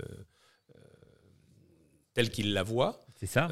euh, 0.75 0.79
telle 2.13 2.29
qu'ils 2.29 2.53
la 2.53 2.63
voient. 2.63 2.99
C'est 3.19 3.27
ça. 3.27 3.49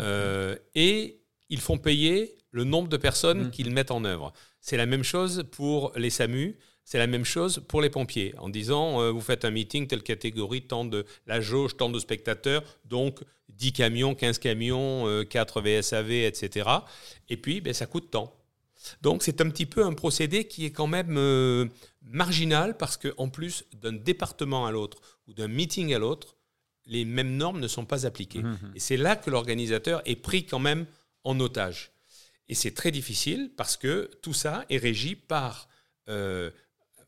et 0.75 1.21
ils 1.49 1.59
font 1.59 1.77
payer 1.77 2.37
le 2.51 2.63
nombre 2.63 2.87
de 2.87 2.97
personnes 2.97 3.45
mmh. 3.47 3.51
qu'ils 3.51 3.71
mettent 3.71 3.91
en 3.91 4.05
œuvre. 4.05 4.31
C'est 4.61 4.77
la 4.77 4.85
même 4.85 5.03
chose 5.03 5.43
pour 5.51 5.91
les 5.95 6.09
SAMU. 6.09 6.57
C'est 6.83 6.99
la 6.99 7.07
même 7.07 7.25
chose 7.25 7.63
pour 7.67 7.81
les 7.81 7.89
pompiers, 7.89 8.35
en 8.37 8.47
disant 8.47 9.11
vous 9.11 9.21
faites 9.21 9.43
un 9.43 9.49
meeting, 9.49 9.87
telle 9.87 10.03
catégorie, 10.03 10.61
tant 10.61 10.85
de 10.85 11.03
la 11.25 11.41
jauge, 11.41 11.77
tant 11.77 11.89
de 11.89 11.97
spectateurs, 11.97 12.63
donc 12.85 13.21
10 13.49 13.73
camions, 13.73 14.13
15 14.13 14.37
camions, 14.37 15.23
4 15.27 15.61
VSAV, 15.61 16.11
etc. 16.11 16.69
Et 17.27 17.37
puis, 17.37 17.59
ben, 17.59 17.73
ça 17.73 17.87
coûte 17.87 18.11
tant. 18.11 18.35
Donc 19.01 19.23
c'est 19.23 19.41
un 19.41 19.49
petit 19.49 19.65
peu 19.65 19.83
un 19.85 19.93
procédé 19.93 20.45
qui 20.45 20.65
est 20.65 20.71
quand 20.71 20.87
même 20.87 21.17
euh, 21.17 21.67
marginal 22.03 22.77
parce 22.77 22.97
qu'en 22.97 23.29
plus 23.29 23.65
d'un 23.73 23.93
département 23.93 24.65
à 24.65 24.71
l'autre 24.71 25.01
ou 25.27 25.33
d'un 25.33 25.47
meeting 25.47 25.93
à 25.93 25.99
l'autre, 25.99 26.35
les 26.85 27.05
mêmes 27.05 27.35
normes 27.35 27.59
ne 27.59 27.67
sont 27.67 27.85
pas 27.85 28.05
appliquées. 28.05 28.43
Mmh, 28.43 28.51
mmh. 28.51 28.71
Et 28.75 28.79
c'est 28.79 28.97
là 28.97 29.15
que 29.15 29.29
l'organisateur 29.29 30.01
est 30.05 30.15
pris 30.15 30.45
quand 30.45 30.59
même 30.59 30.85
en 31.23 31.39
otage. 31.39 31.91
Et 32.47 32.53
c'est 32.53 32.71
très 32.71 32.91
difficile 32.91 33.51
parce 33.57 33.75
que 33.75 34.11
tout 34.21 34.33
ça 34.33 34.65
est 34.69 34.77
régi 34.77 35.15
par 35.15 35.67
euh, 36.09 36.51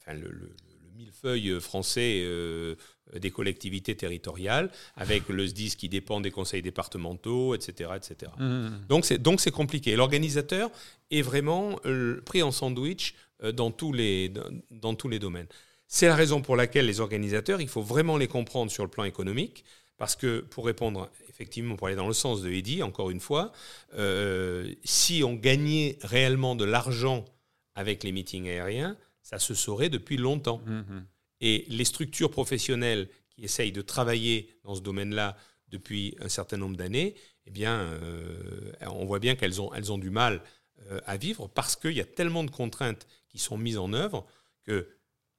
le, 0.08 0.56
millefeuille 0.98 1.60
français 1.62 2.24
euh, 2.26 2.76
des 3.16 3.32
collectivités 3.32 3.96
territoriales, 3.96 4.70
avec 4.96 5.30
le 5.30 5.46
SDIS 5.48 5.76
qui 5.78 5.90
dépend 5.90 6.20
des 6.20 6.32
conseils 6.32 6.62
départementaux, 6.62 7.56
etc. 7.56 7.92
etc. 7.96 8.32
Mmh, 8.38 8.44
mmh, 8.44 8.68
mmh. 8.68 8.86
Donc 8.90 9.06
c'est 9.06 9.18
donc 9.18 9.50
compliqué. 9.52 9.96
L'organisateur 9.96 10.70
est 11.12 11.22
vraiment 11.22 11.80
euh, 11.86 12.22
pris 12.26 12.44
en 12.44 12.52
sandwich 12.52 13.16
euh, 13.44 13.52
dans, 13.52 13.72
tous 13.72 13.94
les, 13.94 14.32
dans, 14.72 14.96
tous 14.96 15.10
les 15.10 15.20
domaines. 15.20 15.48
C'est 15.88 16.08
la 16.08 16.16
raison 16.16 16.42
pour 16.42 16.56
laquelle 16.56 16.86
les 16.86 17.00
organisateurs, 17.00 17.62
il 17.62 17.70
faut 17.70 17.82
vraiment 17.82 18.18
les 18.18 18.28
comprendre 18.28 18.72
sur 18.72 18.84
le 18.84 18.90
plan 18.90 19.06
économique, 19.06 19.64
Parce 19.98 20.16
que, 20.16 20.42
pour 20.42 20.66
répondre, 20.66 21.10
effectivement, 21.30 21.76
pour 21.76 21.88
aller 21.88 21.96
dans 21.96 22.08
le 22.08 22.14
sens 22.14 22.42
de 22.42 22.52
Eddy, 22.52 22.84
encore 22.84 23.10
une 23.10 23.20
fois, 23.22 23.52
euh, 23.94 24.74
si 24.84 25.24
on 25.24 25.34
gagnait 25.34 25.98
réellement 26.02 26.56
de 26.56 26.66
l'argent 26.66 27.26
avec 27.74 28.04
les 28.04 28.12
meetings 28.12 28.50
aériens, 28.50 28.98
ça 29.28 29.40
se 29.40 29.54
saurait 29.54 29.90
depuis 29.90 30.16
longtemps. 30.16 30.62
Mhm. 30.66 31.06
Et 31.42 31.66
les 31.68 31.84
structures 31.84 32.32
professionnelles 32.32 33.10
qui 33.30 33.44
essayent 33.44 33.74
de 33.74 33.82
travailler 33.82 34.58
dans 34.64 34.74
ce 34.74 34.80
domaine-là 34.80 35.36
depuis 35.68 36.16
un 36.22 36.30
certain 36.30 36.56
nombre 36.56 36.78
d'années, 36.78 37.14
eh 37.46 37.52
bien, 37.52 37.78
euh, 37.78 38.72
on 38.84 39.04
voit 39.04 39.20
bien 39.20 39.36
qu'elles 39.36 39.62
ont, 39.62 39.74
elles 39.74 39.92
ont 39.92 39.98
du 39.98 40.12
mal 40.12 40.42
euh, 40.90 41.02
à 41.06 41.18
vivre 41.18 41.50
parce 41.50 41.76
qu'il 41.76 41.92
y 41.92 42.00
a 42.00 42.06
tellement 42.06 42.46
de 42.46 42.52
contraintes 42.52 43.06
qui 43.28 43.38
sont 43.38 43.58
mises 43.58 43.78
en 43.78 43.92
œuvre 43.92 44.26
que 44.64 44.88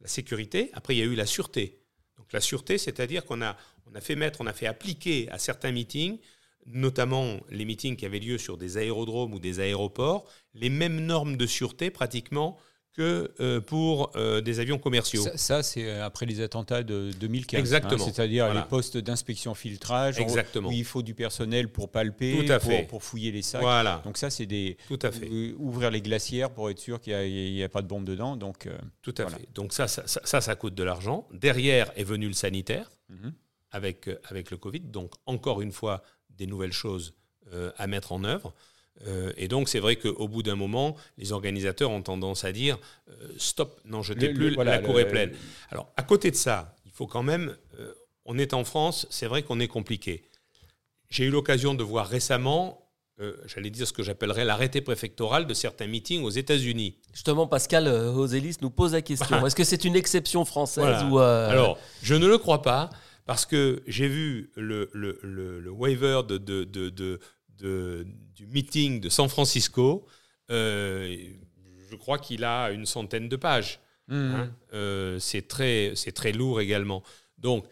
la 0.02 0.08
sécurité, 0.08 0.70
après 0.74 0.94
il 0.94 0.98
y 0.98 1.02
a 1.02 1.06
eu 1.06 1.14
la 1.14 1.26
sûreté. 1.26 1.80
Donc 2.18 2.30
la 2.34 2.42
sûreté, 2.42 2.76
c'est-à-dire 2.76 3.24
qu'on 3.24 3.40
a, 3.40 3.56
on 3.90 3.94
a 3.94 4.02
fait 4.02 4.16
mettre, 4.16 4.42
on 4.42 4.46
a 4.46 4.52
fait 4.52 4.66
appliquer 4.66 5.30
à 5.30 5.38
certains 5.38 5.72
meetings, 5.72 6.18
notamment 6.66 7.40
les 7.48 7.64
meetings 7.64 7.96
qui 7.96 8.04
avaient 8.04 8.18
lieu 8.18 8.36
sur 8.36 8.58
des 8.58 8.76
aérodromes 8.76 9.32
ou 9.32 9.38
des 9.38 9.60
aéroports, 9.60 10.30
les 10.52 10.68
mêmes 10.68 11.00
normes 11.06 11.38
de 11.38 11.46
sûreté 11.46 11.90
pratiquement 11.90 12.58
que 12.94 13.32
euh, 13.40 13.60
pour 13.60 14.10
euh, 14.16 14.40
des 14.40 14.58
avions 14.60 14.78
commerciaux. 14.78 15.22
Ça, 15.22 15.36
ça, 15.36 15.62
c'est 15.62 15.84
euh, 15.88 16.04
après 16.04 16.26
les 16.26 16.40
attentats 16.40 16.82
de 16.82 17.10
2015. 17.20 17.60
Exactement. 17.60 17.94
hein, 17.94 18.10
C'est-à-dire 18.12 18.46
Voilà. 18.46 18.60
les 18.62 18.66
postes 18.66 18.96
d'inspection 18.96 19.54
filtrage, 19.54 20.18
Exactement. 20.18 20.68
où 20.68 20.72
il 20.72 20.84
faut 20.84 21.02
du 21.02 21.14
personnel 21.14 21.68
pour 21.70 21.90
palper, 21.90 22.44
Tout 22.44 22.52
à 22.52 22.58
pour, 22.58 22.70
fait. 22.70 22.82
pour 22.88 23.02
fouiller 23.04 23.30
les 23.30 23.42
sacs. 23.42 23.60
Voilà, 23.60 24.02
Donc 24.04 24.16
ça, 24.16 24.30
c'est 24.30 24.46
des 24.46 24.76
tout 24.88 24.98
à 25.02 25.12
fait. 25.12 25.28
ou- 25.28 25.68
ouvrir 25.68 25.90
les 25.90 26.00
glacières 26.02 26.50
pour 26.50 26.70
être 26.70 26.80
sûr 26.80 27.00
qu'il 27.00 27.14
n'y 27.14 27.62
a, 27.62 27.68
pas 27.68 27.82
de 27.82 27.86
bombe 27.86 28.04
dedans. 28.04 28.36
Donc 28.36 28.66
euh, 28.66 28.76
Tout 29.02 29.14
à 29.18 29.22
Voilà. 29.22 29.38
fait. 29.38 29.48
Donc 29.54 29.72
ça 29.72 29.86
ça, 29.86 30.02
ça, 30.06 30.40
ça, 30.40 30.54
coûte 30.56 30.74
de 30.74 30.82
l'argent. 30.82 31.28
Derrière 31.32 31.92
est 31.96 32.04
venu 32.04 32.26
le 32.26 32.32
sanitaire 32.34 32.90
mhm. 33.10 33.32
avec, 33.70 34.10
avec 34.24 34.50
le 34.50 34.56
Covid. 34.56 34.80
Donc 34.80 35.12
encore 35.26 35.60
une 35.60 35.72
fois, 35.72 36.02
des 36.30 36.46
nouvelles 36.46 36.72
choses 36.72 37.14
à 37.78 37.86
mettre 37.86 38.12
en 38.12 38.24
œuvre. 38.24 38.52
Euh, 39.06 39.32
et 39.36 39.46
donc 39.46 39.68
c'est 39.68 39.78
vrai 39.78 39.94
qu'au 39.96 40.26
bout 40.26 40.42
d'un 40.42 40.56
moment, 40.56 40.96
les 41.18 41.30
organisateurs 41.32 41.90
ont 41.90 42.02
tendance 42.02 42.44
à 42.44 42.50
dire 42.52 42.78
euh, 43.08 43.12
stop, 43.38 43.80
n'en 43.84 44.02
jetez 44.02 44.28
Le- 44.28 44.34
plus, 44.34 44.48
le- 44.50 44.54
voilà, 44.56 44.72
la 44.72 44.78
cour 44.78 44.94
le- 44.94 45.00
est 45.02 45.08
pleine. 45.08 45.32
Alors 45.70 45.92
à 45.96 46.02
côté 46.02 46.30
de 46.32 46.36
ça, 46.36 46.74
il 46.84 46.90
faut 46.90 47.06
quand 47.06 47.22
même, 47.22 47.56
euh, 47.78 47.92
on 48.24 48.38
est 48.38 48.54
en 48.54 48.64
France, 48.64 49.06
c'est 49.10 49.26
vrai 49.26 49.42
qu'on 49.42 49.60
est 49.60 49.68
compliqué. 49.68 50.24
J'ai 51.10 51.24
eu 51.24 51.30
l'occasion 51.30 51.74
de 51.74 51.82
voir 51.84 52.08
récemment, 52.08 52.90
euh, 53.20 53.34
j'allais 53.46 53.70
dire 53.70 53.86
ce 53.86 53.92
que 53.92 54.02
j'appellerais 54.02 54.44
l'arrêté 54.44 54.80
préfectoral 54.80 55.46
de 55.46 55.54
certains 55.54 55.86
meetings 55.86 56.22
aux 56.24 56.30
États-Unis. 56.30 56.96
Justement, 57.14 57.46
Pascal 57.46 57.86
euh, 57.86 58.10
Ozelis 58.12 58.56
nous 58.62 58.70
pose 58.70 58.92
la 58.94 59.02
question. 59.02 59.46
Est-ce 59.46 59.56
que 59.56 59.64
c'est 59.64 59.84
une 59.84 59.96
exception 59.96 60.44
française 60.44 60.84
Voilà. 60.84 61.06
ou 61.08 61.20
euh, 61.20 61.48
Alors, 61.50 61.78
je 62.02 62.14
ne 62.14 62.26
le 62.26 62.36
crois 62.36 62.62
pas, 62.62 62.90
parce 63.26 63.46
que 63.46 63.82
j'ai 63.86 64.08
vu 64.08 64.50
le, 64.56 64.90
le, 64.92 65.18
le- 65.22 65.60
le 65.60 65.70
waiver 65.70 66.22
de, 66.28 66.36
de- 66.38 66.64
de- 66.64 66.90
de- 66.90 67.20
de- 67.58 68.06
du 68.34 68.46
meeting 68.46 69.00
de 69.00 69.08
San 69.08 69.28
Francisco. 69.28 70.06
Euh, 70.50 71.16
je 71.90 71.96
crois 71.96 72.18
qu'il 72.18 72.44
a 72.44 72.70
une 72.70 72.86
centaine 72.86 73.28
de 73.28 73.36
pages. 73.36 73.80
Mhm. 74.08 74.16
hein. 74.34 74.50
Euh, 74.74 75.18
c'est 75.18 75.46
très, 75.48 75.92
c'est 75.94 76.12
très 76.12 76.32
lourd 76.32 76.60
également. 76.60 77.02
Donc, 77.36 77.64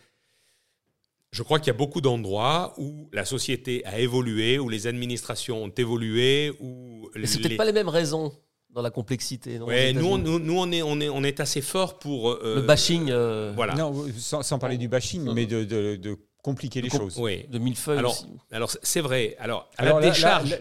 je 1.32 1.42
crois 1.42 1.58
qu'il 1.58 1.68
y 1.68 1.70
a 1.70 1.78
beaucoup 1.78 2.00
d'endroits 2.00 2.74
où 2.78 3.08
la 3.12 3.24
société 3.24 3.84
a 3.84 3.98
évolué, 3.98 4.58
où 4.58 4.68
les 4.68 4.86
administrations 4.86 5.64
ont 5.64 5.68
évolué, 5.76 6.52
où 6.60 7.10
mais 7.14 7.26
c'est 7.26 7.38
les- 7.38 7.42
peut-être 7.44 7.56
pas 7.58 7.64
les 7.64 7.72
mêmes 7.72 7.88
raisons 7.88 8.32
dans 8.70 8.82
la 8.82 8.90
complexité. 8.90 9.58
non, 9.58 9.66
Ouais, 9.66 9.92
nous, 9.92 10.06
on, 10.06 10.18
nous, 10.18 10.38
nous, 10.38 10.58
on 10.58 10.70
est, 10.70 10.82
on 10.82 11.00
est, 11.00 11.08
on 11.08 11.24
est 11.24 11.40
assez 11.40 11.62
fort 11.62 11.98
pour 11.98 12.30
euh, 12.32 12.56
le 12.56 12.62
bashing 12.62 13.10
euh, 13.10 13.52
Voilà. 13.56 13.74
Non, 13.74 14.06
sans, 14.18 14.42
sans 14.42 14.58
parler 14.58 14.76
du 14.78 14.88
bashing, 14.88 15.30
mais 15.32 15.46
de, 15.46 15.64
de- 15.64 15.96
de 15.96 16.18
compliquer 16.46 16.80
les 16.80 16.88
Com- 16.88 17.00
choses. 17.00 17.18
Oui. 17.18 17.44
de 17.48 17.58
millefeuille 17.58 17.98
Alors, 17.98 18.12
aussi. 18.12 18.26
Alors 18.52 18.70
c'est- 18.82 19.00
vrai. 19.00 19.34
Alors 19.38 19.68
à 19.76 19.82
Alors 19.82 19.98
la 20.00 20.06
là- 20.06 20.12
décharge, 20.12 20.58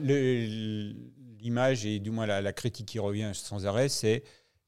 l'image 1.39 1.85
et 1.85 1.99
du 1.99 2.11
moins 2.11 2.25
la, 2.25 2.41
la 2.41 2.53
critique 2.53 2.87
qui 2.87 2.99
revient 2.99 3.31
sans 3.33 3.65
arrêt, 3.65 3.89
c'est 3.89 4.23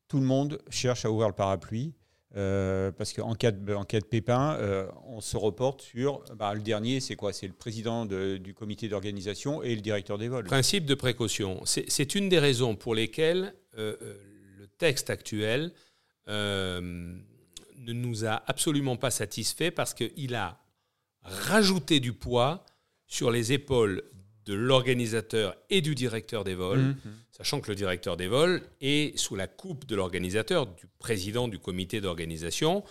tout 0.08 0.20
le 0.20 0.26
monde 0.26 0.60
cherche 0.70 1.06
à 1.06 1.12
ouvrir 1.12 1.28
le 1.28 1.34
parapluie. 1.36 1.94
euh, 2.36 2.92
parce 2.92 3.14
qu'en 3.14 3.34
cas, 3.36 3.52
de, 3.52 3.74
en 3.74 3.84
cas 3.86 4.00
de 4.00 4.06
pépin, 4.06 4.58
euh, 4.60 4.86
on 5.08 5.22
se 5.22 5.38
reporte 5.38 5.82
sur 5.82 6.22
bah, 6.36 6.54
le 6.54 6.60
dernier, 6.62 7.00
c'est 7.00 7.16
quoi? 7.16 7.32
C'est 7.34 7.48
le 7.48 7.54
président 7.54 8.06
de- 8.06 8.38
du 8.38 8.54
comité 8.54 8.90
d'organisation 8.90 9.64
et 9.64 9.74
le 9.74 9.82
directeur 9.82 10.18
des 10.20 10.28
vols. 10.28 10.44
principe 10.46 10.86
de 10.86 10.94
précaution, 10.94 11.62
c'est 11.66 12.14
une 12.16 12.28
des 12.30 12.38
raisons 12.38 12.76
pour 12.76 12.94
lesquelles 12.94 13.54
euh, 13.78 13.96
euh, 14.02 14.18
le 14.60 14.68
texte 14.68 15.10
actuel 15.10 15.72
euh, 16.28 16.82
ne 17.78 17.94
nous 17.94 18.26
a 18.26 18.44
absolument 18.46 18.98
pas 18.98 19.10
satisfait 19.10 19.72
parce 19.72 19.94
qu'il 19.96 20.36
a 20.36 20.60
rajouté 21.28 22.00
du 22.00 22.14
poids 22.14 22.66
sur 23.06 23.32
les 23.32 23.52
épaules 23.54 24.04
de 24.46 24.54
l'organisateur 24.54 25.56
et 25.70 25.82
du 25.82 25.94
directeur 25.94 26.44
des 26.44 26.56
vols. 26.56 26.80
Mhm. 26.80 26.96
sachant 27.32 27.62
que 27.62 27.70
le 27.70 27.76
directeur 27.76 28.18
des 28.18 28.28
vols 28.28 28.62
est 28.82 29.16
sous 29.18 29.36
la 29.36 29.46
coupe 29.46 29.86
de 29.86 29.96
l'organisateur, 29.96 30.66
du 30.66 30.86
président 30.98 31.48
du 31.48 31.60
comité 31.60 32.02
d'organisation, 32.02 32.84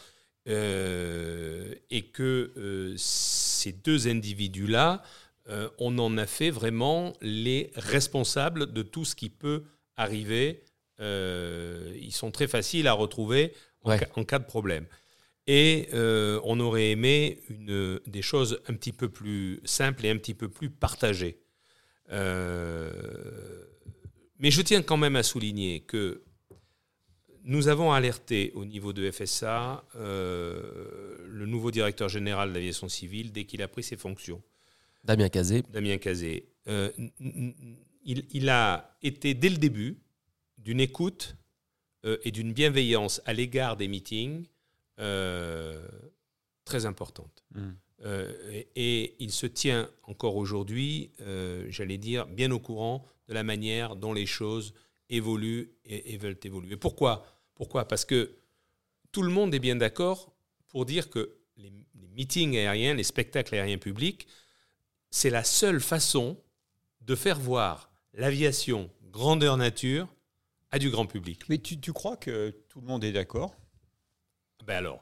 euh, 0.49 1.75
et 1.91 2.03
que 2.03 2.53
euh, 2.57 2.95
ces 2.97 3.73
deux 3.73 4.07
individus-là, 4.09 5.03
euh, 5.49 5.69
on 5.79 5.99
en 5.99 6.17
a 6.19 6.27
fait 6.27 6.51
vraiment 6.51 7.13
les 7.23 7.71
responsables 7.75 8.73
de 8.73 8.83
tout 8.83 9.05
ce 9.05 9.15
qui 9.17 9.31
peut 9.31 9.65
arriver. 9.97 10.63
Ils 11.01 12.13
sont 12.13 12.31
très 12.31 12.47
faciles 12.49 12.87
à 12.87 12.93
retrouver 12.93 13.53
en, 13.83 13.91
Ouais. 13.91 13.99
ca- 13.99 14.09
en 14.17 14.25
cas 14.25 14.39
de 14.39 14.45
problème. 14.47 14.87
Et 15.47 15.89
euh, 15.93 16.41
on 16.45 16.59
aurait 16.59 16.91
aimé 16.91 17.41
une, 17.49 18.01
des 18.07 18.23
choses 18.23 18.61
un 18.67 18.75
petit 18.75 18.93
peu 18.93 19.09
plus 19.09 19.61
simples 19.65 20.05
et 20.07 20.11
un 20.11 20.17
petit 20.17 20.35
peu 20.35 20.49
plus 20.49 20.71
partagées. 20.71 21.39
Euh, 22.11 23.65
mais 24.39 24.51
je 24.51 24.63
tiens 24.63 24.83
quand 24.83 24.97
même 24.97 25.17
à 25.17 25.23
souligner 25.23 25.81
que 25.81 26.23
nous 27.45 27.69
avons 27.69 27.93
alerté 27.93 28.51
au 28.55 28.65
niveau 28.65 28.93
de 28.93 29.09
FSA 29.11 29.85
euh, 29.95 31.17
le 31.29 31.47
nouveau 31.47 31.71
directeur 31.71 32.09
général 32.09 32.49
de 32.49 32.55
l'aviation 32.55 32.89
civile 32.89 33.33
dès 33.33 33.45
qu'il 33.45 33.63
a 33.63 33.69
pris 33.69 33.85
ses 33.85 33.97
fonctions, 33.97 34.43
Damien 35.05 35.29
Cazé. 35.29 35.63
Damien 35.73 35.99
Cazé. 35.99 36.49
Euh, 36.67 36.91
il, 38.05 38.25
il 38.33 38.49
a 38.49 38.99
été 39.03 39.35
dès 39.35 39.49
le 39.49 39.57
début 39.57 39.99
d'une 40.59 40.81
écoute 40.81 41.37
euh, 42.05 42.19
et 42.25 42.33
d'une 42.33 42.53
bienveillance 42.53 43.23
à 43.25 43.33
l'égard 43.33 43.77
des 43.77 43.87
meetings 43.87 44.47
très 44.97 46.87
importante. 46.87 47.45
Mhm. 47.55 47.77
Euh, 48.05 48.33
et, 48.53 48.69
et 48.77 49.17
il 49.21 49.33
se 49.33 49.47
tient 49.47 49.89
encore 50.03 50.37
aujourd'hui, 50.37 51.13
euh, 51.23 51.65
j'allais 51.71 51.97
dire, 51.97 52.27
bien 52.27 52.51
au 52.51 52.59
courant 52.59 53.07
de 53.27 53.33
la 53.33 53.43
manière 53.43 53.97
dont 53.97 54.13
les 54.13 54.27
choses 54.27 54.75
évoluent 55.09 55.73
et, 55.85 56.13
et 56.13 56.19
veulent 56.19 56.39
évoluer. 56.45 56.77
Pourquoi? 56.77 57.25
Pourquoi? 57.55 57.89
Parce 57.89 58.05
que 58.05 58.37
tout 59.13 59.23
le 59.23 59.31
monde 59.31 59.55
est 59.55 59.61
bien 59.61 59.77
d'accord 59.77 60.35
pour 60.69 60.85
dire 60.85 61.09
que 61.09 61.39
les, 61.57 61.73
les 61.95 62.09
meetings 62.09 62.57
aériens, 62.57 62.93
les 62.93 63.05
spectacles 63.05 63.55
aériens 63.55 63.79
publics, 63.79 64.27
c'est 65.11 65.31
la 65.31 65.45
seule 65.45 65.81
façon 65.81 66.39
de 67.01 67.15
faire 67.15 67.41
voir 67.41 67.91
l'aviation 68.13 68.91
grandeur 69.05 69.57
nature 69.57 70.07
à 70.71 70.79
du 70.79 70.91
grand 70.91 71.07
public. 71.07 71.49
Mais 71.49 71.59
tu, 71.59 71.81
tu 71.81 71.93
crois 71.95 72.19
que 72.19 72.51
tout 72.69 72.81
le 72.83 72.87
monde 72.87 73.05
est 73.05 73.13
d'accord? 73.13 73.57
Ben 74.67 74.77
alors, 74.77 75.01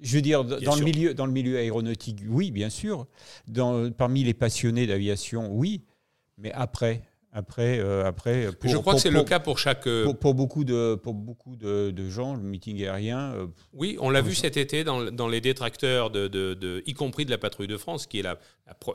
Je 0.00 0.16
veux 0.16 0.22
dire, 0.22 0.44
dans 0.44 0.74
le, 0.76 0.84
milieu, 0.84 1.14
dans 1.14 1.26
le 1.26 1.32
milieu 1.32 1.56
aéronautique, 1.58 2.20
oui, 2.28 2.50
bien 2.50 2.70
sûr. 2.70 3.06
Dans, 3.46 3.90
parmi 3.92 4.24
les 4.24 4.34
passionnés 4.34 4.86
d'aviation, 4.86 5.52
oui. 5.54 5.82
Mais 6.36 6.50
après, 6.52 7.02
après, 7.30 7.78
euh, 7.78 8.04
après 8.04 8.50
pour, 8.52 8.68
je 8.70 8.76
crois 8.76 8.92
pour- 8.92 8.94
que 8.94 8.98
c'est 9.02 9.10
le 9.10 9.22
cas 9.22 9.38
pour 9.38 9.58
chaque... 9.58 9.86
euh, 9.86 10.04
Pour, 10.04 10.18
pour 10.18 10.34
beaucoup, 10.34 10.64
de, 10.64 10.96
pour 10.96 11.14
beaucoup 11.14 11.54
de, 11.56 11.90
de 11.90 12.08
gens, 12.10 12.34
le 12.34 12.42
meeting 12.42 12.82
aérien, 12.84 13.32
euh, 13.34 13.46
Oui, 13.72 13.96
on 14.00 14.10
l'a 14.10 14.20
vu 14.20 14.34
cet 14.34 14.56
été 14.56 14.82
dans, 14.84 15.10
dans 15.12 15.28
les 15.28 15.40
détracteurs, 15.40 16.10
de, 16.10 16.26
de- 16.28 16.54
de- 16.54 16.82
y 16.86 16.92
compris 16.94 17.24
de 17.24 17.30
la 17.30 17.38
patrouille 17.38 17.68
de 17.68 17.76
France, 17.76 18.06
qui 18.08 18.18
est 18.18 18.22
la, 18.22 18.38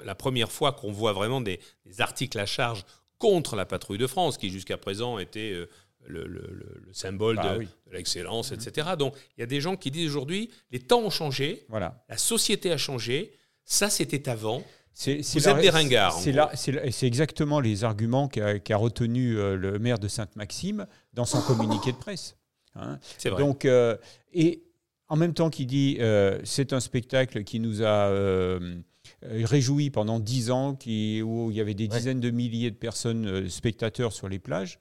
la 0.05 0.15
première 0.15 0.51
fois 0.51 0.73
qu'on 0.73 0.91
voit 0.91 1.13
vraiment 1.13 1.39
des, 1.41 1.59
des 1.85 2.01
articles 2.01 2.37
à 2.39 2.45
charge 2.45 2.83
contre 3.19 3.55
la 3.55 3.65
patrouille 3.65 3.97
de 3.97 4.07
France, 4.07 4.37
qui 4.37 4.49
jusqu'à 4.49 4.77
présent 4.77 5.17
était 5.17 5.51
euh, 5.53 5.69
le, 6.07 6.25
le- 6.27 6.49
le- 6.51 6.81
le 6.85 6.93
symbole 6.93 7.37
Ah 7.41 7.53
de, 7.53 7.59
oui. 7.59 7.67
de 7.87 7.93
l'excellence, 7.93 8.51
etc. 8.51 8.89
Donc 8.97 9.15
il 9.37 9.41
y 9.41 9.43
a 9.43 9.47
des 9.47 9.61
gens 9.61 9.75
qui 9.75 9.91
disent 9.91 10.07
aujourd'hui, 10.09 10.49
les 10.71 10.79
temps 10.79 11.01
ont 11.01 11.09
changé, 11.09 11.65
voilà. 11.69 12.03
la 12.09 12.17
société 12.17 12.71
a 12.71 12.77
changé, 12.77 13.33
ça 13.65 13.89
c'était 13.89 14.27
avant. 14.29 14.63
C'est, 14.91 15.21
c'est 15.23 15.39
Vous 15.39 15.45
la- 15.45 15.55
êtes 15.55 15.61
des 15.61 15.69
ringards, 15.69 16.13
C'est, 16.19 16.31
la- 16.31 16.51
c'est 16.55 17.05
exactement 17.07 17.59
les 17.59 17.83
arguments 17.83 18.27
qu'a, 18.27 18.59
qu'a 18.59 18.75
retenu 18.75 19.37
euh, 19.37 19.55
le 19.55 19.77
maire 19.79 19.99
de 19.99 20.07
Sainte-Maxime 20.07 20.87
dans 21.13 21.25
son 21.25 21.41
communiqué 21.41 21.91
de 21.91 21.97
presse. 21.97 22.35
Hein. 22.75 22.99
C'est 23.17 23.29
vrai. 23.29 23.41
Donc, 23.41 23.65
euh, 23.65 23.95
et 24.33 24.63
en 25.07 25.15
même 25.15 25.33
temps 25.33 25.49
qu'il 25.49 25.67
dit, 25.67 25.97
euh, 25.99 26.39
c'est 26.43 26.73
un 26.73 26.79
spectacle 26.79 27.43
qui 27.43 27.59
nous 27.59 27.81
a 27.81 28.07
euh, 28.09 28.75
réjouis 29.21 29.89
pendant 29.89 30.19
dix 30.19 30.51
ans, 30.51 30.75
qui, 30.75 31.21
où 31.21 31.49
il 31.51 31.57
y 31.57 31.61
avait 31.61 31.73
des 31.75 31.85
Ouais. 31.87 31.97
dizaines 31.97 32.19
de 32.19 32.29
milliers 32.29 32.71
de 32.71 32.75
personnes, 32.75 33.25
euh, 33.27 33.49
spectateurs 33.49 34.11
sur 34.13 34.27
les 34.29 34.39
plages. 34.39 34.79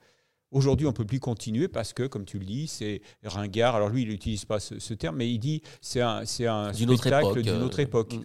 Aujourd'hui, 0.51 0.87
on 0.87 0.91
ne 0.91 0.95
peut 0.97 1.05
plus 1.05 1.21
continuer 1.21 1.69
parce 1.69 1.93
que, 1.93 2.05
comme 2.07 2.25
tu 2.25 2.39
le 2.39 2.47
dis, 2.47 2.69
c'est 2.69 3.03
ringard. 3.23 3.77
Alors 3.77 3.91
lui, 3.91 4.03
il 4.03 4.09
n'utilise 4.09 4.47
pas 4.47 4.61
ce, 4.61 4.79
ce 4.79 4.95
terme, 4.95 5.17
mais 5.17 5.31
il 5.31 5.39
dit 5.39 5.63
c'est 5.83 6.01
un, 6.01 6.25
c'est 6.25 6.47
un 6.47 6.73
D'une 6.73 6.97
spectacle 6.97 7.43
d'une 7.43 7.53
euh, 7.53 7.65
autre 7.65 7.81
époque. 7.81 8.15
mm. 8.15 8.25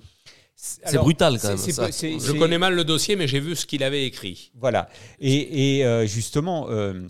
C'est 0.55 0.97
brutal 0.97 1.37
quand 1.41 1.49
même. 1.49 1.57
c'est- 1.57 1.71
ça. 1.73 1.91
c'est- 1.91 2.19
Je 2.19 2.31
connais 2.31 2.57
mal 2.57 2.75
le 2.75 2.85
dossier, 2.85 3.17
mais 3.17 3.27
j'ai 3.27 3.41
vu 3.41 3.55
ce 3.55 3.65
qu'il 3.65 3.83
avait 3.83 4.05
écrit. 4.05 4.51
Voilà. 4.55 4.87
Et, 5.19 5.79
et, 5.79 5.85
euh, 5.85 6.05
justement, 6.05 6.69
euh, 6.69 7.01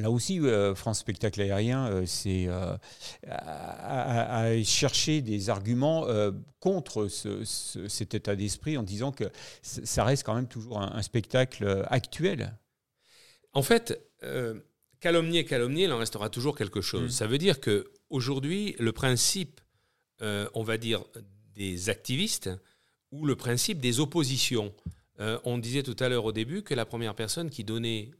là 0.00 0.10
aussi, 0.10 0.40
euh, 0.40 0.74
France 0.74 1.00
Spectacle 1.00 1.42
Aérien, 1.42 1.86
euh, 1.88 2.06
c'est 2.06 2.46
euh, 2.48 2.76
chercher 4.64 5.20
des 5.20 5.50
arguments 5.50 6.06
euh, 6.06 6.30
contre 6.60 7.08
ce- 7.08 7.44
ce- 7.44 7.88
cet 7.88 8.14
état 8.14 8.36
d'esprit 8.36 8.78
en 8.78 8.82
disant 8.82 9.12
que 9.12 9.24
ça 9.62 10.04
reste 10.04 10.24
quand 10.24 10.34
même 10.34 10.48
toujours 10.48 10.80
un, 10.80 10.92
un 10.94 11.02
spectacle 11.02 11.64
euh, 11.64 11.82
actuel. 11.88 12.56
En 13.52 13.62
fait, 13.62 14.00
euh, 14.22 14.54
calomnier, 15.00 15.44
calomnier, 15.44 15.84
il 15.84 15.92
en 15.92 15.98
restera 15.98 16.28
toujours 16.30 16.56
quelque 16.56 16.80
chose. 16.80 17.04
Mm. 17.04 17.10
Ça 17.10 17.26
veut 17.26 17.38
dire 17.38 17.60
que 17.60 17.90
aujourd'hui, 18.10 18.74
le 18.78 18.92
principe, 18.92 19.60
euh, 20.22 20.48
on 20.54 20.62
va 20.62 20.76
dire, 20.78 21.04
des 21.54 21.88
activistes 21.88 22.50
ou 23.10 23.24
le 23.26 23.36
principe 23.36 23.80
des 23.80 24.00
oppositions. 24.00 24.74
Euh, 25.20 25.38
on 25.44 25.58
disait 25.58 25.82
tout 25.82 25.96
à 25.98 26.08
l'heure 26.08 26.24
au 26.24 26.32
début 26.32 26.62
que 26.62 26.74
la 26.74 26.84
première 26.84 27.14
personne 27.14 27.50
qui 27.50 27.64
donnait 27.64 28.10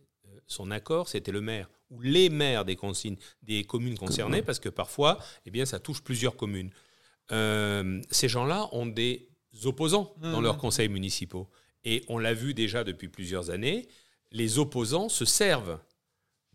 son 0.47 0.71
accord, 0.71 1.09
c'était 1.09 1.31
le 1.33 1.41
maire 1.41 1.69
ou 1.91 2.01
les 2.01 2.29
maires 2.29 2.65
des, 2.65 2.77
consignes, 2.77 3.17
des 3.43 3.65
communes 3.65 3.97
concernées, 3.97 4.43
parce 4.43 4.59
que 4.59 4.69
parfois, 4.69 5.19
eh 5.47 5.51
bien, 5.51 5.65
ça 5.65 5.79
touche 5.79 6.03
plusieurs 6.03 6.37
communes. 6.37 6.71
Euh, 7.33 8.01
ces 8.11 8.29
gens-là 8.29 8.69
ont 8.73 8.87
des 8.87 9.29
opposants 9.65 10.15
dans 10.21 10.39
Mhm. 10.39 10.43
leurs 10.43 10.59
conseils 10.59 10.89
municipaux. 10.89 11.49
Et 11.85 12.05
on 12.09 12.19
l'a 12.19 12.35
vu 12.35 12.53
déjà 12.55 12.85
depuis 12.85 13.09
plusieurs 13.09 13.51
années, 13.51 13.89
les 14.33 14.59
opposants 14.59 15.09
se 15.09 15.25
servent 15.25 15.79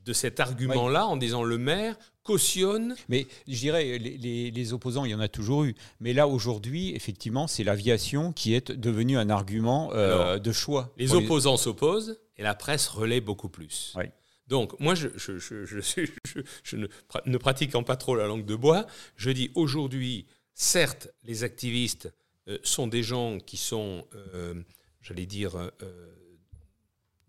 de 0.06 0.14
cet 0.14 0.40
argument-là 0.40 1.06
en 1.06 1.18
disant 1.18 1.44
le 1.44 1.58
maire 1.58 1.98
cautionne. 2.24 2.96
Mais 3.10 3.28
je 3.48 3.58
dirais, 3.60 3.98
les, 3.98 4.18
les- 4.18 4.52
les 4.52 4.74
opposants, 4.74 5.06
il 5.06 5.12
y 5.12 5.16
en 5.16 5.20
a 5.20 5.28
toujours 5.28 5.64
eu. 5.64 5.76
Mais 6.00 6.14
là, 6.14 6.28
aujourd'hui, 6.28 6.94
effectivement, 6.96 7.48
c'est 7.48 7.64
l'aviation 7.64 8.34
qui 8.34 8.54
est 8.54 8.72
devenue 8.72 9.18
un 9.18 9.30
argument 9.30 9.92
euh, 9.94 10.06
Alors, 10.32 10.40
de 10.40 10.52
choix. 10.52 10.94
Les 10.98 11.14
opposants 11.14 11.58
s'opposent 11.58 12.20
et 12.38 12.44
la 12.44 12.56
presse 12.56 12.88
relaie 12.88 13.22
beaucoup 13.22 13.50
plus. 13.50 13.94
Oui. 13.98 14.06
Donc, 14.48 14.78
moi, 14.80 14.94
je, 14.94 15.08
ne, 16.76 16.88
ne 17.26 17.38
pratiquant 17.38 17.84
pas 17.84 17.96
trop 17.96 18.16
la 18.16 18.28
langue 18.28 18.46
de 18.46 18.56
bois, 18.56 18.86
je 19.16 19.30
dis 19.30 19.52
aujourd'hui, 19.56 20.26
certes, 20.54 21.08
les 21.24 21.44
activistes 21.44 22.14
euh, 22.50 22.58
sont 22.64 22.88
des 22.88 23.04
gens 23.04 23.38
qui 23.40 23.56
sont, 23.58 24.06
euh, 24.34 24.54
j'allais 25.02 25.26
dire, 25.26 25.72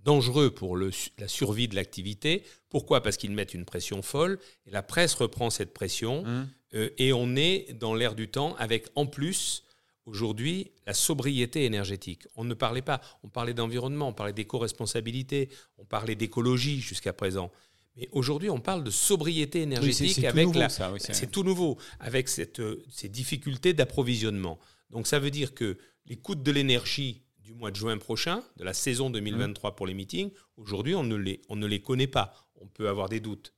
dangereux 0.05 0.51
pour 0.51 0.77
le 0.77 0.91
la 1.19 1.29
survie 1.29 1.69
de 1.69 1.75
l'activité. 1.75 2.43
Pourquoi? 2.69 3.03
Parce 3.03 3.17
qu'ils 3.17 3.33
mettent 3.33 3.55
une 3.55 3.65
pression 3.65 4.03
folle 4.03 4.39
et 4.67 4.71
la 4.71 4.83
presse 4.83 5.15
reprend 5.15 5.51
cette 5.51 5.73
pression 5.73 6.25
Hum. 6.25 6.49
euh, 6.75 6.91
et 6.99 7.13
on 7.13 7.35
est 7.37 7.73
dans 7.73 7.95
l'air 7.95 8.15
du 8.15 8.29
temps 8.29 8.55
avec 8.57 8.87
en 8.95 9.07
plus 9.07 9.63
aujourd'hui 10.07 10.71
la 10.87 10.93
sobriété 10.95 11.65
énergétique. 11.65 12.27
On 12.37 12.45
ne 12.45 12.55
parlait 12.55 12.83
pas, 12.83 13.01
on 13.23 13.29
parlait 13.29 13.55
d'environnement, 13.55 14.09
on 14.09 14.13
parlait 14.13 14.33
d'éco-responsabilité, 14.35 15.49
on 15.79 15.85
parlait 15.85 16.15
d'écologie 16.15 16.81
jusqu'à 16.81 17.13
présent. 17.13 17.51
Mais 17.97 18.09
aujourd'hui, 18.13 18.51
on 18.51 18.59
parle 18.61 18.83
de 18.85 18.91
sobriété 18.91 19.61
Oui, 19.61 19.65
c'est- 19.65 19.69
énergétique 19.73 20.13
c'est 20.15 20.21
tout 20.23 20.27
avec 20.27 20.47
nouveau, 20.47 20.59
la, 20.59 20.93
oui, 20.93 20.99
c'est- 21.01 21.15
c'est 21.15 21.31
tout 21.31 21.45
nouveau, 21.45 21.79
avec 22.01 22.29
cette, 22.29 22.59
euh, 22.61 22.83
ces 22.91 23.09
difficultés 23.09 23.73
d'approvisionnement. 23.73 24.59
Donc 24.91 25.07
ça 25.07 25.19
veut 25.21 25.31
dire 25.31 25.55
que 25.55 25.79
les 26.07 26.17
coûts 26.17 26.35
de 26.35 26.51
l'énergie 26.51 27.23
du 27.45 27.53
mois 27.53 27.71
de 27.71 27.77
juin 27.77 27.99
prochain, 27.99 28.43
de 28.57 28.65
la 28.65 28.73
saison 28.73 29.11
2023 29.11 29.77
pour 29.77 29.87
les 29.87 29.95
meetings, 29.95 30.31
aujourd'hui, 30.57 30.95
on, 30.95 31.05
ne 31.05 31.15
les- 31.17 31.41
on 31.51 31.57
ne 31.57 31.67
les 31.67 31.81
connaît 31.81 32.07
pas. 32.07 32.35
On 32.61 32.67
peut 32.67 32.89
avoir 32.89 33.09
des 33.11 33.21
doutes. 33.21 33.53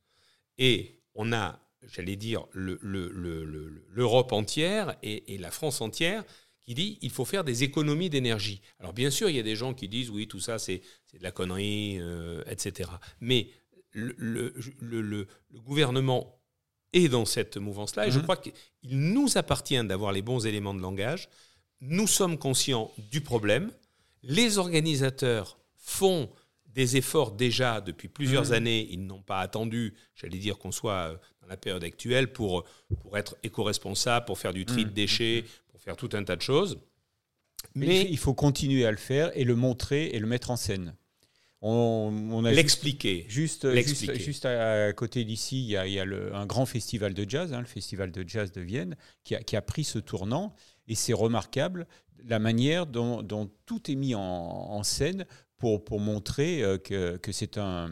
Et 0.57 0.99
on 1.15 1.31
a, 1.31 1.59
j'allais 1.83 2.17
dire, 2.17 2.45
le- 2.51 2.77
le- 2.81 3.09
le- 3.09 3.45
le- 3.45 3.85
l'Europe 3.89 4.33
entière 4.33 4.97
et, 5.03 5.33
et 5.33 5.37
la 5.37 5.51
France 5.51 5.79
entière 5.81 6.23
qui 6.59 6.73
dit 6.73 6.99
il 7.01 7.11
faut 7.11 7.23
faire 7.23 7.45
des 7.45 7.63
économies 7.63 8.09
d'énergie. 8.09 8.61
Alors 8.79 8.91
bien 8.91 9.09
sûr, 9.09 9.29
il 9.29 9.37
y 9.37 9.39
a 9.39 9.43
des 9.43 9.55
gens 9.55 9.73
qui 9.73 9.87
disent 9.87 10.09
oui, 10.09 10.27
tout 10.27 10.41
ça 10.41 10.59
c'est 10.59 10.81
de 11.13 11.23
la 11.23 11.31
connerie, 11.31 11.97
euh, 12.01 12.43
etc. 12.47 12.89
Mais 13.21 13.49
le, 13.93 14.53
gouvernement 15.53 16.39
est 16.93 17.07
dans 17.09 17.25
cette 17.25 17.57
mouvance-là 17.57 18.07
et 18.07 18.11
je 18.11 18.17
Mhm. 18.17 18.23
crois 18.23 18.37
qu'il 18.37 18.53
nous 19.13 19.37
appartient 19.37 19.81
d'avoir 19.85 20.11
les 20.11 20.21
bons 20.21 20.45
éléments 20.45 20.73
de 20.73 20.81
langage. 20.81 21.29
Nous 21.81 22.07
sommes 22.07 22.37
conscients 22.37 22.91
du 23.11 23.21
problème. 23.21 23.71
Les 24.23 24.57
organisateurs 24.57 25.59
font 25.75 26.29
des 26.65 26.97
efforts 26.97 27.31
déjà 27.31 27.81
depuis 27.81 28.07
plusieurs 28.07 28.47
Mhm. 28.47 28.53
années. 28.53 28.87
Ils 28.91 29.05
n'ont 29.05 29.21
pas 29.21 29.39
attendu, 29.39 29.93
j'allais 30.15 30.37
dire, 30.37 30.57
qu'on 30.57 30.71
soit 30.71 31.11
euh, 31.11 31.17
dans 31.41 31.47
la 31.47 31.57
période 31.57 31.83
actuelle 31.83 32.31
pour, 32.31 32.65
pour 33.01 33.17
être 33.17 33.35
éco-responsable, 33.43 34.25
pour 34.25 34.37
faire 34.37 34.53
du 34.53 34.65
tri 34.65 34.83
de 34.83 34.89
Mhm. 34.89 34.93
déchets, 34.93 35.45
pour 35.69 35.79
faire 35.81 35.95
tout 35.95 36.09
un 36.13 36.23
tas 36.23 36.35
de 36.35 36.41
choses. 36.41 36.77
Mais, 37.73 37.87
Mais 37.87 38.01
il 38.09 38.17
faut 38.17 38.33
continuer 38.33 38.85
à 38.85 38.91
le 38.91 38.97
faire 38.97 39.31
et 39.35 39.43
le 39.43 39.55
montrer 39.55 40.07
et 40.07 40.19
le 40.19 40.27
mettre 40.27 40.51
en 40.51 40.55
scène. 40.55 40.95
On, 41.61 42.13
on 42.31 42.45
a 42.45 42.51
l'expliquer. 42.51 43.25
juste, 43.27 43.67
juste, 43.73 44.13
juste 44.19 44.45
à, 44.45 44.85
à 44.85 44.93
côté 44.93 45.25
d'ici, 45.25 45.59
il 45.63 45.69
y 45.71 45.77
a, 45.77 45.87
il 45.87 45.93
y 45.93 45.99
a 45.99 46.05
le- 46.05 46.33
un 46.35 46.45
grand 46.45 46.67
festival 46.67 47.15
de 47.15 47.27
jazz, 47.27 47.51
hein, 47.53 47.59
le 47.61 47.65
festival 47.65 48.11
de 48.11 48.23
jazz 48.27 48.51
de 48.51 48.61
Vienne, 48.61 48.95
qui 49.23 49.33
a, 49.35 49.41
qui 49.41 49.55
a 49.55 49.61
pris 49.63 49.83
ce 49.83 49.97
tournant. 49.97 50.55
Et 50.87 50.95
c'est 50.95 51.13
remarquable 51.13 51.87
la 52.25 52.39
manière 52.39 52.85
dont, 52.87 53.21
dont 53.21 53.49
tout 53.65 53.89
est 53.91 53.95
mis 53.95 54.15
en, 54.15 54.21
en 54.21 54.83
scène 54.83 55.25
pour, 55.57 55.83
pour 55.83 55.99
montrer 55.99 56.63
euh, 56.63 56.77
que, 56.77 57.17
que 57.17 57.31
c'est 57.31 57.57
un, 57.57 57.89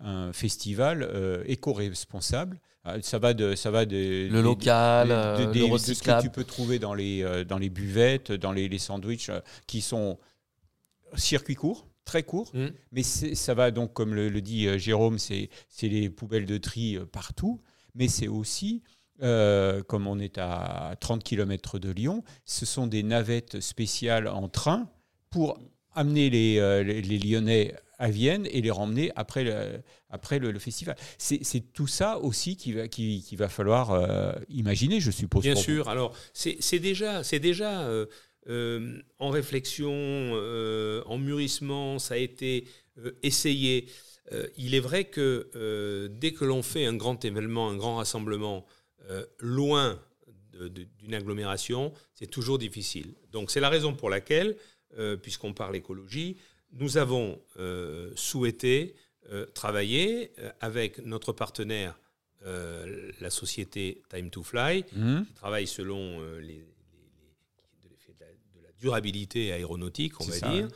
un 0.00 0.32
festival 0.32 1.02
euh, 1.02 1.42
éco-responsable. 1.46 2.60
Euh, 2.86 2.98
Ça 3.02 3.18
va 3.18 3.34
de, 3.34 3.54
ça 3.54 3.70
va 3.70 3.84
de, 3.86 4.28
Le 4.30 4.42
local, 4.42 5.08
de- 5.08 5.12
euh, 5.12 5.38
de- 5.38 5.44
le 5.44 5.52
des- 5.52 5.60
de 5.60 5.64
ce 5.64 5.68
que 5.68 5.72
recyclable. 5.72 6.22
tu 6.22 6.30
peux 6.30 6.44
trouver 6.44 6.78
dans 6.78 6.94
les, 6.94 7.22
euh, 7.22 7.44
dans 7.44 7.58
les 7.58 7.70
buvettes, 7.70 8.32
dans 8.32 8.52
les, 8.52 8.68
les 8.68 8.78
sandwichs 8.78 9.28
euh, 9.30 9.40
qui 9.66 9.80
sont 9.80 10.18
circuit 11.14 11.54
court, 11.54 11.86
très 12.04 12.22
court, 12.22 12.50
Mm. 12.54 12.66
mais 12.92 13.02
ça 13.02 13.54
va 13.54 13.70
donc, 13.70 13.92
comme 13.92 14.14
le, 14.14 14.28
le 14.28 14.40
dit 14.40 14.66
euh, 14.68 14.78
Jérôme, 14.78 15.18
c'est 15.18 15.48
les 15.82 16.10
poubelles 16.10 16.46
de 16.46 16.58
tri 16.58 16.96
euh, 16.96 17.04
partout, 17.06 17.60
mais 17.94 18.08
c'est 18.08 18.28
aussi, 18.28 18.82
euh, 19.22 19.82
comme 19.82 20.06
on 20.06 20.18
est 20.18 20.36
à 20.38 20.94
30 21.00 21.24
km 21.24 21.78
de 21.78 21.90
Lyon, 21.90 22.22
ce 22.44 22.66
sont 22.66 22.86
des 22.86 23.02
navettes 23.02 23.60
spéciales 23.60 24.28
en 24.28 24.48
train 24.48 24.90
pour 25.30 25.58
amener 25.94 26.28
les, 26.28 26.58
euh, 26.58 26.82
les, 26.82 27.00
les 27.00 27.18
Lyonnais 27.18 27.74
à 27.98 28.10
Vienne 28.10 28.46
et 28.50 28.60
les 28.60 28.70
ramener 28.70 29.10
après 29.16 29.42
le, 29.42 29.80
après 30.10 30.38
le, 30.38 30.52
le 30.52 30.58
festival. 30.58 30.96
C'est 31.16 31.42
c'est 31.44 31.60
tout 31.72 31.86
ça 31.86 32.18
aussi 32.18 32.58
qu'il 32.58 32.76
va, 32.76 32.88
qui, 32.88 33.24
qui 33.26 33.36
va 33.36 33.48
falloir 33.48 33.92
euh, 33.92 34.32
imaginer, 34.50 35.00
je 35.00 35.10
suppose. 35.10 35.42
Bien 35.42 35.54
vous. 35.54 35.62
sûr. 35.62 35.88
Alors, 35.88 36.14
c'est 36.34 36.58
c'est 36.60 36.78
déjà, 36.78 37.24
c'est 37.24 37.40
déjà 37.40 37.88
en 39.18 39.30
réflexion, 39.30 39.90
en 41.06 41.18
mûrissement, 41.18 41.98
ça 41.98 42.14
a 42.14 42.18
été 42.18 42.68
essayé. 43.22 43.86
Il 44.58 44.74
est 44.74 44.80
vrai 44.80 45.04
que 45.04 46.08
dès 46.20 46.32
que 46.32 46.44
l'on 46.44 46.62
fait 46.62 46.84
un 46.84 46.94
grand 46.94 47.24
événement, 47.24 47.70
un 47.70 47.76
grand 47.76 47.96
rassemblement, 47.96 48.66
euh, 49.08 49.24
loin 49.38 50.00
d'une 50.98 51.14
agglomération, 51.14 51.92
c'est 52.14 52.26
toujours 52.30 52.58
difficile. 52.58 53.12
Donc, 53.30 53.50
c'est 53.50 53.60
la 53.60 53.68
raison 53.68 53.94
pour 53.94 54.08
laquelle, 54.08 54.56
euh, 54.98 55.16
puisqu'on 55.16 55.52
parle 55.52 55.76
écologie, 55.76 56.36
nous 56.72 56.96
avons 56.96 57.40
euh, 57.58 58.10
souhaité 58.16 58.94
travailler 59.54 60.30
avec 60.60 61.04
notre 61.04 61.32
partenaire, 61.32 61.98
la 62.44 63.30
société 63.30 64.02
Time 64.08 64.30
to 64.30 64.42
Fly, 64.44 64.84
Mhm. 64.92 65.26
qui 65.26 65.32
travaille 65.34 65.66
selon 65.66 66.20
les, 66.38 66.46
les- 66.46 66.54
les- 66.54 67.88
de, 68.14 68.20
la, 68.20 68.26
de 68.60 68.62
la 68.62 68.72
durabilité 68.78 69.50
aéronautique, 69.52 70.20
on 70.20 70.24
va 70.24 70.32
ça, 70.32 70.48
dire, 70.50 70.68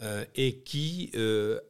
hein. 0.00 0.24
et 0.36 0.60
qui 0.60 1.10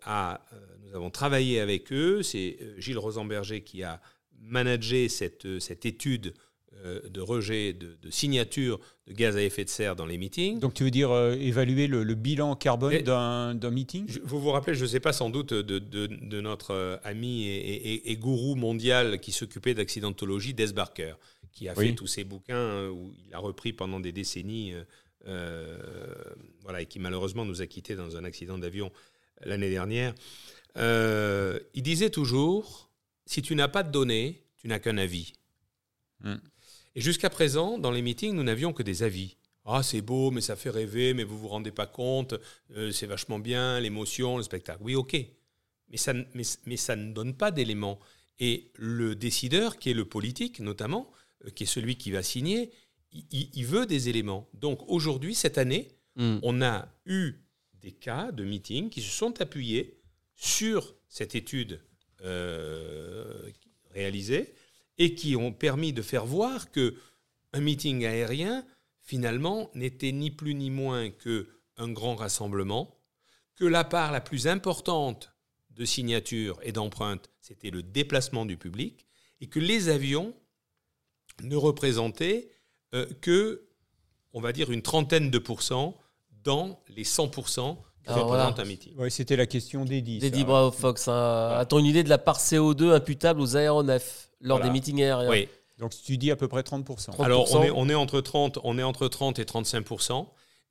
a, 0.03 0.45
nous 0.83 0.95
avons 0.95 1.11
travaillé 1.11 1.61
avec 1.61 1.91
eux. 1.93 2.23
C'est 2.23 2.59
Gilles 2.77 2.99
Rosenberger 2.99 3.63
qui 3.63 3.83
a 3.83 4.01
managé 4.41 5.09
cette, 5.09 5.45
euh, 5.47 5.61
cette 5.61 5.85
étude 5.87 6.35
euh, 6.85 7.01
de 7.09 7.21
rejet 7.21 7.73
de, 7.73 7.97
de 8.01 8.11
signature 8.11 8.79
de 9.07 9.13
gaz 9.13 9.37
à 9.37 9.43
effet 9.43 9.65
de 9.65 9.69
serre 9.71 9.97
dans 9.97 10.07
les 10.07 10.17
meetings. 10.19 10.61
Donc 10.61 10.75
tu 10.75 10.85
veux 10.85 10.91
dire 10.91 11.11
euh, 11.11 11.35
évaluer 11.35 11.87
le, 11.89 12.05
le 12.05 12.15
bilan 12.15 12.55
carbone 12.57 12.99
d'un 13.03 13.71
meeting? 13.71 14.05
Je- 14.09 14.21
Vous 14.23 14.41
vous 14.41 14.51
rappelez, 14.51 14.75
je 14.77 14.83
ne 14.85 14.89
sais 14.89 15.01
pas 15.01 15.13
sans 15.13 15.29
doute, 15.31 15.53
de, 15.53 15.79
de- 15.81 16.07
de 16.07 16.41
notre 16.41 17.01
ami 17.05 17.47
et, 17.49 17.95
et- 17.95 18.11
et 18.13 18.17
gourou 18.17 18.55
mondial 18.55 19.19
qui 19.21 19.33
s'occupait 19.33 19.75
d'accidentologie, 19.75 20.55
Des 20.55 20.73
Barker, 20.73 21.15
qui 21.53 21.69
a 21.69 21.75
Oui. 21.77 21.89
fait 21.89 21.95
tous 21.95 22.07
ces 22.07 22.23
bouquins 22.25 22.89
où 22.89 23.13
il 23.27 23.35
a 23.35 23.39
repris 23.39 23.73
pendant 23.73 23.99
des 23.99 24.13
décennies, 24.13 24.75
euh, 25.27 25.77
voilà, 26.63 26.83
et 26.83 26.87
qui 26.87 27.01
malheureusement 27.01 27.45
nous 27.45 27.61
a 27.61 27.67
quittés 27.67 27.97
dans 27.97 28.17
un 28.17 28.25
accident 28.25 28.57
d'avion 28.59 28.93
l'année 29.45 29.71
dernière. 29.71 30.15
Euh, 30.77 31.59
il 31.75 31.83
disait 31.83 32.11
toujours, 32.11 32.88
si 33.29 33.43
tu 33.43 33.55
n'as 33.55 33.69
pas 33.69 33.83
de 33.83 33.93
données, 33.93 34.43
tu 34.57 34.69
n'as 34.69 34.79
qu'un 34.79 34.97
avis. 34.99 35.35
Hmm. 36.21 36.37
Et 36.95 37.01
jusqu'à 37.01 37.31
présent, 37.31 37.79
dans 37.79 37.91
les 37.91 38.03
meetings, 38.03 38.35
nous 38.35 38.43
n'avions 38.43 38.73
que 38.73 38.83
des 38.83 39.03
avis. 39.03 39.37
Ah, 39.65 39.83
c'est 39.83 40.01
beau, 40.01 40.31
mais 40.31 40.41
ça 40.41 40.57
fait 40.57 40.71
rêver, 40.71 41.13
mais 41.15 41.25
vous 41.25 41.39
vous 41.39 41.49
rendez 41.49 41.71
pas 41.71 41.87
compte, 41.87 42.35
euh, 42.75 42.91
c'est 42.91 43.07
vachement 43.07 43.39
bien, 43.39 43.79
l'émotion, 43.81 44.39
le 44.39 44.43
spectacle. 44.43 44.81
Oui, 44.83 44.95
ok. 44.95 45.15
Mais 45.91 45.97
ça, 45.99 46.13
ne- 46.15 46.25
mais, 46.35 46.43
mais 46.67 46.77
ça 46.79 46.97
ne 46.97 47.13
donne 47.13 47.35
pas 47.35 47.51
d'éléments. 47.51 47.99
Et 48.41 48.71
le 48.77 49.15
décideur, 49.15 49.79
qui 49.79 49.91
est 49.91 49.95
le 49.95 50.07
politique 50.07 50.61
notamment, 50.61 51.11
euh, 51.45 51.51
qui 51.51 51.65
est 51.65 51.67
celui 51.67 51.97
qui 51.97 52.11
va 52.11 52.23
signer, 52.23 52.71
il, 53.13 53.51
il 53.55 53.67
veut 53.67 53.85
des 53.87 54.09
éléments. 54.09 54.49
Donc 54.55 54.81
aujourd'hui, 54.89 55.35
cette 55.35 55.59
année, 55.59 55.89
Hmm. 56.17 56.41
on 56.43 56.63
a 56.63 56.89
eu 57.07 57.35
des 57.81 57.93
cas 57.93 58.33
de 58.33 58.43
meetings 58.43 58.91
qui 58.91 59.01
se 59.03 59.11
sont 59.11 59.41
appuyés 59.41 60.01
sur 60.35 60.97
cette 61.09 61.37
étude 61.37 61.81
euh, 62.25 63.51
réalisée 63.91 64.55
et 64.99 65.15
qui 65.15 65.37
ont 65.37 65.53
permis 65.53 65.93
de 65.93 66.03
faire 66.03 66.27
voir 66.27 66.71
que 66.71 66.97
un 67.53 67.61
meeting 67.61 68.05
aérien 68.05 68.65
finalement 69.03 69.71
n'était 69.75 70.13
ni 70.13 70.31
plus 70.31 70.55
ni 70.55 70.71
moins 70.71 71.11
que 71.11 71.49
un 71.77 71.91
grand 71.91 72.17
rassemblement, 72.17 72.99
que 73.55 73.65
la 73.65 73.85
part 73.85 74.13
la 74.13 74.21
plus 74.21 74.47
importante 74.47 75.33
de 75.71 75.85
signatures 75.85 76.59
et 76.63 76.73
d'empreintes, 76.73 77.31
c'était 77.41 77.71
le 77.71 77.83
déplacement 77.83 78.45
du 78.45 78.57
public, 78.57 79.07
et 79.41 79.49
que 79.49 79.61
les 79.61 79.89
avions 79.89 80.35
ne 81.43 81.57
représentaient 81.57 82.51
euh, 82.95 83.07
que, 83.21 83.69
on 84.33 84.41
va 84.41 84.53
dire, 84.53 84.73
une 84.73 84.83
trentaine 84.83 85.31
de 85.31 85.39
pourcents 85.39 85.97
dans 86.43 86.83
les 86.89 87.05
100% 87.05 87.31
qui 87.31 87.33
Alors, 87.33 87.37
représentent 87.37 87.88
voilà. 88.15 88.55
un 88.57 88.65
meeting. 88.65 88.97
Ouais, 88.97 89.11
C'était 89.11 89.37
la 89.37 89.47
question 89.47 89.85
d'Eddie. 89.85 90.21
Ça. 90.21 90.45
Bravo 90.45 90.71
Fox, 90.71 91.09
hein. 91.09 91.51
a-t-on 91.57 91.79
une 91.79 91.87
idée 91.87 92.03
de 92.03 92.09
la 92.09 92.19
part 92.19 92.39
CO2 92.39 92.93
imputable 92.93 93.41
aux 93.41 93.57
aéronefs 93.57 94.31
lors 94.41 94.59
Voilà. 94.59 94.73
des 94.73 94.79
meetings 94.79 95.03
aériens 95.03 95.31
Oui. 95.31 95.49
Donc 95.79 95.93
tu 96.05 96.17
dis 96.19 96.31
à 96.31 96.37
peu 96.37 96.49
près 96.49 96.63
30%. 96.63 96.85
30%. 96.85 97.23
Alors, 97.23 97.55
on 97.55 97.63
est, 97.63 97.71
on 97.71 97.89
est 97.89 97.95
entre 97.95 98.21
30, 98.21 98.59
on 98.65 98.79
est 98.79 98.83
entre 98.83 99.07
30 99.09 99.39
et 99.39 99.45
35 99.45 99.87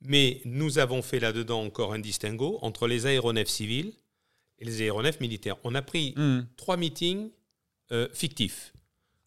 mais 0.02 0.40
nous 0.44 0.78
avons 0.78 1.02
fait 1.02 1.18
là-dedans 1.18 1.62
encore 1.62 1.92
un 1.92 1.98
distinguo 1.98 2.58
entre 2.62 2.86
les 2.86 3.06
aéronefs 3.06 3.48
civils 3.48 3.92
et 4.58 4.64
les 4.64 4.82
aéronefs 4.82 5.20
militaires. 5.20 5.56
On 5.64 5.74
a 5.74 5.82
pris 5.82 6.14
Hmm. 6.16 6.40
trois 6.56 6.76
meetings 6.76 7.30
euh, 7.90 8.08
fictifs 8.12 8.74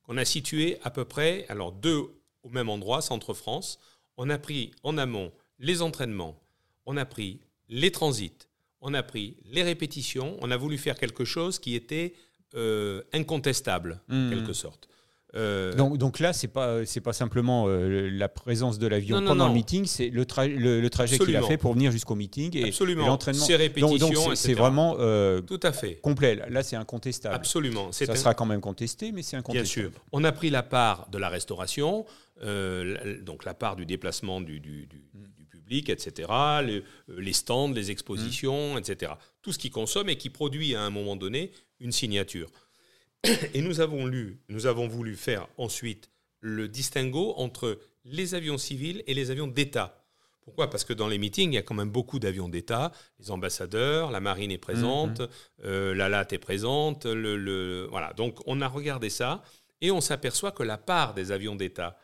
qu'on 0.03 0.17
a 0.17 0.25
situés 0.25 0.77
à 0.83 0.89
peu 0.91 1.03
près, 1.05 1.45
alors 1.49 1.71
deux 1.71 2.09
au 2.43 2.49
même 2.49 2.69
endroit, 2.69 3.01
Centre-France. 3.01 3.79
On 4.17 4.29
a 4.29 4.37
pris 4.37 4.71
en 4.83 4.97
amont 4.97 5.31
les 5.59 5.81
entraînements, 5.81 6.39
on 6.85 6.97
a 6.97 7.05
pris 7.05 7.39
les 7.71 7.91
transits, 7.91 8.37
on 8.81 8.93
a 8.93 9.01
pris 9.01 9.37
les 9.51 9.63
répétitions, 9.63 10.37
on 10.41 10.51
a 10.51 10.57
voulu 10.57 10.77
faire 10.77 10.95
quelque 10.99 11.25
chose 11.25 11.57
qui 11.57 11.73
était 11.75 12.13
euh, 12.55 13.01
incontestable, 13.13 14.01
en 14.11 14.13
Hmm. 14.15 14.29
quelque 14.29 14.53
sorte. 14.53 14.87
Euh, 15.35 15.73
Donc, 15.75 15.97
donc 15.97 16.19
là, 16.19 16.33
c'est 16.33 16.49
pas 16.49 16.85
c'est 16.85 16.99
pas 16.99 17.13
simplement 17.13 17.69
euh, 17.69 18.09
la 18.11 18.27
présence 18.27 18.77
de 18.77 18.85
l'avion 18.87 19.15
pendant 19.19 19.35
non. 19.35 19.47
le 19.47 19.53
meeting, 19.53 19.85
c'est 19.85 20.09
le, 20.09 20.25
tra- 20.25 20.45
le, 20.53 20.81
le 20.81 20.89
trajet 20.89 21.17
qu'il 21.17 21.33
a 21.37 21.41
fait 21.43 21.55
pour 21.57 21.71
venir 21.73 21.89
jusqu'au 21.93 22.15
meeting 22.15 22.53
et, 22.57 22.69
l'entraînement. 22.95 23.45
Ces 23.45 23.55
répétitions, 23.55 24.35
c'est- 24.35 24.53
vraiment 24.53 24.97
euh, 24.99 25.39
Tout 25.39 25.61
à 25.63 25.71
fait. 25.71 25.95
complet. 26.01 26.35
Là, 26.49 26.61
c'est 26.63 26.75
incontestable. 26.75 27.33
Absolument. 27.35 27.93
Ça 27.93 28.03
un- 28.11 28.15
sera 28.15 28.33
quand 28.33 28.45
même 28.45 28.59
contesté, 28.59 29.13
mais 29.13 29.21
c'est 29.23 29.37
Bien 29.37 29.39
incontestable. 29.39 29.91
sûr. 29.93 30.01
On 30.11 30.25
a 30.25 30.33
pris 30.33 30.49
la 30.49 30.63
part 30.63 31.07
de 31.09 31.17
la 31.17 31.29
restauration, 31.29 32.05
la- 32.41 33.13
donc 33.21 33.45
la 33.45 33.53
part 33.53 33.77
du 33.77 33.85
déplacement 33.85 34.41
du, 34.41 34.59
du- 34.59 34.85
du- 34.87 35.05
du 35.13 35.27
public, 35.71 35.89
etc., 35.89 36.27
euh, 36.31 36.81
les 37.07 37.33
stands, 37.33 37.71
les 37.71 37.91
expositions, 37.91 38.77
etc. 38.77 39.13
Tout 39.41 39.53
ce 39.53 39.57
qui 39.59 39.69
consomme 39.69 40.09
et 40.09 40.17
qui 40.17 40.29
produit 40.29 40.75
à 40.75 40.81
un 40.81 40.89
moment 40.89 41.15
donné 41.15 41.51
une 41.79 41.91
signature. 41.93 42.49
Et 43.53 43.61
nous 43.61 43.79
avons, 43.79 44.05
lu, 44.05 44.39
nous 44.49 44.65
avons 44.65 44.87
voulu 44.87 45.15
faire 45.15 45.47
ensuite 45.57 46.09
le 46.41 46.67
distinguo 46.67 47.33
entre 47.37 47.79
les 48.03 48.35
avions 48.35 48.57
civils 48.57 49.03
et 49.07 49.13
les 49.13 49.31
avions 49.31 49.47
d'État. 49.47 50.03
Pourquoi? 50.41 50.69
Parce 50.69 50.83
que 50.83 50.93
dans 50.93 51.07
les 51.07 51.19
meetings, 51.19 51.51
il 51.51 51.55
y 51.55 51.57
a 51.57 51.61
quand 51.61 51.75
même 51.75 51.91
beaucoup 51.91 52.19
d'avions 52.19 52.49
d'État, 52.49 52.91
les 53.19 53.29
ambassadeurs, 53.31 54.09
la 54.11 54.19
marine 54.19 54.51
est 54.51 54.57
présente, 54.57 55.21
euh, 55.63 55.93
la 55.95 56.09
LAT 56.09 56.27
est 56.33 56.39
présente, 56.39 57.05
le, 57.05 57.37
le- 57.37 57.87
voilà. 57.91 58.11
Donc 58.13 58.39
on 58.47 58.59
a 58.59 58.67
regardé 58.67 59.09
ça 59.11 59.43
et 59.81 59.91
on 59.91 60.01
s'aperçoit 60.01 60.51
que 60.51 60.63
la 60.63 60.77
part 60.79 61.13
des 61.13 61.31
avions 61.31 61.55
d'État 61.55 61.95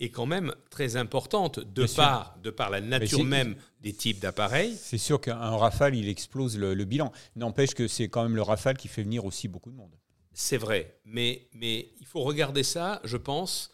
est 0.00 0.08
quand 0.10 0.26
même 0.26 0.54
très 0.70 0.96
importante 0.96 1.60
de 1.60 1.64
Bien 1.82 1.86
sûr. 1.86 1.96
par, 1.96 2.36
de 2.42 2.50
par 2.50 2.70
la 2.70 2.80
nature 2.80 3.22
même 3.24 3.54
des 3.80 3.92
types 3.92 4.18
d'appareils. 4.18 4.74
C'est 4.76 4.98
sûr 4.98 5.20
qu'un 5.20 5.36
Rafale, 5.36 5.94
il 5.94 6.08
explose 6.08 6.56
le, 6.58 6.74
le 6.74 6.84
bilan. 6.84 7.12
N'empêche 7.36 7.74
que 7.74 7.86
c'est 7.86 8.08
quand 8.08 8.22
même 8.22 8.34
le 8.36 8.42
Rafale 8.42 8.76
qui 8.78 8.88
fait 8.88 9.02
venir 9.02 9.24
aussi 9.24 9.46
beaucoup 9.48 9.70
de 9.70 9.76
monde. 9.76 9.94
C'est 10.32 10.56
vrai, 10.56 10.96
mais, 11.04 11.48
mais 11.54 11.90
il 12.00 12.06
faut 12.06 12.22
regarder 12.22 12.62
ça, 12.62 13.00
je 13.04 13.16
pense, 13.16 13.70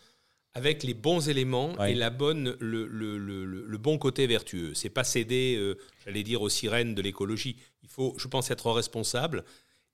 avec 0.55 0.83
les 0.83 0.95
bons 0.95 1.29
éléments 1.29 1.75
Ouais. 1.75 1.93
et 1.93 1.95
la 1.95 2.11
bonne, 2.11 2.57
le, 2.61 2.87
le- 2.87 3.19
le- 3.19 3.45
le- 3.45 3.67
le 3.67 3.79
bon 3.79 3.99
côté 3.99 4.27
vertueux. 4.27 4.73
C'est 4.75 4.89
pas 4.91 5.05
céder, 5.05 5.55
euh, 5.59 5.77
j'allais 6.05 6.23
dire, 6.23 6.41
aux 6.43 6.49
sirènes 6.49 6.95
de 6.95 7.03
l'écologie. 7.03 7.57
Il 7.83 7.89
faut, 7.89 8.15
je 8.19 8.27
pense, 8.27 8.51
être 8.51 8.71
responsable. 8.73 9.45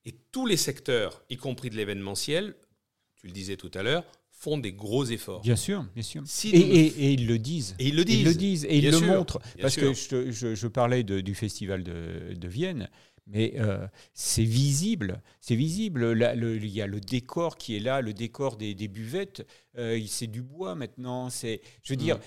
Et 0.04 0.12
tous 0.30 0.46
les 0.46 0.56
secteurs, 0.56 1.22
y 1.30 1.36
compris 1.36 1.68
de 1.68 1.76
l'événementiel, 1.76 2.54
tu 3.16 3.26
le 3.26 3.32
disais 3.32 3.56
tout 3.56 3.70
à 3.74 3.82
l'heure, 3.82 4.04
font 4.42 4.58
des 4.58 4.72
gros 4.72 5.04
efforts. 5.04 5.40
Bien 5.42 5.54
sûr, 5.56 5.84
bien 5.94 6.02
sûr. 6.02 6.22
Si 6.26 6.50
Et, 6.50 6.58
nous- 6.58 6.64
et- 6.74 6.86
et 7.04 7.12
ils 7.12 7.26
le 7.28 7.38
disent. 7.38 7.76
Et 7.78 7.86
ils 7.88 7.94
le 7.96 8.04
disent. 8.04 8.18
Ils 8.20 8.24
le 8.24 8.34
disent 8.34 8.64
et 8.64 8.76
ils 8.76 8.80
Bien 8.82 8.90
le 8.90 8.96
sûr, 8.98 9.06
montrent. 9.06 9.40
Parce 9.60 9.74
sûr. 9.74 9.82
que 9.82 9.94
je, 9.94 10.08
te- 10.08 10.30
je- 10.32 10.54
je 10.56 10.66
parlais 10.68 11.04
de- 11.04 11.20
du 11.20 11.34
festival 11.34 11.84
de, 11.84 12.34
de 12.34 12.48
Vienne, 12.48 12.88
mais 13.28 13.54
euh, 13.58 13.86
c'est 14.14 14.42
visible. 14.42 15.22
C'est 15.40 15.54
visible. 15.54 16.12
Là, 16.12 16.34
le- 16.34 16.56
il 16.56 16.66
y 16.66 16.82
a 16.82 16.88
le 16.88 16.98
décor 17.00 17.56
qui 17.56 17.76
est 17.76 17.80
là, 17.80 18.00
le 18.00 18.12
décor 18.12 18.56
des, 18.56 18.74
des 18.74 18.88
buvettes. 18.88 19.46
euh, 19.78 19.98
c'est 20.06 20.26
du 20.26 20.42
bois 20.42 20.74
maintenant. 20.74 21.30
C'est, 21.30 21.60
je 21.84 21.92
veux 21.92 21.96
dire, 21.96 22.16
Mm. 22.16 22.20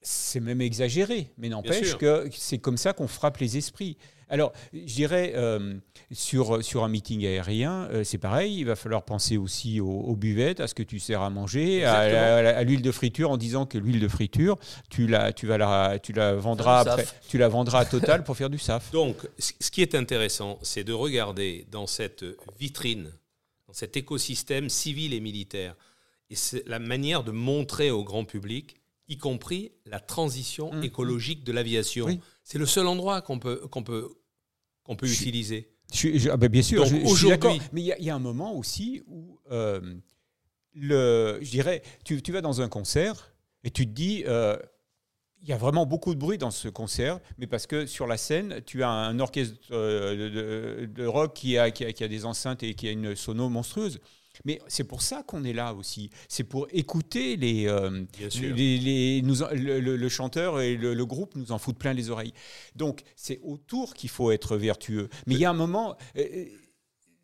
C'est 0.00 0.40
même 0.40 0.60
exagéré, 0.60 1.32
mais 1.38 1.48
n'empêche 1.48 1.96
que 1.96 2.28
c'est 2.32 2.58
comme 2.58 2.76
ça 2.76 2.92
qu'on 2.92 3.08
frappe 3.08 3.38
les 3.38 3.56
esprits. 3.56 3.96
Alors, 4.30 4.52
je 4.74 4.80
dirais, 4.94 5.32
euh, 5.36 5.74
sur, 6.12 6.62
sur 6.62 6.84
un 6.84 6.88
meeting 6.88 7.24
aérien, 7.24 7.88
euh, 7.90 8.04
c'est 8.04 8.18
pareil, 8.18 8.58
il 8.58 8.64
va 8.64 8.76
falloir 8.76 9.02
penser 9.02 9.38
aussi 9.38 9.80
aux, 9.80 9.88
aux 9.88 10.16
buvettes, 10.16 10.60
à 10.60 10.66
ce 10.68 10.74
que 10.74 10.82
tu 10.82 10.98
sers 10.98 11.22
à 11.22 11.30
manger, 11.30 11.84
à, 11.86 12.04
Exactement. 12.06 12.36
à 12.36 12.42
la- 12.42 12.56
à 12.58 12.62
l'huile 12.62 12.82
de 12.82 12.92
friture, 12.92 13.30
en 13.30 13.38
disant 13.38 13.64
que 13.64 13.78
l'huile 13.78 14.00
de 14.00 14.08
friture, 14.08 14.56
tu 14.90 15.06
la, 15.06 15.32
tu 15.32 15.46
vas 15.46 15.56
la, 15.56 15.98
tu 15.98 16.12
la 16.12 16.34
vendras 16.34 16.80
après, 16.80 17.06
tu 17.26 17.38
la 17.38 17.48
vendras 17.48 17.80
à 17.80 17.84
Total 17.86 18.22
pour 18.22 18.36
faire 18.36 18.50
du 18.50 18.58
SAF. 18.58 18.90
Donc, 18.92 19.16
ce 19.38 19.70
qui 19.70 19.80
est 19.80 19.94
intéressant, 19.94 20.58
c'est 20.62 20.84
de 20.84 20.92
regarder 20.92 21.66
dans 21.70 21.86
cette 21.86 22.24
vitrine, 22.60 23.10
dans 23.66 23.72
cet 23.72 23.96
écosystème 23.96 24.68
civil 24.68 25.14
et 25.14 25.20
militaire, 25.20 25.74
et 26.28 26.34
c'est 26.36 26.68
la 26.68 26.78
manière 26.78 27.24
de 27.24 27.30
montrer 27.30 27.90
au 27.90 28.04
grand 28.04 28.24
public, 28.26 28.76
y 29.08 29.16
compris 29.16 29.72
la 29.86 30.00
transition 30.00 30.72
Mhm. 30.72 30.84
écologique 30.84 31.44
de 31.44 31.52
l'aviation. 31.52 32.06
Oui. 32.06 32.20
C'est 32.44 32.58
le 32.58 32.66
seul 32.66 32.86
endroit 32.86 33.22
qu'on 33.22 33.38
peut, 33.38 33.66
qu'on 33.70 33.82
peut, 33.82 34.08
qu'on 34.82 34.96
peut 34.96 35.06
Je 35.06 35.14
utiliser. 35.14 35.70
Je 35.92 35.96
suis- 35.96 36.18
je- 36.18 36.28
ah 36.30 36.36
ben 36.36 36.48
bien 36.50 36.62
sûr, 36.62 36.82
Donc, 36.84 36.90
je, 36.92 37.06
je 37.06 37.14
suis 37.16 37.28
d'accord. 37.28 37.56
Mais 37.72 37.80
il 37.80 37.86
y, 37.86 37.92
a- 37.92 37.98
il 37.98 38.04
y 38.04 38.10
a 38.10 38.14
un 38.14 38.18
moment 38.18 38.54
aussi 38.54 39.02
où, 39.06 39.38
euh, 39.50 39.80
le, 40.74 41.38
je 41.40 41.50
dirais, 41.50 41.82
tu, 42.04 42.22
tu 42.22 42.32
vas 42.32 42.40
dans 42.42 42.60
un 42.60 42.68
concert 42.68 43.32
et 43.64 43.70
tu 43.70 43.86
te 43.86 43.92
dis, 43.92 44.24
euh, 44.26 44.56
il 45.40 45.48
y 45.48 45.52
a 45.52 45.56
vraiment 45.56 45.86
beaucoup 45.86 46.14
de 46.14 46.18
bruit 46.20 46.36
dans 46.36 46.50
ce 46.50 46.68
concert, 46.68 47.20
mais 47.38 47.46
parce 47.46 47.66
que 47.66 47.86
sur 47.86 48.06
la 48.06 48.16
scène, 48.16 48.60
tu 48.66 48.82
as 48.82 48.90
un 48.90 49.18
orchestre 49.20 49.56
euh, 49.70 50.82
de, 50.82 50.86
de 50.86 51.06
rock 51.06 51.34
qui 51.34 51.56
a, 51.56 51.70
qui, 51.70 51.84
a, 51.84 51.92
qui 51.92 52.04
a 52.04 52.08
des 52.08 52.24
enceintes 52.24 52.62
et 52.62 52.74
qui 52.74 52.88
a 52.88 52.90
une 52.90 53.14
sono 53.16 53.48
monstrueuse. 53.48 54.00
Mais 54.44 54.60
c'est 54.68 54.84
pour 54.84 55.02
ça 55.02 55.22
qu'on 55.26 55.44
est 55.44 55.52
là 55.52 55.74
aussi. 55.74 56.10
C'est 56.28 56.44
pour 56.44 56.66
écouter 56.72 57.36
les, 57.36 57.66
euh, 57.66 58.04
les, 58.40 58.78
les- 58.78 59.22
nous 59.22 59.36
le, 59.52 59.80
le- 59.80 59.96
le 59.96 60.08
chanteur 60.08 60.60
et 60.60 60.76
le, 60.76 60.94
le 60.94 61.06
groupe 61.06 61.34
nous 61.36 61.52
en 61.52 61.58
foutent 61.58 61.78
plein 61.78 61.92
les 61.92 62.10
oreilles. 62.10 62.32
Donc 62.76 63.02
c'est 63.16 63.40
autour 63.42 63.94
qu'il 63.94 64.10
faut 64.10 64.30
être 64.30 64.56
vertueux. 64.56 65.08
Mais 65.26 65.34
il 65.34 65.40
y 65.40 65.44
a 65.44 65.50
un 65.50 65.54
moment, 65.54 65.96
euh, 66.16 66.44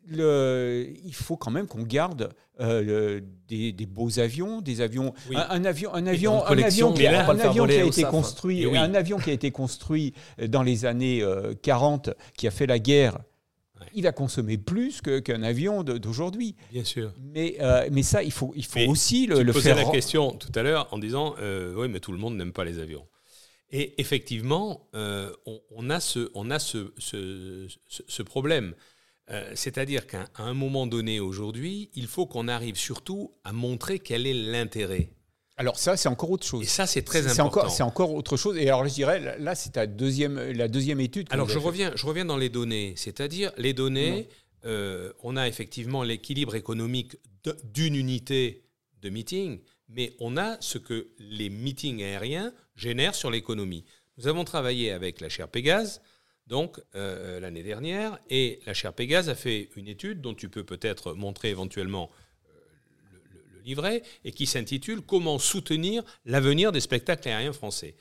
le, 0.07 0.87
il 1.03 1.13
faut 1.15 1.35
quand 1.35 1.51
même 1.51 1.67
qu'on 1.67 1.81
garde 1.83 2.31
euh, 2.59 2.81
le- 2.81 3.23
des, 3.47 3.71
des 3.71 3.85
beaux 3.85 4.19
avions, 4.19 4.61
des 4.61 4.81
avions, 4.81 5.13
Oui. 5.29 5.35
un, 5.35 5.47
un 5.49 5.65
avion, 5.65 5.93
un 5.93 6.05
avion, 6.07 6.45
un 6.45 6.57
avion, 6.57 6.93
qui, 6.93 7.05
un 7.07 7.13
avion 7.39 7.63
a 7.65 7.73
été 7.73 8.01
SAF. 8.01 8.11
construit, 8.11 8.65
oui. 8.65 8.77
un 8.77 8.93
avion 8.93 9.17
qui 9.17 9.29
a 9.29 9.33
été 9.33 9.51
construit 9.51 10.13
dans 10.47 10.63
les 10.63 10.85
années 10.85 11.21
euh, 11.21 11.53
40, 11.61 12.11
qui 12.37 12.47
a 12.47 12.51
fait 12.51 12.67
la 12.67 12.79
guerre. 12.79 13.17
Ouais. 13.79 13.87
Il 13.93 14.03
va 14.03 14.11
consommer 14.13 14.57
plus 14.57 15.01
qu'un 15.01 15.43
avion 15.43 15.83
d'aujourd'hui. 15.83 16.55
Bien 16.71 16.83
sûr. 16.85 17.13
Mais, 17.19 17.57
euh, 17.59 17.89
mais 17.91 18.03
ça, 18.03 18.23
il 18.23 18.31
faut, 18.31 18.53
il 18.55 18.65
faut 18.65 18.79
Mais 18.79 18.87
aussi 18.87 19.27
le, 19.27 19.37
tu 19.37 19.43
le 19.43 19.51
posais 19.53 19.73
faire. 19.73 19.85
la 19.85 19.91
question 19.91 20.31
tout 20.31 20.51
à 20.55 20.63
l'heure 20.63 20.87
en 20.91 20.97
disant 20.97 21.35
euh, 21.39 21.73
oui, 21.77 21.87
mais 21.89 21.99
tout 21.99 22.11
le 22.13 22.17
monde 22.17 22.37
n'aime 22.37 22.53
pas 22.53 22.63
les 22.63 22.79
avions. 22.79 23.05
Et 23.71 23.99
effectivement, 23.99 24.87
euh, 24.95 25.31
on, 25.45 25.59
on 25.71 25.89
a 25.89 25.99
ce, 25.99 26.29
on 26.35 26.49
a 26.51 26.59
ce, 26.59 26.93
ce, 26.97 27.67
ce- 27.87 28.03
ce 28.07 28.23
problème. 28.23 28.73
C'est-à-dire 29.55 30.05
qu'à 30.05 30.27
un 30.37 30.53
moment 30.53 30.85
donné 30.85 31.19
aujourd'hui, 31.19 31.89
il 31.95 32.05
faut 32.05 32.27
qu'on 32.27 32.47
arrive 32.47 32.75
surtout 32.77 33.33
à 33.43 33.53
montrer 33.53 33.97
quel 33.97 34.27
est 34.27 34.35
l'intérêt. 34.35 35.09
Alors 35.57 35.79
ça, 35.79 35.95
c'est 35.95 36.09
encore 36.09 36.31
autre 36.31 36.45
chose. 36.45 36.63
Et 36.63 36.67
ça, 36.67 36.85
c'est 36.85 37.01
très 37.01 37.21
C'est 37.21 37.39
important. 37.39 37.61
encore, 37.61 37.71
c'est 37.71 37.83
encore 37.83 38.13
autre 38.13 38.35
chose. 38.35 38.57
Et 38.57 38.67
alors, 38.67 38.85
je 38.87 38.93
dirais, 38.93 39.37
là, 39.39 39.55
c'est 39.55 39.71
ta 39.71 39.87
deuxième, 39.87 40.37
la 40.51 40.67
deuxième 40.67 40.99
étude. 40.99 41.27
Alors 41.29 41.47
je 41.49 41.57
reviens, 41.59 41.91
je 41.95 42.05
reviens 42.05 42.25
dans 42.25 42.37
les 42.37 42.49
données, 42.49 42.93
c'est-à-dire 42.97 43.53
les 43.57 43.73
données, 43.73 44.27
euh, 44.65 45.13
on 45.23 45.37
a 45.37 45.47
effectivement 45.47 46.03
l'équilibre 46.03 46.55
économique 46.55 47.17
d'une 47.63 47.95
unité 47.95 48.63
de 49.01 49.09
meeting, 49.09 49.61
mais 49.87 50.13
on 50.19 50.35
a 50.35 50.57
ce 50.59 50.77
que 50.77 51.07
les 51.19 51.49
meetings 51.49 52.01
aériens 52.03 52.51
génèrent 52.75 53.15
sur 53.15 53.29
l'économie. 53.31 53.85
Nous 54.17 54.27
avons 54.27 54.43
travaillé 54.43 54.91
avec 54.91 55.21
la 55.21 55.29
chaire 55.29 55.47
Pégase, 55.47 56.01
donc 56.47 56.81
euh, 56.95 57.39
l'année 57.39 57.63
dernière, 57.63 58.19
et 58.29 58.59
la 58.65 58.73
chaire 58.73 58.93
Pégase 58.93 59.29
a 59.29 59.35
fait 59.35 59.69
une 59.75 59.87
étude 59.87 60.21
dont 60.21 60.33
tu 60.33 60.49
peux 60.49 60.63
peut-être 60.63 61.13
montrer 61.13 61.49
éventuellement 61.49 62.09
euh, 62.49 62.59
le, 63.13 63.19
le- 63.39 63.45
le 63.54 63.54
livret 63.65 64.03
et 64.23 64.31
qui 64.31 64.45
s'intitule 64.45 65.01
Comment 65.01 65.39
soutenir 65.39 66.03
l'avenir 66.25 66.71
des 66.71 66.79
spectacles 66.79 67.27
aériens 67.27 67.53
français. 67.53 67.95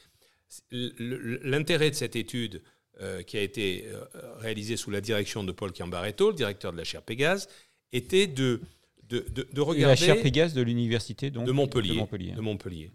L'intérêt 0.71 1.91
de 1.91 1.97
cette 1.97 2.15
étude 2.17 2.63
euh, 3.01 3.23
qui 3.23 3.37
a 3.37 3.41
été 3.41 3.87
euh, 3.89 4.05
réalisée 4.39 4.77
sous 4.77 4.91
la 4.91 5.01
direction 5.01 5.43
de 5.43 5.51
Paul 5.51 5.73
Cambaretto, 5.73 6.29
le 6.31 6.37
directeur 6.37 6.73
de 6.73 6.79
la 6.79 6.85
chaire 6.85 7.03
Pégase, 7.03 7.49
était 7.93 8.29
de, 8.29 8.61
de, 9.09 9.25
de, 9.53 9.61
regarder... 9.61 10.01
la 10.01 10.07
chaire 10.15 10.23
Pégase 10.23 10.55
de 10.55 10.63
l'université 10.63 11.31
de 11.31 11.51
Montpellier, 11.51 12.07
de 12.37 12.41
Montpellier, 12.41 12.93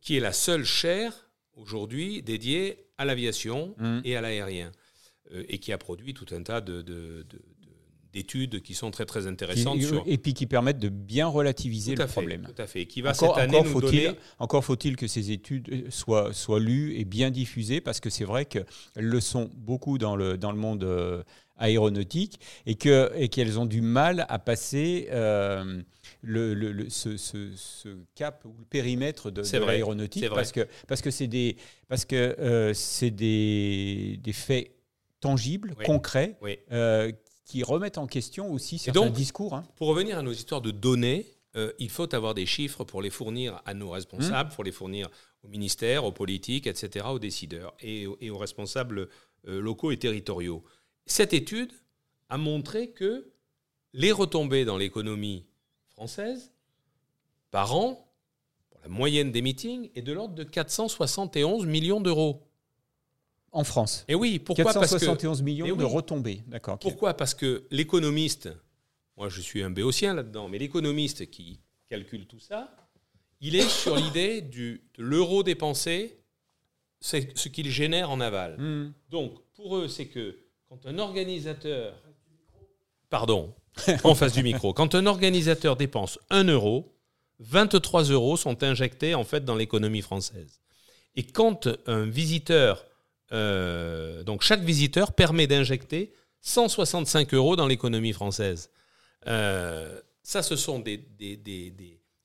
qui 0.00 0.16
est 0.16 0.20
la 0.20 0.32
seule 0.32 0.64
chaire 0.64 1.28
aujourd'hui 1.54 2.22
dédiée 2.22 2.86
à 2.98 3.04
l'aviation 3.04 3.74
mmh. 3.78 4.00
et 4.04 4.16
à 4.16 4.20
l'aérien, 4.20 4.70
euh, 5.32 5.44
et 5.48 5.58
qui 5.58 5.72
a 5.72 5.78
produit 5.78 6.14
tout 6.14 6.26
un 6.30 6.42
tas 6.42 6.60
de, 6.60 7.26
d'études 8.12 8.60
qui 8.62 8.74
sont 8.74 8.90
très 8.90 9.06
très 9.06 9.26
intéressantes. 9.26 9.78
Et 10.06 10.18
puis 10.18 10.34
qui 10.34 10.46
permettent 10.46 10.78
de 10.78 10.88
bien 10.88 11.26
relativiser 11.26 11.94
le 11.94 12.06
problème. 12.06 12.46
Tout 12.54 12.62
à 12.62 12.66
fait. 12.66 12.86
Qui 12.86 13.00
va 13.00 13.10
encore, 13.10 13.34
cette 13.34 13.44
année 13.44 13.58
encore 13.58 13.72
faut-il, 13.72 14.14
Encore 14.38 14.64
faut-il 14.64 14.96
que 14.96 15.06
ces 15.06 15.30
études 15.30 15.90
soient, 15.90 16.32
soient 16.32 16.60
lues 16.60 16.96
et 16.96 17.04
bien 17.04 17.30
diffusées, 17.30 17.80
parce 17.80 18.00
que 18.00 18.10
c'est 18.10 18.24
vrai 18.24 18.44
qu'elles 18.44 18.66
le 18.96 19.20
sont 19.20 19.50
beaucoup 19.56 19.98
dans 19.98 20.16
le, 20.16 20.36
dans 20.36 20.52
le 20.52 20.58
monde 20.58 20.84
euh, 20.84 21.22
aéronautique 21.56 22.40
et, 22.66 22.74
que, 22.74 23.10
et 23.16 23.28
qu'elles 23.28 23.58
ont 23.58 23.66
du 23.66 23.80
mal 23.80 24.26
à 24.28 24.38
passer 24.38 25.08
euh, 25.10 25.80
le, 26.22 26.54
le, 26.54 26.90
ce, 26.90 27.16
ce, 27.16 27.88
cap 28.14 28.44
ou 28.44 28.54
le 28.58 28.64
périmètre 28.64 29.30
de, 29.30 29.42
l'aéronautique. 29.58 30.28
Parce 30.28 30.52
que, 30.52 30.66
parce 30.86 31.00
que 31.00 31.10
c'est 31.10 31.28
des, 31.28 31.56
parce 31.88 32.04
que, 32.04 32.16
euh, 32.16 32.74
c'est 32.74 33.10
des, 33.10 34.18
des 34.22 34.32
faits 34.32 34.72
tangibles, 35.20 35.74
concrets, 35.86 36.36
qui 37.44 37.62
remettent 37.62 37.98
en 37.98 38.06
question 38.06 38.52
aussi 38.52 38.78
certains 38.78 39.10
discours. 39.10 39.54
Hein. 39.54 39.64
Pour 39.76 39.88
revenir 39.88 40.18
à 40.18 40.22
nos 40.22 40.32
histoires 40.32 40.60
de 40.60 40.70
données, 40.70 41.26
euh, 41.56 41.72
il 41.78 41.90
faut 41.90 42.14
avoir 42.14 42.34
des 42.34 42.46
chiffres 42.46 42.84
pour 42.84 43.02
les 43.02 43.10
fournir 43.10 43.60
à 43.64 43.74
nos 43.74 43.90
responsables, 43.90 44.50
mmh. 44.50 44.54
pour 44.54 44.64
les 44.64 44.72
fournir 44.72 45.10
au 45.42 45.48
ministère, 45.48 46.04
aux 46.04 46.12
politiques, 46.12 46.66
etc., 46.66 47.06
aux 47.10 47.18
décideurs 47.18 47.74
et, 47.80 48.06
aux 48.06 48.38
responsables 48.38 49.08
euh, 49.48 49.60
locaux 49.60 49.90
et 49.90 49.98
territoriaux. 49.98 50.62
Cette 51.04 51.32
étude 51.32 51.72
a 52.28 52.38
montré 52.38 52.90
que 52.90 53.32
les 53.92 54.12
retombées 54.12 54.64
dans 54.64 54.78
l'économie 54.78 55.44
française 55.88 56.52
par 57.50 57.74
an, 57.74 58.08
pour 58.70 58.80
la 58.82 58.88
moyenne 58.88 59.30
des 59.30 59.42
meetings, 59.42 59.90
est 59.94 60.02
de 60.02 60.12
l'ordre 60.12 60.34
de 60.34 60.44
471 60.44 61.66
millions 61.66 62.00
d'euros. 62.00 62.42
En 63.52 63.64
France. 63.64 64.04
Et 64.08 64.14
oui, 64.14 64.38
pourquoi 64.38 64.72
471 64.72 65.28
parce 65.28 65.38
que, 65.38 65.44
millions 65.44 65.76
de 65.76 65.84
retombées. 65.84 66.42
D'accord. 66.46 66.78
Pourquoi 66.78 67.14
Parce 67.14 67.34
que 67.34 67.66
l'économiste, 67.70 68.48
moi 69.16 69.28
je 69.28 69.42
suis 69.42 69.62
un 69.62 69.70
béotien 69.70 70.14
là-dedans, 70.14 70.48
mais 70.48 70.58
l'économiste 70.58 71.30
qui 71.30 71.60
calcule 71.88 72.26
tout 72.26 72.40
ça, 72.40 72.74
il 73.42 73.54
est 73.54 73.68
sur 73.68 73.96
l'idée 73.96 74.40
de 74.40 74.80
l'euro 74.96 75.42
dépensé, 75.42 76.18
c'est 77.00 77.36
ce 77.36 77.48
qu'il 77.48 77.70
génère 77.70 78.10
en 78.10 78.20
aval. 78.20 78.56
Hmm. 78.58 78.92
Donc 79.10 79.34
pour 79.54 79.76
eux, 79.76 79.88
c'est 79.88 80.06
que 80.06 80.38
quand 80.68 80.86
un 80.86 80.98
organisateur, 80.98 81.94
pardon, 83.10 83.54
en 84.04 84.14
face 84.14 84.32
du 84.32 84.42
micro, 84.42 84.72
quand 84.72 84.94
un 84.94 85.04
organisateur 85.04 85.76
dépense 85.76 86.18
1 86.30 86.44
euro, 86.44 86.96
23 87.40 88.04
euros 88.04 88.36
sont 88.36 88.62
injectés 88.62 89.14
en 89.14 89.24
fait 89.24 89.44
dans 89.44 89.56
l'économie 89.56 90.00
française. 90.00 90.60
Et 91.16 91.24
quand 91.24 91.68
un 91.86 92.06
visiteur 92.06 92.86
euh, 93.32 94.22
donc 94.24 94.42
chaque 94.42 94.62
visiteur 94.62 95.12
permet 95.12 95.46
d'injecter 95.46 96.12
165 96.42 97.32
euros 97.34 97.56
dans 97.56 97.66
l'économie 97.66 98.12
française. 98.12 98.70
Euh, 99.26 100.00
ça, 100.22 100.42
ce 100.42 100.56
sont 100.56 100.78
des, 100.80 101.00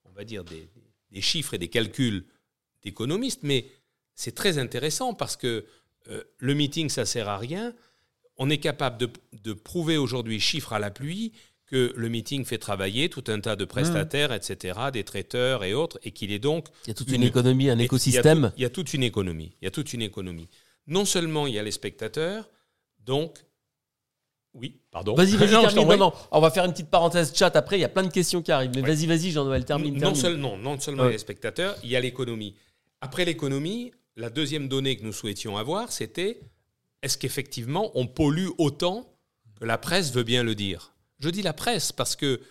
on 0.05 0.11
va 0.11 0.23
dire 0.23 0.43
des, 0.43 1.21
chiffres 1.21 1.53
et 1.53 1.57
des 1.57 1.69
calculs 1.69 2.25
d'économistes, 2.83 3.41
mais 3.43 3.67
c'est 4.15 4.35
très 4.35 4.57
intéressant 4.57 5.13
parce 5.13 5.35
que 5.35 5.65
euh, 6.09 6.23
le 6.37 6.53
meeting, 6.53 6.89
ça 6.89 7.05
sert 7.05 7.29
à 7.29 7.37
rien. 7.37 7.73
On 8.37 8.49
est 8.49 8.59
capable 8.59 8.97
de, 8.97 9.09
de 9.43 9.53
prouver 9.53 9.97
aujourd'hui, 9.97 10.39
chiffres 10.39 10.73
à 10.73 10.79
la 10.79 10.91
pluie, 10.91 11.31
que 11.65 11.93
le 11.95 12.09
meeting 12.09 12.45
fait 12.45 12.59
travailler 12.59 13.09
tout 13.09 13.23
un 13.27 13.39
tas 13.41 13.55
de 13.55 13.65
prestataires, 13.65 14.31
etc., 14.31 14.79
des 14.93 15.03
traiteurs 15.03 15.63
et 15.63 15.73
autres, 15.73 15.99
et 16.03 16.11
qu'il 16.11 16.31
est 16.31 16.39
donc... 16.39 16.67
Il 16.85 16.89
y 16.89 16.91
a 16.91 16.93
toute 16.93 17.11
une, 17.11 17.23
économie, 17.23 17.69
un 17.69 17.79
écosystème. 17.79 18.53
il 18.55 18.63
y 18.63 18.65
a 18.65 18.69
toute 18.69 18.93
une 18.93 19.03
économie. 19.03 19.51
Il 19.61 19.65
y 19.65 19.67
a 19.67 19.71
toute 19.71 19.91
une 19.91 20.01
économie 20.01 20.47
non 20.87 21.05
seulement 21.05 21.47
il 21.47 21.53
y 21.53 21.59
a 21.59 21.63
les 21.63 21.71
spectateurs, 21.71 22.49
donc 22.99 23.45
oui, 24.53 24.79
pardon. 24.91 25.13
Vas-y, 25.13 25.35
vas-y, 25.35 25.49
termine. 25.73 25.99
Non, 25.99 26.11
on 26.31 26.39
va 26.39 26.49
faire 26.49 26.65
une 26.65 26.71
petite 26.71 26.89
parenthèse 26.89 27.31
chat 27.35 27.55
après. 27.55 27.77
Il 27.77 27.81
y 27.81 27.85
a 27.85 27.89
plein 27.89 28.03
de 28.03 28.11
questions 28.11 28.41
qui 28.41 28.51
arrivent. 28.51 28.71
Mais 28.73 28.81
vas-y, 28.81 29.05
vas-y, 29.05 29.31
Jean-Noël, 29.31 29.63
termine. 29.65 29.99
Non, 29.99 30.13
non, 30.37 30.57
non 30.57 30.79
seulement 30.79 31.03
il 31.03 31.07
y 31.07 31.09
a 31.09 31.11
les 31.11 31.17
spectateurs, 31.19 31.75
il 31.83 31.89
y 31.89 31.95
a 31.95 31.99
l'économie. 31.99 32.55
Après 33.01 33.23
l'économie, 33.23 33.91
la 34.15 34.29
deuxième 34.31 34.67
donnée 34.67 34.97
que 34.97 35.03
nous 35.03 35.13
souhaitions 35.13 35.57
avoir, 35.57 35.91
c'était 35.91 36.39
est-ce 37.03 37.17
qu'effectivement 37.17 37.91
on 37.93 38.07
pollue 38.07 38.49
autant 38.57 39.07
que 39.59 39.65
la 39.65 39.77
presse 39.77 40.11
veut 40.11 40.23
bien 40.23 40.41
le 40.41 40.55
dire? 40.55 40.93
Je 41.19 41.29
dis 41.29 41.43
la 41.43 41.53
presse 41.53 41.91
parce 41.91 42.15
que 42.15 42.41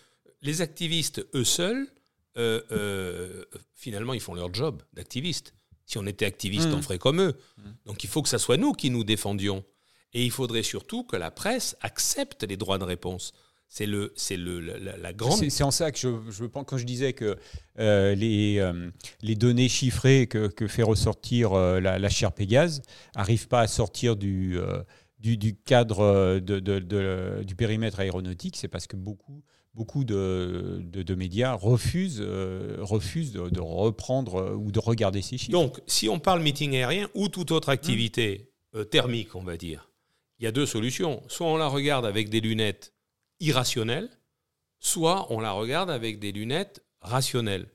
les 0.43 0.61
activistes, 0.61 1.27
eux 1.35 1.45
seuls, 1.45 1.89
euh, 2.37 2.63
euh, 2.71 3.45
finalement, 3.75 4.15
ils 4.15 4.21
font 4.21 4.35
leur 4.35 4.53
job 4.55 4.83
d'activistes. 4.93 5.55
Si 5.87 5.99
on 5.99 6.07
était 6.07 6.27
activiste, 6.27 6.69
on 6.73 6.79
mmh. 6.79 6.83
ferait 6.83 6.99
comme 6.99 7.21
eux. 7.21 7.39
Mmh. 7.57 7.63
Donc 7.87 8.05
il 8.05 8.11
faut 8.11 8.23
que 8.23 8.29
ce 8.29 8.39
soit 8.39 8.57
nous 8.57 8.73
qui 8.73 8.91
nous 8.91 9.05
défendions. 9.05 9.65
Et 10.13 10.25
il 10.25 10.31
faudrait 10.31 10.63
surtout 10.63 11.05
que 11.05 11.17
la 11.17 11.31
presse 11.31 11.77
accepte 11.81 12.43
les 12.43 12.57
droits 12.57 12.79
de 12.79 12.85
réponse. 12.85 13.33
C'est 13.69 13.87
le, 13.87 14.13
c'est 14.17 14.37
le, 14.37 14.61
la, 14.61 15.13
grande. 15.13 15.51
C'est, 15.51 15.63
en 15.65 15.73
ça 15.73 15.91
que 15.91 15.99
je, 15.99 16.09
je 16.31 16.45
pense 16.45 16.65
quand 16.67 16.79
je 16.79 16.85
disais 16.85 17.13
que 17.13 17.37
euh, 17.79 18.15
les, 18.15 18.59
euh, 18.59 18.91
les 19.23 19.35
données 19.35 19.69
chiffrées 19.69 20.29
que, 20.29 20.47
que 20.47 20.69
fait 20.69 20.85
ressortir 20.85 21.53
euh, 21.53 21.81
la, 21.81 21.99
la 21.99 22.09
chaire 22.09 22.33
Pégase 22.33 22.81
n'arrivent 23.17 23.49
pas 23.49 23.61
à 23.61 23.67
sortir 23.67 24.15
du, 24.15 24.57
du, 25.19 25.37
du, 25.37 25.57
cadre 25.57 26.39
de, 26.39 26.61
de, 26.61 27.43
du 27.45 27.57
périmètre 27.57 27.99
aéronautique. 27.99 28.57
C'est 28.57 28.69
parce 28.69 28.87
que 28.87 28.97
beaucoup 28.97 29.43
beaucoup 29.77 30.05
de, 30.05 30.81
de, 30.81 31.15
médias 31.15 31.53
refusent, 31.53 32.23
euh, 32.23 32.79
refusent 32.81 33.33
de, 33.33 33.61
reprendre 33.61 34.37
euh, 34.37 34.55
ou 34.55 34.73
de 34.73 34.79
regarder 34.79 35.21
ces 35.21 35.37
chiffres. 35.37 35.53
Donc, 35.53 35.81
si 35.87 36.09
on 36.09 36.19
parle 36.19 36.41
meeting 36.41 36.75
aérien 36.75 37.11
ou 37.15 37.29
toute 37.29 37.51
autre 37.51 37.69
activité 37.69 38.51
euh, 38.75 38.85
thermique, 38.85 39.35
on 39.35 39.43
va 39.43 39.59
dire, 39.59 39.91
il 40.39 40.45
y 40.45 40.47
a 40.47 40.53
deux 40.53 40.65
solutions. 40.65 41.23
Soit 41.29 41.47
on 41.47 41.59
la 41.59 41.69
regarde 41.69 42.07
avec 42.07 42.31
des 42.31 42.41
lunettes 42.41 42.95
irrationnelles, 43.39 44.09
soit 44.81 45.31
on 45.31 45.41
la 45.41 45.53
regarde 45.53 45.91
avec 45.91 46.19
des 46.19 46.33
lunettes 46.33 46.83
rationnelles. 47.03 47.69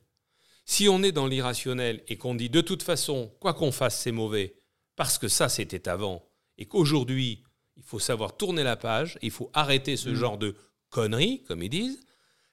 Si 0.66 0.90
on 0.90 1.04
est 1.04 1.12
dans 1.12 1.28
l'irrationnel 1.28 2.02
et 2.08 2.18
qu'on 2.18 2.34
dit 2.34 2.50
de 2.50 2.62
toute 2.62 2.82
façon, 2.82 3.32
quoi 3.40 3.54
qu'on 3.54 3.72
fasse, 3.72 4.02
c'est 4.02 4.12
mauvais, 4.12 4.56
parce 4.96 5.20
que 5.20 5.28
ça 5.28 5.50
c'était 5.50 5.88
avant, 5.88 6.26
et 6.58 6.66
qu'aujourd'hui, 6.66 7.44
il 7.78 7.84
faut 7.84 8.00
savoir 8.00 8.38
tourner 8.38 8.64
la 8.64 8.76
page, 8.76 9.20
il 9.22 9.32
faut 9.32 9.52
arrêter 9.54 9.98
ce 9.98 10.10
mmh. 10.10 10.16
genre 10.16 10.38
de 10.40 10.56
conneries, 10.92 11.42
comme 11.48 11.64
ils 11.64 11.70
disent, 11.70 12.00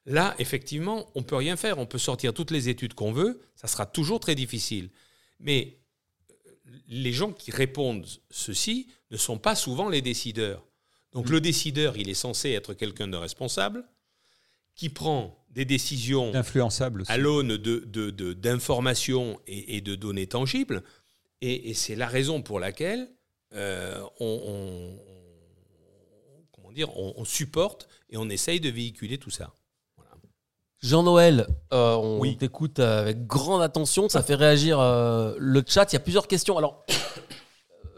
là, 0.07 0.35
effectivement, 0.39 1.11
on 1.15 1.23
peut 1.23 1.37
rien 1.37 1.57
faire. 1.57 1.79
On 1.79 1.87
peut 1.87 1.99
sortir 1.99 2.33
toutes 2.33 2.51
les 2.51 2.71
études 2.71 2.95
qu'on 2.95 3.13
veut, 3.13 3.41
ça 3.55 3.69
sera 3.69 3.85
toujours 3.85 4.21
très 4.21 4.35
difficile. 4.35 4.89
Mais 5.41 5.77
euh, 6.31 6.53
les 6.89 7.13
gens 7.13 7.33
qui 7.33 7.51
répondent 7.51 8.07
ceci 8.31 8.89
ne 9.11 9.19
sont 9.19 9.39
pas 9.39 9.55
souvent 9.55 9.91
les 9.91 10.01
décideurs. 10.01 10.67
Donc 11.13 11.29
mm. 11.29 11.33
le 11.33 11.41
décideur, 11.41 11.97
il 11.97 12.09
est 12.09 12.15
censé 12.15 12.51
être 12.51 12.73
quelqu'un 12.73 13.09
de 13.09 13.17
responsable, 13.17 13.85
qui 14.75 14.89
prend 14.89 15.37
des 15.51 15.65
décisions 15.65 16.33
influençables 16.35 17.03
à 17.09 17.17
l'aune 17.17 17.57
d'informations 17.57 19.33
de, 19.33 19.39
et, 19.47 19.81
de 19.81 19.97
données 19.97 20.29
tangibles. 20.29 20.85
Et, 21.41 21.75
c'est 21.75 21.97
la 21.97 22.07
raison 22.07 22.43
pour 22.43 22.61
laquelle 22.61 23.09
euh, 23.55 24.01
on, 24.21 24.97
dire, 26.73 26.97
on, 26.97 27.25
supporte 27.25 27.89
et 28.11 28.17
on 28.17 28.29
essaye 28.29 28.61
de 28.61 28.69
véhiculer 28.69 29.19
tout 29.19 29.31
ça. 29.31 29.53
Jean-Noël, 30.81 31.47
euh, 31.73 31.97
on 31.97 32.23
t'écoute 32.35 32.79
avec 32.79 33.27
grande 33.27 33.63
attention, 33.63 34.09
ça 34.09 34.23
fait 34.23 34.37
réagir 34.37 34.79
euh, 34.79 35.35
le 35.39 35.63
chat. 35.67 35.93
Il 35.93 35.95
y 35.95 35.97
a 35.97 36.01
plusieurs 36.01 36.29
questions. 36.29 36.57
Alors, 36.57 36.85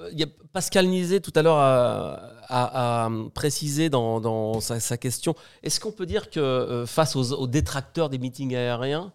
euh, 0.01 0.09
il 0.13 0.19
y 0.19 0.23
a 0.23 0.27
Pascal 0.53 0.87
Nizet 0.87 1.21
tout 1.21 1.33
à 1.35 1.43
l'heure 1.43 1.59
a, 1.59 3.11
précisé 3.35 3.91
dans, 3.91 4.61
sa, 4.61 4.97
question. 4.97 5.35
Est-ce 5.63 5.79
qu'on 5.79 5.93
peut 5.93 6.07
dire 6.07 6.31
que 6.31 6.85
face 6.87 7.17
aux, 7.17 7.47
détracteurs 7.47 8.09
des 8.09 8.19
meetings 8.19 8.57
aériens, 8.57 9.13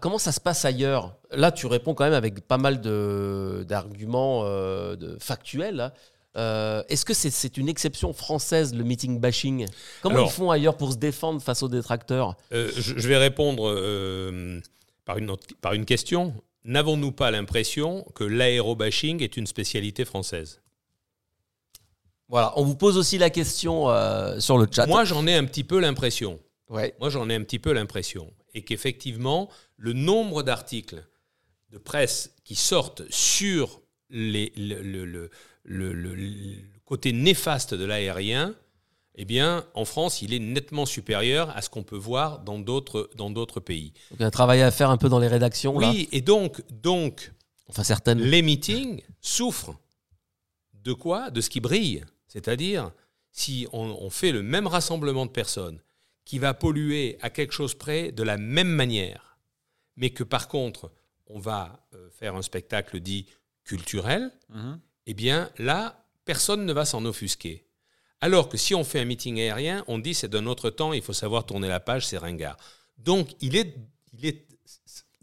comment 0.00 0.18
ça 0.18 0.32
se 0.32 0.40
passe 0.40 0.64
ailleurs? 0.64 1.16
Là, 1.30 1.52
tu 1.52 1.66
réponds 1.66 1.94
quand 1.94 2.04
même 2.04 2.14
avec 2.14 2.46
pas 2.46 2.56
mal 2.56 2.80
d'arguments 3.66 4.44
factuels. 5.18 5.92
Euh, 6.38 6.82
est-ce 6.88 7.04
que 7.04 7.14
c'est 7.14 7.56
une 7.56 7.68
exception 7.68 8.12
française, 8.12 8.72
le 8.74 8.84
meeting 8.84 9.18
bashing? 9.18 9.66
Comment 10.02 10.24
ils 10.24 10.30
font 10.30 10.50
ailleurs 10.50 10.76
pour 10.76 10.92
se 10.92 10.96
défendre 10.96 11.42
face 11.42 11.62
aux 11.62 11.68
détracteurs? 11.68 12.36
euh, 12.52 12.70
je, 12.76 13.08
vais 13.08 13.16
répondre 13.16 13.68
euh, 13.68 14.60
par, 15.04 15.18
une 15.18 15.34
par 15.60 15.72
une 15.74 15.84
question. 15.84 16.34
N'avons-nous 16.64 17.12
pas 17.12 17.30
l'impression 17.30 18.04
que 18.14 18.24
l'aérobashing 18.24 19.22
est 19.22 19.36
une 19.36 19.46
spécialité 19.46 20.04
française? 20.04 20.60
Voilà, 22.28 22.52
on 22.56 22.62
vous 22.62 22.76
pose 22.76 22.96
aussi 22.98 23.18
la 23.18 23.30
question 23.30 23.86
sur 24.38 24.58
le 24.58 24.66
chat. 24.70 24.86
Moi, 24.86 25.04
j'en 25.04 25.26
ai 25.26 25.34
un 25.34 25.44
petit 25.44 25.64
peu 25.64 25.80
l'impression. 25.80 26.38
Ouais. 26.68 26.94
Moi, 27.00 27.08
j'en 27.08 27.28
ai 27.30 27.34
un 27.34 27.42
petit 27.42 27.58
peu 27.58 27.72
l'impression. 27.72 28.30
et 28.54 28.62
qu'effectivement, 28.62 29.48
le 29.76 29.92
nombre 29.92 30.42
d'articles 30.42 31.04
de 31.70 31.78
presse 31.78 32.34
qui 32.44 32.54
sortent 32.54 33.02
sur 33.10 33.80
les, 34.10 34.52
le, 34.56 34.82
le, 34.82 35.04
le, 35.04 35.30
le, 35.68 36.14
côté 36.84 37.12
néfaste 37.12 37.74
de 37.74 37.84
l'aérien, 37.84 38.54
eh 39.14 39.24
bien, 39.24 39.66
en 39.74 39.84
France, 39.84 40.22
il 40.22 40.32
est 40.32 40.38
nettement 40.38 40.86
supérieur 40.86 41.50
à 41.56 41.62
ce 41.62 41.68
qu'on 41.68 41.82
peut 41.82 41.96
voir 41.96 42.40
dans 42.40 42.58
d'autres 42.58 43.10
dans 43.16 43.30
d'autres 43.30 43.60
pays. 43.60 43.92
Donc, 44.10 44.18
il 44.18 44.20
y 44.20 44.24
a 44.24 44.26
un 44.26 44.30
travail 44.30 44.62
à 44.62 44.70
faire 44.70 44.90
un 44.90 44.96
peu 44.96 45.08
dans 45.08 45.18
les 45.18 45.28
rédactions. 45.28 45.76
Oui, 45.76 46.02
là. 46.02 46.08
et 46.12 46.20
donc 46.20 46.62
donc 46.70 47.32
enfin 47.68 47.82
certaines. 47.84 48.20
les 48.20 48.42
meetings 48.42 49.02
souffrent 49.20 49.76
de 50.74 50.92
quoi? 50.92 51.30
De 51.30 51.40
ce 51.40 51.50
qui 51.50 51.60
brille. 51.60 52.04
C'est-à-dire, 52.28 52.92
si 53.32 53.66
on, 53.72 53.96
on 54.00 54.10
fait 54.10 54.32
le 54.32 54.42
même 54.42 54.66
rassemblement 54.66 55.26
de 55.26 55.30
personnes 55.30 55.80
qui 56.24 56.38
va 56.38 56.54
polluer 56.54 57.18
à 57.20 57.30
quelque 57.30 57.52
chose 57.52 57.74
près 57.74 58.12
de 58.12 58.22
la 58.22 58.36
même 58.36 58.68
manière, 58.68 59.38
mais 59.96 60.10
que 60.10 60.22
par 60.24 60.46
contre, 60.46 60.92
on 61.26 61.38
va 61.40 61.86
euh, 61.94 62.08
faire 62.10 62.36
un 62.36 62.42
spectacle 62.42 63.00
dit 63.00 63.26
culturel, 63.64 64.30
Mhm. 64.50 64.80
Eh 65.08 65.14
bien 65.14 65.50
là, 65.58 66.04
personne 66.26 66.66
ne 66.66 66.72
va 66.72 66.84
s'en 66.84 67.04
offusquer. 67.06 67.64
Alors 68.20 68.48
que 68.48 68.58
si 68.58 68.74
on 68.74 68.84
fait 68.84 69.00
un 69.00 69.06
meeting 69.06 69.40
aérien, 69.40 69.82
on 69.88 69.98
dit 69.98 70.12
c'est 70.12 70.28
d'un 70.28 70.46
autre 70.46 70.68
temps, 70.68 70.92
il 70.92 71.02
faut 71.02 71.14
savoir 71.14 71.46
tourner 71.46 71.68
la 71.68 71.80
page, 71.80 72.06
c'est 72.06 72.18
ringard. 72.18 72.58
Donc 72.98 73.30
il 73.40 73.56
est, 73.56 73.74
il 74.12 74.26
est, 74.26 74.46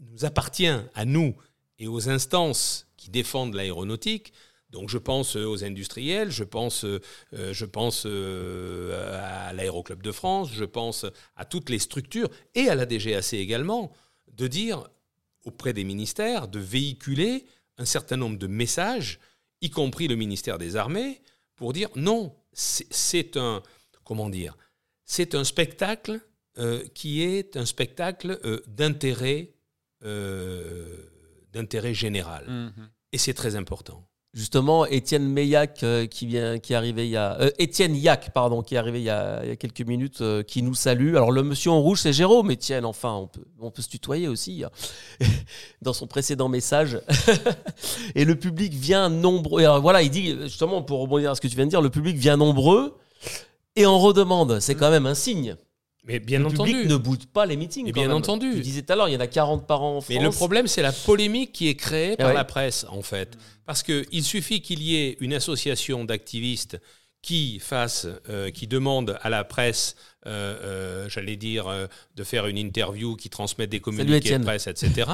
nous 0.00 0.24
appartient 0.24 0.66
à 0.66 1.04
nous 1.04 1.36
et 1.78 1.86
aux 1.86 2.08
instances 2.08 2.88
qui 2.96 3.10
défendent 3.10 3.54
l'aéronautique. 3.54 4.32
Donc 4.70 4.88
je 4.88 4.98
pense 4.98 5.36
euh, 5.36 5.44
aux 5.44 5.62
industriels, 5.62 6.32
je 6.32 6.42
pense, 6.42 6.84
euh, 6.84 7.00
euh, 7.34 7.52
je 7.52 7.64
pense 7.64 8.06
à 8.06 9.52
l'Aéroclub 9.52 10.02
de 10.02 10.10
France, 10.10 10.50
je 10.52 10.64
pense 10.64 11.06
à 11.36 11.44
toutes 11.44 11.70
les 11.70 11.78
structures 11.78 12.28
et 12.56 12.68
à 12.68 12.74
la 12.74 12.86
DGAC 12.86 13.34
également, 13.34 13.92
de 14.32 14.48
dire 14.48 14.88
auprès 15.44 15.72
des 15.72 15.84
ministères 15.84 16.48
de 16.48 16.58
véhiculer 16.58 17.46
un 17.78 17.84
certain 17.84 18.16
nombre 18.16 18.36
de 18.36 18.48
messages, 18.48 19.20
y 19.60 19.70
compris 19.70 20.08
le 20.08 20.16
ministère 20.16 20.58
des 20.58 20.76
Armées, 20.76 21.22
pour 21.56 21.72
dire 21.72 21.88
non, 21.96 22.34
c'est 22.52 23.36
un 23.36 23.62
comment 24.04 24.28
dire, 24.30 24.56
c'est 25.04 25.34
un 25.34 25.44
spectacle 25.44 26.20
euh, 26.58 26.86
qui 26.94 27.22
est 27.22 27.56
un 27.56 27.66
spectacle 27.66 28.38
euh, 28.44 28.60
d'intérêt 28.66 29.52
euh, 30.04 31.10
d'intérêt 31.52 31.94
général, 31.94 32.44
Mhm. 32.48 32.90
et 33.12 33.18
c'est 33.18 33.34
très 33.34 33.56
important. 33.56 34.06
Justement, 34.36 34.84
Étienne 34.84 35.26
Meillac 35.26 35.82
euh, 35.82 36.06
qui 36.06 36.26
vient, 36.26 36.58
qui 36.58 36.74
est 36.74 36.76
arrivé 36.76 37.06
il 37.06 37.10
y 37.10 37.16
a, 37.16 37.40
euh, 37.40 37.50
Étienne 37.58 37.96
Yac, 37.96 38.34
pardon, 38.34 38.60
qui 38.60 38.74
est 38.74 38.82
il 38.86 38.98
y 38.98 39.08
a, 39.08 39.56
quelques 39.56 39.80
minutes, 39.80 40.20
euh, 40.20 40.42
qui 40.42 40.62
nous 40.62 40.74
salue. 40.74 41.16
Alors 41.16 41.32
le 41.32 41.42
monsieur 41.42 41.70
en 41.70 41.80
rouge, 41.80 42.02
c'est 42.02 42.12
Jérôme. 42.12 42.50
Étienne, 42.50 42.84
enfin, 42.84 43.14
on 43.14 43.28
peut, 43.28 43.46
on 43.58 43.70
peut 43.70 43.80
se 43.80 43.88
tutoyer 43.88 44.28
aussi 44.28 44.62
hein. 44.62 44.70
dans 45.80 45.94
son 45.94 46.06
précédent 46.06 46.50
message. 46.50 47.00
et 48.14 48.26
le 48.26 48.34
public 48.34 48.74
vient 48.74 49.08
nombreux. 49.08 49.62
Alors, 49.62 49.80
voilà, 49.80 50.02
il 50.02 50.10
dit 50.10 50.36
justement 50.42 50.82
pour 50.82 51.00
rebondir 51.00 51.30
à 51.30 51.34
ce 51.34 51.40
que 51.40 51.48
tu 51.48 51.56
viens 51.56 51.64
de 51.64 51.70
dire, 51.70 51.80
le 51.80 51.88
public 51.88 52.18
vient 52.18 52.36
nombreux 52.36 52.94
et 53.74 53.86
en 53.86 53.98
redemande. 53.98 54.60
C'est 54.60 54.74
quand 54.74 54.90
même 54.90 55.06
un 55.06 55.14
signe. 55.14 55.56
Mais 56.06 56.20
bien 56.20 56.38
le 56.38 56.46
entendu. 56.46 56.70
public 56.72 56.88
ne 56.88 56.96
boude 56.96 57.26
pas 57.26 57.46
les 57.46 57.56
meetings. 57.56 57.86
Et 57.88 57.90
quand 57.92 58.00
bien 58.00 58.08
même. 58.08 58.16
entendu. 58.16 58.52
Tu 58.54 58.60
disais 58.60 58.82
tout 58.82 58.92
à 58.92 58.96
l'heure, 58.96 59.08
il 59.08 59.12
y 59.14 59.16
en 59.16 59.20
a 59.20 59.26
40 59.26 59.66
par 59.66 59.82
an 59.82 59.96
en 59.96 60.00
France. 60.00 60.14
Mais 60.16 60.22
le 60.22 60.30
problème, 60.30 60.66
c'est 60.68 60.82
la 60.82 60.92
polémique 60.92 61.52
qui 61.52 61.68
est 61.68 61.74
créée 61.74 62.16
par 62.16 62.28
ouais. 62.28 62.34
la 62.34 62.44
presse, 62.44 62.86
en 62.88 63.02
fait. 63.02 63.36
Parce 63.64 63.82
qu'il 63.82 64.22
suffit 64.22 64.60
qu'il 64.60 64.82
y 64.82 64.96
ait 64.96 65.16
une 65.20 65.34
association 65.34 66.04
d'activistes 66.04 66.78
qui 67.22 67.58
fasse, 67.58 68.06
euh, 68.28 68.50
qui 68.50 68.68
demande 68.68 69.18
à 69.20 69.30
la 69.30 69.42
presse, 69.42 69.96
euh, 70.26 70.56
euh, 70.62 71.08
j'allais 71.08 71.34
dire, 71.36 71.66
euh, 71.66 71.88
de 72.14 72.22
faire 72.22 72.46
une 72.46 72.56
interview, 72.58 73.16
qui 73.16 73.28
transmette 73.28 73.70
des 73.70 73.80
communiqués 73.80 74.38
de 74.38 74.44
presse, 74.44 74.68
etc. 74.68 75.10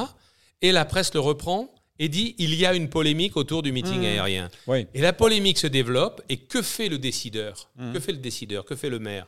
et 0.61 0.73
la 0.73 0.85
presse 0.85 1.15
le 1.15 1.21
reprend 1.21 1.75
et 1.99 2.09
dit 2.11 2.35
il 2.39 2.55
y 2.55 2.67
a 2.67 2.75
une 2.75 2.89
polémique 2.91 3.37
autour 3.39 3.63
du 3.63 3.73
meeting 3.73 4.01
Mmh. 4.01 4.05
aérien. 4.05 4.49
Oui. 4.67 4.87
Et 4.93 5.01
la 5.01 5.13
polémique 5.15 5.57
se 5.59 5.67
développe. 5.67 6.21
Et 6.29 6.37
que 6.37 6.61
fait 6.61 6.89
le 6.91 6.99
décideur? 6.99 7.71
Mhm. 7.77 7.93
Que 7.95 8.01
fait 8.01 8.13
le 8.13 8.19
décideur? 8.19 8.65
Que 8.67 8.77
fait 8.77 8.91
le 8.91 8.99
maire? 8.99 9.27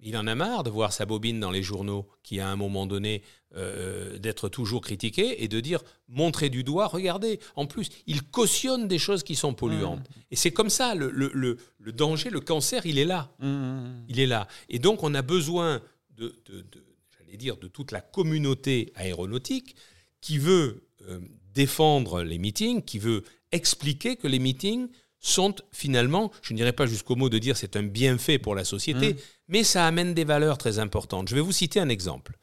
Il 0.00 0.16
en 0.16 0.26
a 0.28 0.34
marre 0.36 0.62
de 0.62 0.70
voir 0.70 0.92
sa 0.92 1.06
bobine 1.06 1.40
dans 1.40 1.50
les 1.50 1.62
journaux, 1.62 2.08
qui 2.22 2.38
à 2.38 2.48
un 2.48 2.54
moment 2.56 2.86
donné 2.86 3.22
euh, 3.56 4.16
d'être 4.18 4.48
toujours 4.48 4.80
critiqué 4.82 5.42
et 5.42 5.48
de 5.48 5.58
dire 5.58 5.82
montrer 6.06 6.50
du 6.50 6.62
doigt, 6.62 6.86
regardez. 6.86 7.40
En 7.56 7.66
plus, 7.66 7.88
il 8.06 8.22
cautionne 8.22 8.86
des 8.86 8.98
choses 8.98 9.22
qui 9.24 9.34
sont 9.34 9.54
polluantes. 9.54 10.06
Et 10.30 10.36
c'est 10.36 10.52
comme 10.52 10.70
ça 10.70 10.94
le, 10.94 11.10
le- 11.10 11.32
le- 11.34 11.56
le 11.78 11.92
danger, 11.92 12.30
le 12.30 12.40
cancer, 12.40 12.86
il 12.86 12.98
est 12.98 13.04
là. 13.04 13.32
Mhm. 13.40 14.04
Il 14.08 14.20
est 14.20 14.26
là. 14.26 14.46
Et 14.68 14.78
donc, 14.78 15.02
on 15.02 15.14
a 15.14 15.22
besoin 15.22 15.82
de, 16.16 16.36
de- 16.46 16.60
de- 16.60 16.84
j'allais 17.18 17.36
dire, 17.36 17.56
de 17.56 17.66
toute 17.66 17.90
la 17.90 18.00
communauté 18.00 18.92
aéronautique 18.94 19.74
qui 20.20 20.38
veut 20.38 20.84
euh, 21.08 21.18
défendre 21.54 22.22
les 22.22 22.38
meetings, 22.38 22.82
qui 22.84 22.98
veut 23.00 23.24
expliquer 23.50 24.14
que 24.16 24.28
les 24.28 24.38
meetings 24.38 24.88
sont 25.20 25.54
finalement, 25.72 26.30
je 26.42 26.54
n'irai 26.54 26.72
pas 26.72 26.86
jusqu'au 26.86 27.16
mot 27.16 27.28
de 27.28 27.38
dire 27.38 27.56
c'est 27.56 27.76
un 27.76 27.82
bienfait 27.82 28.38
pour 28.38 28.54
la 28.54 28.64
société, 28.64 29.16
mais 29.48 29.64
ça 29.64 29.86
amène 29.86 30.14
des 30.14 30.24
valeurs 30.24 30.58
très 30.58 30.78
importantes. 30.78 31.28
Je 31.28 31.34
vais 31.34 31.40
vous 31.40 31.52
citer 31.52 31.80
un 31.80 31.88
exemple. 31.88 32.38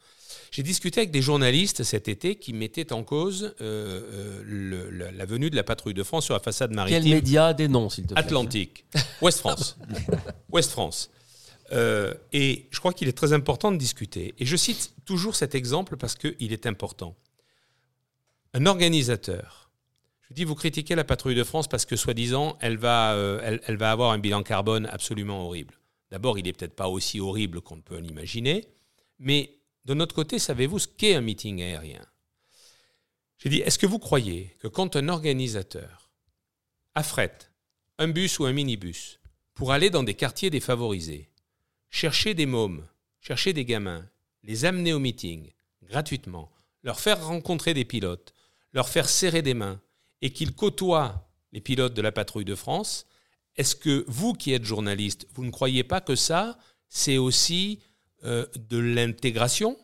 J'ai 0.52 0.62
discuté 0.62 1.00
avec 1.00 1.10
des 1.10 1.22
journalistes 1.22 1.82
cet 1.82 2.08
été 2.08 2.36
qui 2.36 2.52
mettaient 2.52 2.92
en 2.92 3.02
cause 3.02 3.54
euh, 3.60 4.00
euh, 4.12 4.42
le- 4.44 4.90
la, 4.90 5.10
la 5.10 5.24
venue 5.26 5.50
de 5.50 5.56
la 5.56 5.64
patrouille 5.64 5.92
de 5.94 6.02
France 6.04 6.24
sur 6.26 6.34
la 6.34 6.40
façade 6.40 6.70
Quel 6.70 6.76
maritime 6.76 7.12
média 7.14 7.52
des 7.52 7.68
noms, 7.68 7.90
s'il 7.90 8.04
te 8.06 8.14
plaît 8.14 8.20
Atlantique, 8.22 8.84
Ouest 9.20 9.40
France. 9.40 9.76
Ouest 10.52 10.70
France. 10.70 11.10
Euh, 11.72 12.14
et 12.32 12.68
je 12.70 12.78
crois 12.78 12.92
qu'il 12.92 13.08
est 13.08 13.12
très 13.16 13.32
important 13.32 13.72
de 13.72 13.76
discuter. 13.76 14.34
Et 14.38 14.46
je 14.46 14.56
cite 14.56 14.92
toujours 15.04 15.34
cet 15.34 15.54
exemple 15.54 15.96
parce 15.96 16.14
qu'il 16.14 16.52
est 16.52 16.64
important. 16.66 17.16
Un 18.54 18.66
organisateur, 18.66 19.65
je 20.28 20.34
dis, 20.34 20.44
vous 20.44 20.54
critiquez 20.54 20.94
la 20.94 21.04
patrouille 21.04 21.34
de 21.34 21.44
France 21.44 21.68
parce 21.68 21.84
que, 21.84 21.94
soi-disant, 21.94 22.58
elle, 22.60 22.76
va, 22.76 23.14
euh, 23.14 23.58
elle, 23.66 23.76
va 23.76 23.92
avoir 23.92 24.10
un 24.10 24.18
bilan 24.18 24.42
carbone 24.42 24.86
absolument 24.86 25.46
horrible. 25.46 25.78
D'abord, 26.10 26.38
il 26.38 26.44
n'est 26.44 26.52
peut-être 26.52 26.74
pas 26.74 26.88
aussi 26.88 27.20
horrible 27.20 27.60
qu'on 27.60 27.80
peut 27.80 27.98
l'imaginer, 27.98 28.68
mais 29.18 29.58
de 29.84 29.94
notre 29.94 30.14
côté, 30.14 30.38
savez-vous 30.38 30.80
ce 30.80 30.88
qu'est 30.88 31.14
un 31.14 31.20
meeting 31.20 31.62
aérien? 31.62 32.04
J'ai 33.38 33.50
dit, 33.50 33.60
est-ce 33.60 33.78
que 33.78 33.86
vous 33.86 34.00
croyez 34.00 34.56
que 34.58 34.68
quand 34.68 34.96
un 34.96 35.08
organisateur 35.08 36.10
affrète 36.94 37.52
un 37.98 38.08
bus 38.08 38.38
ou 38.38 38.46
un 38.46 38.52
minibus 38.52 39.20
pour 39.54 39.72
aller 39.72 39.90
dans 39.90 40.02
des 40.02 40.14
quartiers 40.14 40.50
défavorisés, 40.50 41.30
chercher 41.88 42.34
des 42.34 42.46
mômes, 42.46 42.86
chercher 43.20 43.52
des 43.52 43.64
gamins, 43.64 44.08
les 44.42 44.64
amener 44.64 44.92
au 44.92 44.98
meeting 44.98 45.52
gratuitement, 45.84 46.50
leur 46.82 47.00
faire 47.00 47.24
rencontrer 47.24 47.74
des 47.74 47.84
pilotes, 47.84 48.34
leur 48.72 48.88
faire 48.88 49.08
serrer 49.08 49.42
des 49.42 49.54
mains 49.54 49.80
et 50.22 50.32
qu'ils 50.32 50.54
côtoient 50.54 51.28
les 51.52 51.60
pilotes 51.60 51.94
de 51.94 52.02
la 52.02 52.12
patrouille 52.12 52.44
de 52.44 52.54
France, 52.54 53.06
est-ce 53.56 53.74
que 53.74 54.04
vous 54.08 54.34
qui 54.34 54.52
êtes 54.52 54.64
journaliste, 54.64 55.26
vous 55.34 55.44
ne 55.44 55.50
croyez 55.50 55.84
pas 55.84 56.00
que 56.00 56.14
ça, 56.14 56.58
c'est 56.88 57.18
aussi 57.18 57.80
euh, 58.24 58.46
de 58.56 58.78
l'intégration? 58.78 59.76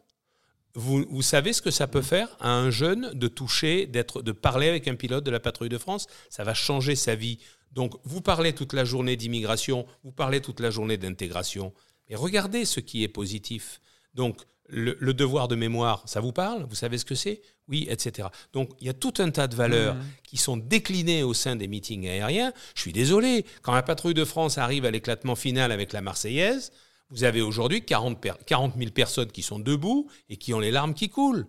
Vous, 0.75 1.05
vous 1.11 1.23
savez 1.23 1.53
ce 1.53 1.63
que 1.63 1.71
ça 1.71 1.87
peut 1.87 2.03
faire 2.03 2.37
à 2.41 2.51
un 2.51 2.71
jeune 2.71 3.13
de 3.15 3.29
toucher, 3.29 3.87
d'être, 3.87 4.23
de 4.23 4.33
parler 4.33 4.69
avec 4.69 4.89
un 4.89 4.95
pilote 4.95 5.25
de 5.25 5.31
la 5.31 5.41
patrouille 5.41 5.69
de 5.69 5.79
France? 5.79 6.07
Ça 6.31 6.45
va 6.45 6.55
changer 6.55 6.97
sa 6.97 7.15
vie. 7.15 7.39
Donc, 7.73 7.95
vous 8.05 8.21
parlez 8.21 8.55
toute 8.55 8.73
la 8.73 8.85
journée 8.85 9.17
d'immigration, 9.17 9.87
vous 10.05 10.13
parlez 10.13 10.41
toute 10.41 10.61
la 10.61 10.71
journée 10.71 10.99
d'intégration, 10.99 11.73
mais 12.09 12.17
regardez 12.17 12.65
ce 12.65 12.81
qui 12.81 13.03
est 13.03 13.09
positif. 13.09 13.81
Donc, 14.15 14.43
le, 14.73 14.97
le 14.99 15.15
devoir 15.15 15.47
de 15.49 15.55
mémoire, 15.55 16.03
ça 16.07 16.21
vous 16.21 16.33
parle 16.33 16.65
Vous 16.69 16.75
savez 16.75 16.97
ce 16.99 17.05
que 17.05 17.15
c'est? 17.15 17.43
Oui, 17.69 17.87
etc. 17.91 18.29
Donc, 18.53 18.71
il 18.81 18.87
y 18.87 18.91
a 18.91 18.95
tout 18.95 19.15
un 19.19 19.31
tas 19.31 19.47
de 19.47 19.55
valeurs 19.55 19.95
qui 20.27 20.37
sont 20.37 20.57
déclinées 20.57 21.23
au 21.23 21.35
sein 21.35 21.55
des 21.57 21.69
meetings 21.69 22.09
aériens. 22.09 22.53
Je 22.75 22.81
suis 22.81 22.93
désolé, 22.93 23.45
quand 23.63 23.73
la 23.75 23.83
patrouille 23.83 24.15
de 24.15 24.25
France 24.25 24.59
arrive 24.59 24.85
à 24.85 24.91
l'éclatement 24.91 25.37
final 25.37 25.71
avec 25.73 25.93
la 25.93 26.01
Marseillaise, 26.01 26.73
vous 27.11 27.25
avez 27.25 27.43
aujourd'hui 27.43 27.85
40, 27.85 28.21
per- 28.21 28.33
40 28.47 28.75
000 28.79 28.91
personnes 28.91 29.31
qui 29.31 29.43
sont 29.43 29.59
debout 29.59 30.09
et 30.31 30.37
qui 30.39 30.55
ont 30.55 30.61
les 30.61 30.71
larmes 30.71 30.95
qui 30.95 31.09
coulent. 31.11 31.47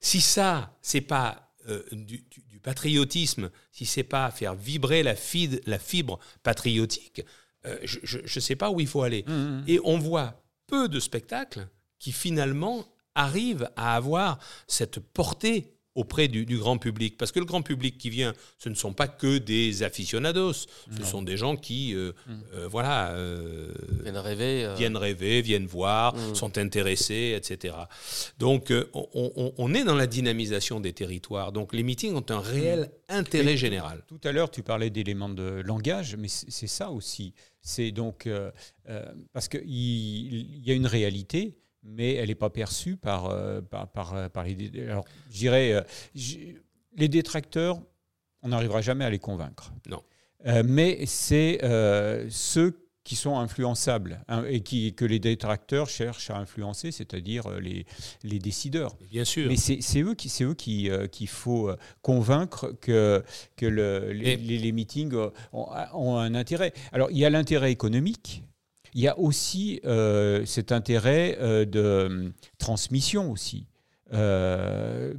Si 0.00 0.20
ça, 0.20 0.76
c'est 0.82 1.00
pas 1.00 1.52
euh, 1.68 1.82
du, 1.92 2.18
du- 2.30 2.42
du 2.50 2.58
patriotisme, 2.60 3.50
si 3.72 3.86
c'est 3.86 4.02
pas 4.02 4.30
faire 4.30 4.54
vibrer 4.54 5.02
la, 5.02 5.14
fide- 5.14 5.62
la 5.66 5.78
fibre 5.78 6.18
patriotique, 6.42 7.22
euh, 7.66 7.78
je 7.84 8.18
ne 8.18 8.40
sais 8.40 8.56
pas 8.56 8.70
où 8.70 8.80
il 8.80 8.86
faut 8.86 9.02
aller. 9.02 9.24
Et 9.66 9.80
on 9.84 9.98
voit 9.98 10.42
peu 10.66 10.88
de 10.88 11.00
spectacles 11.00 11.66
qui 12.04 12.12
finalement 12.12 12.84
arrivent 13.14 13.70
à 13.76 13.96
avoir 13.96 14.38
cette 14.66 14.98
portée 15.00 15.70
auprès 15.94 16.26
du, 16.26 16.44
du 16.44 16.58
grand 16.58 16.76
public. 16.76 17.16
Parce 17.16 17.30
que 17.32 17.38
le 17.38 17.44
grand 17.46 17.62
public 17.62 17.96
qui 17.96 18.10
vient, 18.10 18.34
ce 18.58 18.68
ne 18.68 18.74
sont 18.74 18.92
pas 18.92 19.06
que 19.08 19.38
des 19.38 19.84
aficionados, 19.84 20.52
ce 20.98 21.04
sont 21.04 21.22
des 21.22 21.36
gens 21.36 21.56
qui, 21.56 21.94
euh, 21.94 22.10
euh, 22.52 22.66
voilà, 22.68 23.12
euh, 23.12 23.72
Viennent 24.02 24.18
rêver. 24.18 24.64
euh, 24.64 24.74
viennent 24.74 24.96
rêver, 24.96 25.40
viennent 25.40 25.66
voir, 25.66 26.14
Mm. 26.16 26.34
sont 26.34 26.58
intéressés, 26.58 27.34
etc. 27.36 27.76
Donc, 28.38 28.70
euh, 28.72 28.90
on, 28.92 29.06
on- 29.36 29.54
on 29.56 29.72
est 29.72 29.84
dans 29.84 29.94
la 29.94 30.08
dynamisation 30.08 30.80
des 30.80 30.92
territoires. 30.92 31.52
Donc, 31.52 31.72
les 31.72 31.84
meetings 31.84 32.14
ont 32.16 32.26
un 32.28 32.40
réel 32.40 32.90
intérêt 33.08 33.52
Oui. 33.52 33.56
général. 33.56 34.02
Tout 34.08 34.20
à 34.24 34.32
l'heure, 34.32 34.50
tu 34.50 34.62
parlais 34.64 34.90
d'éléments 34.90 35.28
de 35.42 35.62
langage, 35.64 36.16
mais 36.16 36.28
c'est 36.28 36.66
ça 36.66 36.90
aussi. 36.90 37.32
C'est 37.62 37.92
donc 37.92 38.26
euh, 38.26 38.50
euh, 38.90 39.06
parce 39.32 39.46
qu'il 39.48 39.62
il 39.64 40.66
y 40.66 40.70
a 40.72 40.74
une 40.74 40.86
réalité, 40.88 41.56
mais 41.84 42.14
elle 42.14 42.28
n'est 42.28 42.34
pas 42.34 42.50
perçue 42.50 42.96
par, 42.96 43.26
euh, 43.26 43.60
par, 43.60 43.88
par, 43.92 44.30
par 44.30 44.44
les. 44.44 44.70
Alors, 44.88 45.04
je 45.30 45.36
dirais, 45.38 45.72
euh, 45.72 45.82
les 46.96 47.08
détracteurs, 47.08 47.80
on 48.42 48.48
n'arrivera 48.48 48.80
jamais 48.82 49.04
à 49.04 49.10
les 49.10 49.18
convaincre. 49.18 49.72
Non. 49.88 50.02
Euh, 50.46 50.62
mais 50.64 51.06
c'est 51.06 51.60
euh, 51.64 52.26
ceux 52.30 52.80
qui 53.02 53.16
sont 53.16 53.38
influençables 53.38 54.24
hein, 54.28 54.44
et 54.48 54.60
qui, 54.60 54.94
que 54.94 55.04
les 55.04 55.18
détracteurs 55.18 55.88
cherchent 55.90 56.30
à 56.30 56.36
influencer, 56.38 56.90
c'est-à-dire 56.90 57.46
euh, 57.46 57.60
les, 57.60 57.84
les 58.22 58.38
décideurs. 58.38 58.96
Bien 59.10 59.24
sûr. 59.24 59.48
Mais 59.48 59.56
c'est 59.56 60.00
eux 60.00 60.14
qui 60.14 60.30
c'est 60.30 60.44
eux 60.44 60.54
qui 60.54 60.88
euh, 60.88 61.06
qu'il 61.06 61.28
faut 61.28 61.68
euh, 61.68 61.76
convaincre 62.00 62.72
que 62.80 63.22
que 63.56 63.66
le- 63.66 64.12
les, 64.12 64.36
les- 64.36 64.58
les 64.58 64.72
meetings 64.72 65.12
euh, 65.14 65.28
ont, 65.52 65.66
ont 65.92 66.16
un 66.16 66.34
intérêt. 66.34 66.72
Alors 66.92 67.10
il 67.10 67.18
y 67.18 67.24
a 67.26 67.30
l'intérêt 67.30 67.72
économique. 67.72 68.42
Il 68.94 69.02
y 69.02 69.08
a 69.08 69.18
aussi 69.18 69.80
euh, 69.84 70.44
cet 70.46 70.70
intérêt 70.72 71.36
euh, 71.40 71.64
de 71.64 71.80
euh, 71.80 72.28
transmission 72.58 73.30
aussi. 73.30 73.66
Euh, 74.12 75.14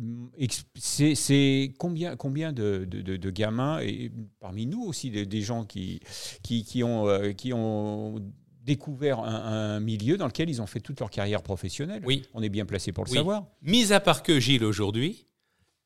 c'est 0.75 1.73
combien, 1.77 2.15
combien 2.15 2.53
de, 2.53 2.85
de- 2.89 3.01
de- 3.01 3.17
de 3.17 3.29
gamins, 3.29 3.79
et 3.81 4.11
parmi 4.39 4.65
nous 4.65 4.83
aussi, 4.83 5.09
des, 5.11 5.25
des 5.25 5.41
gens 5.41 5.65
qui, 5.65 5.99
qui, 6.43 6.63
qui 6.63 6.83
ont, 6.83 7.33
qui 7.35 7.51
ont 7.51 8.21
découvert 8.63 9.19
un, 9.19 9.75
un 9.75 9.79
milieu 9.79 10.17
dans 10.17 10.27
lequel 10.27 10.49
ils 10.49 10.61
ont 10.61 10.67
fait 10.67 10.79
toute 10.79 10.99
leur 10.99 11.09
carrière 11.09 11.43
professionnelle. 11.43 12.01
Oui. 12.05 12.23
On 12.33 12.41
est 12.41 12.49
bien 12.49 12.65
placé 12.65 12.91
pour 12.91 13.03
le 13.05 13.09
Oui. 13.11 13.17
savoir. 13.17 13.45
Mis 13.61 13.91
à 13.91 13.99
part 13.99 14.23
que 14.23 14.39
Gilles 14.39 14.63
aujourd'hui, 14.63 15.27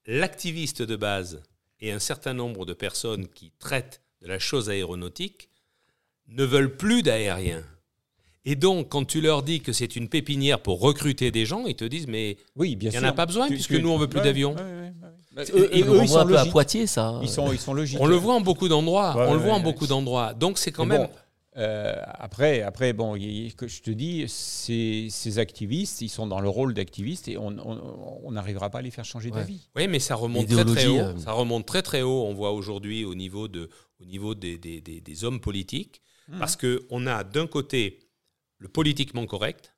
l'activiste 0.06 0.82
de 0.82 0.95
base 0.95 1.41
et 1.80 1.91
un 1.91 1.99
certain 1.99 2.34
nombre 2.34 2.66
de 2.66 2.74
personnes 2.74 3.28
qui 3.28 3.52
traitent 3.60 4.02
de 4.22 4.28
la 4.28 4.38
chose 4.40 4.70
aéronautique 4.70 5.49
ne 6.28 6.44
veulent 6.44 6.76
plus 6.78 7.02
d'aériens. 7.02 7.64
Et 8.52 8.56
donc, 8.56 8.90
quand 8.90 9.06
tu 9.06 9.22
leur 9.22 9.44
dis 9.44 9.60
que 9.62 9.72
c'est 9.74 9.96
une 9.96 10.10
pépinière 10.10 10.60
pour 10.60 10.80
recruter 10.82 11.30
des 11.30 11.46
gens, 11.46 11.66
ils 11.68 11.76
te 11.76 11.86
disent 11.86 12.08
mais 12.08 12.38
Oui, 12.56 12.76
bien 12.76 12.90
il 12.92 13.00
n'y 13.00 13.06
en 13.06 13.10
a 13.10 13.14
pas 13.14 13.26
besoin 13.28 13.48
Tu- 13.48 13.54
puisque 13.54 13.76
tu- 13.76 13.82
nous 13.82 13.90
on 13.90 13.98
veut 13.98 14.08
plus 14.08 14.20
Ouais, 14.20 14.26
d'avions. 14.26 14.56
ouais, 14.56 14.62
ouais, 14.62 14.92
ouais. 15.38 15.46
Et- 15.48 15.52
eux- 15.60 15.78
et 15.78 15.84
eux, 15.84 16.00
on 16.00 16.02
ils 16.02 16.10
sont 16.10 16.18
un 16.18 16.26
peu 16.26 16.34
à 16.36 16.40
logiques. 16.40 16.52
Poitiers, 16.52 16.88
ça. 16.88 17.20
Ils 17.22 17.30
sont, 17.30 17.52
ils 17.54 17.60
sont 17.60 17.74
logiques. 17.76 18.00
On 18.02 18.08
le 18.08 18.16
voit 18.16 18.34
en 18.34 18.42
beaucoup 18.42 18.68
d'endroits. 18.68 19.16
Ouais, 19.16 19.26
on 19.28 19.34
le 19.34 19.40
ouais, 19.40 19.46
voit 19.46 19.54
en 19.54 19.60
beaucoup 19.60 19.86
d'endroits. 19.88 20.34
Donc 20.34 20.58
c'est 20.58 20.72
quand 20.72 20.86
Mais 20.88 20.98
même. 20.98 21.08
bon, 21.08 21.14
euh, 21.58 21.96
après, 22.18 22.64
après, 22.64 22.92
bon, 22.94 23.14
que 23.14 23.68
je 23.68 23.82
te 23.84 23.92
dis, 23.92 24.26
ces, 24.28 25.08
ces 25.12 25.38
activistes, 25.38 26.02
ils 26.02 26.10
sont 26.10 26.26
dans 26.26 26.40
le 26.42 26.50
rôle 26.50 26.74
d'activistes 26.74 27.28
et 27.28 27.38
on 27.38 28.32
n'arrivera 28.32 28.72
pas 28.72 28.80
à 28.80 28.82
les 28.82 28.92
faire 28.92 29.06
changer 29.06 29.30
Ouais. 29.30 29.42
d'avis. 29.42 29.70
Oui, 29.76 29.88
mais 29.88 30.00
ça 30.00 30.16
remonte 30.16 30.48
très 30.48 30.66
très 30.66 30.88
haut. 30.88 30.98
Euh. 30.98 31.18
Ça 31.20 31.34
remonte 31.34 31.66
très 31.68 31.84
très 31.84 32.02
haut. 32.02 32.24
On 32.28 32.34
voit 32.34 32.52
aujourd'hui 32.52 33.06
au 33.06 33.14
niveau 33.14 33.48
de, 33.48 33.70
au 34.02 34.06
niveau 34.06 34.34
des, 34.34 34.58
des- 34.58 34.82
des- 34.82 35.02
des 35.02 35.24
hommes 35.24 35.40
politiques, 35.40 36.02
Mhm. 36.30 36.40
parce 36.40 36.56
que 36.56 36.86
on 36.90 37.06
a 37.08 37.24
d'un 37.24 37.46
côté 37.48 38.00
le 38.60 38.68
politiquement 38.68 39.26
correct 39.26 39.73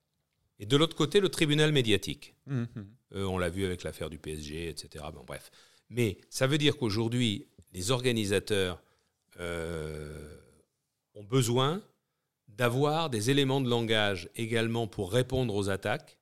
et 0.61 0.65
de 0.65 0.77
l'autre 0.77 0.95
côté 0.95 1.19
le 1.19 1.29
tribunal 1.29 1.71
médiatique. 1.71 2.35
Mhm. 2.45 2.67
Euh, 3.15 3.25
on 3.25 3.37
l'a 3.37 3.49
vu 3.49 3.65
avec 3.65 3.83
l'affaire 3.83 4.09
du 4.09 4.19
PSG, 4.19 4.69
etc. 4.69 5.05
Bon, 5.13 5.23
bref. 5.25 5.51
Mais 5.89 6.19
ça 6.29 6.47
veut 6.47 6.59
dire 6.59 6.77
qu'aujourd'hui, 6.77 7.47
les 7.73 7.91
organisateurs 7.91 8.81
euh, 9.39 10.37
ont 11.15 11.23
besoin 11.23 11.81
d'avoir 12.47 13.09
des 13.09 13.31
éléments 13.31 13.59
de 13.59 13.69
langage 13.69 14.29
également 14.35 14.87
pour 14.87 15.11
répondre 15.11 15.55
aux 15.55 15.69
attaques. 15.69 16.19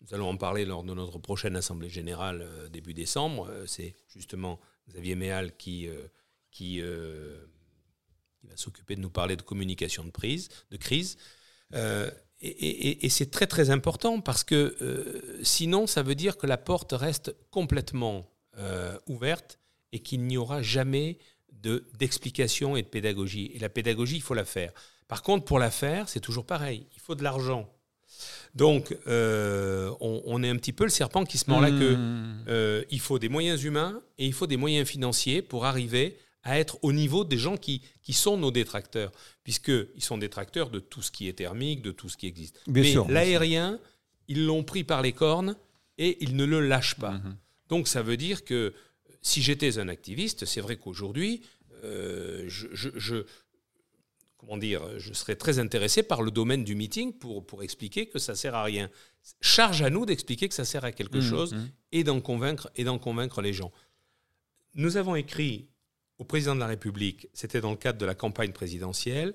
Nous 0.00 0.14
allons 0.14 0.28
en 0.28 0.36
parler 0.36 0.64
lors 0.64 0.82
de 0.82 0.92
notre 0.92 1.18
prochaine 1.18 1.54
Assemblée 1.54 1.88
générale 1.88 2.42
euh, 2.42 2.68
début 2.68 2.92
décembre. 2.92 3.48
C'est 3.66 3.94
justement 4.08 4.58
Xavier 4.88 5.14
Méal 5.14 5.56
qui, 5.56 5.88
qui, 6.50 6.80
qui 6.80 6.80
va 6.80 8.56
s'occuper 8.56 8.96
de 8.96 9.00
nous 9.00 9.10
parler 9.10 9.36
de 9.36 9.42
communication 9.42 10.04
de, 10.04 10.10
prise, 10.10 10.48
de 10.72 10.76
crise. 10.76 11.16
Euh, 11.74 12.10
et 12.40 12.48
et- 12.48 13.06
et 13.06 13.08
c'est 13.08 13.30
très 13.30 13.46
très 13.46 13.70
important 13.70 14.20
parce 14.20 14.44
que 14.44 14.76
euh, 14.82 15.40
sinon, 15.42 15.86
ça 15.86 16.02
veut 16.02 16.14
dire 16.14 16.36
que 16.36 16.46
la 16.46 16.56
porte 16.58 16.92
reste 16.92 17.34
complètement 17.50 18.30
euh, 18.58 18.96
ouverte 19.08 19.58
et 19.92 19.98
qu'il 20.00 20.22
n'y 20.22 20.36
aura 20.36 20.62
jamais 20.62 21.18
de- 21.52 21.84
d'explication 21.98 22.76
et 22.76 22.82
de 22.82 22.86
pédagogie. 22.88 23.50
Et 23.54 23.58
la 23.58 23.68
pédagogie, 23.68 24.16
il 24.16 24.22
faut 24.22 24.34
la 24.34 24.44
faire. 24.44 24.72
Par 25.08 25.22
contre, 25.22 25.44
pour 25.44 25.58
la 25.58 25.70
faire, 25.70 26.08
c'est 26.08 26.20
toujours 26.20 26.44
pareil. 26.46 26.86
Il 26.94 27.00
faut 27.00 27.14
de 27.14 27.22
l'argent. 27.22 27.68
Donc, 28.54 28.96
euh, 29.08 29.90
on, 30.00 30.22
on 30.26 30.42
est 30.42 30.48
un 30.48 30.56
petit 30.56 30.72
peu 30.72 30.84
le 30.84 30.90
serpent 30.90 31.24
qui 31.24 31.38
se 31.38 31.50
mord 31.50 31.60
la 31.60 31.70
queue. 31.70 31.98
Euh, 32.48 32.84
il 32.90 33.00
faut 33.00 33.18
des 33.18 33.28
moyens 33.28 33.64
humains 33.64 34.00
et 34.18 34.26
il 34.26 34.32
faut 34.32 34.46
des 34.46 34.56
moyens 34.56 34.86
financiers 34.88 35.42
pour 35.42 35.64
arriver 35.64 36.16
à 36.44 36.58
être 36.58 36.78
au 36.82 36.92
niveau 36.92 37.24
des 37.24 37.38
gens 37.38 37.56
qui, 37.56 37.82
qui 38.02 38.12
sont 38.12 38.36
nos 38.36 38.50
détracteurs, 38.50 39.10
puisqu'ils 39.42 40.02
sont 40.02 40.18
détracteurs 40.18 40.70
de 40.70 40.78
tout 40.78 41.02
ce 41.02 41.10
qui 41.10 41.26
est 41.28 41.32
thermique, 41.32 41.82
de 41.82 41.90
tout 41.90 42.08
ce 42.08 42.16
qui 42.16 42.26
existe. 42.26 42.60
Bien 42.66 42.82
Mais 43.08 43.12
l'aérien, 43.12 43.80
ils 44.28 44.44
l'ont 44.46 44.62
pris 44.62 44.84
par 44.84 45.02
les 45.02 45.12
cornes 45.12 45.56
et 45.98 46.22
ils 46.22 46.36
ne 46.36 46.44
le 46.44 46.60
lâchent 46.60 46.96
pas. 46.96 47.12
Mhm. 47.12 47.36
Donc 47.70 47.88
ça 47.88 48.02
veut 48.02 48.16
dire 48.18 48.44
que 48.44 48.72
si 49.22 49.42
j'étais 49.42 49.78
un 49.78 49.88
activiste, 49.88 50.44
c'est 50.44 50.60
vrai 50.60 50.76
qu'aujourd'hui, 50.76 51.40
euh, 51.82 52.44
je, 52.46 52.66
je- 52.72 52.90
je- 52.96 53.24
comment 54.36 54.58
dire, 54.58 54.82
je 54.98 55.14
serais 55.14 55.36
très 55.36 55.58
intéressé 55.58 56.02
par 56.02 56.20
le 56.22 56.30
domaine 56.30 56.62
du 56.64 56.74
meeting 56.74 57.12
pour, 57.14 57.46
pour 57.46 57.62
expliquer 57.62 58.06
que 58.06 58.18
ça 58.18 58.34
sert 58.34 58.54
à 58.54 58.62
rien. 58.62 58.90
Charge 59.40 59.80
à 59.80 59.88
nous 59.88 60.04
d'expliquer 60.04 60.48
que 60.48 60.54
ça 60.54 60.66
sert 60.66 60.84
à 60.84 60.92
quelque 60.92 61.16
Mhm. 61.18 61.30
chose 61.30 61.56
et 61.92 62.04
d'en 62.04 62.20
convaincre 62.20 62.70
et 62.76 62.84
d'en 62.84 62.98
convaincre 62.98 63.40
les 63.40 63.54
gens. 63.54 63.72
Nous 64.74 64.98
avons 64.98 65.14
écrit 65.14 65.68
président 66.24 66.54
de 66.54 66.60
la 66.60 66.66
République, 66.66 67.28
c'était 67.32 67.60
dans 67.60 67.70
le 67.70 67.76
cadre 67.76 67.98
de 67.98 68.06
la 68.06 68.14
campagne 68.14 68.52
présidentielle. 68.52 69.34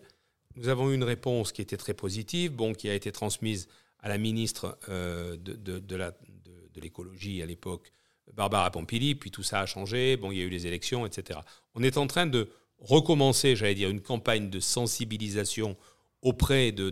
Nous 0.55 0.67
avons 0.67 0.91
eu 0.91 0.95
une 0.95 1.03
réponse 1.03 1.51
qui 1.51 1.61
était 1.61 1.77
très 1.77 1.93
positive, 1.93 2.51
bon, 2.53 2.73
qui 2.73 2.89
a 2.89 2.93
été 2.93 3.11
transmise 3.11 3.67
à 3.99 4.09
la 4.09 4.17
ministre 4.17 4.77
euh, 4.89 5.37
de, 5.37 6.81
l'écologie 6.81 7.41
à 7.41 7.45
l'époque, 7.45 7.91
Barbara 8.33 8.71
Pompili, 8.71 9.15
puis 9.15 9.31
tout 9.31 9.43
ça 9.43 9.59
a 9.59 9.65
changé, 9.65 10.15
bon, 10.15 10.31
il 10.31 10.37
y 10.37 10.41
a 10.41 10.45
eu 10.45 10.49
les 10.49 10.65
élections, 10.65 11.05
etc. 11.05 11.39
On 11.75 11.83
est 11.83 11.97
en 11.97 12.07
train 12.07 12.25
de 12.25 12.49
recommencer, 12.77 13.55
j'allais 13.55 13.75
dire, 13.75 13.89
une 13.89 14.01
campagne 14.01 14.49
de 14.49 14.59
sensibilisation 14.61 15.75
auprès 16.21 16.71
de, 16.71 16.89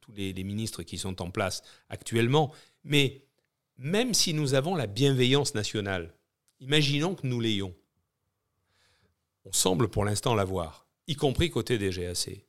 tous 0.00 0.12
les 0.12 0.44
ministres 0.44 0.82
qui 0.82 0.98
sont 0.98 1.22
en 1.22 1.30
place 1.30 1.62
actuellement. 1.88 2.52
Mais 2.82 3.22
même 3.78 4.14
si 4.14 4.34
nous 4.34 4.54
avons 4.54 4.74
la 4.74 4.86
bienveillance 4.86 5.54
nationale, 5.54 6.14
imaginons 6.60 7.14
que 7.14 7.26
nous 7.26 7.40
l'ayons. 7.40 7.74
On 9.46 9.52
semble 9.52 9.88
pour 9.88 10.04
l'instant 10.04 10.34
l'avoir, 10.34 10.88
y 11.06 11.14
compris 11.14 11.50
côté 11.50 11.78
des 11.78 11.90
GAC. 11.90 12.44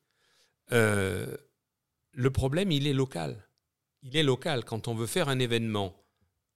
Euh, 0.72 1.38
le 2.12 2.32
problème, 2.32 2.72
il 2.72 2.88
est 2.88 2.94
local. 2.94 3.48
Il 4.02 4.18
est 4.18 4.24
local. 4.24 4.66
Quand 4.66 4.88
on 4.88 4.96
veut 4.96 5.06
faire 5.06 5.30
un 5.30 5.38
événement 5.38 5.96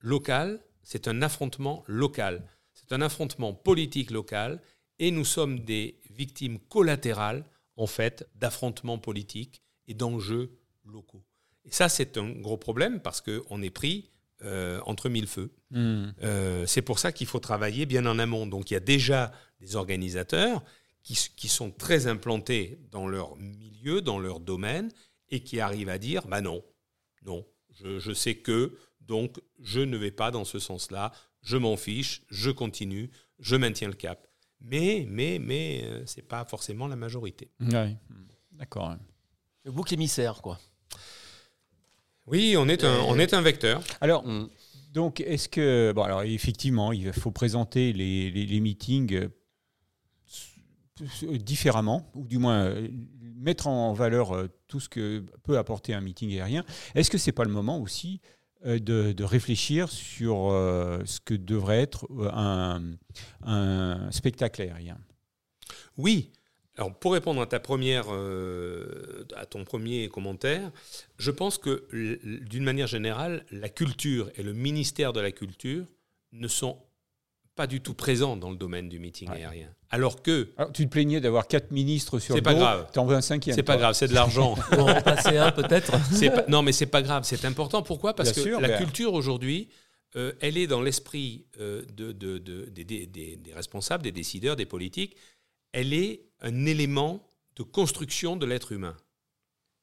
local, 0.00 0.60
c'est 0.82 1.06
un 1.06 1.22
affrontement 1.22 1.84
local. 1.86 2.44
C'est 2.72 2.92
un 2.92 3.02
affrontement 3.02 3.54
politique 3.54 4.10
local 4.10 4.60
et 4.98 5.12
nous 5.12 5.24
sommes 5.24 5.60
des 5.60 6.00
victimes 6.10 6.58
collatérales, 6.58 7.44
en 7.76 7.86
fait, 7.86 8.28
d'affrontements 8.34 8.98
politiques 8.98 9.62
et 9.86 9.94
d'enjeux 9.94 10.58
locaux. 10.84 11.22
Et 11.64 11.70
ça, 11.70 11.88
c'est 11.88 12.18
un 12.18 12.30
gros 12.30 12.56
problème 12.56 13.00
parce 13.00 13.20
qu'on 13.20 13.62
est 13.62 13.70
pris 13.70 14.10
euh, 14.44 14.80
entre 14.86 15.08
mille 15.08 15.28
feux. 15.28 15.52
Mhm. 15.70 16.14
Euh, 16.24 16.66
c'est 16.66 16.82
pour 16.82 16.98
ça 16.98 17.12
qu'il 17.12 17.28
faut 17.28 17.38
travailler 17.38 17.86
bien 17.86 18.06
en 18.06 18.18
amont. 18.18 18.48
Donc 18.48 18.72
il 18.72 18.74
y 18.74 18.76
a 18.76 18.80
déjà 18.80 19.30
des 19.62 19.76
organisateurs 19.76 20.62
qui, 21.02 21.16
qui 21.36 21.48
sont 21.48 21.70
très 21.70 22.06
implantés 22.06 22.78
dans 22.90 23.06
leur 23.06 23.36
milieu, 23.36 24.02
dans 24.02 24.18
leur 24.18 24.40
domaine, 24.40 24.90
et 25.30 25.40
qui 25.40 25.60
arrivent 25.60 25.88
à 25.88 25.98
dire, 25.98 26.26
bah 26.26 26.40
non, 26.42 26.62
non, 27.24 27.46
je, 27.70 27.98
je 27.98 28.12
sais 28.12 28.34
que, 28.34 28.76
donc 29.00 29.40
je 29.60 29.80
ne 29.80 29.96
vais 29.96 30.10
pas 30.10 30.30
dans 30.30 30.44
ce 30.44 30.58
sens-là, 30.58 31.12
je 31.42 31.56
m'en 31.56 31.76
fiche, 31.76 32.22
je 32.28 32.50
continue, 32.50 33.10
je 33.38 33.56
maintiens 33.56 33.88
le 33.88 33.94
cap. 33.94 34.26
Mais, 34.60 35.06
mais, 35.08 35.38
mais, 35.40 35.82
euh, 35.84 36.02
c'est 36.06 36.22
pas 36.28 36.44
forcément 36.44 36.86
la 36.86 36.94
majorité. 36.96 37.50
Ouais. 37.60 37.96
D'accord. 38.52 38.94
Le 39.64 39.72
bouc 39.72 39.92
émissaire, 39.92 40.40
quoi. 40.42 40.58
Oui, 42.26 42.54
on 42.56 42.68
est 42.68 42.84
un, 42.84 43.00
on 43.08 43.18
est 43.18 43.34
un 43.34 43.40
vecteur. 43.40 43.82
Alors, 44.00 44.24
donc, 44.92 45.20
est-ce 45.20 45.48
que. 45.48 45.92
Bon, 45.94 46.02
alors, 46.02 46.22
effectivement, 46.22 46.92
il 46.92 47.12
faut 47.12 47.32
présenter 47.32 47.92
les, 47.92 48.30
les- 48.30 48.46
les 48.46 48.60
meetings 48.60 49.28
différemment, 51.00 52.10
ou 52.14 52.26
du 52.26 52.38
moins 52.38 52.66
euh, 52.66 52.88
mettre 53.36 53.66
en 53.66 53.92
valeur 53.92 54.34
euh, 54.34 54.48
tout 54.68 54.80
ce 54.80 54.88
que 54.88 55.24
peut 55.42 55.58
apporter 55.58 55.94
un 55.94 56.00
meeting 56.00 56.30
aérien. 56.32 56.64
Est-ce 56.94 57.10
que 57.10 57.18
c'est 57.18 57.32
pas 57.32 57.44
le 57.44 57.50
moment 57.50 57.80
aussi 57.80 58.20
euh, 58.64 58.78
de, 58.78 59.24
réfléchir 59.24 59.88
sur 59.88 60.50
euh, 60.50 61.02
ce 61.04 61.18
que 61.18 61.34
devrait 61.34 61.80
être 61.80 62.06
euh, 62.10 62.78
un, 63.42 64.10
spectacle 64.12 64.62
aérien? 64.62 64.98
Oui. 65.96 66.30
Alors, 66.76 66.96
pour 66.96 67.12
répondre 67.12 67.40
à 67.42 67.46
ta 67.46 67.58
première, 67.58 68.06
euh, 68.10 69.24
à 69.34 69.46
ton 69.46 69.64
premier 69.64 70.08
commentaire, 70.08 70.70
je 71.18 71.30
pense 71.32 71.58
que, 71.58 71.88
d'une 72.48 72.62
manière 72.62 72.86
générale, 72.86 73.44
la 73.50 73.68
culture 73.68 74.30
et 74.36 74.44
le 74.44 74.52
ministère 74.52 75.12
de 75.12 75.20
la 75.20 75.32
culture 75.32 75.84
ne 76.30 76.48
sont 76.48 76.78
pas 77.54 77.66
du 77.66 77.80
tout 77.80 77.94
présent 77.94 78.36
dans 78.36 78.50
le 78.50 78.56
domaine 78.56 78.88
du 78.88 78.98
meeting 78.98 79.28
aérien. 79.30 79.68
Alors 79.90 80.22
que. 80.22 80.50
Alors, 80.56 80.72
tu 80.72 80.86
te 80.86 80.90
plaignais 80.90 81.20
d'avoir 81.20 81.46
quatre 81.46 81.70
ministres 81.70 82.18
sur 82.18 82.34
le 82.34 82.40
dos. 82.40 82.48
C'est 82.48 82.54
pas 82.54 82.58
grave. 82.58 82.90
T'en 82.92 83.04
veux 83.04 83.14
un 83.14 83.20
cinquième. 83.20 83.54
C'est 83.54 83.62
pas 83.62 83.76
grave, 83.76 83.94
c'est 83.94 84.08
de 84.08 84.14
l'argent. 84.14 84.54
Pour 84.54 84.88
en 84.88 84.94
remplacer 84.94 85.36
un 85.36 85.52
peut-être. 85.52 85.92
Non, 86.48 86.62
mais 86.62 86.72
c'est 86.72 86.86
pas 86.86 87.02
grave. 87.02 87.24
C'est 87.24 87.44
important. 87.44 87.82
Pourquoi? 87.82 88.14
Parce 88.14 88.32
que 88.32 88.60
la 88.60 88.68
ben- 88.68 88.78
culture 88.78 89.12
aujourd'hui, 89.12 89.68
euh, 90.16 90.32
elle 90.40 90.56
est 90.56 90.66
dans 90.66 90.80
l'esprit 90.80 91.46
euh, 91.60 91.84
de, 91.94 92.12
de, 92.12 92.38
des, 92.38 92.84
des, 92.84 93.06
des, 93.06 93.52
responsables, 93.54 94.02
des 94.02 94.12
décideurs, 94.12 94.56
des 94.56 94.66
politiques. 94.66 95.16
Elle 95.72 95.92
est 95.92 96.22
un 96.40 96.66
élément 96.66 97.26
de 97.56 97.62
construction 97.62 98.36
de 98.36 98.46
l'être 98.46 98.72
humain. 98.72 98.96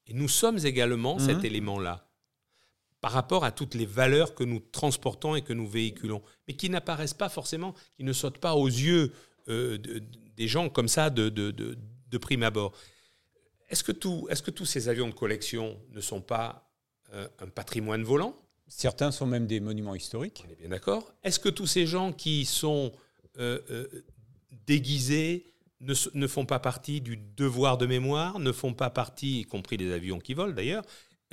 Et 0.08 0.14
nous 0.14 0.28
sommes 0.28 0.58
également 0.66 1.16
mhm. 1.16 1.26
cet 1.26 1.44
élément-là 1.44 2.09
par 3.02 3.12
rapport 3.12 3.46
à 3.46 3.52
toutes 3.52 3.76
les 3.76 3.86
valeurs 3.86 4.36
que 4.36 4.44
nous 4.44 4.60
transportons 4.60 5.36
et 5.36 5.42
que 5.42 5.54
nous 5.54 5.68
véhiculons, 5.68 6.22
mais 6.48 6.56
qui 6.56 6.70
n'apparaissent 6.70 7.14
pas 7.14 7.30
forcément, 7.30 7.74
qui 7.96 8.04
ne 8.04 8.14
sautent 8.14 8.40
pas 8.40 8.56
aux 8.56 8.68
yeux 8.68 9.14
euh, 9.48 9.78
des 10.36 10.48
gens 10.48 10.70
comme 10.70 10.88
ça 10.88 11.10
de, 11.10 11.30
de, 11.30 11.52
de, 11.52 12.18
prime 12.18 12.44
abord. 12.44 12.74
Est-ce 13.70 13.84
que, 13.84 13.92
tout, 13.92 14.28
est 14.30 14.42
que 14.42 14.52
tous 14.52 14.66
ces 14.66 14.90
avions 14.90 15.08
de 15.08 15.14
collection 15.14 15.80
ne 15.92 16.02
sont 16.02 16.22
pas 16.22 16.70
euh, 17.14 17.28
un 17.40 17.48
patrimoine 17.48 18.04
volant? 18.04 18.36
Certains 18.68 19.12
sont 19.12 19.26
même 19.26 19.48
des 19.48 19.60
monuments 19.60 19.96
historiques. 19.96 20.44
On 20.48 20.52
est 20.52 20.56
bien 20.56 20.70
d'accord. 20.70 21.12
Est-ce 21.24 21.40
que 21.40 21.50
tous 21.50 21.68
ces 21.68 21.88
gens 21.88 22.12
qui 22.12 22.46
sont 22.46 22.92
euh, 23.40 23.88
déguisés 24.68 25.46
ne, 25.82 25.94
ne, 26.14 26.28
font 26.28 26.46
pas 26.46 26.60
partie 26.60 27.02
du 27.02 27.18
devoir 27.18 27.78
de 27.78 27.86
mémoire, 27.86 28.40
ne 28.40 28.52
font 28.52 28.74
pas 28.74 28.90
partie, 28.90 29.42
y 29.42 29.46
compris 29.46 29.78
des 29.78 29.92
avions 29.92 30.20
qui 30.20 30.34
volent 30.34 30.54
d'ailleurs, 30.54 30.84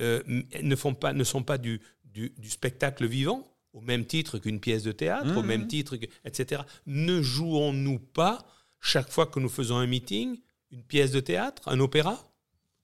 euh, 0.00 0.22
ne, 0.62 0.76
font 0.76 0.94
pas, 0.94 1.12
ne 1.12 1.24
sont 1.24 1.42
pas 1.42 1.58
du, 1.58 1.80
du, 2.04 2.32
spectacle 2.48 3.06
vivant, 3.06 3.46
au 3.72 3.80
même 3.80 4.06
titre 4.06 4.38
qu'une 4.38 4.60
pièce 4.60 4.82
de 4.82 4.92
théâtre, 4.92 5.36
au 5.36 5.42
mmh. 5.42 5.46
même 5.46 5.66
titre, 5.66 5.96
que, 5.96 6.06
etc. 6.24 6.62
Ne 6.86 7.22
jouons-nous 7.22 7.98
pas, 7.98 8.46
chaque 8.80 9.10
fois 9.10 9.26
que 9.26 9.40
nous 9.40 9.48
faisons 9.48 9.76
un 9.76 9.86
meeting, 9.86 10.38
une 10.70 10.82
pièce 10.82 11.12
de 11.12 11.20
théâtre, 11.20 11.62
un 11.66 11.80
opéra? 11.80 12.32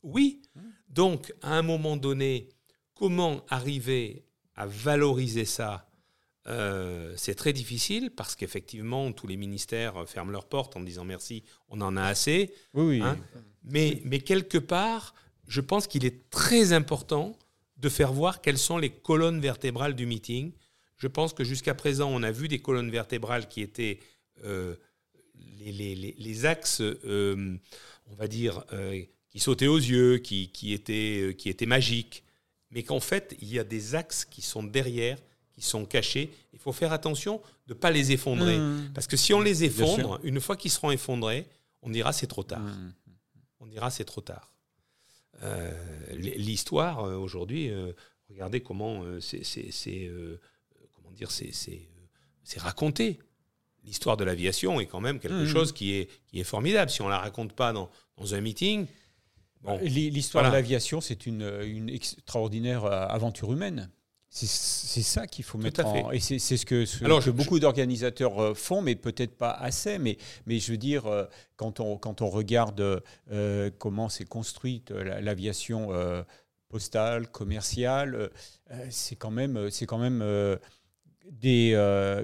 Oui. 0.02 0.43
Mmh. 0.55 0.60
Donc, 0.89 1.34
à 1.43 1.56
un 1.56 1.62
moment 1.62 1.97
donné, 1.97 2.48
comment 2.94 3.44
arriver 3.48 4.24
à 4.55 4.66
valoriser 4.66 5.44
ça? 5.44 5.89
Euh, 6.48 7.14
c'est 7.16 7.36
très 7.36 7.52
difficile 7.52 8.10
parce 8.10 8.34
qu'effectivement, 8.34 9.12
tous 9.12 9.26
les 9.26 9.36
ministères 9.36 10.09
ferment 10.09 10.32
leurs 10.32 10.48
portes 10.48 10.76
en 10.76 10.80
disant 10.80 11.05
merci, 11.05 11.44
on 11.68 11.80
en 11.80 11.97
a 11.97 12.02
assez. 12.02 12.52
Oui, 12.74 13.01
hein? 13.01 13.16
mais, 13.64 14.02
mais 14.05 14.18
quelque 14.18 14.59
part, 14.59 15.14
je 15.52 15.60
pense 15.60 15.86
qu'il 15.86 16.06
est 16.06 16.30
très 16.30 16.72
important 16.72 17.36
de 17.76 17.90
faire 17.90 18.10
voir 18.10 18.40
quelles 18.40 18.56
sont 18.56 18.78
les 18.78 18.88
colonnes 18.88 19.38
vertébrales 19.38 19.94
du 19.94 20.06
meeting. 20.06 20.52
Je 20.96 21.08
pense 21.08 21.34
que 21.34 21.44
jusqu'à 21.44 21.74
présent, 21.74 22.08
on 22.10 22.22
a 22.22 22.30
vu 22.30 22.48
des 22.48 22.60
colonnes 22.60 22.90
vertébrales 22.90 23.46
qui 23.48 23.60
étaient 23.60 23.98
euh, 24.44 24.74
les, 25.60 26.46
axes, 26.46 26.80
euh, 26.80 27.58
on 28.10 28.14
va 28.14 28.28
dire, 28.28 28.64
euh, 28.72 29.02
qui 29.28 29.40
sautaient 29.40 29.66
aux 29.66 29.76
yeux, 29.76 30.16
qui, 30.16 30.48
étaient, 30.72 31.36
qui 31.36 31.50
étaient 31.50 31.66
magiques, 31.66 32.24
mais 32.70 32.82
qu'en 32.82 33.00
fait, 33.00 33.36
il 33.42 33.52
y 33.52 33.58
a 33.58 33.64
des 33.64 33.94
axes 33.94 34.24
qui 34.24 34.40
sont 34.40 34.62
derrière, 34.62 35.18
qui 35.52 35.60
sont 35.60 35.84
cachés. 35.84 36.32
Il 36.54 36.60
faut 36.60 36.72
faire 36.72 36.94
attention 36.94 37.42
de 37.66 37.74
ne 37.74 37.78
pas 37.78 37.90
les 37.90 38.12
effondrer. 38.12 38.56
Mmh. 38.56 38.92
Parce 38.94 39.06
que 39.06 39.18
si 39.18 39.34
on 39.34 39.42
les 39.42 39.64
effondre, 39.64 40.18
une 40.22 40.40
fois 40.40 40.56
qu'ils 40.56 40.70
seront 40.70 40.92
effondrés, 40.92 41.46
on 41.82 41.90
dira 41.90 42.14
c'est 42.14 42.26
trop 42.26 42.42
tard. 42.42 42.60
Mmh. 42.60 42.94
On 43.60 43.66
dira 43.66 43.90
c'est 43.90 44.06
trop 44.06 44.22
tard. 44.22 44.51
Euh, 45.42 45.72
l'histoire 46.14 47.04
euh, 47.04 47.16
aujourd'hui, 47.16 47.70
euh, 47.70 47.92
regardez 48.28 48.60
comment 48.60 49.02
c'est 49.20 49.42
comment 50.94 51.10
dire 51.12 51.30
c'est 51.30 52.60
raconté. 52.60 53.18
L'histoire 53.84 54.16
de 54.16 54.22
l'aviation 54.22 54.78
est 54.78 54.86
quand 54.86 55.00
même 55.00 55.18
quelque 55.18 55.42
mmh. 55.42 55.48
chose 55.48 55.72
qui 55.72 55.94
est, 55.94 56.09
qui 56.28 56.38
est 56.38 56.44
formidable. 56.44 56.88
Si 56.90 57.02
on 57.02 57.09
la 57.09 57.18
raconte 57.18 57.52
pas 57.52 57.72
dans, 57.72 57.90
dans 58.16 58.34
un 58.34 58.40
meeting, 58.40 58.86
L'histoire 59.82 60.44
de 60.44 60.52
l'aviation, 60.52 61.00
c'est 61.00 61.24
une, 61.24 61.48
une, 61.62 61.88
extraordinaire 61.88 62.84
aventure 62.84 63.52
humaine. 63.52 63.92
C'est 64.34 65.02
ça 65.02 65.26
qu'il 65.26 65.44
faut 65.44 65.59
mettre 65.59 65.84
en... 65.84 66.10
Et 66.10 66.18
c'est 66.18 66.38
ce 66.38 66.64
que, 66.64 66.86
ce 66.86 67.30
beaucoup 67.30 67.60
d'organisateurs 67.60 68.42
euh, 68.42 68.54
font, 68.54 68.80
mais 68.80 68.94
peut-être 68.94 69.36
pas 69.36 69.50
assez. 69.50 69.98
Mais, 69.98 70.16
mais 70.46 70.59
je 70.59 70.72
veux 70.72 70.78
dire, 70.78 71.04
euh, 71.04 71.26
quand 71.56 71.80
on, 71.80 71.98
quand 71.98 72.22
on 72.22 72.30
regarde 72.30 73.02
euh, 73.30 73.70
comment 73.78 74.09
s'est 74.09 74.24
construite 74.24 74.90
l'aviation 74.90 75.90
postale, 76.70 77.28
commerciale, 77.28 78.30
c'est 78.88 79.16
quand 79.16 79.30
même, 79.30 79.70
c'est 79.70 79.84
quand 79.84 79.98
même 79.98 80.24
des, 81.30 81.74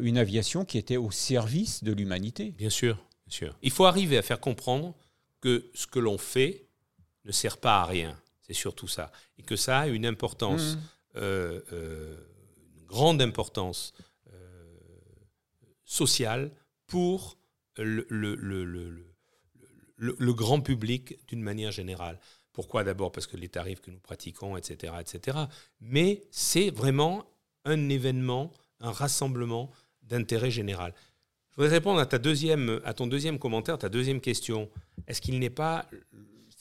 une 0.01 0.17
aviation 0.17 0.65
qui 0.65 0.79
était 0.79 0.97
au 0.97 1.11
service 1.11 1.85
de 1.85 1.93
l'humanité. 1.93 2.55
Bien 2.57 2.71
sûr, 2.71 2.95
bien 3.27 3.37
sûr. 3.37 3.59
Il 3.61 3.71
faut 3.71 3.85
arriver 3.85 4.17
à 4.17 4.23
faire 4.23 4.41
comprendre 4.41 4.95
que 5.43 5.71
ce 5.75 5.87
que 5.87 5.99
l'on 5.99 6.17
fait 6.17 6.65
ne 7.27 7.33
sert 7.33 7.59
pas 7.59 7.83
à 7.83 7.85
rien. 7.85 8.19
C'est 8.41 8.55
surtout 8.55 8.89
ça. 8.89 9.13
Et 9.39 9.43
que 9.43 9.57
ça 9.57 9.81
a 9.81 9.87
une 9.89 10.07
importance. 10.07 10.77
Mmh. 10.77 10.81
Euh, 11.17 11.61
euh, 11.73 12.17
une 12.77 12.87
grande 12.87 13.23
importance 13.23 13.95
euh, 14.33 14.37
sociale 15.85 16.51
pour 16.87 17.39
le, 17.77 18.07
le, 18.11 19.05
grand 20.33 20.61
public 20.61 21.19
d'une 21.29 21.43
manière 21.43 21.71
générale. 21.71 22.19
Pourquoi? 22.53 22.85
D'abord 22.85 23.13
parce 23.13 23.27
que 23.27 23.37
les 23.37 23.49
tarifs 23.49 23.81
que 23.81 23.91
nous 23.91 24.01
pratiquons, 24.01 24.57
etc. 24.57 24.95
etc. 25.01 25.39
Mais 25.81 26.23
c'est 26.31 26.71
vraiment 26.71 27.25
un 27.65 27.89
événement, 27.89 28.53
un 28.81 28.93
rassemblement 28.93 29.71
d'intérêt 30.03 30.51
général. 30.51 30.95
Je 31.51 31.57
voudrais 31.57 31.77
répondre 31.77 32.01
à, 32.01 32.07
ta 32.07 32.19
deuxième, 32.19 32.81
à 32.85 32.95
ton 32.95 33.07
deuxième 33.07 33.39
commentaire, 33.39 33.79
ta 33.79 33.89
deuxième 33.89 34.21
question. 34.21 34.71
Est-ce 35.07 35.21
qu'il 35.21 35.39
n'est 35.39 35.51
pas 35.51 35.89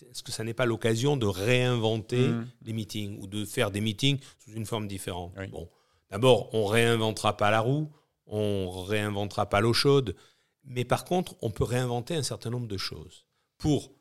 est-ce 0.04 0.24
que 0.24 0.32
ça 0.32 0.44
n'est 0.44 0.54
pas 0.54 0.66
l'occasion 0.66 1.18
de 1.18 1.26
réinventer 1.26 2.28
mmh. 2.28 2.48
les 2.64 2.74
meetings 2.74 3.20
ou 3.20 3.28
de 3.28 3.46
faire 3.46 3.72
des 3.72 3.82
meetings 3.82 4.20
sous 4.40 4.52
une 4.52 4.66
forme 4.66 4.88
différente? 4.88 5.34
Bon, 5.52 5.70
d'abord, 6.10 6.54
on 6.54 6.66
réinventera 6.66 7.38
pas 7.38 7.52
la 7.52 7.62
roue, 7.62 7.92
on 8.26 8.84
réinventera 8.84 9.50
pas 9.50 9.62
l'eau 9.62 9.74
chaude, 9.74 10.16
mais 10.64 10.86
par 10.86 11.06
contre, 11.06 11.36
on 11.42 11.50
peut 11.50 11.64
réinventer 11.64 12.16
un 12.16 12.24
certain 12.24 12.50
nombre 12.50 12.68
de 12.68 12.78
choses 12.78 13.26
pour 13.58 13.92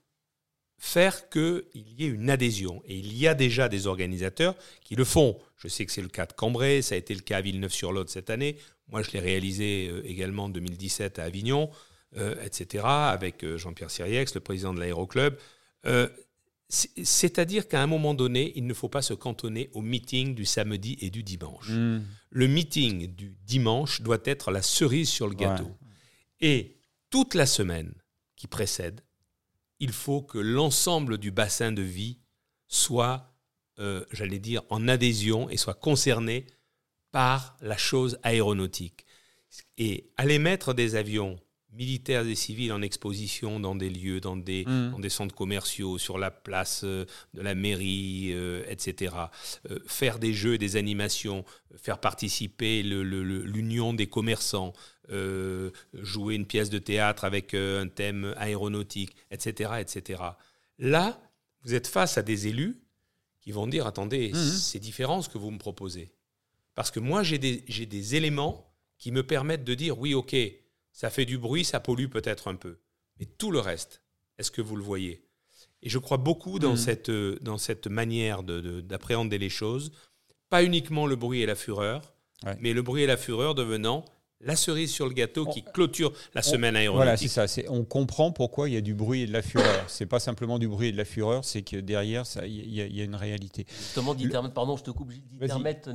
faire 0.79 1.29
qu'il 1.31 1.65
y 1.75 2.05
ait 2.05 2.09
une 2.09 2.29
adhésion. 2.29 2.83
Et 2.87 2.97
il 2.97 3.17
y 3.17 3.27
a 3.27 3.35
déjà 3.35 3.69
des 3.69 3.87
organisateurs 3.87 4.55
qui 4.83 4.95
le 4.95 5.05
font. 5.05 5.39
Je 5.57 5.69
sais 5.69 5.87
que 5.87 5.93
c'est 5.93 6.03
le 6.03 6.09
cas 6.09 6.27
de 6.27 6.33
Cambrai, 6.33 6.83
ça 6.83 6.95
a 6.95 6.99
été 6.99 7.15
le 7.15 7.21
cas 7.21 7.39
à 7.39 7.41
Villeneuve-sur-Lot 7.41 8.09
cette 8.11 8.31
année. 8.31 8.57
Moi, 8.89 9.03
je 9.03 9.11
l'ai 9.13 9.21
réalisé 9.21 9.89
euh, 9.91 10.03
également 10.07 10.45
en 10.45 10.49
2017 10.49 11.19
à 11.19 11.25
Avignon, 11.25 11.71
euh, 12.17 12.35
etc., 12.45 12.85
avec 12.87 13.43
euh, 13.43 13.59
Jean-Pierre 13.59 13.91
Siriex, 13.91 14.35
le 14.35 14.41
président 14.41 14.75
de 14.75 14.81
l'Aéroclub. 14.81 15.37
Euh, 15.87 16.09
c'est-à-dire 16.69 17.69
qu'à 17.69 17.81
un 17.81 17.87
moment 17.87 18.13
donné, 18.13 18.53
il 18.57 18.67
ne 18.67 18.75
faut 18.75 18.89
pas 18.89 19.03
se 19.03 19.15
cantonner 19.15 19.71
au 19.73 19.83
meeting 19.83 20.35
du 20.35 20.45
samedi 20.45 20.99
et 21.01 21.11
du 21.11 21.23
dimanche. 21.23 21.71
Hmm. 21.71 22.03
Le 22.31 22.49
meeting 22.49 23.15
du 23.15 23.37
dimanche 23.45 24.01
doit 24.03 24.19
être 24.25 24.51
la 24.51 24.63
cerise 24.63 25.09
sur 25.09 25.29
le 25.29 25.35
gâteau. 25.35 25.71
Et 26.41 26.77
toute 27.11 27.35
la 27.35 27.47
semaine 27.47 27.95
qui 28.35 28.49
précède, 28.49 29.01
il 29.79 29.93
faut 29.93 30.23
que 30.23 30.39
l'ensemble 30.39 31.19
du 31.19 31.31
bassin 31.31 31.71
de 31.71 31.83
vie 31.83 32.19
soit, 32.67 33.33
euh, 33.79 34.05
j'allais 34.11 34.41
dire, 34.41 34.63
en 34.69 34.89
adhésion 34.89 35.49
et 35.49 35.57
soit 35.57 35.75
concerné 35.75 36.47
par 37.13 37.57
la 37.61 37.77
chose 37.77 38.19
aéronautique. 38.25 39.07
Et 39.79 40.11
aller 40.17 40.39
mettre 40.39 40.75
des 40.75 40.97
avions 40.97 41.39
militaires 41.77 42.27
et 42.27 42.35
civils 42.35 42.73
en 42.73 42.83
exposition 42.83 43.61
dans 43.61 43.75
des 43.75 43.91
lieux, 43.91 44.21
dans 44.21 44.37
des, 44.37 44.65
mm. 44.65 45.01
des 45.01 45.09
centres 45.09 45.35
commerciaux, 45.35 45.99
sur 45.99 46.19
la 46.19 46.31
place 46.31 46.83
euh, 46.85 47.05
de 47.35 47.43
la 47.43 47.55
mairie, 47.55 48.31
euh, 48.33 48.65
etc. 48.69 49.15
Euh, 49.71 49.79
faire 49.87 50.19
des 50.19 50.33
jeux 50.33 50.55
et 50.55 50.59
des 50.59 50.77
animations, 50.77 51.45
faire 51.77 51.99
participer 51.99 52.83
l'union 52.83 53.93
des 53.93 54.07
commerçants, 54.07 54.73
jouer 55.93 56.35
une 56.35 56.47
pièce 56.47 56.71
de 56.71 56.79
théâtre 56.79 57.25
avec 57.25 57.55
un 57.55 57.87
thème 57.87 58.35
aéronautique, 58.37 59.15
etc., 59.31 59.75
etc. 59.79 60.23
Là, 60.79 61.21
vous 61.63 61.75
êtes 61.75 61.87
face 61.87 62.19
à 62.19 62.23
des 62.23 62.49
élus 62.49 62.77
qui 63.41 63.53
vont 63.53 63.67
dire, 63.67 63.87
attendez, 63.87 64.33
mm. 64.33 64.35
c'est 64.35 64.81
différent 64.81 65.23
ce 65.23 65.29
que 65.29 65.39
vous 65.39 65.51
me 65.51 65.59
proposez. 65.59 66.11
Parce 66.75 66.91
que 66.91 67.01
moi, 67.01 67.23
j'ai 67.23 67.39
des, 67.39 67.59
des 67.59 68.15
éléments 68.17 68.67
qui 68.99 69.13
me 69.13 69.23
permettent 69.23 69.65
de 69.65 69.75
dire, 69.75 69.99
oui, 69.99 70.15
ok, 70.15 70.35
ça 70.97 71.11
fait 71.11 71.27
du 71.27 71.37
bruit, 71.37 71.63
ça 71.63 71.79
pollue 71.79 72.07
peut-être 72.07 72.49
un 72.49 72.55
peu. 72.55 72.79
Mais 73.21 73.27
tout 73.27 73.51
le 73.51 73.61
reste, 73.61 74.03
est-ce 74.39 74.51
que 74.51 74.63
vous 74.63 74.77
le 74.77 74.83
voyez? 74.83 75.23
Et 75.83 75.91
je 75.91 75.99
crois 75.99 76.17
beaucoup 76.17 76.59
dans, 76.59 76.73
mm. 76.73 76.79
cette, 76.79 77.09
euh, 77.11 77.39
dans 77.43 77.59
cette 77.59 77.87
manière 77.87 78.43
d'appréhender 78.43 79.37
les 79.37 79.51
choses, 79.51 79.93
pas 80.49 80.65
uniquement 80.65 81.07
le 81.07 81.15
bruit 81.15 81.43
et 81.43 81.47
la 81.47 81.55
fureur, 81.55 82.15
mais 82.61 82.73
le 82.73 82.81
bruit 82.81 83.03
et 83.03 83.07
la 83.07 83.19
fureur 83.19 83.55
devenant 83.55 84.05
la 84.41 84.57
cerise 84.57 84.91
sur 84.91 85.07
le 85.07 85.13
gâteau 85.13 85.47
qui 85.47 85.63
clôture 85.63 86.13
la 86.35 86.43
semaine 86.43 86.77
aéronautique. 86.77 87.31
Voilà, 87.33 87.47
c'est 87.49 87.63
ça. 87.63 87.71
On 87.71 87.85
comprend 87.85 88.33
pourquoi 88.33 88.69
il 88.69 88.75
y 88.75 88.79
a 88.79 88.83
du 88.83 88.95
bruit 88.95 89.23
et 89.23 89.27
de 89.27 89.33
la 89.33 89.43
fureur. 89.43 89.85
c'est 89.89 90.07
pas 90.07 90.21
simplement 90.21 90.59
du 90.59 90.69
bruit 90.69 90.89
et 90.89 90.93
de 90.93 90.97
la 90.97 91.07
fureur, 91.07 91.45
c'est 91.45 91.63
que 91.63 91.77
derrière, 91.77 92.25
il 92.45 92.75
y, 92.75 93.01
a 93.01 93.05
une 93.05 93.15
réalité. 93.15 93.67
Justement, 93.69 94.15
pardon, 94.55 94.77
je 94.77 94.83
te 94.83 94.91
coupe, 94.91 95.11
Gilles 95.11 95.23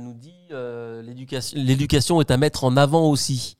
nous 0.00 0.14
dit 0.14 0.34
euh, 0.50 1.02
l'éducation 1.02 2.20
est 2.20 2.30
à 2.30 2.36
mettre 2.36 2.64
en 2.64 2.76
avant 2.76 3.08
aussi. 3.08 3.56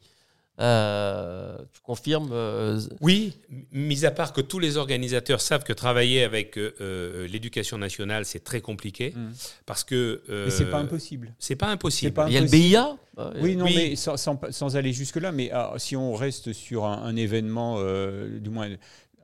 Euh, 0.61 1.57
tu 1.73 1.81
confirmes 1.81 2.31
euh, 2.33 2.79
Oui, 3.01 3.39
mis 3.73 4.05
à 4.05 4.11
part 4.11 4.33
que 4.33 4.41
tous 4.43 4.59
les 4.59 4.77
organisateurs 4.77 5.41
savent 5.41 5.65
que 5.65 5.73
travailler 5.73 6.23
avec 6.24 6.57
euh, 6.59 7.27
l'éducation 7.27 7.79
nationale, 7.79 8.24
c'est 8.27 8.45
très 8.45 8.61
compliqué. 8.61 9.12
Mm. 9.16 9.31
Parce 9.66 9.83
que. 9.83 10.23
euh, 10.29 10.45
Mais 10.45 10.51
c'est 10.51 10.70
pas 10.70 10.79
impossible. 10.79 11.35
C'est 11.39 11.57
pas 11.57 11.69
impossible. 11.69 12.12
Pas 12.12 12.29
Il 12.29 12.35
y 12.35 12.37
a 12.37 12.41
le 12.41 12.47
impossible. 12.47 12.69
BIA 12.69 12.97
Oui, 13.41 13.57
non, 13.57 13.65
Oui. 13.65 13.73
mais 13.74 13.97
sans, 13.97 14.16
sans- 14.16 14.39
sans 14.51 14.77
aller 14.77 14.93
jusque-là, 14.93 15.33
mais 15.33 15.51
ah, 15.53 15.73
si 15.79 15.97
on 15.97 16.15
reste 16.15 16.53
sur 16.53 16.85
un, 16.85 17.03
un 17.03 17.16
événement, 17.16 17.77
euh, 17.79 18.39
du 18.39 18.51
moins 18.51 18.69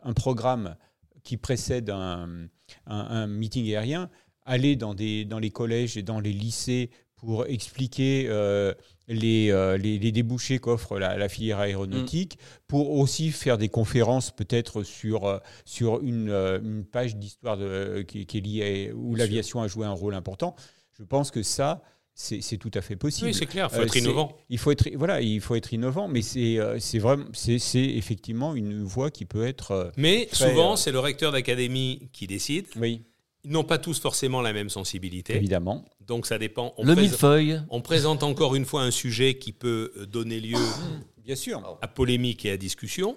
un 0.03 0.13
programme 0.15 0.77
qui 1.25 1.37
précède 1.37 1.91
un, 1.91 2.29
un- 2.87 2.97
un 2.97 3.27
meeting 3.27 3.67
aérien, 3.67 4.09
aller 4.47 4.77
dans, 4.77 4.95
des, 4.95 5.27
dans 5.27 5.39
les 5.39 5.51
collèges 5.51 5.97
et 5.99 6.03
dans 6.03 6.21
les 6.21 6.33
lycées 6.33 6.91
pour 7.17 7.47
expliquer 7.47 8.27
euh, 8.29 8.73
les, 9.09 9.51
euh, 9.51 9.77
les, 9.79 9.99
les 9.99 10.13
débouchés 10.13 10.59
qu'offre 10.59 10.99
la, 10.99 11.17
la 11.17 11.29
filière 11.29 11.59
aéronautique, 11.59 12.39
pour 12.67 12.93
aussi 12.93 13.31
faire 13.31 13.59
des 13.59 13.69
conférences 13.69 14.31
peut-être 14.31 14.83
sur, 14.83 15.25
euh, 15.25 15.39
sur 15.65 16.01
une, 16.03 16.29
euh, 16.31 16.61
une 16.63 16.85
page 16.85 17.17
d'histoire 17.17 17.59
qui, 18.07 18.27
qui 18.27 18.39
est 18.39 18.41
liée 18.41 18.89
à- 18.91 18.95
où 18.95 19.15
l'aviation 19.15 19.63
a 19.63 19.69
joué 19.69 19.87
un 19.87 19.93
rôle 19.93 20.15
important. 20.15 20.55
Je 20.99 21.05
pense 21.05 21.31
que 21.31 21.43
ça, 21.43 21.83
c'est 22.15 22.57
tout 22.59 22.73
à 22.75 22.81
fait 22.81 22.97
possible. 22.97 23.29
Oui, 23.29 23.35
c'est 23.35 23.47
clair, 23.47 23.69
il 23.71 23.77
faut 23.77 23.83
être 23.85 23.97
innovant. 23.97 24.37
Il 24.51 24.59
faut 24.59 24.73
être, 24.73 24.91
voilà, 24.97 25.21
il 25.21 25.41
faut 25.41 25.55
être 25.55 25.73
innovant, 25.73 26.09
mais 26.09 26.21
c'est 26.23 26.59
c'est 26.81 26.99
effectivement 27.75 28.55
une 28.57 28.83
voie 28.83 29.11
qui 29.13 29.25
peut 29.25 29.47
être. 29.47 29.93
Mais 29.97 30.29
souvent, 30.33 30.73
euh, 30.73 30.77
c'est 30.77 30.91
le 30.91 30.99
recteur 30.99 31.31
d'académie 31.33 32.09
qui 32.13 32.27
décide. 32.27 32.67
oui, 32.77 33.03
Ils 33.49 33.53
n'ont 33.53 33.65
pas 33.65 33.79
tous 33.79 33.99
forcément 33.99 34.43
la 34.43 34.53
même 34.53 34.69
sensibilité. 34.69 35.35
évidemment. 35.37 35.83
Donc 36.07 36.27
ça 36.27 36.37
dépend. 36.37 36.75
On, 36.77 36.85
Le 36.85 36.95
millefeuille. 36.95 37.63
on 37.71 37.81
présente 37.81 38.23
encore 38.23 38.55
une 38.55 38.67
fois 38.67 38.83
un 38.83 38.91
sujet 38.91 39.39
qui 39.39 39.53
peut 39.53 39.91
euh, 39.97 40.05
donner 40.05 40.39
lieu 40.39 40.59
Bien 41.25 41.35
sûr. 41.35 41.79
à 41.81 41.89
polémique 41.89 42.45
et 42.45 42.51
à 42.51 42.57
discussion. 42.59 43.17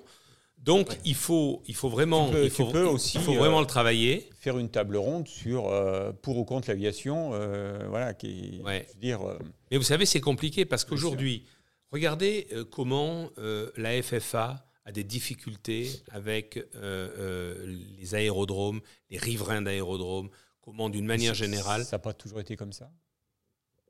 Donc 0.58 0.98
il, 1.04 1.16
faut, 1.16 1.62
il 1.68 1.76
faut 1.76 1.90
vraiment, 1.90 2.28
Tu 2.28 2.34
peux- 2.34 2.44
il 2.46 2.50
faut, 2.50 2.66
tu 2.68 2.72
peux 2.72 2.84
aussi, 2.86 3.18
il 3.18 3.24
faut 3.24 3.34
euh, 3.34 3.40
vraiment 3.40 3.60
le 3.60 3.66
travailler. 3.66 4.30
Faire 4.40 4.58
une 4.58 4.70
table 4.70 4.96
ronde 4.96 5.28
sur 5.28 5.68
euh, 5.68 6.14
pour 6.22 6.38
ou 6.38 6.46
contre 6.46 6.70
l'aviation, 6.70 7.32
euh, 7.34 7.86
voilà, 7.90 8.14
qui, 8.14 8.60
est- 8.60 8.64
Ouais. 8.64 8.86
je 8.90 8.94
veux 8.94 9.00
dire, 9.02 9.28
euh, 9.28 9.38
Mais 9.70 9.76
vous 9.78 9.84
savez, 9.84 10.06
c'est 10.06 10.22
compliqué 10.22 10.64
parce 10.64 10.86
qu'aujourd'hui, 10.86 11.46
regardez 11.92 12.48
euh, 12.54 12.64
comment 12.64 13.30
euh, 13.38 13.70
la 13.76 14.02
FFA 14.02 14.66
a 14.86 14.92
des 14.92 15.04
difficultés 15.04 15.90
avec 16.12 16.58
euh, 16.58 16.66
euh, 16.76 17.78
les 18.00 18.16
aérodromes, 18.16 18.82
les 19.10 19.18
riverains 19.18 19.62
d'aérodromes, 19.62 20.30
comment 20.62 20.90
d'une 20.90 21.06
manière 21.06 21.34
générale. 21.34 21.86
ça 21.86 21.98
n'a 21.98 22.00
pas 22.00 22.14
toujours 22.14 22.40
été 22.40 22.56
comme 22.56 22.74
ça? 22.74 22.92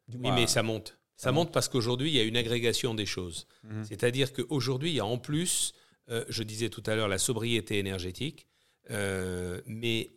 Du 0.08 0.18
Oui, 0.18 0.32
mais 0.32 0.48
ça 0.48 0.64
monte. 0.64 0.98
Ça, 1.16 1.26
ça 1.26 1.32
monte 1.32 1.52
parce 1.52 1.70
qu'aujourd'hui, 1.70 2.10
il 2.10 2.16
y 2.16 2.20
a 2.20 2.24
une 2.24 2.38
agrégation 2.38 2.94
des 2.94 3.06
choses. 3.06 3.48
Mhm. 3.64 3.86
C'est-à-dire 3.86 4.34
qu'aujourd'hui, 4.34 4.90
il 4.90 4.96
y 4.96 5.00
a 5.00 5.06
en 5.06 5.18
plus, 5.18 5.74
euh, 6.10 6.26
je 6.30 6.44
disais 6.44 6.70
tout 6.70 6.84
à 6.86 6.96
l'heure, 6.96 7.08
la 7.08 7.20
sobriété 7.20 7.78
énergétique, 7.78 8.48
euh, 8.90 9.62
mais 9.68 10.10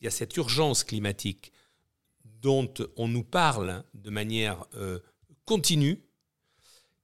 il 0.00 0.04
y 0.04 0.06
a 0.06 0.10
cette 0.10 0.36
urgence 0.36 0.84
climatique 0.84 1.52
dont 2.24 2.72
on 2.96 3.08
nous 3.08 3.24
parle 3.24 3.84
de 3.94 4.10
manière 4.10 4.64
euh, 4.74 4.98
continue, 5.44 6.02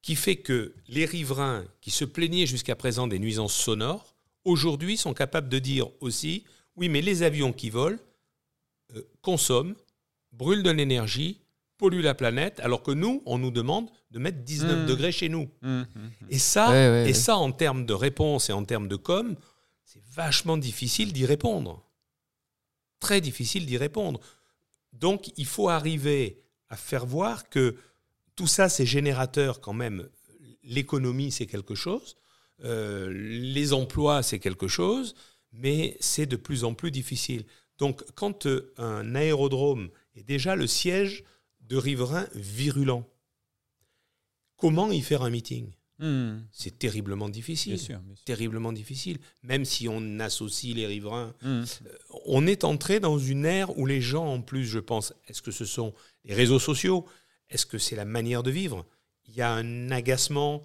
qui 0.06 0.14
fait 0.14 0.36
que 0.36 0.72
les 0.86 1.04
riverains 1.04 1.64
qui 1.80 1.90
se 1.90 2.04
plaignaient 2.04 2.46
jusqu'à 2.46 2.76
présent 2.76 3.08
des 3.08 3.18
nuisances 3.18 3.54
sonores, 3.56 4.14
aujourd'hui 4.44 4.96
sont 4.96 5.14
capables 5.14 5.48
de 5.48 5.58
dire 5.58 5.88
aussi, 5.98 6.44
oui, 6.76 6.88
mais 6.88 7.00
les 7.02 7.24
avions 7.24 7.52
qui 7.52 7.70
volent 7.70 7.98
euh, 8.94 9.02
consomment, 9.20 9.74
brûlent 10.30 10.62
de 10.62 10.70
l'énergie, 10.70 11.40
polluent 11.76 12.02
la 12.04 12.14
planète, 12.14 12.60
alors 12.60 12.84
que 12.84 12.92
nous, 12.92 13.20
on 13.26 13.36
nous 13.38 13.50
demande 13.50 13.90
de 14.12 14.20
mettre 14.20 14.38
19 14.44 14.84
Mm. 14.84 14.86
degrés 14.86 15.10
chez 15.10 15.28
nous. 15.28 15.50
Mhm, 15.62 15.86
mhm. 15.96 16.10
Et 16.30 16.38
ça, 16.38 16.68
Ouais, 16.70 16.88
ouais, 16.88 17.02
et 17.02 17.06
ouais. 17.06 17.12
ça, 17.12 17.36
en 17.36 17.50
termes 17.50 17.84
de 17.84 17.92
réponse 17.92 18.48
et 18.48 18.52
en 18.52 18.64
termes 18.64 18.86
de 18.86 18.94
com, 18.94 19.34
c'est 19.84 20.04
vachement 20.14 20.56
difficile 20.56 21.12
d'y 21.12 21.26
répondre. 21.26 21.82
Très 23.00 23.20
difficile 23.20 23.66
d'y 23.66 23.76
répondre. 23.76 24.20
Donc, 24.92 25.32
il 25.36 25.46
faut 25.46 25.68
arriver 25.68 26.44
à 26.68 26.76
faire 26.76 27.06
voir 27.06 27.48
que 27.48 27.74
tout 28.36 28.46
ça, 28.46 28.68
c'est 28.68 28.86
générateur 28.86 29.60
quand 29.60 29.72
même. 29.72 30.08
L'économie, 30.62 31.32
c'est 31.32 31.46
quelque 31.46 31.74
chose. 31.74 32.16
Euh, 32.64 33.10
les 33.12 33.72
emplois, 33.72 34.22
c'est 34.22 34.38
quelque 34.38 34.68
chose. 34.68 35.14
Mais 35.52 35.96
c'est 36.00 36.26
de 36.26 36.36
plus 36.36 36.64
en 36.64 36.74
plus 36.74 36.90
difficile. 36.90 37.44
Donc, 37.78 38.04
quand 38.14 38.46
euh, 38.46 38.72
un 38.76 39.14
aérodrome 39.14 39.88
est 40.14 40.22
déjà 40.22 40.54
le 40.54 40.66
siège 40.66 41.24
de 41.60 41.76
riverains 41.76 42.28
virulents, 42.34 43.08
comment 44.56 44.90
y 44.90 45.00
faire 45.00 45.22
un 45.22 45.30
meeting? 45.30 45.72
Mhm. 45.98 46.46
c'est 46.52 46.78
terriblement 46.78 47.30
difficile. 47.30 47.72
Bien 47.76 47.82
sûr. 47.82 47.98
bien 48.00 48.14
sûr. 48.14 48.24
Terriblement 48.26 48.72
difficile. 48.72 49.18
Même 49.42 49.64
si 49.64 49.88
on 49.88 50.20
associe 50.20 50.74
les 50.76 50.86
riverains. 50.86 51.34
Mhm. 51.42 51.64
On 52.26 52.46
est 52.46 52.64
entré 52.64 53.00
dans 53.00 53.18
une 53.18 53.46
ère 53.46 53.78
où 53.78 53.86
les 53.86 54.02
gens, 54.02 54.26
en 54.26 54.42
plus, 54.42 54.66
je 54.66 54.78
pense, 54.78 55.14
est-ce 55.26 55.40
que 55.40 55.50
ce 55.50 55.64
sont 55.64 55.94
les 56.26 56.34
réseaux 56.34 56.58
sociaux? 56.58 57.06
Est-ce 57.50 57.66
que 57.66 57.78
c'est 57.78 57.96
la 57.96 58.04
manière 58.04 58.42
de 58.42 58.50
vivre? 58.50 58.84
Il 59.28 59.34
y 59.34 59.42
a 59.42 59.52
un 59.52 59.90
agacement, 59.90 60.62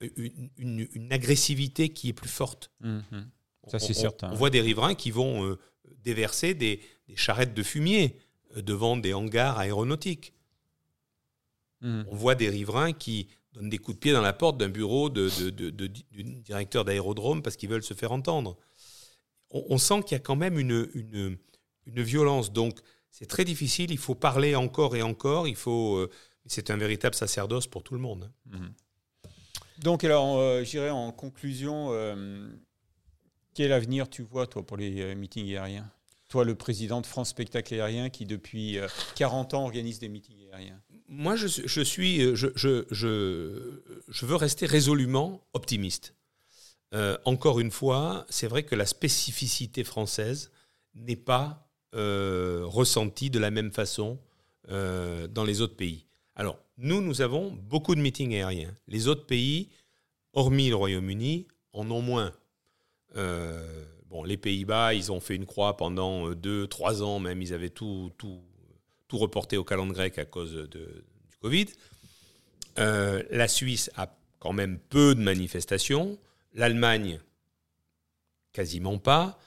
une, 0.00 0.50
une- 0.58 0.88
une 0.92 1.12
agressivité 1.12 1.88
qui 1.90 2.08
est 2.08 2.12
plus 2.12 2.28
forte. 2.28 2.70
Mhm. 2.80 3.30
Ça, 3.68 3.78
c'est 3.78 3.94
certain. 3.94 4.30
On 4.30 4.34
voit 4.34 4.50
des 4.50 4.60
riverains 4.60 4.94
qui 4.94 5.10
vont 5.10 5.44
euh, 5.46 5.58
déverser 6.04 6.52
des, 6.54 6.80
des 7.08 7.16
charrettes 7.16 7.54
de 7.54 7.62
fumier 7.62 8.18
euh, 8.56 8.62
devant 8.62 8.96
des 8.96 9.14
hangars 9.14 9.58
aéronautiques. 9.58 10.34
Mhm. 11.80 12.06
On 12.10 12.14
voit 12.16 12.34
des 12.34 12.48
riverains 12.48 12.92
qui 12.92 13.28
donnent 13.52 13.70
des 13.70 13.78
coups 13.78 13.96
de 13.96 14.00
pied 14.00 14.12
dans 14.12 14.20
la 14.20 14.32
porte 14.32 14.58
d'un 14.58 14.68
bureau 14.68 15.08
de, 15.10 15.28
de- 15.38 15.50
de- 15.50 15.70
de- 15.70 15.86
du 15.86 16.24
directeur 16.40 16.84
d'aérodrome 16.84 17.42
parce 17.42 17.56
qu'ils 17.56 17.68
veulent 17.70 17.82
se 17.84 17.94
faire 17.94 18.12
entendre. 18.12 18.56
On, 19.50 19.64
on 19.70 19.78
sent 19.78 20.02
qu'il 20.02 20.12
y 20.12 20.16
a 20.16 20.20
quand 20.20 20.36
même 20.36 20.58
une, 20.58 20.88
une, 20.94 21.38
une 21.86 22.02
violence. 22.02 22.52
Donc, 22.52 22.80
c'est 23.16 23.26
très 23.26 23.44
difficile. 23.44 23.92
Il 23.92 23.98
faut 23.98 24.16
parler 24.16 24.56
encore 24.56 24.96
et 24.96 25.02
encore. 25.02 25.46
Il 25.46 25.54
faut. 25.54 25.96
euh, 25.98 26.10
c'est 26.46 26.70
un 26.70 26.76
véritable 26.76 27.14
sacerdoce 27.14 27.68
pour 27.68 27.82
tout 27.84 27.94
le 27.94 28.00
monde. 28.00 28.30
Mhm. 28.46 28.72
Donc, 29.78 30.02
alors, 30.02 30.36
euh, 30.38 30.64
j'irai 30.64 30.90
en 30.90 31.12
conclusion. 31.12 31.88
euh, 31.92 32.48
quel 33.54 33.72
avenir 33.72 34.10
tu 34.10 34.22
vois, 34.22 34.46
toi, 34.48 34.66
pour 34.66 34.76
les 34.76 35.00
euh, 35.00 35.14
meetings 35.14 35.48
aériens? 35.54 35.88
Toi, 36.28 36.44
le 36.44 36.56
président 36.56 37.00
de 37.00 37.06
France 37.06 37.28
Spectacle 37.28 37.74
Aérien, 37.74 38.10
qui 38.10 38.26
depuis 38.26 38.78
euh, 38.78 38.88
40 39.14 39.54
ans 39.54 39.62
organise 39.64 40.00
des 40.00 40.08
meetings 40.08 40.48
aériens? 40.52 40.80
Moi, 41.08 41.36
je, 41.36 41.46
suis- 41.46 41.62
je 41.68 41.80
suis, 41.80 42.20
euh, 42.22 42.34
je, 42.34 42.48
je, 42.56 42.84
je, 42.90 43.82
je 44.08 44.26
veux 44.26 44.34
rester 44.36 44.66
résolument 44.66 45.46
optimiste. 45.52 46.14
Euh, 46.94 47.16
encore 47.24 47.60
une 47.60 47.70
fois, 47.70 48.26
c'est 48.28 48.48
vrai 48.48 48.64
que 48.64 48.74
la 48.74 48.86
spécificité 48.86 49.84
française 49.84 50.50
n'est 50.96 51.16
pas 51.16 51.44
euh, 51.44 51.63
ressentie 51.94 53.30
de 53.30 53.38
la 53.38 53.50
même 53.50 53.72
façon 53.72 54.18
euh, 54.70 55.26
dans 55.26 55.44
les 55.44 55.60
autres 55.60 55.76
pays. 55.76 56.06
Alors, 56.36 56.58
nous, 56.78 57.02
nous 57.02 57.20
avons 57.20 57.50
beaucoup 57.50 57.94
de 57.94 58.00
meetings 58.00 58.34
aériens. 58.34 58.74
Les 58.88 59.08
autres 59.08 59.26
pays, 59.26 59.68
hormis 60.32 60.70
le 60.70 60.76
Royaume-Uni, 60.76 61.46
en 61.74 61.90
ont 61.90 62.00
moins. 62.00 62.32
Euh, 63.16 63.84
bon, 64.08 64.24
les 64.24 64.38
Pays-Bas, 64.38 64.94
ils 64.94 65.12
ont 65.12 65.20
fait 65.20 65.36
une 65.36 65.44
croix 65.44 65.76
pendant 65.76 66.30
euh, 66.30 66.34
deux, 66.34 66.66
trois 66.66 67.02
ans 67.02 67.18
même. 67.18 67.42
Ils 67.42 67.52
avaient 67.52 67.68
tout, 67.68 68.10
tout, 68.16 68.40
tout 69.06 69.18
reporté 69.18 69.58
au 69.58 69.64
calendrier 69.64 70.08
grec 70.08 70.18
à 70.18 70.24
cause 70.24 70.54
de, 70.54 71.04
du 71.28 71.36
Covid. 71.40 71.66
Euh, 72.78 73.22
la 73.30 73.46
Suisse 73.46 73.90
a 73.96 74.16
quand 74.38 74.54
même 74.54 74.78
peu 74.78 75.14
de 75.14 75.20
manifestations. 75.20 76.18
L'Allemagne, 76.54 77.20
quasiment 78.52 78.98
pas. 78.98 79.38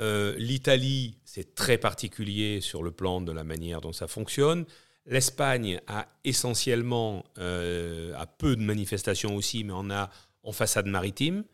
Euh, 0.00 0.34
L'Italie, 0.38 1.18
c'est 1.24 1.54
très 1.54 1.78
particulier 1.78 2.60
sur 2.60 2.82
le 2.82 2.90
plan 2.90 3.20
de 3.20 3.32
la 3.32 3.44
manière 3.44 3.80
dont 3.80 3.92
ça 3.92 4.06
fonctionne. 4.06 4.66
L'Espagne 5.06 5.80
a 5.86 6.08
essentiellement 6.24 7.24
euh, 7.38 8.12
a 8.16 8.26
peu 8.26 8.56
de 8.56 8.62
manifestations 8.62 9.36
aussi, 9.36 9.64
mais 9.64 9.72
on 9.74 9.90
a 9.90 10.10
en 10.42 10.52
façade 10.52 10.86
maritime. 10.86 11.44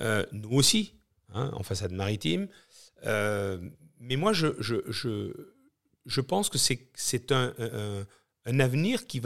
Euh, 0.00 0.24
nous 0.32 0.52
aussi, 0.52 0.94
hein, 1.32 1.50
en 1.52 1.62
façade 1.62 1.92
maritime. 1.92 2.48
Mais 3.04 4.16
moi, 4.16 4.32
je, 4.32 5.40
pense 6.20 6.48
que 6.48 6.58
c'est 6.58 7.32
un, 7.32 8.06
avenir 8.46 9.06
qui 9.06 9.20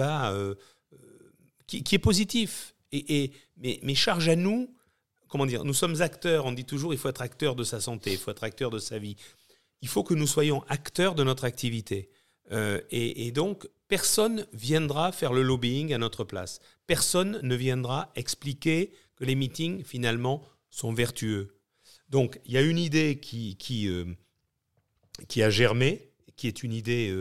est 1.93 1.99
positif. 1.99 2.75
Et, 2.91 3.23
et, 3.23 3.33
mais, 3.57 3.81
mais 3.83 3.95
charge 3.95 4.29
à 4.29 4.37
nous, 4.37 4.75
comment 5.29 5.47
dire, 5.47 5.65
nous 5.65 5.75
sommes 5.75 6.01
acteurs, 6.01 6.47
on 6.47 6.53
dit 6.53 6.65
toujours 6.65 6.93
il 6.93 6.99
faut 6.99 7.09
être 7.09 7.23
acteur 7.23 7.55
de 7.55 7.65
sa 7.65 7.81
santé, 7.81 8.13
il 8.13 8.19
faut 8.19 8.31
être 8.31 8.45
acteur 8.45 8.71
de 8.71 8.79
sa 8.79 8.99
vie. 8.99 9.17
Il 9.81 9.89
faut 9.89 10.03
que 10.03 10.15
nous 10.15 10.27
soyons 10.27 10.65
acteurs 10.69 11.15
de 11.15 11.23
notre 11.23 11.45
activité. 11.45 12.11
Euh, 12.51 12.81
et, 12.91 13.31
donc, 13.31 13.69
personne 13.89 14.47
viendra 14.53 15.13
faire 15.13 15.33
le 15.33 15.43
lobbying 15.43 15.93
à 15.93 15.99
notre 15.99 16.25
place. 16.25 16.61
Personne 16.87 17.39
ne 17.43 17.55
viendra 17.55 18.11
expliquer 18.17 18.93
que 19.17 19.25
les 19.25 19.35
meetings, 19.35 19.85
finalement, 19.85 20.43
sont 20.71 20.93
vertueux. 20.93 21.57
Donc, 22.09 22.41
il 22.47 22.53
y 22.53 22.57
a 22.57 22.63
une 22.63 22.79
idée 22.79 23.21
qui, 23.21 23.57
qui, 23.57 23.89
euh, 23.89 24.05
qui 25.29 25.43
a 25.43 25.51
germé, 25.51 26.11
qui 26.37 26.47
est 26.47 26.63
une 26.63 26.73
idée, 26.73 27.15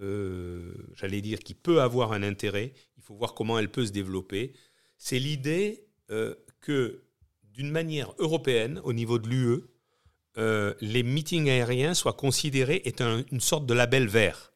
euh, 0.00 0.74
j'allais 0.94 1.20
dire, 1.20 1.40
qui 1.40 1.54
peut 1.54 1.82
avoir 1.82 2.12
un 2.12 2.22
intérêt. 2.22 2.72
Il 2.96 3.02
faut 3.02 3.14
voir 3.14 3.34
comment 3.34 3.58
elle 3.58 3.70
peut 3.70 3.86
se 3.86 3.92
développer. 3.92 4.52
C'est 4.96 5.18
l'idée 5.18 5.84
que 6.60 7.02
d'une 7.58 7.70
manière 7.72 8.14
européenne, 8.18 8.80
au 8.84 8.92
niveau 8.92 9.18
de 9.18 9.28
l'UE, 9.28 9.64
euh, 10.38 10.74
les 10.80 11.02
meetings 11.02 11.50
aériens 11.50 11.92
soient 11.92 12.12
considérés 12.12 12.80
étant 12.84 13.20
une 13.32 13.40
sorte 13.40 13.66
de 13.66 13.74
label 13.74 14.06
vert, 14.06 14.52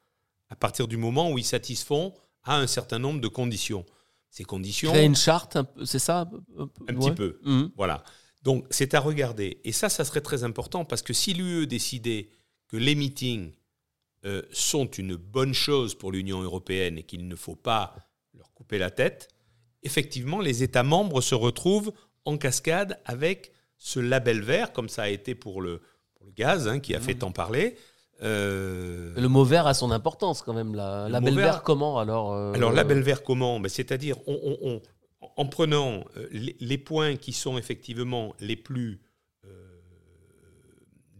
à 0.48 0.54
partir 0.54 0.86
du 0.86 0.96
moment 0.96 1.32
où 1.32 1.36
ils 1.36 1.44
satisfont 1.44 2.14
à 2.44 2.56
un 2.56 2.68
certain 2.68 3.00
nombre 3.00 3.20
de 3.20 3.26
conditions. 3.26 3.84
Ces 4.30 4.44
conditions... 4.44 4.92
Créer 4.92 5.04
une 5.04 5.16
charte, 5.16 5.58
c'est 5.84 5.98
ça 5.98 6.30
Un 6.56 6.94
petit 6.94 7.10
peu. 7.10 7.40
Mmh. 7.42 7.64
Voilà. 7.76 8.04
Donc 8.42 8.66
c'est 8.70 8.94
à 8.94 9.00
regarder. 9.00 9.60
Et 9.64 9.72
ça, 9.72 9.88
ça 9.88 10.04
serait 10.04 10.20
très 10.20 10.44
important 10.44 10.84
parce 10.84 11.02
que 11.02 11.12
si 11.12 11.34
l'UE 11.34 11.66
décidait 11.66 12.30
que 12.68 12.76
les 12.76 12.94
meetings 12.94 13.52
euh, 14.24 14.42
sont 14.52 14.86
une 14.86 15.16
bonne 15.16 15.54
chose 15.54 15.96
pour 15.96 16.12
l'Union 16.12 16.40
européenne 16.40 16.98
et 16.98 17.02
qu'il 17.02 17.26
ne 17.26 17.36
faut 17.36 17.56
pas 17.56 17.96
leur 18.32 18.52
couper 18.54 18.78
la 18.78 18.90
tête, 18.90 19.28
effectivement, 19.82 20.40
les 20.40 20.62
États 20.62 20.84
membres 20.84 21.20
se 21.20 21.34
retrouvent 21.34 21.92
en 22.24 22.36
cascade 22.36 22.98
avec 23.04 23.52
ce 23.78 24.00
label 24.00 24.40
vert, 24.42 24.72
comme 24.72 24.88
ça 24.88 25.02
a 25.02 25.08
été 25.08 25.34
pour 25.34 25.60
le, 25.60 25.80
pour 26.14 26.26
le 26.26 26.32
gaz, 26.32 26.68
hein, 26.68 26.80
qui 26.80 26.94
a 26.94 27.00
fait 27.00 27.14
tant 27.14 27.32
parler. 27.32 27.76
Euh, 28.22 29.12
le 29.16 29.28
mot 29.28 29.44
vert 29.44 29.66
a 29.66 29.74
son 29.74 29.90
importance 29.90 30.42
quand 30.42 30.54
même. 30.54 30.74
La, 30.74 31.08
label 31.08 31.34
vert, 31.34 31.44
vert, 31.44 31.62
comment 31.62 31.98
alors 31.98 32.32
euh, 32.32 32.52
Alors, 32.52 32.72
label 32.72 33.00
vert 33.00 33.24
comment? 33.24 33.58
Ben, 33.58 33.68
C'est-à-dire, 33.68 34.16
on, 34.28 34.58
on, 34.62 34.82
en 35.36 35.46
prenant 35.46 36.04
euh, 36.16 36.28
les, 36.30 36.78
points 36.78 37.16
qui 37.16 37.32
sont 37.32 37.58
effectivement 37.58 38.34
les 38.38 38.54
plus, 38.54 39.00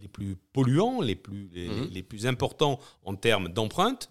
les 0.00 0.08
plus 0.08 0.36
polluants, 0.52 1.00
les 1.00 1.16
plus, 1.16 1.48
les, 1.52 1.68
mhm. 1.68 1.88
les 1.90 2.02
plus 2.02 2.26
importants 2.26 2.78
en 3.04 3.16
termes 3.16 3.48
d'empreinte, 3.48 4.08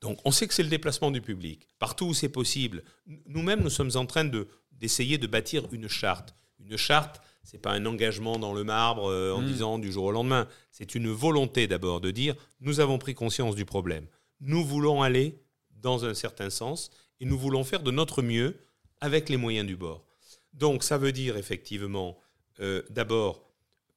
donc 0.00 0.18
on 0.24 0.30
sait 0.30 0.46
que 0.46 0.54
c'est 0.54 0.62
le 0.62 0.68
déplacement 0.68 1.10
du 1.10 1.20
public. 1.20 1.66
Partout 1.78 2.06
où 2.06 2.14
c'est 2.14 2.28
possible, 2.28 2.82
nous-mêmes, 3.26 3.60
nous 3.60 3.70
sommes 3.70 3.90
en 3.94 4.06
train 4.06 4.24
de, 4.24 4.48
d'essayer 4.78 5.18
de 5.18 5.26
bâtir 5.26 5.66
une 5.72 5.88
charte. 5.88 6.34
Une 6.58 6.76
charte, 6.76 7.20
c'est 7.42 7.58
pas 7.58 7.72
un 7.72 7.86
engagement 7.86 8.38
dans 8.38 8.52
le 8.52 8.64
marbre 8.64 9.10
euh, 9.10 9.32
en 9.32 9.40
mm. 9.40 9.46
disant 9.46 9.78
du 9.78 9.92
jour 9.92 10.04
au 10.06 10.10
lendemain. 10.10 10.48
C'est 10.70 10.94
une 10.94 11.08
volonté 11.08 11.66
d'abord 11.66 12.00
de 12.00 12.10
dire 12.10 12.34
nous 12.60 12.80
avons 12.80 12.98
pris 12.98 13.14
conscience 13.14 13.54
du 13.54 13.64
problème. 13.64 14.06
Nous 14.40 14.64
voulons 14.64 15.02
aller 15.02 15.40
dans 15.70 16.04
un 16.04 16.14
certain 16.14 16.50
sens 16.50 16.90
et 17.20 17.24
nous 17.24 17.38
voulons 17.38 17.64
faire 17.64 17.82
de 17.82 17.90
notre 17.90 18.22
mieux 18.22 18.56
avec 19.00 19.28
les 19.28 19.36
moyens 19.36 19.66
du 19.66 19.76
bord. 19.76 20.04
Donc 20.52 20.82
ça 20.82 20.98
veut 20.98 21.12
dire 21.12 21.36
effectivement 21.36 22.18
euh, 22.60 22.82
d'abord 22.90 23.48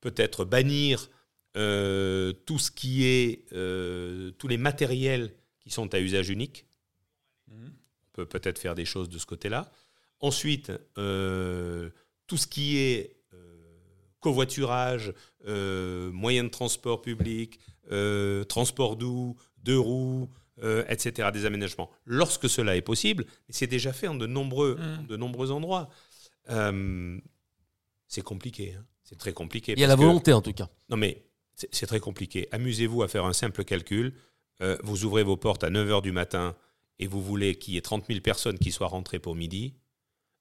peut-être 0.01 0.45
bannir 0.45 1.10
euh, 1.57 2.31
tout 2.45 2.60
ce 2.60 2.69
qui 2.72 3.06
est 3.06 3.45
tous 4.38 4.47
les 4.47 4.57
matériels 4.57 5.34
qui 5.60 5.72
sont 5.72 5.93
à 5.93 5.99
usage 5.99 6.30
unique. 6.30 6.65
Mm. 7.47 7.65
On 7.65 8.11
peut 8.14 8.26
peut-être 8.26 8.60
faire 8.60 8.76
des 8.76 8.85
choses 8.85 9.10
de 9.10 9.18
ce 9.18 9.26
côté-là. 9.26 9.72
Ensuite, 10.22 10.72
euh, 10.98 11.90
tout 12.28 12.36
ce 12.36 12.46
qui 12.46 12.78
est 12.78 13.16
euh, 13.34 13.38
covoiturage, 14.20 15.14
euh, 15.48 16.12
moyens 16.12 16.48
de 16.48 16.52
transport 16.52 17.02
public, 17.02 17.60
transport 18.48 18.96
doux, 18.98 19.36
deux 19.64 19.80
roues, 19.80 20.30
etc., 20.90 21.30
des 21.34 21.46
aménagements. 21.46 21.90
Lorsque 22.06 22.48
cela 22.48 22.76
est 22.76 22.82
possible, 22.82 23.26
et 23.48 23.54
c'est 23.54 23.66
déjà 23.66 23.94
fait 23.94 24.08
en 24.08 24.14
de 24.14 24.28
nombreux, 24.28 24.76
mmh. 24.76 25.08
de 25.08 25.18
nombreux 25.18 25.52
endroits, 25.52 25.90
c'est 28.08 28.22
compliqué. 28.22 28.76
Hein. 28.78 28.86
C'est 29.04 29.18
très 29.18 29.34
compliqué. 29.34 29.74
Il 29.76 29.80
y 29.80 29.84
a 29.84 29.88
la 29.88 29.96
volonté 29.96 30.34
en 30.34 30.41
tout 30.41 30.54
cas. 30.54 30.70
Non 30.90 30.98
mais 30.98 31.24
c'est 31.56 31.88
très 31.88 32.00
compliqué. 32.00 32.48
Amusez-vous 32.52 33.02
à 33.02 33.08
faire 33.08 33.26
un 33.26 33.34
simple 33.34 33.64
calcul. 33.64 34.14
vous 34.84 35.06
ouvrez 35.06 35.24
vos 35.24 35.38
portes 35.38 35.64
à 35.64 35.72
9h 35.72 36.04
du 36.04 36.12
matin 36.12 36.56
et 37.00 37.08
vous 37.08 37.24
voulez 37.24 37.56
qu'il 37.56 37.74
y 37.74 37.78
ait 37.78 37.82
30 37.82 38.06
000 38.08 38.20
personnes 38.20 38.60
qui 38.60 38.72
soient 38.72 38.88
rentrées 38.88 39.18
pour 39.18 39.36
midi 39.36 39.74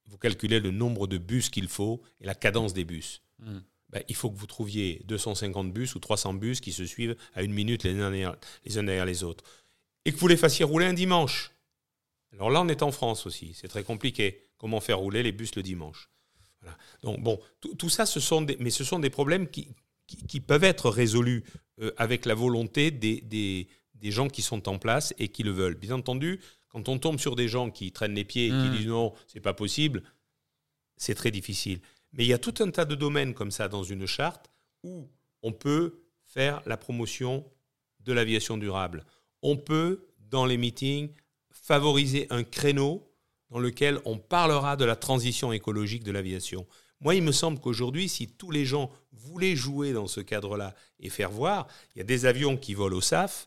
vous 0.09 0.19
calculez 0.19 0.61
le 0.61 0.71
nombre 0.71 1.07
de 1.07 1.19
bus 1.19 1.51
qu'il 1.51 1.69
faut 1.69 2.03
et 2.21 2.27
la 2.27 2.35
cadence 2.35 2.75
des 2.75 2.85
bus. 2.85 3.23
Hmm. 3.39 3.61
Ben, 3.91 4.03
il 4.09 4.15
faut 4.15 4.31
que 4.31 4.37
vous 4.37 4.47
trouviez 4.47 5.03
250 5.07 5.73
bus 5.73 5.95
ou 5.95 5.99
300 5.99 6.35
bus 6.35 6.61
qui 6.61 6.73
se 6.73 6.85
suivent 6.85 7.17
à 7.35 7.43
une 7.43 7.53
minute 7.53 7.85
les 7.85 7.93
uns 7.93 8.11
derrière 8.11 8.37
les, 8.65 8.79
uns 8.79 8.83
derrière 8.83 9.07
les 9.07 9.25
autres. 9.25 9.45
Et 10.05 10.13
que 10.13 10.19
vous 10.19 10.29
les 10.29 10.37
fassiez 10.37 10.65
rouler 10.65 10.87
un 10.87 10.93
dimanche. 10.93 11.53
Alors 12.33 12.51
là, 12.51 12.61
on 12.61 12.69
est 12.69 12.83
en 12.83 12.93
France 12.93 13.27
aussi. 13.27 13.53
C'est 13.55 13.69
très 13.69 13.85
compliqué. 13.85 14.49
Comment 14.59 14.81
faire 14.81 14.99
rouler 14.99 15.23
les 15.23 15.33
bus 15.33 15.55
le 15.55 15.63
dimanche? 15.63 16.11
Donc, 17.03 17.21
bon, 17.21 17.41
tout 17.61 17.89
ça, 17.89 18.05
ce 18.05 18.21
sont 18.21 18.43
des, 18.43 18.57
mais 18.59 18.71
ce 18.71 18.85
sont 18.85 18.99
des 18.99 19.11
problèmes 19.11 19.49
qui, 19.49 19.69
qui, 20.07 20.41
peuvent 20.41 20.65
être 20.65 20.91
résolus 20.91 21.45
euh, 21.81 21.93
avec 21.97 22.27
la 22.27 22.35
volonté 22.35 22.91
des, 22.91 23.21
des, 23.21 23.69
des 23.95 24.11
gens 24.11 24.29
qui 24.29 24.43
sont 24.43 24.69
en 24.69 24.79
place 24.79 25.15
et 25.19 25.29
qui 25.29 25.43
le 25.45 25.53
veulent. 25.53 25.77
Bien 25.77 25.93
entendu, 25.93 26.41
quand 26.69 26.89
on 26.89 26.99
tombe 26.99 27.19
sur 27.19 27.37
des 27.37 27.49
gens 27.49 27.71
qui 27.71 27.93
traînent 27.93 28.15
les 28.15 28.25
pieds 28.25 28.47
et 28.47 28.51
qui 28.51 28.55
hmm. 28.55 28.77
disent 28.77 28.87
non, 28.87 29.15
c'est 29.27 29.41
pas 29.41 29.55
possible, 29.55 30.03
c'est 30.97 31.15
très 31.15 31.31
difficile. 31.31 31.81
Mais 32.13 32.25
il 32.25 32.29
y 32.29 32.33
a 32.33 32.39
tout 32.39 32.55
un 32.61 32.71
tas 32.71 32.85
de 32.85 32.95
domaines 32.95 33.35
comme 33.35 33.51
ça 33.51 33.69
dans 33.69 33.83
une 33.83 34.07
charte 34.07 34.51
où 34.83 35.09
on 35.43 35.53
peut 35.53 36.03
faire 36.25 36.63
la 36.67 36.77
promotion 36.77 37.45
de 38.01 38.13
l'aviation 38.13 38.57
durable. 38.57 39.05
On 39.43 39.57
peut, 39.57 40.07
dans 40.19 40.47
les 40.47 40.57
meetings, 40.57 41.11
favoriser 41.51 42.27
un 42.31 42.45
créneau 42.45 43.09
dans 43.51 43.59
lequel 43.59 44.01
on 44.05 44.19
parlera 44.19 44.77
de 44.77 44.85
la 44.85 44.97
transition 44.97 45.53
écologique 45.53 46.05
de 46.05 46.13
l'aviation. 46.13 46.67
Moi, 47.01 47.15
il 47.15 47.23
me 47.23 47.33
semble 47.33 47.61
qu'aujourd'hui, 47.61 48.09
si 48.09 48.29
tous 48.29 48.51
les 48.51 48.65
gens 48.65 48.91
voulaient 49.13 49.57
jouer 49.57 49.93
dans 49.93 50.07
ce 50.07 50.21
cadre-là 50.21 50.75
et 51.01 51.11
faire 51.11 51.31
voir, 51.31 51.69
il 51.95 51.99
y 51.99 52.01
a 52.01 52.05
des 52.05 52.27
avions 52.27 52.57
qui 52.57 52.75
volent 52.75 52.97
au 52.97 53.01
SAF, 53.01 53.47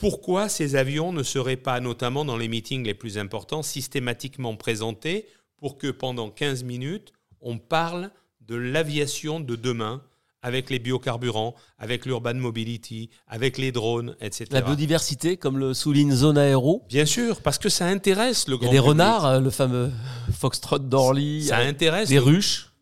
pourquoi 0.00 0.48
ces 0.48 0.76
avions 0.76 1.12
ne 1.12 1.22
seraient 1.22 1.56
pas, 1.56 1.78
notamment 1.78 2.24
dans 2.24 2.38
les 2.38 2.48
meetings 2.48 2.84
les 2.84 2.94
plus 2.94 3.18
importants, 3.18 3.62
systématiquement 3.62 4.56
présentés 4.56 5.26
pour 5.58 5.76
que 5.76 5.88
pendant 5.88 6.30
15 6.30 6.64
minutes, 6.64 7.12
on 7.42 7.58
parle 7.58 8.10
de 8.40 8.56
l'aviation 8.56 9.40
de 9.40 9.56
demain 9.56 10.02
avec 10.42 10.70
les 10.70 10.78
biocarburants, 10.78 11.54
avec 11.78 12.06
l'urban 12.06 12.32
mobility, 12.32 13.10
avec 13.28 13.58
les 13.58 13.72
drones, 13.72 14.16
etc. 14.22 14.46
La 14.52 14.62
biodiversité, 14.62 15.36
comme 15.36 15.58
le 15.58 15.74
souligne 15.74 16.12
Zone 16.12 16.38
Aéro 16.38 16.82
Bien 16.88 17.04
sûr, 17.04 17.42
parce 17.42 17.58
que 17.58 17.68
ça 17.68 17.84
intéresse 17.86 18.48
le 18.48 18.56
grand 18.56 18.70
Il 18.70 18.74
y 18.74 18.78
a 18.78 18.80
des 18.80 18.88
renards, 18.88 19.26
euh, 19.26 19.40
le 19.40 19.50
fameux 19.50 19.90
Foxtrot 20.32 20.78
d'Orly. 20.78 21.44
Ça 21.44 21.58
intéresse. 21.58 22.08
Des 22.08 22.18
ruches. 22.18 22.72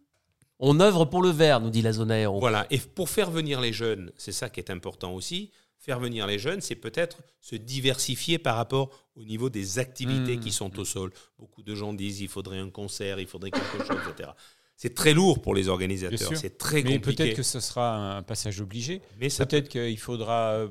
On 0.60 0.78
œuvre 0.78 1.04
pour 1.04 1.20
le 1.20 1.30
vert, 1.30 1.60
nous 1.60 1.70
dit 1.70 1.82
la 1.82 1.92
Zone 1.92 2.12
Aéro. 2.12 2.38
Voilà, 2.38 2.66
et 2.70 2.78
pour 2.78 3.08
faire 3.10 3.30
venir 3.30 3.60
les 3.60 3.72
jeunes, 3.72 4.12
c'est 4.16 4.32
ça 4.32 4.48
qui 4.48 4.60
est 4.60 4.70
important 4.70 5.12
aussi, 5.12 5.50
faire 5.88 6.00
venir 6.00 6.26
les 6.26 6.38
jeunes, 6.38 6.60
c'est 6.60 6.74
peut-être 6.76 7.16
se 7.40 7.56
diversifier 7.56 8.38
par 8.38 8.56
rapport 8.56 8.90
au 9.16 9.24
niveau 9.24 9.48
des 9.48 9.78
activités 9.78 10.36
mmh. 10.36 10.40
qui 10.40 10.52
sont 10.52 10.78
au 10.78 10.84
sol. 10.84 11.10
Beaucoup 11.38 11.62
de 11.62 11.74
gens 11.74 11.94
disent 11.94 12.20
il 12.20 12.28
faudrait 12.28 12.58
un 12.58 12.68
concert, 12.68 13.18
il 13.18 13.26
faudrait 13.26 13.50
quelque 13.50 13.78
chose, 13.86 13.96
etc. 14.06 14.28
C'est 14.76 14.94
très 14.94 15.14
lourd 15.14 15.40
pour 15.40 15.54
les 15.54 15.68
organisateurs, 15.68 16.36
c'est 16.36 16.58
très 16.58 16.82
mais 16.82 16.96
compliqué. 16.96 17.24
Peut-être 17.24 17.36
que 17.36 17.42
ce 17.42 17.60
sera 17.60 18.18
un 18.18 18.22
passage 18.22 18.60
obligé. 18.60 19.00
Mais 19.18 19.28
peut-être 19.28 19.70
qu'il 19.70 19.98
faudra 19.98 20.50
euh, 20.50 20.68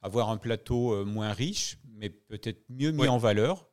avoir 0.00 0.30
un 0.30 0.38
plateau 0.38 0.94
euh, 0.94 1.04
moins 1.04 1.34
riche, 1.34 1.76
mais 1.98 2.08
peut-être 2.08 2.64
mieux 2.70 2.92
mis 2.92 3.08
en 3.08 3.18
valeur 3.18 3.68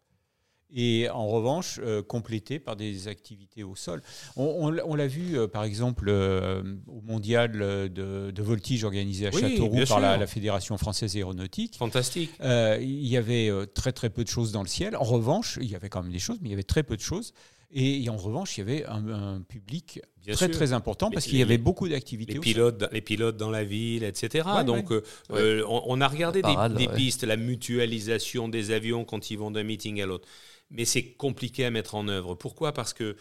et 0.73 1.09
en 1.09 1.27
revanche 1.27 1.79
euh, 1.83 2.01
complété 2.01 2.59
par 2.59 2.75
des 2.75 3.07
activités 3.07 3.63
au 3.63 3.75
sol. 3.75 4.01
On, 4.35 4.69
l'a 4.69 5.07
vu 5.07 5.37
euh, 5.37 5.47
par 5.47 5.63
exemple 5.63 6.05
euh, 6.09 6.63
au 6.87 7.01
mondial 7.01 7.51
de, 7.51 8.41
voltige 8.41 8.83
organisé 8.83 9.27
à 9.27 9.31
Châteauroux 9.31 9.85
par 9.87 9.99
la, 9.99 10.27
Fédération 10.27 10.77
française 10.77 11.15
aéronautique. 11.15 11.77
Fantastique. 11.77 12.31
il 12.41 13.07
y 13.07 13.17
avait 13.17 13.51
très 13.73 13.91
très 13.91 14.09
peu 14.09 14.23
de 14.23 14.29
choses 14.29 14.51
dans 14.51 14.63
le 14.63 14.67
ciel. 14.67 14.95
En 14.95 15.03
revanche, 15.03 15.59
il 15.61 15.69
y 15.69 15.75
avait 15.75 15.89
quand 15.89 16.01
même 16.01 16.11
des 16.11 16.19
choses, 16.19 16.39
mais 16.41 16.49
il 16.49 16.51
y 16.51 16.55
avait 16.55 16.63
très 16.63 16.83
peu 16.83 16.95
de 16.95 17.01
choses. 17.01 17.33
Et, 17.75 18.07
en 18.07 18.17
revanche, 18.17 18.57
il 18.57 18.59
y 18.59 18.63
avait 18.63 18.85
un, 18.85 19.41
public 19.41 19.99
très 20.31 20.47
très 20.49 20.73
important 20.73 21.09
parce 21.09 21.25
qu'il 21.25 21.37
y 21.37 21.41
avait 21.41 21.57
beaucoup 21.57 21.89
d'activités. 21.89 22.33
Les 22.33 22.39
pilotes, 22.39 22.83
les 22.91 23.01
pilotes 23.01 23.37
dans 23.37 23.49
la 23.49 23.63
ville, 23.63 24.03
etc. 24.03 24.47
Donc, 24.65 24.91
on, 25.29 26.01
a 26.01 26.07
regardé 26.07 26.41
des 26.41 26.87
pistes, 26.87 27.23
la 27.23 27.37
mutualisation 27.37 28.47
des 28.47 28.71
avions 28.71 29.05
quand 29.05 29.29
ils 29.29 29.37
vont 29.37 29.51
d'un 29.51 29.63
meeting 29.63 30.01
à 30.01 30.05
l'autre 30.05 30.27
mais 30.69 30.85
c'est 30.85 31.13
compliqué 31.13 31.65
à 31.65 31.71
mettre 31.71 31.95
en 31.95 32.07
œuvre. 32.07 32.35
Pourquoi? 32.35 32.73
Parce 32.73 32.93
que 32.93 33.15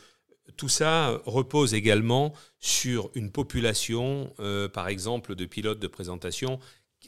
tout 0.56 0.68
ça 0.68 1.20
repose 1.24 1.74
également 1.74 2.32
sur 2.58 3.10
une 3.14 3.30
population, 3.30 4.32
euh, 4.40 4.68
par 4.68 4.88
exemple, 4.88 5.34
de 5.34 5.44
pilotes 5.44 5.78
de 5.78 5.86
présentation, 5.86 6.58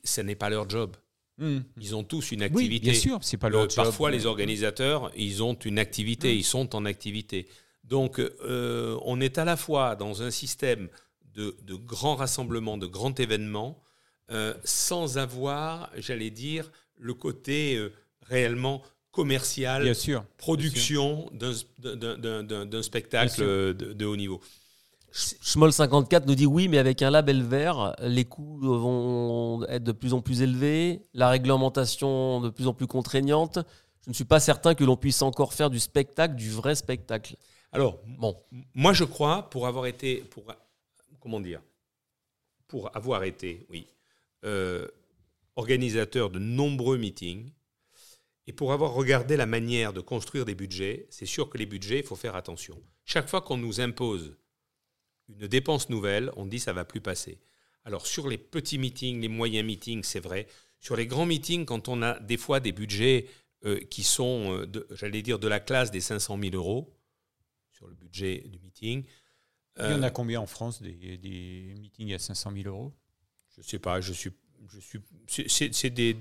ce 0.02 0.20
n'est 0.20 0.34
pas 0.34 0.50
leur 0.50 0.68
job. 0.68 0.96
Hmm. 1.38 1.60
Ils 1.80 1.96
ont 1.96 2.04
tous 2.04 2.30
une 2.30 2.42
activité. 2.42 2.74
Oui, 2.74 2.80
bien 2.80 2.94
sûr, 2.94 3.18
c'est 3.22 3.36
pas 3.36 3.48
leur 3.48 3.62
euh, 3.62 3.68
job. 3.68 3.84
Parfois, 3.84 4.10
les 4.10 4.26
organisateurs, 4.26 5.10
ils 5.16 5.42
ont 5.42 5.54
une 5.54 5.78
activité, 5.78 6.32
hmm. 6.32 6.36
ils 6.36 6.44
sont 6.44 6.76
en 6.76 6.84
activité. 6.84 7.48
Donc, 7.82 8.18
euh, 8.18 8.98
on 9.02 9.20
est 9.20 9.38
à 9.38 9.44
la 9.44 9.56
fois 9.56 9.96
dans 9.96 10.22
un 10.22 10.30
système 10.30 10.88
de, 11.34 11.56
de 11.62 11.74
grands 11.74 12.14
rassemblements, 12.14 12.78
de 12.78 12.86
grands 12.86 13.14
événements, 13.14 13.80
sans 14.64 15.18
avoir, 15.18 15.90
j'allais 15.98 16.30
dire, 16.30 16.72
le 16.96 17.12
côté 17.12 17.78
réellement 18.22 18.82
commercial, 19.14 19.92
production 20.36 21.30
d'un 21.32 22.82
spectacle 22.82 23.40
de, 23.74 24.04
haut 24.04 24.16
niveau. 24.16 24.40
Schmoll54 25.12 26.24
nous 26.26 26.34
dit 26.34 26.46
oui, 26.46 26.66
mais 26.66 26.78
avec 26.78 27.00
un 27.00 27.10
label 27.10 27.42
vert, 27.44 27.94
les 28.00 28.24
coûts 28.24 28.58
vont 28.58 29.64
être 29.68 29.84
de 29.84 29.92
plus 29.92 30.12
en 30.12 30.20
plus 30.20 30.42
élevés, 30.42 31.02
la 31.14 31.28
réglementation 31.28 32.40
de 32.40 32.50
plus 32.50 32.66
en 32.66 32.74
plus 32.74 32.88
contraignante. 32.88 33.60
Je 34.04 34.10
ne 34.10 34.14
suis 34.14 34.24
pas 34.24 34.40
certain 34.40 34.74
que 34.74 34.82
l'on 34.82 34.96
puisse 34.96 35.22
encore 35.22 35.54
faire 35.54 35.70
du 35.70 35.78
spectacle, 35.78 36.34
du 36.34 36.50
vrai 36.50 36.74
spectacle. 36.74 37.36
Alors, 37.72 38.00
Bon, 38.18 38.36
moi, 38.74 38.92
je 38.92 39.04
crois, 39.04 39.48
pour 39.50 39.68
avoir 39.68 39.86
été, 39.86 40.16
pour, 40.16 40.44
comment 41.20 41.40
dire, 41.40 41.62
pour 42.66 42.94
avoir 42.96 43.22
été, 43.22 43.66
oui, 43.70 43.86
euh, 44.44 44.88
organisateur 45.54 46.30
de 46.30 46.40
nombreux 46.40 46.98
meetings, 46.98 47.50
et 48.46 48.52
pour 48.52 48.72
avoir 48.72 48.92
regardé 48.92 49.36
la 49.36 49.46
manière 49.46 49.92
de 49.92 50.00
construire 50.00 50.44
des 50.44 50.54
budgets, 50.54 51.06
c'est 51.10 51.26
sûr 51.26 51.48
que 51.48 51.58
les 51.58 51.66
budgets, 51.66 52.00
il 52.00 52.04
faut 52.04 52.16
faire 52.16 52.36
attention. 52.36 52.82
Chaque 53.04 53.28
fois 53.28 53.40
qu'on 53.40 53.56
nous 53.56 53.80
impose 53.80 54.36
une 55.28 55.46
dépense 55.46 55.88
nouvelle, 55.88 56.30
on 56.36 56.44
dit 56.46 56.60
ça 56.60 56.72
va 56.72 56.84
plus 56.84 57.00
passer. 57.00 57.40
Alors 57.84 58.06
sur 58.06 58.28
les 58.28 58.38
petits 58.38 58.78
meetings, 58.78 59.20
les 59.20 59.28
moyens 59.28 59.66
meetings, 59.66 60.02
c'est 60.02 60.20
vrai. 60.20 60.46
Sur 60.78 60.96
les 60.96 61.06
grands 61.06 61.26
meetings, 61.26 61.64
quand 61.64 61.88
on 61.88 62.02
a 62.02 62.18
des 62.20 62.36
fois 62.36 62.60
des 62.60 62.72
budgets 62.72 63.26
euh, 63.64 63.80
qui 63.80 64.02
sont, 64.02 64.58
euh, 64.58 64.86
j'allais 64.90 65.22
dire, 65.22 65.38
de 65.38 65.48
la 65.48 65.60
classe 65.60 65.90
des 65.90 66.00
500 66.00 66.38
000 66.38 66.54
euros 66.54 66.94
sur 67.70 67.86
le 67.86 67.94
budget 67.94 68.44
du 68.46 68.58
meeting. 68.58 69.04
Il 69.78 69.84
y 69.84 69.86
en 69.86 70.02
euh, 70.02 70.06
a 70.06 70.10
combien 70.10 70.40
en 70.40 70.46
France 70.46 70.82
des, 70.82 71.16
des 71.16 71.74
meetings 71.78 72.12
à 72.12 72.18
500 72.18 72.52
000 72.54 72.68
euros? 72.68 72.92
Je 73.56 73.62
sais 73.62 73.78
pas, 73.78 74.02
je 74.02 74.12
suis, 74.12 74.32
je 74.68 74.80
suis, 74.80 75.00
c'est 75.48 75.90
des 75.90 76.14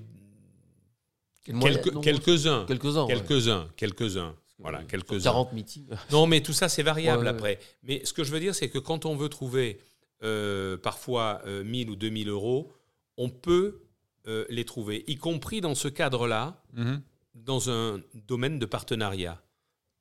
quel 1.43 1.55
moyen- 1.55 1.75
quelques- 1.77 1.93
non, 1.93 2.01
quelques-uns, 2.01 2.65
quelques-uns. 2.65 3.05
ouais. 3.05 3.13
quelques-uns, 3.15 3.67
quelques-uns. 3.75 4.35
Voilà, 4.59 4.83
quelques-uns. 4.83 5.19
40 5.31 5.53
meetings. 5.53 5.87
Non, 6.11 6.25
mais 6.27 6.41
tout 6.41 6.53
ça, 6.53 6.69
c'est 6.69 6.83
variable 6.83 7.19
Ouais, 7.23 7.29
ouais, 7.29 7.35
après. 7.35 7.59
Mais 7.83 8.05
ce 8.05 8.13
que 8.13 8.23
je 8.23 8.31
veux 8.31 8.39
dire, 8.39 8.55
c'est 8.55 8.69
que 8.69 8.77
quand 8.79 9.05
on 9.05 9.15
veut 9.15 9.27
trouver 9.29 9.79
euh, 10.23 10.77
parfois 10.77 11.41
euh, 11.45 11.63
1000 11.65 11.89
ou 11.89 11.95
2000 11.97 12.29
euros, 12.29 12.71
on 13.17 13.29
peut 13.29 13.81
euh, 14.27 14.45
les 14.49 14.63
trouver, 14.63 15.03
y 15.07 15.17
compris 15.17 15.59
dans 15.59 15.75
ce 15.75 15.89
cadre-là, 15.89 16.63
dans 17.35 17.69
un 17.69 17.99
domaine 18.13 18.57
de 18.59 18.65
partenariat. 18.65 19.41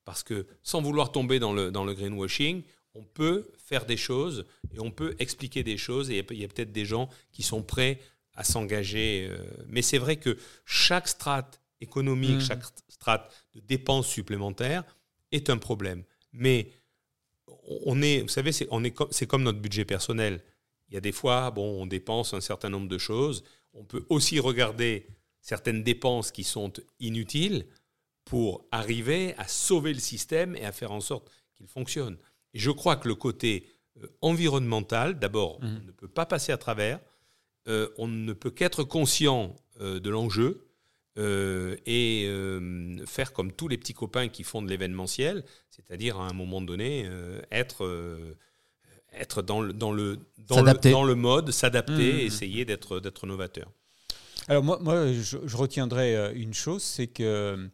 Parce 0.04 0.22
que 0.22 0.46
sans 0.62 0.80
vouloir 0.80 1.10
tomber 1.10 1.38
dans 1.40 1.52
le, 1.52 1.70
dans 1.72 1.84
le 1.84 1.94
greenwashing, 1.94 2.62
on 2.94 3.02
peut 3.02 3.48
faire 3.56 3.84
des 3.86 3.96
choses 3.96 4.44
et 4.74 4.78
on 4.80 4.90
peut 4.90 5.16
expliquer 5.18 5.62
des 5.64 5.76
choses 5.78 6.10
et 6.10 6.24
il 6.30 6.38
y 6.38 6.44
a 6.44 6.48
peut-être 6.48 6.72
des 6.72 6.84
gens 6.84 7.08
qui 7.32 7.42
sont 7.42 7.62
prêts 7.62 7.98
à 8.34 8.44
s'engager. 8.44 9.28
euh, 9.30 9.38
mais 9.68 9.82
c'est 9.82 9.98
vrai 9.98 10.16
que 10.16 10.38
chaque 10.64 11.08
strate 11.08 11.60
économique, 11.80 12.36
Mhm. 12.36 12.40
chaque 12.40 12.62
strate 12.88 13.32
de 13.54 13.60
dépenses 13.60 14.06
supplémentaires 14.08 14.84
est 15.32 15.50
un 15.50 15.58
problème. 15.58 16.04
Mais 16.32 16.70
on 17.86 18.00
est, 18.02 18.20
vous 18.22 18.28
savez, 18.28 18.52
c'est, 18.52 18.66
on 18.70 18.82
est 18.84 18.90
comme, 18.92 19.08
c'est 19.10 19.26
comme 19.26 19.42
notre 19.42 19.58
budget 19.60 19.84
personnel. 19.84 20.42
Il 20.88 20.94
y 20.94 20.96
a 20.96 21.00
des 21.00 21.12
fois, 21.12 21.50
bon, 21.50 21.82
on 21.82 21.86
dépense 21.86 22.34
un 22.34 22.40
certain 22.40 22.68
nombre 22.68 22.88
de 22.88 22.98
choses. 22.98 23.44
On 23.74 23.84
peut 23.84 24.04
aussi 24.08 24.38
regarder 24.40 25.06
certaines 25.40 25.82
dépenses 25.82 26.30
qui 26.30 26.44
sont 26.44 26.72
inutiles 27.00 27.66
pour 28.24 28.64
arriver 28.70 29.34
à 29.38 29.48
sauver 29.48 29.92
le 29.92 29.98
système 30.00 30.54
et 30.56 30.64
à 30.64 30.72
faire 30.72 30.92
en 30.92 31.00
sorte 31.00 31.30
qu'il 31.54 31.66
fonctionne. 31.66 32.16
Et 32.54 32.58
je 32.58 32.70
crois 32.70 32.96
que 32.96 33.08
le 33.08 33.14
côté 33.14 33.66
euh, 34.02 34.06
environnemental, 34.22 35.18
d'abord, 35.18 35.60
Mhm. 35.62 35.80
on 35.82 35.86
ne 35.86 35.92
peut 35.92 36.08
pas 36.08 36.24
passer 36.26 36.50
à 36.52 36.56
travers. 36.56 36.98
Euh, 37.68 37.88
on 37.96 38.08
ne 38.08 38.32
peut 38.32 38.50
qu'être 38.50 38.82
conscient 38.84 39.54
euh, 39.80 40.00
de 40.00 40.10
l'enjeu 40.10 40.66
euh, 41.18 41.76
et 41.86 42.26
faire 43.06 43.32
comme 43.32 43.52
tous 43.52 43.68
les 43.68 43.78
petits 43.78 43.94
copains 43.94 44.28
qui 44.28 44.44
font 44.44 44.62
de 44.62 44.68
l'événementiel, 44.68 45.44
c'est-à-dire 45.70 46.18
à 46.18 46.28
un 46.28 46.32
moment 46.32 46.60
donné 46.60 47.08
être, 47.50 47.86
être 49.12 49.42
dans 49.42 49.60
le, 49.60 49.72
dans 49.72 49.92
le, 49.92 50.18
dans 50.48 50.62
le, 50.62 50.90
dans 50.90 51.04
le 51.04 51.14
mode, 51.14 51.50
s'adapter, 51.50 52.12
Mhm. 52.14 52.18
essayer 52.20 52.64
d'être, 52.64 52.98
d'être 53.00 53.26
novateur. 53.26 53.70
Alors 54.48 54.62
moi, 54.64 54.78
moi 54.80 55.12
je, 55.12 55.36
je 55.44 55.56
retiendrai 55.56 56.32
une 56.34 56.54
chose, 56.54 56.82
c'est 56.82 57.06
que 57.08 57.68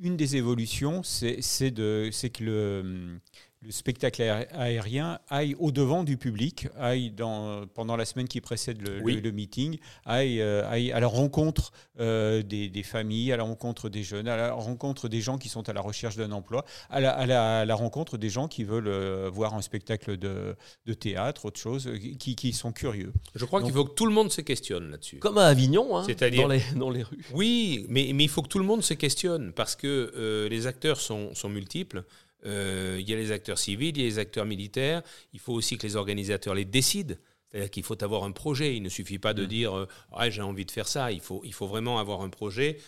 une 0.00 0.16
des 0.16 0.36
évolutions, 0.36 1.02
c'est 1.02 1.42
c'est 1.42 1.70
de- 1.70 2.08
c'est 2.10 2.30
que 2.30 2.42
le, 2.44 3.18
le 3.60 3.72
spectacle 3.72 4.22
aé- 4.22 4.46
aérien 4.52 5.18
aille 5.28 5.56
au-devant 5.58 6.04
du 6.04 6.16
public, 6.16 6.68
aille 6.78 7.10
dans, 7.10 7.66
pendant 7.66 7.96
la 7.96 8.04
semaine 8.04 8.28
qui 8.28 8.40
précède 8.40 8.80
le, 8.86 9.02
Oui. 9.02 9.14
le- 9.16 9.20
le 9.20 9.32
meeting, 9.32 9.78
aille, 10.04 10.40
euh, 10.40 10.68
aille 10.70 10.92
à 10.92 11.00
la 11.00 11.08
rencontre 11.08 11.72
euh, 11.98 12.42
des, 12.44 12.68
des 12.68 12.82
familles, 12.84 13.32
à 13.32 13.36
la 13.36 13.42
rencontre 13.42 13.88
des 13.88 14.04
jeunes, 14.04 14.28
à 14.28 14.36
la 14.36 14.52
rencontre 14.52 15.08
des 15.08 15.20
gens 15.20 15.38
qui 15.38 15.48
sont 15.48 15.68
à 15.68 15.72
la 15.72 15.80
recherche 15.80 16.14
d'un 16.16 16.30
emploi, 16.30 16.64
à 16.88 17.00
la, 17.00 17.10
à 17.10 17.26
la- 17.26 17.58
à 17.60 17.64
la 17.64 17.74
rencontre 17.74 18.16
des 18.16 18.30
gens 18.30 18.46
qui 18.46 18.62
veulent 18.62 18.86
euh, 18.86 19.28
voir 19.32 19.54
un 19.54 19.62
spectacle 19.62 20.16
de, 20.18 20.54
de 20.86 20.94
théâtre, 20.94 21.46
autre 21.46 21.58
chose, 21.58 21.90
qui, 22.20 22.36
qui 22.36 22.52
sont 22.52 22.70
curieux. 22.70 23.12
Je 23.34 23.44
crois 23.44 23.60
qu'il 23.62 23.72
faut 23.72 23.84
que 23.84 23.94
tout 23.94 24.06
le 24.06 24.12
monde 24.12 24.30
se 24.30 24.40
questionne 24.40 24.90
là-dessus. 24.92 25.18
Comme 25.18 25.36
à 25.38 25.46
Avignon, 25.46 25.96
hein, 25.98 26.04
C'est-à-dire- 26.06 26.42
dans, 26.42 26.48
les, 26.48 26.62
dans 26.76 26.90
les 26.90 27.02
rues. 27.02 27.26
Oui, 27.34 27.86
mais, 27.88 28.12
mais 28.14 28.22
il 28.22 28.28
faut 28.30 28.42
que 28.42 28.48
tout 28.48 28.60
le 28.60 28.64
monde 28.64 28.84
se 28.84 28.94
questionne 28.94 29.52
parce 29.52 29.74
que 29.74 30.12
euh, 30.16 30.48
les 30.48 30.68
acteurs 30.68 31.00
sont, 31.00 31.34
sont 31.34 31.48
multiples. 31.48 32.04
Euh, 32.46 32.96
il 33.00 33.08
y 33.08 33.12
a 33.12 33.16
les 33.16 33.32
acteurs 33.32 33.58
civils, 33.58 33.96
il 33.96 34.02
y 34.02 34.04
a 34.06 34.08
les 34.08 34.18
acteurs 34.18 34.44
militaires. 34.46 35.02
Il 35.32 35.40
faut 35.40 35.52
aussi 35.52 35.76
que 35.78 35.86
les 35.86 35.96
organisateurs 35.96 36.54
les 36.54 36.64
décident. 36.64 37.14
C'est-à-dire 37.50 37.70
qu'il 37.70 37.82
faut 37.82 38.02
avoir 38.04 38.24
un 38.24 38.30
projet. 38.32 38.76
Il 38.76 38.82
ne 38.82 38.88
suffit 38.90 39.18
pas 39.18 39.32
de 39.34 39.44
dire 39.46 39.76
euh, 39.76 39.88
Ah, 40.12 40.28
j'ai 40.28 40.42
envie 40.42 40.66
de 40.66 40.70
faire 40.70 40.86
ça. 40.86 41.10
Il 41.12 41.20
faut, 41.20 41.40
il 41.44 41.54
faut 41.54 41.66
vraiment 41.66 41.98
avoir 41.98 42.20
un 42.20 42.28
projet. 42.28 42.78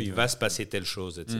il 0.00 0.12
va 0.14 0.26
se 0.26 0.36
passer 0.38 0.64
telle 0.66 0.84
chose, 0.86 1.18
etc. 1.18 1.38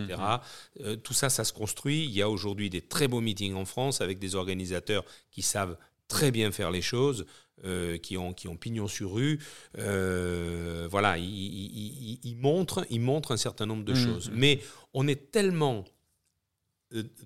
Euh, 0.80 0.96
tout 0.96 1.14
ça, 1.14 1.30
ça 1.30 1.44
se 1.44 1.54
construit. 1.54 2.04
Il 2.04 2.10
y 2.10 2.20
a 2.20 2.28
aujourd'hui 2.28 2.68
des 2.68 2.82
très 2.82 3.08
beaux 3.08 3.22
meetings 3.22 3.54
en 3.54 3.64
France 3.64 4.02
avec 4.02 4.18
des 4.18 4.34
organisateurs 4.34 5.04
qui 5.30 5.40
savent 5.42 5.78
très 6.06 6.30
bien 6.30 6.52
faire 6.52 6.70
les 6.70 6.82
choses, 6.82 7.24
euh, 7.64 7.96
qui, 7.96 8.18
ont, 8.18 8.34
qui 8.34 8.46
ont 8.46 8.56
pignon 8.56 8.88
sur 8.88 9.12
rue. 9.14 9.38
Euh, 9.78 10.86
voilà, 10.90 11.16
ils, 11.18 11.24
ils- 11.24 12.10
ils- 12.12 12.20
ils 12.24 12.36
montrent, 12.36 12.84
ils 12.90 13.00
montrent 13.00 13.32
un 13.32 13.36
certain 13.36 13.66
nombre 13.66 13.84
de 13.84 13.94
choses. 13.94 14.30
Mais 14.34 14.60
on 14.92 15.06
est 15.08 15.30
tellement 15.30 15.84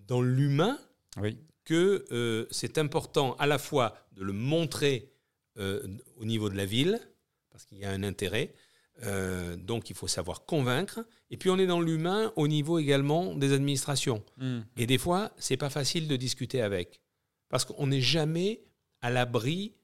dans 0.07 0.21
l'humain 0.23 0.79
Oui. 1.21 1.37
que 1.65 2.05
euh, 2.13 2.47
c'est 2.51 2.79
important 2.79 3.35
à 3.37 3.47
la 3.47 3.59
fois 3.59 3.97
de 4.13 4.23
le 4.23 4.33
montrer 4.33 5.11
euh, 5.59 5.87
au 6.17 6.25
niveau 6.25 6.49
de 6.51 6.57
la 6.57 6.67
ville, 6.67 7.01
parce 7.51 7.65
qu'il 7.65 7.79
y 7.79 7.85
a 7.85 7.91
un 7.91 8.03
intérêt, 8.03 8.53
euh, 9.03 9.57
donc 9.57 9.91
il 9.91 9.97
faut 9.97 10.07
savoir 10.09 10.45
convaincre, 10.45 11.05
et 11.31 11.37
puis 11.37 11.51
on 11.51 11.59
est 11.59 11.67
dans 11.67 11.81
l'humain 11.81 12.33
au 12.37 12.47
niveau 12.49 12.79
également 12.79 13.35
des 13.35 13.53
administrations. 13.53 14.23
Et 14.77 14.87
des 14.87 14.99
fois, 14.99 15.33
c'est 15.39 15.57
pas 15.57 15.71
facile 15.71 16.07
de 16.09 16.17
discuter 16.17 16.61
avec, 16.61 17.01
parce 17.49 17.65
qu'on 17.65 17.87
n'est 17.87 18.01
jamais 18.01 18.63
à 19.01 19.11
l'abri 19.11 19.75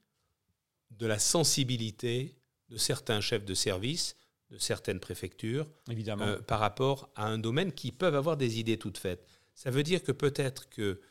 de 0.91 1.05
la 1.07 1.19
sensibilité 1.19 2.35
de 2.69 2.77
certains 2.77 3.21
chefs 3.21 3.45
de 3.45 3.53
service, 3.53 4.15
de 4.49 4.57
certaines 4.57 4.99
préfectures, 4.99 5.67
Évidemment. 5.89 6.25
euh, 6.25 6.39
par 6.39 6.59
rapport 6.59 7.09
à 7.15 7.25
un 7.27 7.37
domaine 7.37 7.71
qui 7.71 7.91
peuvent 7.91 8.15
avoir 8.15 8.35
des 8.37 8.59
idées 8.59 8.77
toutes 8.77 8.97
faites. 8.97 9.25
Ça 9.53 9.71
veut 9.71 9.83
dire 9.83 10.03
que 10.03 10.11
peut-être 10.11 10.69
que 10.69 11.01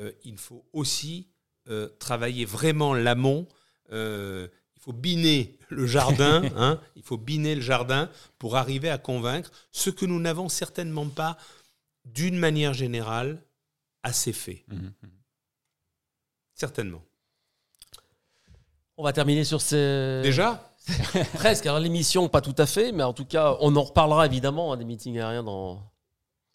euh, 0.00 0.12
faut 0.36 0.64
aussi 0.72 1.28
euh, 1.68 1.88
travailler 1.98 2.44
vraiment 2.44 2.94
l'amont. 2.94 3.46
euh, 3.92 4.48
il 4.76 4.82
faut 4.82 4.92
biner 4.94 5.58
le 5.68 5.86
jardin. 5.86 6.42
hein, 6.56 6.80
il 6.96 7.02
faut 7.02 7.18
biner 7.18 7.54
le 7.54 7.60
jardin 7.60 8.08
pour 8.38 8.56
arriver 8.56 8.88
à 8.88 8.96
convaincre 8.96 9.50
ce 9.72 9.90
que 9.90 10.06
nous 10.06 10.18
n'avons 10.18 10.48
certainement 10.48 11.08
pas, 11.08 11.36
d'une 12.06 12.38
manière 12.38 12.72
générale, 12.72 13.42
assez 14.02 14.32
fait. 14.32 14.64
Mhm. 14.68 14.92
Certainement. 16.54 17.02
On 18.96 19.02
va 19.02 19.12
terminer 19.12 19.44
sur 19.44 19.60
ces. 19.60 20.20
Déjà? 20.22 20.74
Presque. 21.34 21.66
Alors 21.66 21.80
l'émission, 21.80 22.28
pas 22.28 22.40
tout 22.40 22.54
à 22.58 22.66
fait, 22.66 22.92
mais 22.92 23.02
en 23.02 23.12
tout 23.12 23.24
cas, 23.24 23.56
on 23.60 23.76
en 23.76 23.82
reparlera 23.82 24.26
évidemment 24.26 24.72
hein, 24.72 24.76
des 24.76 24.84
meetings 24.84 25.18
aériens 25.18 25.42
dans... 25.42 25.82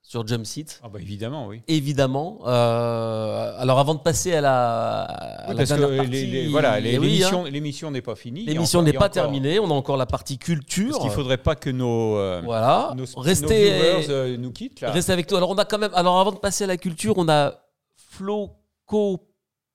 sur 0.07 0.25
Jump 0.27 0.45
Seat. 0.45 0.79
Ah 0.83 0.87
bah 0.87 0.99
évidemment, 1.01 1.47
oui. 1.47 1.61
Évidemment. 1.67 2.39
Euh, 2.45 3.55
alors 3.57 3.79
avant 3.79 3.95
de 3.95 3.99
passer 3.99 4.33
à 4.35 4.41
la, 4.41 5.01
à 5.01 5.49
Oui, 5.49 5.49
la 5.49 5.55
parce 5.55 5.69
que 5.71 5.75
dernière 5.75 5.89
les- 5.89 5.97
partie, 5.97 6.25
les- 6.27 6.47
voilà, 6.47 6.79
eh 6.79 6.83
oui, 6.99 7.07
l'émission 7.07 7.45
hein, 7.45 7.49
l'émission 7.49 7.91
n'est 7.91 8.01
pas 8.03 8.15
finie. 8.15 8.45
L'émission 8.45 8.83
n'est 8.83 8.93
pas 8.93 8.99
encore- 9.05 9.09
terminée. 9.11 9.59
On 9.59 9.65
a 9.65 9.73
encore 9.73 9.97
la 9.97 10.05
partie 10.05 10.37
culture. 10.37 10.89
Parce 10.91 10.99
qu'il 10.99 11.09
ne 11.09 11.15
faudrait 11.15 11.37
pas 11.39 11.55
que 11.55 11.71
nos, 11.71 12.17
euh, 12.17 12.39
Voilà. 12.45 12.93
nos, 12.95 13.05
Restez, 13.17 13.47
nos 13.47 13.75
viewers 13.99 14.05
euh, 14.09 14.37
nous 14.37 14.51
quittent. 14.51 14.81
Là. 14.81 14.91
restez 14.91 15.11
avec 15.11 15.29
nous. 15.31 15.37
Alors 15.37 15.49
on 15.49 15.57
a 15.57 15.65
quand 15.65 15.79
même. 15.79 15.91
Alors 15.95 16.19
avant 16.19 16.31
de 16.31 16.37
passer 16.37 16.65
à 16.65 16.67
la 16.67 16.77
culture, 16.77 17.15
on 17.17 17.27
a 17.27 17.53
Floco. 17.97 19.27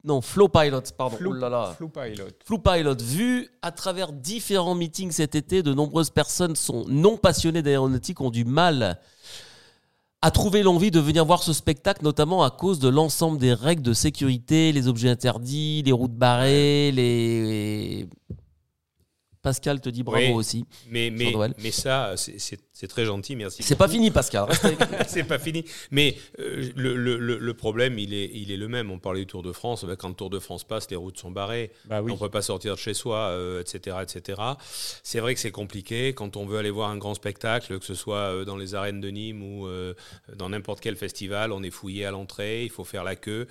Non, 0.03 0.23
Flow 0.23 0.49
Pilot, 0.49 0.81
pardon. 0.97 1.17
Flou, 1.19 1.33
Oh 1.33 1.39
là 1.39 1.49
là. 1.51 1.75
Flou 1.77 1.91
Pilot. 1.91 2.29
Flou 2.47 2.59
Pilot, 2.59 2.95
vu 3.03 3.49
à 3.61 3.71
travers 3.71 4.13
différents 4.13 4.75
meetings 4.75 5.11
cet 5.11 5.35
été, 5.35 5.63
de 5.63 5.75
nombreuses 5.75 6.09
personnes 6.09 6.57
sont 6.57 6.87
non 6.89 7.19
passionnées 7.19 7.61
d'aéronautique, 7.63 8.21
ont 8.23 8.31
du 8.31 8.47
mal 8.47 8.99
à 10.23 10.31
trouver 10.31 10.63
l'envie 10.63 10.91
de 10.91 11.01
venir 11.01 11.25
voir 11.25 11.43
ce 11.43 11.53
spectacle, 11.53 12.05
notamment 12.05 12.43
à 12.43 12.51
cause 12.51 12.79
de 12.79 12.89
l'ensemble 12.89 13.39
des 13.39 13.55
règles 13.55 13.83
de 13.83 13.95
sécurité, 13.95 14.71
les 14.73 14.87
objets 14.87 15.09
interdits, 15.09 15.83
les 15.85 15.93
routes 15.93 16.15
barrées, 16.15 16.93
les... 16.93 18.07
Pascal 19.43 19.81
te 19.81 19.89
dit 19.89 20.03
bravo 20.03 20.23
Oui. 20.27 20.33
aussi. 20.33 20.65
Mais, 20.91 21.11
mais, 21.11 21.31
Noël. 21.33 21.55
mais 21.63 21.71
ça, 21.71 22.15
c'est- 22.17 22.59
très 22.89 23.05
gentil, 23.05 23.37
merci. 23.37 23.63
C'est 23.63 23.77
pas 23.77 23.89
fini, 23.89 24.11
Pascal. 24.11 24.47
C'est 25.07 25.25
pas 25.25 25.39
fini. 25.39 25.65
Mais 25.91 26.17
euh, 26.39 26.71
le, 26.77 26.97
le- 26.97 27.19
le- 27.19 27.39
le 27.39 27.55
problème, 27.55 27.99
il 27.99 28.13
est, 28.15 28.31
il 28.35 28.51
est 28.51 28.57
le 28.57 28.69
même. 28.69 28.91
On 28.91 28.99
parlait 28.99 29.21
du 29.21 29.27
Tour 29.27 29.43
de 29.43 29.53
France. 29.53 29.85
Ben, 29.85 29.97
Quand 29.97 30.09
le 30.09 30.15
Tour 30.15 30.31
de 30.31 30.39
France 30.39 30.65
passe, 30.65 30.91
les 30.91 30.97
routes 30.97 31.19
sont 31.19 31.31
barrées. 31.31 31.71
Bah 31.87 32.01
oui. 32.03 32.11
On 32.11 32.15
ne 32.15 32.19
peut 32.21 32.31
pas 32.31 32.43
sortir 32.43 32.75
de 32.75 32.79
chez 32.79 32.95
soi, 32.95 33.17
euh, 33.31 33.61
etc., 33.61 33.97
etc. 34.03 34.41
C'est 35.03 35.21
vrai 35.21 35.35
que 35.35 35.41
c'est 35.41 35.51
compliqué 35.51 36.13
quand 36.15 36.37
on 36.37 36.47
veut 36.47 36.59
aller 36.59 36.71
voir 36.71 36.91
un 36.91 36.97
grand 36.99 37.15
spectacle, 37.15 37.79
que 37.79 37.85
ce 37.85 37.95
soit 37.95 38.17
euh, 38.17 38.45
dans 38.45 38.57
les 38.57 38.75
arènes 38.75 39.01
de 39.01 39.09
Nîmes 39.09 39.43
ou 39.43 39.67
euh, 39.67 39.95
dans 40.37 40.49
n'importe 40.51 40.81
quel 40.81 40.97
festival. 40.97 41.53
On 41.53 41.63
est 41.63 41.71
fouillé 41.71 42.05
à 42.07 42.11
l'entrée, 42.11 42.65
il 42.65 42.71
faut 42.71 42.85
faire 42.85 43.05
la 43.05 43.17
queue. 43.17 43.47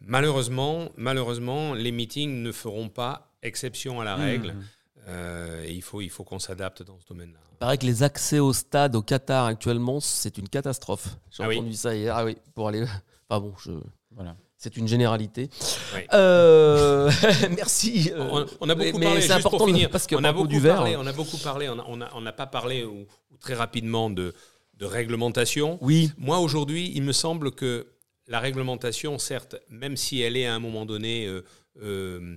Malheureusement, 0.00 0.90
malheureusement, 0.96 1.74
les 1.74 1.92
meetings 1.92 2.42
ne 2.42 2.52
feront 2.52 2.88
pas 2.88 3.34
exception 3.42 4.00
à 4.00 4.04
la 4.04 4.16
règle. 4.16 4.52
Mmh. 4.52 4.64
Euh, 5.08 5.64
et 5.64 5.72
il 5.72 5.82
faut, 5.82 6.00
il 6.00 6.10
faut 6.10 6.24
qu'on 6.24 6.38
s'adapte 6.38 6.82
dans 6.82 6.98
ce 7.00 7.06
domaine-là. 7.08 7.38
Il 7.52 7.56
paraît 7.58 7.78
que 7.78 7.86
les 7.86 8.02
accès 8.02 8.38
au 8.38 8.52
stade 8.52 8.94
au 8.96 9.02
Qatar 9.02 9.46
actuellement, 9.46 10.00
c'est 10.00 10.38
une 10.38 10.48
catastrophe. 10.48 11.08
J'ai 11.30 11.42
Ah 11.42 11.48
oui. 11.48 11.58
entendu 11.58 11.74
ça 11.74 11.94
hier. 11.94 12.14
Ah 12.16 12.24
oui, 12.24 12.36
pour 12.54 12.68
aller. 12.68 12.84
Enfin 13.28 13.40
bon, 13.40 13.54
je... 13.64 13.70
Voilà. 14.12 14.34
c'est 14.56 14.76
une 14.76 14.88
généralité. 14.88 15.50
Oui. 15.94 16.00
Euh, 16.12 17.10
Merci. 17.56 18.10
euh, 18.12 18.28
On, 18.32 18.46
on 18.62 18.68
a 18.68 18.74
beaucoup 18.74 18.98
mais 18.98 19.06
parlé, 19.06 19.20
c'est 19.20 19.30
important 19.32 19.58
pour 19.58 19.66
de- 19.68 19.72
finir, 19.72 19.88
parce 19.90 20.06
que 20.08 20.16
on 20.16 20.24
a 20.24 20.32
beaucoup 20.32 20.48
du 20.48 20.58
verre, 20.58 20.76
parlé, 20.76 20.94
hein. 20.94 20.98
on 21.00 21.06
a 21.06 21.12
beaucoup 21.12 21.36
parlé, 21.38 21.68
on 21.68 21.76
n'a 21.96 22.10
on 22.14 22.26
a, 22.26 22.32
pas 22.32 22.46
parlé 22.46 22.82
ou, 22.84 23.06
ou 23.30 23.36
très 23.38 23.54
rapidement 23.54 24.10
de, 24.10 24.34
de 24.78 24.84
réglementation. 24.84 25.78
Oui, 25.80 26.10
Moi, 26.18 26.38
aujourd'hui, 26.40 26.90
il 26.94 27.02
me 27.04 27.12
semble 27.12 27.52
que 27.52 27.86
la 28.26 28.40
réglementation, 28.40 29.18
certes, 29.18 29.54
même 29.68 29.96
si 29.96 30.20
elle 30.22 30.36
est 30.36 30.46
à 30.46 30.54
un 30.56 30.58
moment 30.60 30.86
donné 30.86 31.26
euh, 31.26 31.44
euh, 31.82 32.18
euh, 32.20 32.36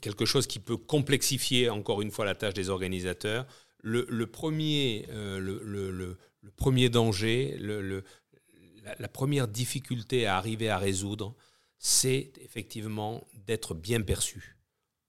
quelque 0.00 0.24
chose 0.24 0.46
qui 0.46 0.58
peut 0.58 0.76
complexifier 0.76 1.70
encore 1.70 2.02
une 2.02 2.10
fois 2.10 2.24
la 2.24 2.34
tâche 2.34 2.54
des 2.54 2.68
organisateurs, 2.70 3.46
le, 3.82 4.06
le 4.08 4.26
premier, 4.26 5.06
euh, 5.10 5.38
le, 5.38 5.60
le- 5.64 5.90
le- 5.90 6.18
le 6.42 6.50
premier 6.50 6.88
danger, 6.88 7.56
la, 7.58 8.94
la 8.98 9.08
première 9.08 9.46
difficulté 9.48 10.26
à 10.26 10.36
arriver 10.36 10.68
à 10.70 10.78
résoudre, 10.78 11.34
c'est 11.78 12.32
effectivement 12.42 13.26
d'être 13.46 13.74
bien 13.74 14.00
perçu 14.00 14.56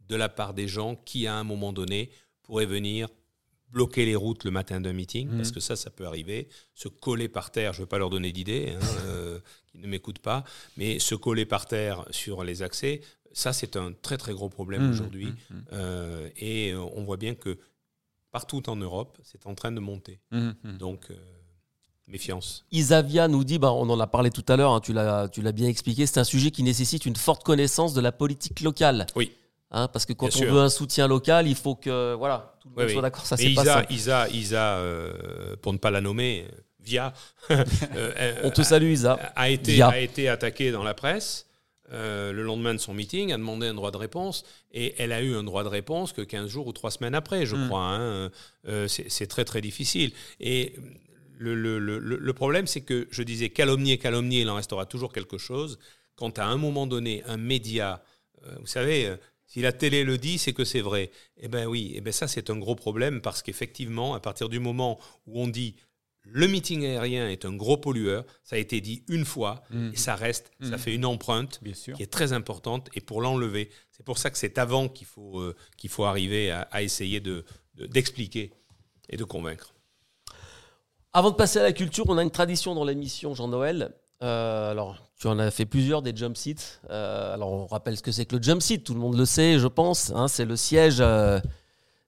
de 0.08 0.16
la 0.16 0.28
part 0.30 0.54
des 0.54 0.68
gens 0.68 0.96
qui, 0.96 1.26
à 1.28 1.36
un 1.36 1.44
moment 1.46 1.72
donné, 1.72 2.12
pourraient 2.44 2.66
venir 2.66 3.08
bloquer 3.70 4.06
les 4.06 4.16
routes 4.18 4.44
le 4.44 4.52
matin 4.52 4.82
d'un 4.82 4.92
meeting, 4.92 5.30
Mhm. 5.30 5.38
parce 5.38 5.52
que 5.54 5.62
ça, 5.62 5.78
ça 5.78 5.90
peut 5.90 6.06
arriver, 6.06 6.50
se 6.74 6.90
coller 6.90 7.30
par 7.30 7.52
terre, 7.52 7.72
je 7.72 7.80
ne 7.80 7.84
veux 7.84 7.88
pas 7.90 7.98
leur 7.98 8.10
donner 8.10 8.34
d'idées, 8.34 8.74
hein, 8.76 8.80
euh, 9.06 9.40
qui 9.68 9.78
ne 9.78 9.88
m'écoutent 9.88 10.20
pas, 10.20 10.44
mais 10.76 11.00
se 11.00 11.16
coller 11.16 11.46
par 11.46 11.66
terre 11.66 12.06
sur 12.12 12.44
les 12.44 12.62
accès, 12.62 13.00
ça, 13.34 13.54
c'est 13.54 13.76
un 13.76 13.94
très 14.02 14.18
très 14.18 14.34
gros 14.34 14.50
problème 14.50 14.88
Mmh, 14.88 14.92
aujourd'hui. 14.92 15.26
mmh, 15.28 15.54
mmh. 15.56 15.64
Euh, 15.74 16.30
et 16.38 16.72
euh, 16.72 16.80
on 16.96 17.04
voit 17.04 17.18
bien 17.18 17.36
que 17.36 17.58
partout 18.32 18.70
en 18.70 18.76
Europe, 18.76 19.18
c'est 19.24 19.46
en 19.46 19.56
train 19.56 19.72
de 19.72 19.80
monter. 19.80 20.20
Mmh, 20.32 20.50
mmh. 20.64 20.78
Donc, 20.78 21.06
euh, 21.12 21.16
méfiance. 22.08 22.66
Isavia 22.72 23.28
nous 23.28 23.44
dit, 23.44 23.58
bah, 23.60 23.72
on 23.72 23.90
en 23.90 24.00
a 24.00 24.08
parlé 24.08 24.30
tout 24.32 24.46
à 24.48 24.58
l'heure, 24.58 24.72
hein, 24.74 24.80
tu 24.82 24.94
l'as 24.94 25.30
tu 25.30 25.42
l'as 25.42 25.52
bien 25.52 25.68
expliqué, 25.68 26.06
c'est 26.06 26.20
un 26.20 26.24
sujet 26.26 26.52
qui 26.52 26.64
nécessite 26.64 27.06
une 27.06 27.16
forte 27.16 27.44
connaissance 27.44 27.94
de 27.94 28.02
la 28.02 28.12
politique 28.12 28.62
locale. 28.62 29.06
Oui. 29.16 29.32
Hein, 29.74 29.88
parce 29.88 30.06
que 30.06 30.12
quand 30.12 30.28
Bien 30.28 30.36
on 30.36 30.40
sûr. 30.44 30.54
veut 30.54 30.60
un 30.62 30.70
soutien 30.70 31.08
local, 31.08 31.48
il 31.48 31.56
faut 31.56 31.76
que 31.76 32.14
voilà, 32.16 32.56
tout 32.60 32.68
le 32.68 32.76
monde 32.76 32.86
oui. 32.88 32.92
soit 32.94 33.02
d'accord. 33.02 33.26
Ça, 33.26 33.38
c'est 33.38 33.54
pas 33.54 33.62
Isa, 33.62 33.74
ça. 33.74 33.86
Isa, 33.90 34.30
Isa 34.30 34.76
euh, 34.80 35.56
pour 35.62 35.72
ne 35.72 35.78
pas 35.78 35.92
la 35.92 36.02
nommer, 36.02 36.46
euh, 36.52 36.56
Via, 36.84 37.14
euh, 37.52 38.34
On 38.44 38.50
te 38.50 38.64
salue, 38.64 38.92
Isa. 38.92 39.14
a 39.36 39.50
été, 39.50 39.74
Via. 39.74 39.88
a 39.90 40.00
été 40.00 40.28
attaquée 40.28 40.72
dans 40.72 40.84
la 40.84 40.94
presse 40.96 41.48
euh, 41.92 42.32
le 42.32 42.42
lendemain 42.44 42.74
de 42.74 42.80
son 42.80 42.94
meeting, 42.94 43.32
a 43.34 43.38
demandé 43.38 43.68
un 43.68 43.74
droit 43.74 43.92
de 43.92 43.98
réponse 43.98 44.44
et 44.72 44.96
elle 44.98 45.12
a 45.12 45.22
eu 45.22 45.34
un 45.36 45.44
droit 45.44 45.64
de 45.64 45.70
réponse 45.70 46.14
que 46.14 46.22
15 46.22 46.48
jours 46.50 46.68
ou 46.68 46.72
3 46.74 46.92
semaines 46.92 47.16
après, 47.16 47.46
je 47.46 47.56
Mm. 47.56 47.68
crois. 47.68 47.84
hein. 47.84 48.32
Euh, 48.68 48.88
c'est 48.88 49.28
très 49.28 49.46
très 49.46 49.62
difficile. 49.62 50.12
Et 50.40 50.74
le, 51.38 51.56
le- 51.56 51.80
le- 51.80 52.00
le- 52.00 52.18
le 52.18 52.34
problème, 52.34 52.68
c'est 52.68 52.82
que 52.82 53.08
je 53.12 53.24
disais 53.24 53.50
calomnier, 53.50 53.98
calomnier, 53.98 54.42
il 54.42 54.50
en 54.50 54.56
restera 54.56 54.86
toujours 54.86 55.12
quelque 55.12 55.38
chose. 55.38 55.80
Quand 56.16 56.38
à 56.40 56.46
un 56.46 56.58
moment 56.58 56.86
donné, 56.88 57.24
un 57.26 57.38
média, 57.38 58.04
euh, 58.46 58.56
vous 58.60 58.68
savez, 58.68 59.16
si 59.48 59.60
la 59.62 59.72
télé 59.74 60.04
le 60.04 60.18
dit, 60.18 60.38
c'est 60.38 60.54
que 60.54 60.64
c'est 60.64 60.82
vrai. 60.82 61.10
Eh 61.38 61.48
bien 61.48 61.66
oui, 61.66 61.94
eh 61.96 62.02
ben 62.02 62.14
ça 62.14 62.28
c'est 62.28 62.50
un 62.50 62.58
gros 62.58 62.76
problème 62.76 63.22
parce 63.22 63.42
qu'effectivement, 63.42 64.14
à 64.14 64.20
partir 64.20 64.48
du 64.50 64.60
moment 64.60 65.00
où 65.26 65.42
on 65.42 65.48
dit 65.48 65.76
le 66.24 66.48
meeting 66.48 66.86
aérien 66.86 67.28
est 67.30 67.46
un 67.46 67.54
gros 67.54 67.78
pollueur, 67.78 68.26
ça 68.44 68.56
a 68.56 68.60
été 68.60 68.80
dit 68.82 69.04
une 69.10 69.26
fois 69.26 69.64
Mmh. 69.72 69.90
et 69.94 69.98
ça 69.98 70.16
reste, 70.16 70.52
ça 70.62 70.72
Mhm. 70.72 70.78
fait 70.78 70.94
une 70.96 71.06
empreinte 71.06 71.60
Bien 71.62 71.74
sûr. 71.74 71.96
qui 71.98 72.04
est 72.04 72.12
très 72.12 72.32
importante 72.34 72.90
et 72.94 73.02
pour 73.02 73.22
l'enlever, 73.22 73.70
c'est 73.92 74.06
pour 74.06 74.18
ça 74.18 74.30
que 74.30 74.38
c'est 74.38 74.58
avant 74.58 74.88
qu'il 74.88 75.08
faut, 75.08 75.40
euh, 75.40 75.56
qu'il 75.78 75.90
faut 75.90 76.06
arriver 76.06 76.52
à, 76.52 76.62
à 76.72 76.82
essayer 76.84 77.20
de- 77.20 77.44
de- 77.76 77.88
d'expliquer 77.88 78.54
et 79.10 79.18
de 79.18 79.24
convaincre. 79.24 79.74
Avant 81.14 81.32
de 81.32 81.36
passer 81.36 81.60
à 81.60 81.64
la 81.64 81.74
culture, 81.74 82.06
on 82.08 82.18
a 82.18 82.24
une 82.24 82.32
tradition 82.32 82.74
dans 82.76 82.86
l'émission 82.86 83.34
Jean-Noël. 83.36 83.94
Euh, 84.24 84.72
alors, 84.72 85.10
tu 85.20 85.28
en 85.28 85.40
as 85.40 85.52
fait 85.52 85.66
plusieurs 85.66 86.02
des 86.02 86.16
jump 86.16 86.38
seats. 86.38 86.80
Euh, 86.90 87.34
alors, 87.34 87.52
on 87.52 87.66
rappelle 87.66 87.98
ce 87.98 88.04
que 88.04 88.12
c'est 88.12 88.26
que 88.26 88.36
le 88.38 88.42
jump 88.44 88.62
seat. 88.62 88.84
Tout 88.84 88.94
le 88.94 89.00
monde 89.00 89.18
le 89.18 89.26
sait, 89.26 89.60
je 89.60 89.68
pense. 89.68 90.12
hein, 90.16 90.28
c'est 90.28 90.46
le 90.46 90.56
siège 90.56 91.02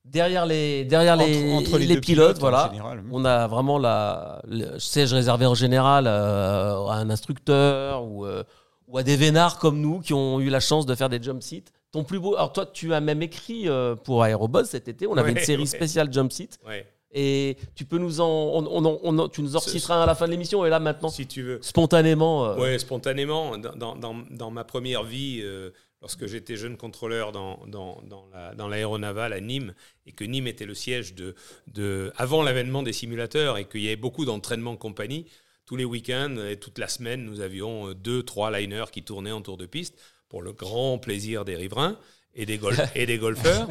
derrière 0.05 0.45
les, 0.45 0.85
derrière 0.85 1.15
les, 1.15 1.53
Entre- 1.53 1.99
pilotes. 1.99 2.39
voilà. 2.39 2.69
général. 2.71 3.03
On 3.11 3.25
a 3.25 3.47
vraiment 3.47 3.77
la, 3.77 4.41
le 4.47 4.79
siège 4.79 5.13
réservé 5.13 5.45
en 5.45 5.55
général 5.55 6.05
euh, 6.07 6.85
à 6.87 6.95
un 6.95 7.09
instructeur 7.09 8.03
ou, 8.05 8.25
euh, 8.25 8.43
ou 8.87 8.97
à 8.97 9.03
des 9.03 9.15
vénards 9.15 9.59
comme 9.59 9.79
nous 9.79 9.99
qui 10.01 10.13
ont 10.13 10.39
eu 10.39 10.49
la 10.49 10.59
chance 10.59 10.85
de 10.85 10.95
faire 10.95 11.09
des 11.09 11.21
jump 11.21 11.41
seats. 11.41 11.71
Ton 11.91 12.03
plus 12.03 12.19
beau. 12.19 12.35
Alors, 12.35 12.51
toi, 12.51 12.65
tu 12.65 12.93
as 12.93 12.99
même 13.01 13.21
écrit 13.21 13.69
euh, 13.69 13.95
pour 13.95 14.23
Aérobuzz 14.23 14.65
cet 14.67 14.87
été. 14.87 15.05
On 15.07 15.13
avait 15.13 15.31
Ouais, 15.33 15.39
une 15.39 15.45
série 15.45 15.61
ouais. 15.61 15.67
spéciale 15.67 16.11
jump 16.11 16.31
seat. 16.31 16.57
Ouais, 16.67 16.87
Et 17.13 17.55
tu 17.75 17.85
peux 17.85 17.99
nous 17.99 18.19
en. 18.19 18.25
on- 18.27 18.99
on- 19.03 19.27
tu 19.29 19.43
nous 19.43 19.55
en 19.55 19.59
reciteras 19.59 20.01
à 20.01 20.05
la 20.07 20.15
fin 20.15 20.25
de 20.25 20.31
l'émission. 20.31 20.65
Et 20.65 20.69
là, 20.71 20.79
maintenant, 20.79 21.09
si 21.09 21.27
tu 21.27 21.43
veux. 21.43 21.59
spontanément. 21.61 22.45
euh, 22.45 22.55
Ouais, 22.57 22.79
spontanément, 22.79 23.59
dans, 23.59 23.75
dans- 23.75 23.95
dans- 23.95 24.15
dans 24.31 24.49
ma 24.49 24.63
première 24.63 25.03
vie, 25.03 25.41
euh, 25.43 25.69
lorsque 26.03 26.27
j'étais 26.27 26.55
jeune 26.57 26.77
contrôleur 26.77 27.31
dans, 27.31 27.59
dans, 27.65 27.99
dans 28.07 28.27
la- 28.33 28.53
dans 28.53 28.67
l'aéronaval 28.67 29.33
à 29.33 29.39
Nîmes, 29.39 29.73
et 30.05 30.11
que 30.11 30.23
Nîmes 30.25 30.45
était 30.47 30.65
le 30.67 30.75
siège 30.75 31.15
de, 31.15 31.33
de 31.73 32.11
avant 32.17 32.43
l'avènement 32.43 32.83
des 32.83 32.93
simulateurs, 32.93 33.57
et 33.57 33.65
qu'il 33.65 33.81
y 33.81 33.87
avait 33.87 33.95
beaucoup 33.95 34.25
d'entraînements 34.25 34.75
compagnie, 34.77 35.25
tous 35.65 35.77
les 35.77 35.85
week-ends 35.85 36.35
et 36.47 36.57
toute 36.57 36.77
la 36.77 36.87
semaine, 36.89 37.23
nous 37.25 37.39
avions 37.39 37.87
euh, 37.89 37.93
deux, 37.95 38.21
trois 38.21 38.51
liners 38.57 38.91
qui 38.91 39.01
tournaient 39.01 39.31
en 39.31 39.41
tour 39.41 39.57
de 39.57 39.65
piste, 39.65 39.97
pour 40.29 40.41
le 40.43 40.51
grand 40.53 40.99
plaisir 40.99 41.45
des 41.45 41.55
riverains 41.55 41.97
et 42.35 42.45
des, 42.45 42.57
gol- 42.59 42.75
et 42.95 43.05
des 43.05 43.17
golfeurs. 43.17 43.67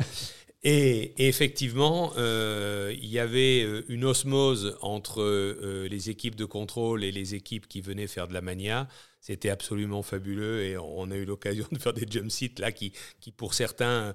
Et, 0.65 1.13
et 1.19 1.27
effectivement, 1.29 2.13
euh, 2.17 2.95
il 2.97 3.09
y 3.11 3.19
avait 3.19 3.63
euh, 3.65 3.83
une 3.89 4.05
osmose 4.05 4.77
entre 4.81 5.21
euh, 5.21 5.89
les 5.89 6.09
équipes 6.09 6.37
de 6.37 6.45
contrôle 6.45 7.03
et 7.03 7.11
les 7.11 7.35
équipes 7.35 7.67
qui 7.69 7.81
venaient 7.81 8.07
faire 8.07 8.29
de 8.29 8.33
la 8.33 8.41
mania. 8.43 8.89
C'était 9.23 9.51
absolument 9.51 10.03
fabuleux 10.03 10.63
et 10.65 10.77
on 10.77 11.11
a 11.13 11.15
eu 11.15 11.25
l'occasion 11.25 11.65
de 11.73 11.79
faire 11.79 11.93
des 11.95 12.07
jump 12.11 12.29
seats 12.31 12.59
là 12.59 12.73
qui, 12.73 12.93
qui 13.21 13.31
pour 13.31 13.55
certains, 13.55 14.15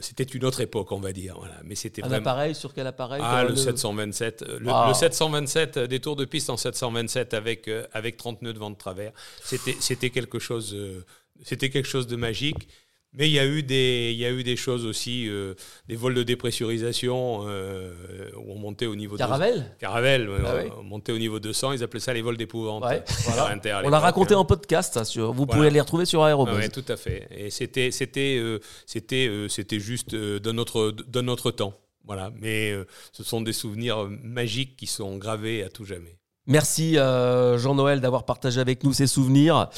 c'était 0.00 0.24
une 0.24 0.44
autre 0.44 0.60
époque, 0.60 0.90
on 0.92 0.98
va 0.98 1.12
dire. 1.12 1.36
Voilà. 1.38 1.54
Mais 1.64 1.76
c'était 1.76 2.02
un 2.02 2.08
vraiment. 2.08 2.22
appareil 2.22 2.54
sur 2.54 2.74
quel 2.74 2.86
appareil 2.88 3.22
Ah, 3.24 3.44
le 3.44 3.54
727. 3.54 4.42
euh, 4.42 4.58
Le, 4.58 4.70
Ah. 4.70 4.86
le 4.88 4.94
727, 4.94 5.76
euh, 5.76 5.86
des 5.86 6.00
tours 6.00 6.16
de 6.16 6.24
piste 6.24 6.50
en 6.50 6.56
727 6.56 7.32
avec, 7.32 7.68
euh, 7.68 7.86
avec 7.92 8.16
30 8.16 8.42
nœuds 8.42 8.52
de 8.52 8.58
vent 8.58 8.70
de 8.70 8.76
travers. 8.76 9.12
C'était, 9.42 9.76
c'était, 9.78 10.10
quelque 10.10 10.38
chose, 10.40 10.74
euh, 10.74 11.04
c'était 11.44 11.70
quelque 11.70 11.88
chose 11.88 12.06
de 12.08 12.16
magique. 12.16 12.66
Mais 13.16 13.28
il 13.28 13.32
y 13.32 13.38
a 13.38 13.46
eu 13.46 13.62
des, 13.62 14.10
il 14.12 14.18
y 14.18 14.26
a 14.26 14.30
eu 14.32 14.42
des 14.42 14.56
choses 14.56 14.84
aussi, 14.84 15.28
euh, 15.28 15.54
des 15.88 15.94
vols 15.94 16.14
de 16.14 16.24
dépressurisation 16.24 17.44
euh, 17.46 17.92
où 18.36 18.52
on 18.52 18.58
montait 18.58 18.86
au 18.86 18.96
niveau 18.96 19.14
de 19.14 19.18
Caravelle? 19.18 19.76
Caravelle, 19.78 20.28
ouais, 20.28 20.36
Ah 20.44 20.54
oui. 20.64 20.70
on 20.78 20.82
montait 20.82 21.12
au 21.12 21.18
niveau 21.18 21.38
200, 21.38 21.72
ils 21.72 21.82
appelaient 21.84 22.00
ça 22.00 22.12
les 22.12 22.22
vols 22.22 22.36
d'épouvante. 22.36 22.84
Ouais, 22.84 23.02
euh, 23.08 23.12
voilà. 23.26 23.56
On 23.84 23.88
l'a 23.90 23.98
raconté 24.00 24.34
hein. 24.34 24.38
en 24.38 24.44
podcast, 24.44 24.94
ça, 24.94 25.04
sur, 25.04 25.32
vous 25.32 25.44
Voilà. 25.44 25.52
pouvez 25.58 25.70
les 25.70 25.80
retrouver 25.80 26.06
sur 26.06 26.24
Aérobuzz. 26.24 26.54
Ah 26.56 26.58
ouais, 26.58 26.68
tout 26.68 26.84
à 26.88 26.96
fait. 26.96 27.28
Et 27.30 27.50
c'était, 27.50 27.90
c'était, 27.92 28.36
euh, 28.38 28.58
c'était, 28.86 29.28
euh, 29.28 29.48
c'était 29.48 29.80
juste 29.80 30.14
euh, 30.14 30.40
de 30.40 30.50
notre, 30.52 30.90
de 30.90 31.20
notre 31.20 31.50
temps. 31.52 31.74
Voilà. 32.04 32.32
Mais 32.40 32.72
euh, 32.72 32.84
ce 33.12 33.22
sont 33.22 33.40
des 33.40 33.52
souvenirs 33.52 34.02
euh, 34.04 34.08
magiques 34.24 34.76
qui 34.76 34.86
sont 34.86 35.16
gravés 35.18 35.62
à 35.62 35.68
tout 35.68 35.84
jamais. 35.84 36.18
Merci 36.46 36.98
euh, 36.98 37.56
Jean-Noël 37.58 38.00
d'avoir 38.00 38.24
partagé 38.24 38.60
avec 38.60 38.82
nous 38.84 38.92
ces 38.92 39.06
souvenirs. 39.06 39.70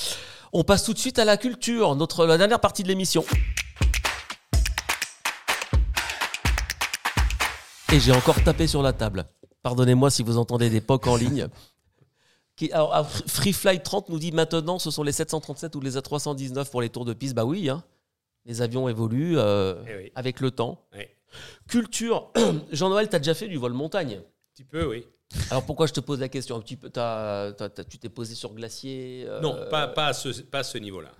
On 0.58 0.64
passe 0.64 0.84
tout 0.84 0.94
de 0.94 0.98
suite 0.98 1.18
à 1.18 1.26
la 1.26 1.36
culture, 1.36 1.94
notre, 1.96 2.24
la 2.24 2.38
dernière 2.38 2.60
partie 2.60 2.82
de 2.82 2.88
l'émission. 2.88 3.22
Et 7.92 8.00
j'ai 8.00 8.12
encore 8.12 8.42
tapé 8.42 8.66
sur 8.66 8.80
la 8.82 8.94
table. 8.94 9.26
Pardonnez-moi 9.62 10.08
si 10.10 10.22
vous 10.22 10.38
entendez 10.38 10.70
des 10.70 10.80
pocs 10.80 11.06
en 11.08 11.16
ligne. 11.16 11.48
Qui- 12.56 12.72
alors, 12.72 12.94
alors, 12.94 13.10
Free 13.10 13.52
Flight 13.52 13.82
30 13.82 14.08
nous 14.08 14.18
dit 14.18 14.32
maintenant 14.32 14.78
ce 14.78 14.90
sont 14.90 15.02
les 15.02 15.12
737 15.12 15.76
ou 15.76 15.80
les 15.82 15.98
A319 15.98 16.70
pour 16.70 16.80
les 16.80 16.88
tours 16.88 17.04
de 17.04 17.12
piste. 17.12 17.34
Bah 17.34 17.44
oui, 17.44 17.68
hein. 17.68 17.84
les 18.46 18.62
avions 18.62 18.88
évoluent 18.88 19.36
euh, 19.36 19.74
Eh 19.86 19.96
oui. 20.04 20.12
avec 20.14 20.40
le 20.40 20.50
temps. 20.52 20.80
Culture, 21.68 22.30
Jean-Noël, 22.72 23.10
tu 23.10 23.16
as 23.16 23.18
déjà 23.18 23.34
fait 23.34 23.48
du 23.48 23.58
vol 23.58 23.74
montagne? 23.74 24.14
Un 24.14 24.54
petit 24.54 24.64
peu, 24.64 24.86
oui. 24.86 25.04
Alors 25.50 25.64
pourquoi 25.64 25.86
je 25.86 25.92
te 25.92 26.00
pose 26.00 26.20
la 26.20 26.28
question 26.28 26.56
un 26.56 26.60
petit 26.60 26.76
peu 26.76 26.90
Tu 27.88 27.98
t'es 27.98 28.08
posé 28.08 28.34
sur 28.34 28.54
glacier 28.54 29.24
euh, 29.26 29.40
Non, 29.40 29.56
pas, 29.70 29.88
pas, 29.88 30.06
à 30.06 30.12
ce, 30.12 30.28
pas 30.42 30.62
ce 30.62 30.78
niveau-là. 30.78 31.10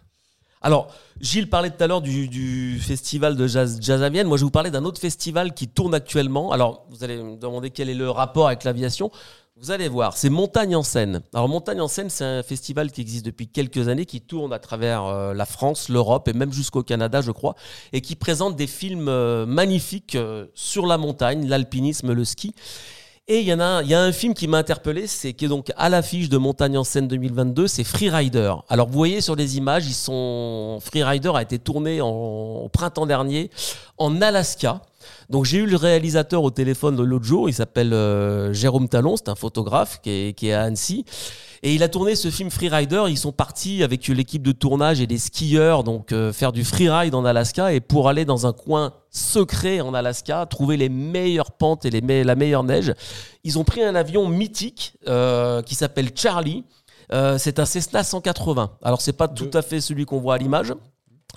Alors, 0.62 0.88
Gilles 1.20 1.50
parlait 1.50 1.70
tout 1.70 1.82
à 1.82 1.86
l'heure 1.86 2.00
du, 2.00 2.28
du 2.28 2.80
festival 2.80 3.36
de 3.36 3.46
jazz, 3.46 3.78
jazz 3.80 4.02
à 4.02 4.08
Vienne. 4.08 4.26
Moi, 4.26 4.36
je 4.36 4.42
vais 4.42 4.46
vous 4.46 4.50
parler 4.50 4.70
d'un 4.70 4.84
autre 4.84 5.00
festival 5.00 5.54
qui 5.54 5.68
tourne 5.68 5.94
actuellement. 5.94 6.50
Alors, 6.50 6.86
vous 6.88 7.04
allez 7.04 7.22
me 7.22 7.36
demander 7.36 7.70
quel 7.70 7.88
est 7.88 7.94
le 7.94 8.10
rapport 8.10 8.46
avec 8.46 8.64
l'aviation. 8.64 9.10
Vous 9.58 9.70
allez 9.70 9.88
voir, 9.88 10.18
c'est 10.18 10.28
Montagne 10.28 10.76
en 10.76 10.82
scène. 10.82 11.22
Alors 11.32 11.48
Montagne 11.48 11.80
en 11.80 11.88
scène, 11.88 12.10
c'est 12.10 12.26
un 12.26 12.42
festival 12.42 12.92
qui 12.92 13.00
existe 13.00 13.24
depuis 13.24 13.48
quelques 13.48 13.88
années, 13.88 14.04
qui 14.04 14.20
tourne 14.20 14.52
à 14.52 14.58
travers 14.58 15.04
euh, 15.04 15.32
la 15.32 15.46
France, 15.46 15.88
l'Europe 15.88 16.28
et 16.28 16.34
même 16.34 16.52
jusqu'au 16.52 16.82
Canada, 16.82 17.22
je 17.22 17.30
crois, 17.30 17.54
et 17.94 18.02
qui 18.02 18.16
présente 18.16 18.54
des 18.54 18.66
films 18.66 19.08
euh, 19.08 19.46
magnifiques 19.46 20.14
euh, 20.14 20.44
sur 20.52 20.86
la 20.86 20.98
montagne, 20.98 21.48
l'alpinisme, 21.48 22.12
le 22.12 22.24
ski. 22.26 22.54
Et 23.28 23.40
il 23.40 23.46
y 23.46 23.52
en 23.52 23.58
a, 23.58 23.82
il 23.82 23.88
y 23.88 23.94
a 23.94 24.00
un 24.00 24.12
film 24.12 24.34
qui 24.34 24.46
m'a 24.46 24.58
interpellé, 24.58 25.08
c'est 25.08 25.32
qui 25.32 25.46
est 25.46 25.48
donc 25.48 25.72
à 25.76 25.88
l'affiche 25.88 26.28
de 26.28 26.36
Montagne 26.36 26.78
en 26.78 26.84
scène 26.84 27.08
2022, 27.08 27.66
c'est 27.66 27.82
Freerider. 27.82 28.54
Alors 28.68 28.86
vous 28.86 28.96
voyez 28.96 29.20
sur 29.20 29.34
les 29.34 29.56
images, 29.56 29.84
ils 29.84 29.94
sont 29.94 30.78
Freerider 30.80 31.32
a 31.34 31.42
été 31.42 31.58
tourné 31.58 32.00
en, 32.00 32.08
au 32.08 32.68
printemps 32.68 33.04
dernier 33.04 33.50
en 33.98 34.22
Alaska. 34.22 34.80
Donc 35.28 35.44
j'ai 35.44 35.58
eu 35.58 35.66
le 35.66 35.74
réalisateur 35.74 36.44
au 36.44 36.52
téléphone 36.52 37.02
l'autre 37.02 37.24
jour, 37.24 37.48
il 37.48 37.52
s'appelle 37.52 37.92
euh, 37.92 38.52
Jérôme 38.52 38.88
Talon, 38.88 39.16
c'est 39.16 39.28
un 39.28 39.34
photographe 39.34 40.00
qui 40.02 40.10
est, 40.10 40.32
qui 40.38 40.50
est 40.50 40.52
à 40.52 40.62
Annecy. 40.62 41.04
Et 41.62 41.74
il 41.74 41.82
a 41.82 41.88
tourné 41.88 42.14
ce 42.16 42.30
film 42.30 42.50
Freerider. 42.50 43.04
Ils 43.08 43.18
sont 43.18 43.32
partis 43.32 43.82
avec 43.82 44.06
l'équipe 44.08 44.42
de 44.42 44.52
tournage 44.52 45.00
et 45.00 45.06
des 45.06 45.18
skieurs, 45.18 45.84
donc 45.84 46.12
euh, 46.12 46.32
faire 46.32 46.52
du 46.52 46.64
freeride 46.64 47.14
en 47.14 47.24
Alaska 47.24 47.72
et 47.72 47.80
pour 47.80 48.08
aller 48.08 48.24
dans 48.24 48.46
un 48.46 48.52
coin 48.52 48.92
secret 49.10 49.80
en 49.80 49.94
Alaska, 49.94 50.46
trouver 50.46 50.76
les 50.76 50.88
meilleures 50.88 51.52
pentes 51.52 51.84
et 51.84 51.90
les 51.90 52.00
me- 52.02 52.22
la 52.22 52.34
meilleure 52.34 52.64
neige. 52.64 52.92
Ils 53.44 53.58
ont 53.58 53.64
pris 53.64 53.82
un 53.82 53.94
avion 53.94 54.28
mythique 54.28 54.94
euh, 55.08 55.62
qui 55.62 55.74
s'appelle 55.74 56.10
Charlie. 56.14 56.64
Euh, 57.12 57.38
c'est 57.38 57.58
un 57.58 57.64
Cessna 57.64 58.02
180. 58.02 58.78
Alors 58.82 59.00
c'est 59.00 59.12
pas 59.12 59.28
tout 59.28 59.50
à 59.54 59.62
fait 59.62 59.80
celui 59.80 60.04
qu'on 60.04 60.18
voit 60.20 60.34
à 60.34 60.38
l'image. 60.38 60.74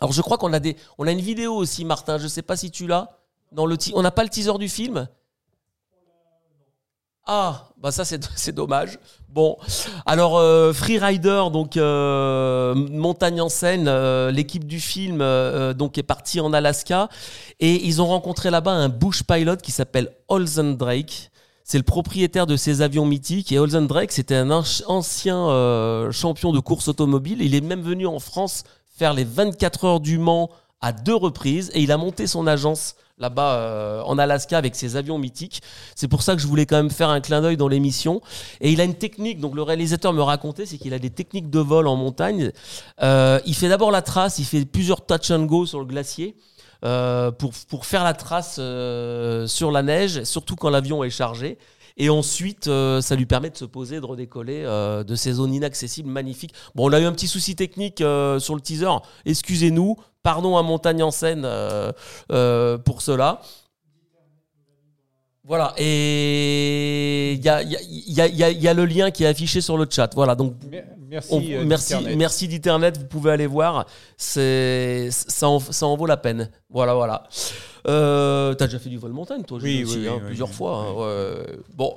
Alors 0.02 0.12
je 0.14 0.22
crois 0.22 0.38
qu'on 0.38 0.52
a 0.54 0.60
des, 0.60 0.76
on 0.98 1.08
a 1.08 1.12
une 1.12 1.22
vidéo 1.22 1.54
aussi, 1.56 1.86
Martin. 1.86 2.18
Je 2.18 2.28
sais 2.28 2.42
pas 2.42 2.58
si 2.58 2.72
tu 2.72 2.88
l'as. 2.88 3.18
Dans 3.52 3.66
le, 3.66 3.78
on 3.94 4.02
n'a 4.02 4.12
pas 4.12 4.24
le 4.24 4.30
teaser 4.30 4.58
du 4.60 4.70
film. 4.70 5.08
Ah, 7.26 7.69
bah 7.82 7.92
ça 7.92 8.04
c'est 8.36 8.52
dommage. 8.52 9.00
Bon, 9.30 9.58
alors 10.06 10.38
euh, 10.38 10.74
Freerider, 10.74 11.44
donc 11.54 11.78
euh, 11.78 12.74
montagne 12.76 13.42
en 13.42 13.50
scène, 13.50 13.88
euh, 13.88 14.32
l'équipe 14.32 14.66
du 14.66 14.80
film 14.80 15.22
euh, 15.22 15.26
euh, 15.70 15.74
donc 15.74 15.98
est 15.98 16.04
partie 16.04 16.40
en 16.40 16.52
Alaska 16.52 17.10
et 17.60 17.86
ils 17.86 18.02
ont 18.02 18.08
rencontré 18.08 18.50
là-bas 18.50 18.72
un 18.72 18.90
bush 18.90 19.24
pilot 19.24 19.58
qui 19.58 19.72
s'appelle 19.72 20.12
Olsen 20.28 20.76
Drake. 20.76 21.32
C'est 21.64 21.78
le 21.78 21.84
propriétaire 21.84 22.48
de 22.48 22.56
ces 22.58 22.82
avions 22.82 23.06
mythiques 23.06 23.52
et 23.52 23.60
Olsen 23.60 23.86
Drake 23.86 24.12
c'était 24.12 24.36
un 24.36 24.50
anci- 24.50 24.84
ancien 24.88 25.38
euh, 25.50 26.12
champion 26.12 26.52
de 26.52 26.60
course 26.60 26.88
automobile. 26.88 27.42
Il 27.42 27.54
est 27.54 27.62
même 27.62 27.82
venu 27.82 28.08
en 28.08 28.20
France 28.20 28.64
faire 28.98 29.14
les 29.14 29.24
24 29.24 29.86
heures 29.86 30.00
du 30.00 30.18
Mans 30.18 30.50
à 30.82 30.92
deux 30.92 31.16
reprises 31.16 31.72
et 31.74 31.82
il 31.82 31.92
a 31.92 31.98
monté 31.98 32.28
son 32.28 32.48
agence 32.48 32.96
là-bas 33.18 33.56
euh, 33.56 34.02
en 34.04 34.18
Alaska 34.18 34.58
avec 34.58 34.76
ses 34.76 34.96
avions 34.96 35.18
mythiques. 35.18 35.62
C'est 35.96 36.08
pour 36.08 36.22
ça 36.24 36.36
que 36.36 36.42
je 36.42 36.48
voulais 36.48 36.66
quand 36.66 36.78
même 36.78 36.90
faire 36.90 37.10
un 37.10 37.20
clin 37.20 37.42
d'œil 37.42 37.58
dans 37.58 37.68
l'émission. 37.68 38.22
Et 38.62 38.72
il 38.72 38.80
a 38.80 38.86
une 38.86 38.96
technique, 38.96 39.42
donc 39.42 39.56
le 39.56 39.62
réalisateur 39.62 40.14
me 40.14 40.22
racontait, 40.22 40.66
c'est 40.66 40.78
qu'il 40.78 40.94
a 40.94 41.00
des 41.00 41.10
techniques 41.10 41.50
de 41.50 41.60
vol 41.60 41.88
en 41.88 41.98
montagne. 41.98 42.52
Euh, 43.02 43.40
il 43.46 43.56
fait 43.56 43.68
d'abord 43.68 43.92
la 43.92 44.02
trace, 44.02 44.40
il 44.40 44.46
fait 44.46 44.64
plusieurs 44.66 45.06
touch 45.06 45.32
and 45.32 45.44
go 45.46 45.66
sur 45.66 45.80
le 45.80 45.86
glacier. 45.86 46.36
euh, 46.86 47.32
pour, 47.32 47.52
pour 47.68 47.86
faire 47.86 48.04
la 48.04 48.14
trace 48.14 48.58
euh, 48.60 49.48
sur 49.48 49.72
la 49.72 49.84
neige, 49.84 50.24
surtout 50.24 50.56
quand 50.56 50.70
l'avion 50.70 51.04
est 51.04 51.10
chargé. 51.10 51.58
Et 51.98 52.10
ensuite, 52.10 52.68
euh, 52.68 53.02
ça 53.02 53.16
lui 53.18 53.26
permet 53.26 53.50
de 53.50 53.58
se 53.58 53.66
poser, 53.66 54.00
de 54.00 54.06
redécoller 54.06 54.64
euh, 54.66 55.04
de 55.04 55.16
ces 55.16 55.34
zones 55.34 55.54
inaccessibles 55.54 56.10
magnifiques. 56.10 56.54
Bon, 56.74 56.90
on 56.90 56.94
a 56.94 57.00
eu 57.02 57.04
un 57.04 57.12
petit 57.12 57.28
souci 57.28 57.58
technique 57.58 58.00
euh, 58.00 58.40
sur 58.40 58.56
le 58.56 58.62
teaser. 58.62 58.90
Excusez-nous. 59.26 59.98
Pardon 60.24 60.58
à 60.58 60.64
Montagne 60.64 61.02
en 61.04 61.12
scène 61.12 61.44
euh, 61.46 61.92
euh, 62.32 62.78
pour 62.78 63.02
cela. 63.02 63.42
Voilà. 65.44 65.74
Et 65.78 67.34
il 67.34 67.44
y 67.44 67.50
a, 67.50 67.64
y 67.64 67.76
y 68.08 68.66
y 68.70 68.74
le 68.74 68.86
lien 68.86 69.10
qui 69.12 69.24
est 69.24 69.28
affiché 69.28 69.62
sur 69.62 69.78
le 69.78 69.88
chat. 69.90 70.12
Voilà. 70.14 70.36
Donc, 70.36 70.54
Merci, 71.10 71.30
on- 71.34 71.42
euh, 71.42 71.64
merci, 71.66 71.94
d'Internet. 71.94 72.18
merci 72.20 72.48
d'Internet, 72.48 72.98
vous 73.00 73.06
pouvez 73.08 73.32
aller 73.32 73.48
voir. 73.48 73.88
C'est, 74.16 75.10
ça, 75.12 75.48
en, 75.50 75.60
ça 75.60 75.88
en 75.88 75.96
vaut 75.98 76.06
la 76.06 76.18
peine. 76.18 76.52
Voilà, 76.70 76.94
voilà. 76.94 77.24
Euh, 77.88 78.54
T'as 78.54 78.66
déjà 78.68 78.78
fait 78.78 78.90
du 78.90 79.00
vol 79.00 79.12
montagne, 79.14 79.42
toi, 79.44 79.58
Oui, 79.60 79.78
Julien, 79.78 79.82
oui, 79.82 79.86
aussi, 79.88 79.98
oui, 80.02 80.08
hein, 80.08 80.14
oui, 80.20 80.26
plusieurs 80.28 80.50
fois. 80.54 80.76
hein, 80.78 80.94
ouais. 80.94 81.58
Bon, 81.74 81.96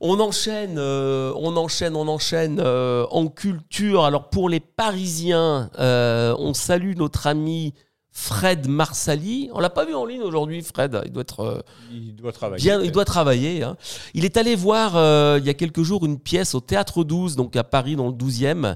on 0.00 0.20
enchaîne, 0.20 0.76
euh, 0.78 1.32
on 1.36 1.56
enchaîne, 1.56 1.96
on 1.96 2.08
enchaîne 2.08 2.60
euh, 2.62 3.06
en 3.10 3.28
culture. 3.28 4.04
Alors 4.04 4.28
pour 4.28 4.48
les 4.48 4.60
Parisiens, 4.60 5.70
euh, 5.78 6.34
on 6.38 6.54
salue 6.54 6.94
notre 6.96 7.26
ami 7.26 7.74
Fred 8.10 8.66
Marsali. 8.66 9.50
On 9.52 9.60
l'a 9.60 9.68
pas 9.68 9.84
vu 9.84 9.94
en 9.94 10.06
ligne 10.06 10.22
aujourd'hui, 10.22 10.62
Fred. 10.62 10.98
Il 11.04 11.12
doit 11.12 11.20
être 11.20 11.62
Il 11.92 12.16
doit 12.16 12.32
travailler. 12.32 12.62
Bien, 12.62 12.80
il 12.82 12.90
doit 12.90 13.04
travailler. 13.04 13.62
hein. 13.62 13.76
Il 14.14 14.24
est 14.24 14.38
allé 14.38 14.54
voir 14.54 14.92
il 15.38 15.44
y 15.44 15.50
a 15.50 15.54
quelques 15.54 15.82
jours 15.82 16.04
une 16.06 16.18
pièce 16.18 16.54
au 16.54 16.60
Théâtre 16.60 17.04
12, 17.04 17.36
donc 17.36 17.56
à 17.56 17.64
Paris 17.64 17.94
dans 17.94 18.06
le 18.06 18.14
12e, 18.14 18.74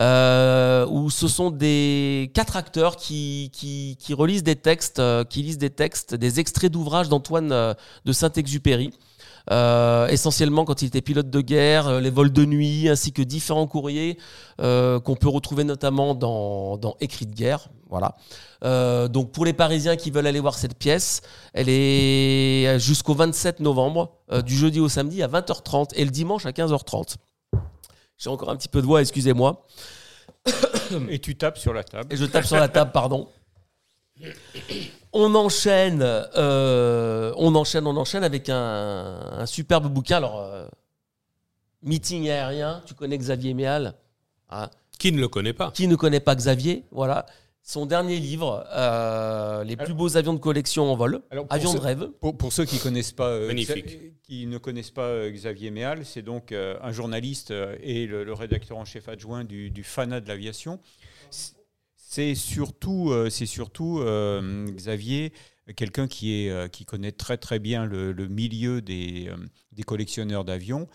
euh, 0.00 0.86
où 0.86 1.10
ce 1.10 1.28
sont 1.28 1.50
des 1.50 2.30
quatre 2.32 2.56
acteurs 2.56 2.96
qui, 2.96 3.50
qui, 3.52 3.96
qui 4.00 4.14
relisent 4.14 4.42
des 4.44 4.56
textes, 4.56 5.02
qui 5.28 5.42
lisent 5.42 5.58
des 5.58 5.70
textes, 5.70 6.14
des 6.14 6.40
extraits 6.40 6.72
d'ouvrages 6.72 7.10
d'Antoine 7.10 7.48
de 7.50 8.12
Saint-Exupéry. 8.12 8.90
Euh, 9.50 10.08
essentiellement 10.08 10.64
quand 10.64 10.82
il 10.82 10.86
était 10.86 11.00
pilote 11.00 11.30
de 11.30 11.40
guerre, 11.40 11.88
euh, 11.88 12.00
les 12.00 12.10
vols 12.10 12.32
de 12.32 12.44
nuit, 12.44 12.88
ainsi 12.88 13.12
que 13.12 13.22
différents 13.22 13.66
courriers 13.66 14.18
euh, 14.60 15.00
qu'on 15.00 15.16
peut 15.16 15.28
retrouver 15.28 15.64
notamment 15.64 16.14
dans, 16.14 16.76
dans 16.76 16.96
Écrits 17.00 17.26
de 17.26 17.34
guerre. 17.34 17.68
Voilà. 17.88 18.16
Euh, 18.64 19.08
donc 19.08 19.32
pour 19.32 19.44
les 19.44 19.52
Parisiens 19.52 19.96
qui 19.96 20.10
veulent 20.10 20.26
aller 20.26 20.40
voir 20.40 20.54
cette 20.54 20.76
pièce, 20.76 21.22
elle 21.54 21.68
est 21.68 22.78
jusqu'au 22.78 23.14
27 23.14 23.60
novembre, 23.60 24.12
euh, 24.30 24.42
du 24.42 24.56
jeudi 24.56 24.80
au 24.80 24.88
samedi 24.88 25.22
à 25.22 25.28
20h30 25.28 25.90
et 25.94 26.04
le 26.04 26.10
dimanche 26.10 26.44
à 26.44 26.50
15h30. 26.50 27.16
J'ai 28.18 28.30
encore 28.30 28.50
un 28.50 28.56
petit 28.56 28.68
peu 28.68 28.80
de 28.80 28.86
voix, 28.86 29.00
excusez-moi. 29.00 29.64
Et 31.08 31.18
tu 31.18 31.36
tapes 31.36 31.58
sur 31.58 31.72
la 31.72 31.84
table. 31.84 32.12
Et 32.12 32.16
je 32.16 32.24
tape 32.24 32.44
sur 32.44 32.56
la 32.56 32.68
table, 32.68 32.90
pardon. 32.92 33.28
On 35.12 35.34
enchaîne, 35.34 36.02
euh, 36.02 37.32
on 37.36 37.54
enchaîne, 37.54 37.86
on 37.86 37.96
enchaîne 37.96 38.24
avec 38.24 38.48
un, 38.48 39.18
un 39.38 39.46
superbe 39.46 39.86
bouquin. 39.92 40.16
Alors, 40.18 40.40
euh, 40.40 40.66
Meeting 41.82 42.28
aérien, 42.28 42.82
tu 42.86 42.94
connais 42.94 43.16
Xavier 43.18 43.54
Méal 43.54 43.94
hein? 44.50 44.68
Qui 44.98 45.12
ne 45.12 45.20
le 45.20 45.28
connaît 45.28 45.52
pas 45.52 45.70
Qui 45.70 45.86
ne 45.86 45.94
connaît 45.96 46.20
pas 46.20 46.34
Xavier 46.34 46.84
Voilà. 46.90 47.24
Son 47.62 47.84
dernier 47.86 48.16
livre, 48.18 48.64
euh, 48.72 49.62
Les 49.62 49.76
plus 49.76 49.92
beaux 49.92 50.16
avions 50.16 50.32
de 50.32 50.38
collection 50.38 50.90
en 50.90 50.96
vol, 50.96 51.20
Avions 51.50 51.74
de 51.74 51.78
rêve. 51.78 52.08
Pour, 52.20 52.36
pour 52.36 52.50
ceux 52.52 52.64
qui 52.64 52.78
connaissent 52.78 53.12
pas, 53.12 53.28
euh, 53.28 53.46
Magnifique. 53.46 53.86
Xa- 53.86 54.12
qui 54.22 54.46
ne 54.46 54.56
connaissent 54.58 54.90
pas 54.90 55.02
euh, 55.02 55.30
Xavier 55.30 55.70
Méal, 55.70 56.04
c'est 56.06 56.22
donc 56.22 56.50
euh, 56.52 56.76
un 56.82 56.92
journaliste 56.92 57.50
euh, 57.50 57.76
et 57.82 58.06
le, 58.06 58.24
le 58.24 58.32
rédacteur 58.32 58.78
en 58.78 58.86
chef 58.86 59.08
adjoint 59.08 59.44
du, 59.44 59.70
du 59.70 59.84
FANA 59.84 60.20
de 60.20 60.28
l'aviation. 60.28 60.80
C'est 62.10 62.34
surtout, 62.34 63.10
euh, 63.10 63.28
surtout 63.44 63.98
euh, 63.98 64.64
Xavier, 64.70 65.30
quelqu'un 65.76 66.08
qui 66.08 66.48
euh, 66.48 66.66
qui 66.66 66.86
connaît 66.86 67.12
très 67.12 67.36
très 67.36 67.58
bien 67.58 67.84
le, 67.84 68.12
milieu 68.28 68.80
des, 68.80 69.30
des 69.72 69.82
collectionneurs 69.82 70.46
d'avions. 70.46 70.88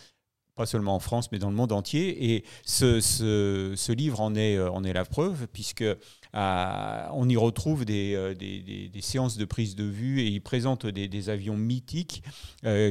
Pas 0.55 0.65
seulement 0.65 0.95
en 0.95 0.99
France, 0.99 1.31
mais 1.31 1.37
dans 1.39 1.51
le 1.51 1.55
monde 1.55 1.71
entier. 1.71 2.33
Et 2.33 2.45
ce, 2.65 2.99
ce- 2.99 3.73
livre 3.91 4.21
en 4.21 4.33
est, 4.33 4.59
en 4.59 4.83
est 4.83 4.93
la 4.93 5.05
preuve, 5.05 5.47
puisque 5.53 5.85
on 6.33 7.29
y 7.29 7.37
retrouve 7.37 7.85
des, 7.85 8.33
des- 8.35 8.89
des- 8.89 9.01
séances 9.01 9.37
de 9.37 9.45
prise 9.45 9.75
de 9.75 9.83
vue 9.83 10.21
et 10.21 10.27
il 10.27 10.41
présente 10.41 10.87
des, 10.87 11.07
avions 11.29 11.57
mythiques 11.57 12.23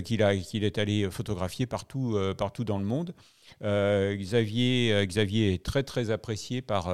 qu'il 0.05 0.23
est 0.65 0.79
allé 0.79 1.11
photographier 1.11 1.67
partout, 1.67 2.17
partout 2.39 2.63
dans 2.65 2.79
le 2.79 2.85
monde. 2.85 3.15
Xavier, 3.63 5.07
Xavier 5.07 5.55
est 5.55 5.65
très 5.65 5.83
très 5.83 6.11
apprécié 6.11 6.63
par, 6.63 6.89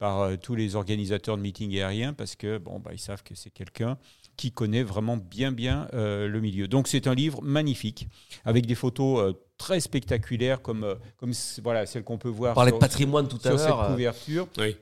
par 0.00 0.20
euh, 0.22 0.36
tous 0.36 0.56
les 0.56 0.74
organisateurs 0.74 1.36
de 1.36 1.42
meetings 1.42 1.76
aériens 1.78 2.12
parce 2.14 2.34
que 2.34 2.58
bon, 2.58 2.80
bah, 2.80 2.90
ils 2.92 2.98
savent 2.98 3.22
que 3.22 3.34
c'est 3.36 3.50
quelqu'un 3.50 3.96
qui 4.36 4.50
connaît 4.50 4.82
vraiment 4.82 5.18
bien 5.18 5.52
bien 5.52 5.86
euh, 5.92 6.26
le 6.26 6.40
milieu. 6.40 6.66
Donc 6.66 6.88
c'est 6.88 7.06
un 7.06 7.14
livre 7.14 7.40
magnifique 7.42 8.08
avec 8.44 8.64
des 8.66 8.74
photos 8.74 9.20
euh, 9.20 9.32
très 9.58 9.78
spectaculaires 9.78 10.62
comme, 10.62 10.82
euh, 10.84 10.94
comme 11.18 11.32
voilà, 11.62 11.84
celles 11.86 12.02
qu'on 12.02 12.16
peut 12.18 12.30
voir 12.30 12.52
On 12.52 12.54
parlait 12.54 12.72
de 12.72 12.78
patrimoine 12.78 13.28
tout 13.28 13.36
à 13.44 13.50
sur 13.50 13.58
cette 13.58 13.68
l'heure. 13.68 13.82
euh, 13.82 13.90
couverture. 13.92 14.48
Oui. 14.58 14.74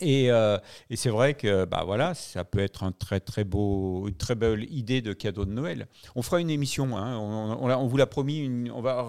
Et, 0.00 0.30
euh, 0.30 0.56
et 0.88 0.96
c'est 0.96 1.10
vrai 1.10 1.34
que 1.34 1.66
bah 1.66 1.82
voilà, 1.84 2.14
ça 2.14 2.42
peut 2.44 2.60
être 2.60 2.84
un 2.84 2.92
très 2.92 3.20
très 3.20 3.44
beau, 3.44 4.08
une 4.08 4.14
très 4.14 4.34
belle 4.34 4.64
idée 4.72 5.02
de 5.02 5.12
cadeau 5.12 5.44
de 5.44 5.52
Noël. 5.52 5.88
On 6.14 6.22
fera 6.22 6.40
une 6.40 6.48
émission, 6.48 6.96
hein, 6.96 7.18
on, 7.18 7.68
on 7.68 7.86
vous 7.86 7.96
l'a 7.98 8.06
promis, 8.06 8.38
une- 8.38 8.70
on 8.70 8.80
va 8.80 9.06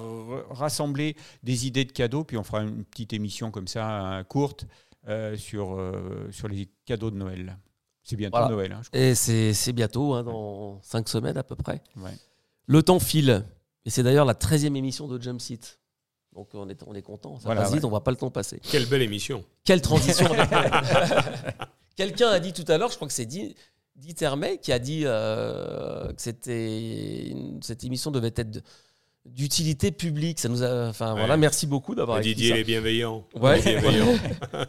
rassembler 0.49 1.15
des 1.43 1.65
idées 1.65 1.85
de 1.85 1.93
cadeaux, 1.93 2.25
puis 2.25 2.35
on 2.37 2.43
fera 2.43 2.61
une 2.63 2.83
petite 2.83 3.13
émission 3.13 3.51
comme 3.51 3.67
ça, 3.69 3.87
hein, 4.17 4.23
courte, 4.25 4.65
euh, 5.07 5.35
sur, 5.37 5.73
euh, 5.73 6.27
sur 6.31 6.47
les 6.47 6.69
cadeaux 6.85 7.11
de 7.11 7.17
Noël. 7.17 7.57
C'est 8.03 8.15
bientôt 8.15 8.37
Voilà. 8.37 8.51
Noël. 8.53 8.71
hein, 8.71 8.81
je 8.83 8.89
crois. 8.89 8.99
Et 9.01 9.15
c'est 9.15 9.53
c'est 9.53 9.73
bientôt, 9.73 10.13
hein, 10.13 10.23
dans 10.23 10.79
cinq 10.83 11.09
semaines 11.09 11.37
à 11.37 11.43
peu 11.43 11.55
près. 11.55 11.81
Ouais. 11.97 12.11
Le 12.67 12.83
temps 12.83 12.99
file. 12.99 13.43
Et 13.85 13.89
c'est 13.89 14.03
d'ailleurs 14.03 14.25
la 14.25 14.33
13e 14.33 14.75
émission 14.75 15.07
de 15.07 15.21
Jump 15.21 15.39
Seat. 15.41 15.79
Donc 16.33 16.49
on 16.53 16.67
est, 16.69 16.83
on 16.85 16.93
est 16.93 17.01
content. 17.01 17.35
Ça 17.37 17.45
Voilà, 17.45 17.61
passe 17.61 17.71
vite, 17.71 17.81
ouais. 17.81 17.85
on 17.85 17.89
voit 17.89 18.03
pas 18.03 18.11
le 18.11 18.17
temps 18.17 18.29
passer. 18.31 18.59
Quelle 18.59 18.87
belle 18.87 19.01
émission. 19.01 19.43
Quelle 19.63 19.81
transition 19.81 20.27
Quelqu'un 21.95 22.29
a 22.29 22.39
dit 22.39 22.51
tout 22.51 22.65
à 22.67 22.77
l'heure, 22.77 22.89
je 22.91 22.95
crois 22.95 23.07
que 23.07 23.13
c'est 23.13 23.25
dit, 23.25 23.55
dit 23.95 24.13
qui 24.61 24.71
a 24.71 24.79
dit 24.79 25.03
euh, 25.05 26.11
que 26.11 26.21
c'était 26.21 27.33
cette 27.61 27.83
émission 27.83 28.11
devait 28.11 28.33
être 28.35 28.61
d'utilité 29.25 29.91
publique. 29.91 30.39
Ça 30.39 30.49
nous 30.49 30.63
a, 30.63 30.87
enfin 30.89 31.13
Ouais. 31.13 31.19
voilà, 31.19 31.37
merci 31.37 31.67
beaucoup 31.67 31.95
d'avoir 31.95 32.19
Didier 32.21 32.49
ça. 32.51 32.57
est 32.59 32.63
bienveillant. 32.63 33.25
Ouais. 33.35 33.59
Il 33.61 33.67
est 33.69 33.79
bienveillant. 33.81 34.15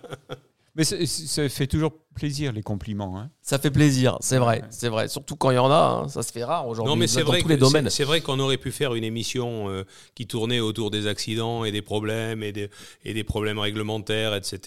Mais 0.78 0.84
ça 0.84 1.48
fait 1.48 1.66
toujours 1.66 1.92
plaisir 2.14 2.52
les 2.52 2.62
compliments. 2.62 3.18
hein. 3.18 3.30
Ça 3.40 3.58
fait 3.58 3.70
plaisir, 3.70 4.18
c'est 4.20 4.36
vrai, 4.36 4.60
Ouais. 4.60 4.66
c'est 4.68 4.90
vrai. 4.90 5.08
Surtout 5.08 5.34
quand 5.34 5.50
il 5.50 5.54
y 5.54 5.58
en 5.58 5.70
a, 5.70 6.02
hein, 6.04 6.08
ça 6.08 6.22
se 6.22 6.30
fait 6.30 6.44
rare 6.44 6.68
aujourd'hui. 6.68 6.90
Non, 6.92 6.96
mais 6.96 7.06
c'est 7.06 7.20
dans 7.20 7.28
vrai, 7.28 7.40
tous 7.40 7.48
les 7.48 7.56
domaines. 7.56 7.84
c'est- 7.88 7.96
c'est 7.96 8.04
vrai 8.04 8.20
qu'on 8.20 8.38
aurait 8.40 8.58
pu 8.58 8.70
faire 8.72 8.94
une 8.94 9.04
émission 9.04 9.70
euh, 9.70 9.84
qui 10.14 10.26
tournait 10.26 10.60
autour 10.60 10.90
des 10.90 11.06
accidents 11.06 11.64
et 11.64 11.72
des 11.72 11.80
problèmes 11.80 12.42
et 12.42 12.52
des, 12.52 12.68
et 13.06 13.14
des 13.14 13.24
problèmes 13.24 13.58
réglementaires, 13.58 14.34
etc. 14.34 14.58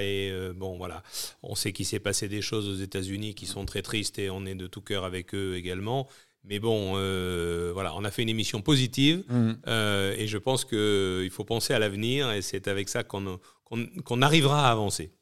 Et 0.00 0.30
euh, 0.32 0.54
bon, 0.56 0.78
voilà, 0.78 1.02
on 1.42 1.54
sait 1.54 1.72
qu'il 1.72 1.84
s'est 1.84 1.98
passé 2.00 2.28
des 2.28 2.40
choses 2.40 2.66
aux 2.66 2.82
États-Unis 2.82 3.34
qui 3.34 3.44
sont 3.44 3.66
très 3.66 3.82
tristes 3.82 4.18
et 4.18 4.30
on 4.30 4.46
est 4.46 4.54
de 4.54 4.68
tout 4.68 4.80
cœur 4.80 5.04
avec 5.04 5.34
eux 5.34 5.54
également. 5.56 6.08
Mais 6.48 6.58
bon, 6.60 6.94
euh, 6.96 7.70
voilà, 7.74 7.94
on 7.94 8.04
a 8.04 8.10
fait 8.10 8.22
une 8.22 8.28
émission 8.30 8.62
positive 8.62 9.22
euh, 9.66 10.14
et 10.16 10.26
je 10.26 10.38
pense 10.38 10.64
qu'il 10.64 11.28
faut 11.30 11.44
penser 11.44 11.74
à 11.74 11.78
l'avenir 11.78 12.32
et 12.32 12.40
c'est 12.42 12.68
avec 12.68 12.88
ça 12.88 13.04
qu'on 13.04 13.38
qu'on- 13.64 13.86
qu'on 14.04 14.22
arrivera 14.22 14.66
à 14.68 14.72
avancer. 14.72 15.12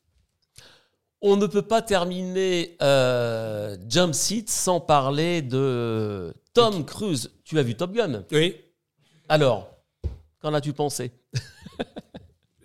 On 1.20 1.36
ne 1.36 1.46
peut 1.46 1.62
pas 1.62 1.82
terminer 1.82 2.76
euh, 2.80 3.76
Jump 3.88 4.14
Seat 4.14 4.48
sans 4.48 4.78
parler 4.80 5.42
de 5.42 6.32
Tom 6.54 6.84
Cruise. 6.84 7.32
Tu 7.44 7.58
as 7.58 7.62
vu 7.64 7.74
Top 7.74 7.92
Gun? 7.92 8.24
Oui, 8.30 8.54
Alors, 9.28 9.68
qu'en 10.40 10.54
as-tu 10.54 10.72
pensé? 10.74 11.10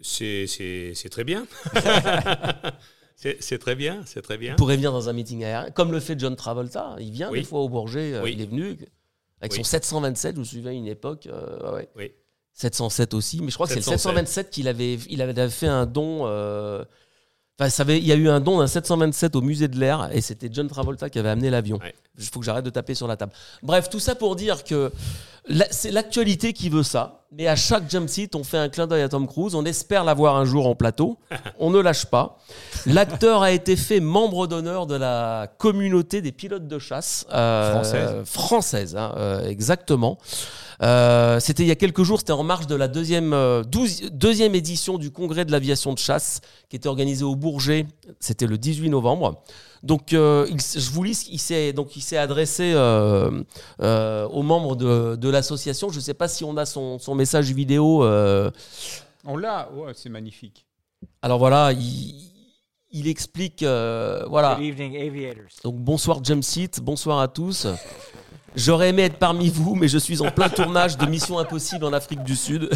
C'est 0.03 0.45
c'est- 0.45 0.93
c'est 0.93 1.09
très 1.09 1.23
bien. 1.23 1.47
c'est 3.39 3.57
très 3.60 3.76
bien, 3.76 4.02
c'est 4.06 4.22
très 4.22 4.38
bien. 4.38 4.53
Il 4.53 4.56
pourrait 4.56 4.76
venir 4.76 4.91
dans 4.91 5.10
un 5.10 5.14
meeting 5.14 5.43
aérien, 5.43 5.69
comme 5.72 5.91
le 5.91 5.99
fait 5.99 6.19
John 6.19 6.35
Travolta. 6.35 6.95
Il 6.99 7.11
vient 7.11 7.30
Oui. 7.31 7.39
des 7.39 7.45
fois 7.45 7.60
au 7.61 7.69
Bourget, 7.69 8.14
euh, 8.15 8.23
Oui. 8.23 8.34
il 8.35 8.41
est 8.41 8.45
venu 8.48 8.77
avec 9.41 9.52
Oui. 9.53 9.57
son 9.57 9.64
727, 9.64 10.35
je 10.35 10.39
me 10.39 10.45
souviens 10.45 10.72
une 10.72 10.88
époque. 10.88 11.27
euh, 11.27 11.73
ouais. 11.76 11.89
Oui. 11.95 12.11
707 12.53 13.14
aussi, 13.14 13.41
mais 13.41 13.49
je 13.49 13.56
crois 13.56 13.65
que 13.68 13.73
c'est 13.73 13.80
le 13.80 13.84
707. 13.84 14.02
727 14.02 14.49
qu'il 14.49 14.68
avait, 14.68 14.95
il 15.10 15.22
avait 15.22 15.49
fait 15.49 15.68
un 15.68 15.85
don. 15.85 16.22
euh, 16.26 16.84
Enfin, 17.60 17.69
ça 17.69 17.84
avait- 17.84 17.99
il 17.99 18.06
y 18.07 18.11
a 18.11 18.15
eu 18.15 18.27
un 18.27 18.39
don 18.39 18.57
d'un 18.57 18.65
727 18.65 19.35
au 19.35 19.41
musée 19.41 19.68
de 19.68 19.77
l'air 19.77 20.10
et 20.11 20.22
c'était 20.22 20.49
John 20.52 20.68
Travolta 20.68 21.11
qui 21.11 21.19
avait 21.19 21.30
amené 21.30 21.52
l'avion. 21.52 21.77
Ouais. 21.77 21.93
Il 22.18 22.23
faut 22.26 22.39
que 22.39 22.45
j'arrête 22.45 22.65
de 22.65 22.72
taper 22.72 22.95
sur 22.95 23.06
la 23.07 23.18
table. 23.18 23.34
Bref, 23.61 23.88
tout 23.88 23.99
ça 23.99 24.15
pour 24.15 24.35
dire 24.35 24.64
que 24.64 24.91
c'est 25.72 25.91
l'actualité 25.91 26.53
qui 26.53 26.69
veut 26.69 26.84
ça. 26.84 27.22
Mais 27.34 27.47
à 27.47 27.55
chaque 27.55 27.89
jump 27.89 28.09
seat, 28.09 28.35
on 28.35 28.43
fait 28.43 28.57
un 28.57 28.68
clin 28.68 28.88
d'œil 28.88 29.03
à 29.03 29.09
Tom 29.09 29.26
Cruise. 29.26 29.55
On 29.55 29.63
espère 29.63 30.03
l'avoir 30.03 30.35
un 30.35 30.43
jour 30.43 30.68
en 30.68 30.76
plateau. 30.76 31.18
On 31.59 31.69
ne 31.69 31.80
lâche 31.80 32.05
pas. 32.05 32.38
L'acteur 32.85 33.41
a 33.41 33.53
été 33.53 33.77
fait 33.77 34.01
membre 34.01 34.47
d'honneur 34.47 34.85
de 34.85 34.95
la 34.95 35.47
communauté 35.57 36.22
des 36.22 36.34
pilotes 36.34 36.68
de 36.68 36.77
chasse 36.77 37.26
euh, 37.31 37.72
Française. 37.72 38.23
française, 38.26 38.95
hein, 38.97 39.13
euh, 39.15 39.47
exactement. 39.47 40.18
Euh, 40.84 41.39
c'était 41.39 41.63
il 41.63 41.68
y 41.68 41.72
a 41.72 41.76
quelques 41.76 42.03
jours, 42.03 42.19
c'était 42.19 42.34
en 42.34 42.43
marge 42.43 42.68
de 42.68 42.76
la 42.76 42.89
deuxième, 42.89 43.63
deuxième 44.11 44.53
édition 44.55 44.97
du 44.97 45.11
congrès 45.11 45.45
de 45.45 45.51
l'aviation 45.53 45.93
de 45.93 45.99
chasse 45.99 46.41
qui 46.69 46.76
était 46.76 46.89
organisé 46.89 47.23
au 47.23 47.35
Bourget. 47.35 47.85
C'était 48.19 48.47
le 48.47 48.57
18 48.57 48.89
novembre. 48.89 49.41
Donc, 49.84 50.14
euh, 50.14 50.45
il 50.49 50.60
je 50.62 50.90
vous 50.91 51.03
lis, 51.03 51.28
il 51.32 51.40
s'est 51.40 51.74
donc 51.74 51.95
il 51.95 52.02
s'est 52.02 52.18
adressé 52.18 52.72
euh, 52.76 53.41
euh, 53.82 54.28
aux 54.28 54.44
membres 54.44 54.76
de, 54.76 55.16
de 55.16 55.30
l'association. 55.30 55.90
Je 55.90 55.95
ne 55.95 56.02
sais 56.02 56.14
pas 56.14 56.28
si 56.28 56.44
on 56.44 56.56
a 56.58 56.66
son, 56.66 56.99
son 56.99 57.16
message 57.16 57.52
vidéo. 57.52 58.03
euh. 58.03 58.52
On 59.26 59.38
l'a, 59.38 59.70
ouais, 59.74 59.91
c'est 59.95 60.10
magnifique. 60.10 60.66
alors 61.22 61.40
voilà, 61.40 61.72
il, 61.74 62.16
il 62.91 63.08
explique, 63.08 63.64
euh, 63.64 64.24
voilà. 64.30 64.56
Good 64.56 64.66
evening, 64.66 64.98
aviators. 65.08 65.44
Donc 65.64 65.76
bonsoir 65.78 66.24
Jumpseat, 66.24 66.80
bonsoir 66.80 67.20
à 67.20 67.28
tous. 67.28 67.66
J'aurais 68.56 68.90
aimé 68.90 69.03
être 69.03 69.18
parmi 69.18 69.48
vous, 69.49 69.76
mais 69.76 69.88
je 69.88 69.98
suis 69.98 70.22
en 70.22 70.30
plein 70.30 70.49
tournage 70.49 70.98
de 70.98 71.06
Mission 71.06 71.40
Impossible 71.40 71.86
en 71.86 71.94
Afrique 71.94 72.24
du 72.24 72.36
Sud. 72.36 72.70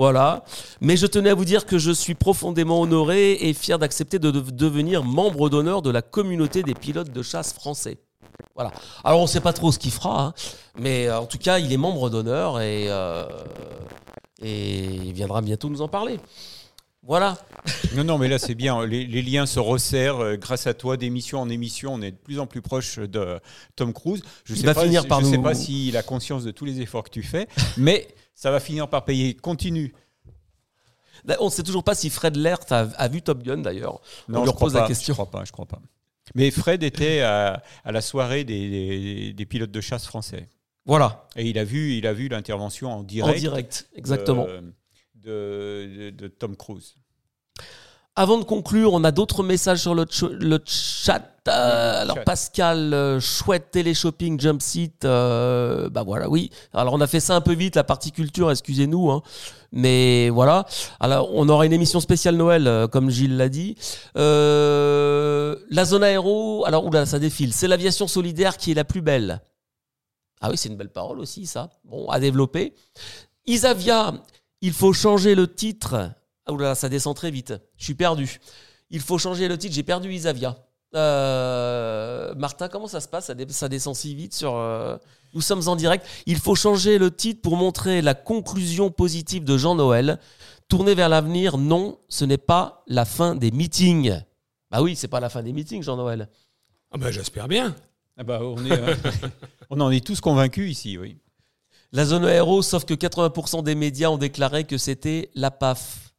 Voilà. 0.00 0.44
Mais 0.80 0.96
je 0.96 1.06
tenais 1.06 1.28
à 1.28 1.34
vous 1.34 1.44
dire 1.44 1.66
que 1.66 1.76
je 1.76 1.90
suis 1.90 2.14
profondément 2.14 2.80
honoré 2.80 3.32
et 3.34 3.52
fier 3.52 3.78
d'accepter 3.78 4.18
de 4.18 4.30
de- 4.30 4.40
devenir 4.50 5.04
membre 5.04 5.50
d'honneur 5.50 5.82
de 5.82 5.90
la 5.90 6.00
communauté 6.00 6.62
des 6.62 6.72
pilotes 6.72 7.10
de 7.12 7.22
chasse 7.22 7.52
français. 7.52 7.98
Voilà. 8.54 8.72
Alors 9.04 9.18
on 9.20 9.24
ne 9.24 9.28
sait 9.28 9.40
pas 9.42 9.52
trop 9.52 9.70
ce 9.72 9.78
qu'il 9.78 9.90
fera, 9.90 10.22
hein, 10.24 10.34
mais 10.78 11.06
euh, 11.06 11.20
en 11.20 11.26
tout 11.26 11.36
cas 11.36 11.58
il 11.58 11.70
est 11.70 11.76
membre 11.76 12.08
d'honneur 12.08 12.60
et, 12.62 12.86
euh, 12.88 13.24
et 14.42 14.84
il 14.86 15.12
viendra 15.12 15.42
bientôt 15.42 15.68
nous 15.68 15.82
en 15.82 15.88
parler. 15.88 16.18
Voilà. 17.06 17.36
Non, 17.96 18.04
non, 18.04 18.18
mais 18.18 18.28
là, 18.28 18.38
c'est 18.38 18.54
bien. 18.54 18.86
Les, 18.86 19.04
les 19.04 19.20
liens 19.20 19.46
se 19.46 19.58
resserrent 19.58 20.20
euh, 20.20 20.36
grâce 20.36 20.68
à 20.68 20.74
toi, 20.74 20.96
d'émission 20.96 21.40
en 21.40 21.48
émission. 21.48 21.92
On 21.94 22.00
est 22.02 22.12
de 22.12 22.16
plus 22.16 22.38
en 22.38 22.46
plus 22.46 22.62
proche 22.62 23.00
de 23.00 23.40
Tom 23.74 23.92
Cruise. 23.92 24.22
Je 24.44 24.54
Il 24.54 24.60
sais 24.60 24.72
pas, 24.72 24.80
finir 24.84 25.02
je 25.02 25.08
par 25.08 25.24
sais 25.24 25.36
nous- 25.36 25.42
pas 25.42 25.54
s'il 25.54 25.96
a 25.96 26.04
conscience 26.04 26.44
de 26.44 26.52
tous 26.52 26.64
les 26.64 26.80
efforts 26.80 27.02
que 27.02 27.10
tu 27.10 27.24
fais, 27.24 27.48
mais 27.76 28.06
ça 28.34 28.50
va 28.50 28.60
finir 28.60 28.88
par 28.88 29.04
payer. 29.04 29.34
Continue. 29.34 29.94
On 31.38 31.46
ne 31.46 31.50
sait 31.50 31.62
toujours 31.62 31.84
pas 31.84 31.94
si 31.94 32.08
Fred 32.08 32.36
Lert 32.36 32.60
a, 32.70 32.80
a 32.96 33.08
vu 33.08 33.20
Top 33.20 33.42
Gun 33.42 33.58
d'ailleurs. 33.58 34.00
Non, 34.28 34.40
on 34.40 34.42
lui 34.44 34.50
je 34.50 34.54
crois 34.54 34.70
la 34.72 34.86
question. 34.86 35.12
Je 35.12 35.16
crois 35.16 35.30
pas, 35.30 35.44
je 35.44 35.52
crois 35.52 35.66
pas. 35.66 35.80
Mais 36.34 36.50
Fred 36.50 36.82
était 36.82 37.20
à, 37.20 37.62
à 37.84 37.92
la 37.92 38.00
soirée 38.00 38.44
des, 38.44 38.70
des- 38.70 39.32
des 39.32 39.46
pilotes 39.46 39.70
de 39.72 39.80
chasse 39.80 40.06
français. 40.06 40.48
Voilà. 40.86 41.26
Et 41.36 41.48
il 41.50 41.58
a 41.58 41.64
vu, 41.64 41.94
il 41.96 42.06
a 42.06 42.12
vu 42.12 42.28
l'intervention 42.28 42.90
en 42.92 43.02
direct. 43.02 43.36
En 43.36 43.40
direct, 43.40 43.88
exactement. 43.94 44.46
De, 45.14 45.88
de- 45.96 46.10
de 46.10 46.28
Tom 46.28 46.56
Cruise. 46.56 46.94
Avant 48.16 48.38
de 48.38 48.44
conclure, 48.44 48.92
on 48.92 49.04
a 49.04 49.12
d'autres 49.12 49.42
messages 49.42 49.80
sur 49.80 49.94
le, 49.94 50.04
ch- 50.10 50.30
le 50.32 50.58
chat. 50.66 51.22
Euh, 51.48 52.02
alors. 52.02 52.18
Pascal, 52.24 52.92
euh, 52.92 53.18
chouette 53.18 53.70
télé-shopping, 53.70 54.38
jump 54.38 54.60
seat. 54.60 55.04
euh, 55.04 55.88
bah 55.88 56.02
voilà, 56.02 56.28
oui. 56.28 56.50
Alors 56.74 56.92
on 56.92 57.00
a 57.00 57.06
fait 57.06 57.20
ça 57.20 57.34
un 57.34 57.40
peu 57.40 57.54
vite, 57.54 57.76
la 57.76 57.84
partie 57.84 58.12
culture, 58.12 58.50
excusez-nous. 58.50 59.10
hein. 59.10 59.22
Mais 59.72 60.28
voilà. 60.28 60.66
Alors 60.98 61.30
on 61.32 61.48
aura 61.48 61.64
une 61.64 61.72
émission 61.72 61.98
spéciale 62.00 62.36
Noël, 62.36 62.66
euh, 62.66 62.88
comme 62.88 63.08
Gilles 63.10 63.36
l'a 63.38 63.48
dit. 63.48 63.74
Euh, 64.16 65.56
la 65.70 65.84
zone 65.84 66.02
aéro, 66.04 66.64
alors 66.66 66.84
oula, 66.84 67.06
ça 67.06 67.18
défile. 67.18 67.52
C'est 67.54 67.68
l'aviation 67.68 68.06
solidaire 68.06 68.56
qui 68.58 68.72
est 68.72 68.74
la 68.74 68.84
plus 68.84 69.00
belle. 69.02 69.40
Ah 70.42 70.50
oui, 70.50 70.56
c'est 70.58 70.68
une 70.68 70.76
belle 70.76 70.90
parole 70.92 71.20
aussi, 71.20 71.46
ça. 71.46 71.70
Bon, 71.84 72.08
à 72.08 72.20
développer. 72.20 72.74
Isavia, 73.46 74.12
il 74.60 74.72
faut 74.72 74.92
changer 74.92 75.34
le 75.34 75.52
titre. 75.52 76.10
Ah 76.50 76.52
oula, 76.52 76.74
ça 76.74 76.88
descend 76.88 77.14
très 77.16 77.30
vite. 77.30 77.54
Je 77.76 77.84
suis 77.84 77.94
perdu. 77.94 78.40
Il 78.90 79.00
faut 79.00 79.18
changer 79.18 79.46
le 79.46 79.56
titre. 79.56 79.74
J'ai 79.74 79.84
perdu 79.84 80.12
Isavia. 80.12 80.56
Euh, 80.96 82.34
Martin, 82.34 82.68
comment 82.68 82.88
ça 82.88 83.00
se 83.00 83.06
passe? 83.08 83.26
Ça, 83.26 83.34
dé- 83.34 83.46
ça 83.50 83.68
descend 83.68 83.94
si 83.94 84.14
vite 84.14 84.34
sur. 84.34 84.54
euh, 84.56 84.96
Nous 85.34 85.40
sommes 85.40 85.68
en 85.68 85.76
direct. 85.76 86.04
Il 86.26 86.38
faut 86.38 86.56
changer 86.56 86.98
le 86.98 87.10
titre 87.14 87.40
pour 87.42 87.56
montrer 87.56 88.02
la 88.02 88.14
conclusion 88.14 88.90
positive 88.90 89.44
de 89.44 89.56
Jean-Noël. 89.56 90.18
Tourner 90.68 90.94
vers 90.94 91.08
l'avenir, 91.08 91.56
non, 91.58 91.98
ce 92.08 92.24
n'est 92.24 92.38
pas 92.38 92.82
la 92.88 93.04
fin 93.04 93.34
des 93.36 93.50
meetings. 93.52 94.20
Bah 94.70 94.82
oui, 94.82 94.96
c'est 94.96 95.08
pas 95.08 95.20
la 95.20 95.28
fin 95.28 95.42
des 95.42 95.52
meetings, 95.52 95.82
Jean-Noël. 95.82 96.28
Ah 96.92 96.98
ben, 96.98 97.10
J'espère 97.12 97.46
bien. 97.48 97.74
Ah 98.16 98.24
bah, 98.24 98.40
on, 98.42 98.64
est, 98.64 98.72
euh, 98.72 98.94
on 99.70 99.80
en 99.80 99.90
est 99.90 100.04
tous 100.04 100.20
convaincus 100.20 100.70
ici, 100.70 100.98
oui. 100.98 101.16
La 101.92 102.04
zone 102.04 102.24
aéro, 102.24 102.62
sauf 102.62 102.84
que 102.84 102.94
80% 102.94 103.62
des 103.64 103.74
médias 103.74 104.10
ont 104.10 104.18
déclaré 104.18 104.64
que 104.64 104.78
c'était 104.78 105.30
la 105.34 105.50
PAF. 105.50 106.09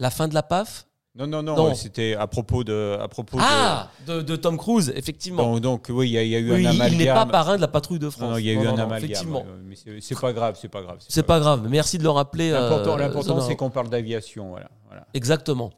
La 0.00 0.10
fin 0.10 0.26
de 0.26 0.34
la 0.34 0.42
PAF? 0.42 0.86
Non, 1.16 1.26
non, 1.26 1.42
non, 1.42 1.56
Non. 1.56 1.74
c'était 1.74 2.14
à 2.14 2.26
propos 2.26 2.62
de. 2.64 2.96
À 3.00 3.08
propos 3.08 3.36
Ah 3.40 3.90
de, 4.06 4.22
de 4.22 4.36
Tom 4.36 4.56
Cruise, 4.56 4.92
effectivement. 4.94 5.54
donc, 5.54 5.60
donc, 5.60 5.86
oui, 5.90 6.08
il 6.08 6.12
y, 6.12 6.18
a- 6.18 6.22
il 6.22 6.28
y 6.30 6.36
a 6.36 6.38
eu 6.38 6.50
Oui, 6.52 6.56
un 6.66 6.72
il 6.72 6.80
amalgame. 6.80 6.98
n'est 6.98 7.06
pas 7.06 7.26
parrain 7.26 7.56
de 7.56 7.60
la 7.60 7.68
patrouille 7.68 7.98
de 7.98 8.08
France. 8.10 8.30
Non, 8.30 8.36
il 8.38 8.46
y 8.46 8.50
a 8.50 8.54
Non, 8.54 8.60
eu 8.62 8.64
non, 8.64 8.70
un 8.70 8.76
non, 8.76 8.82
amalgame. 8.84 9.04
Effectivement. 9.10 9.44
mais 9.64 9.74
c'est- 10.00 10.20
pas 10.20 10.32
grave, 10.32 10.56
c'est 10.60 10.68
pas 10.68 10.82
grave. 10.82 10.98
C'est 11.08 11.24
pas 11.24 11.40
grave. 11.40 11.66
Merci 11.68 11.98
de 11.98 12.04
le 12.04 12.10
rappeler. 12.10 12.50
euh, 12.52 12.96
L'important, 12.96 13.34
Zona. 13.34 13.40
c'est 13.46 13.56
qu'on 13.56 13.70
parle 13.70 13.90
d'aviation, 13.90 14.50
voilà. 14.50 14.70
voilà. 14.86 15.06
Exactement. 15.12 15.72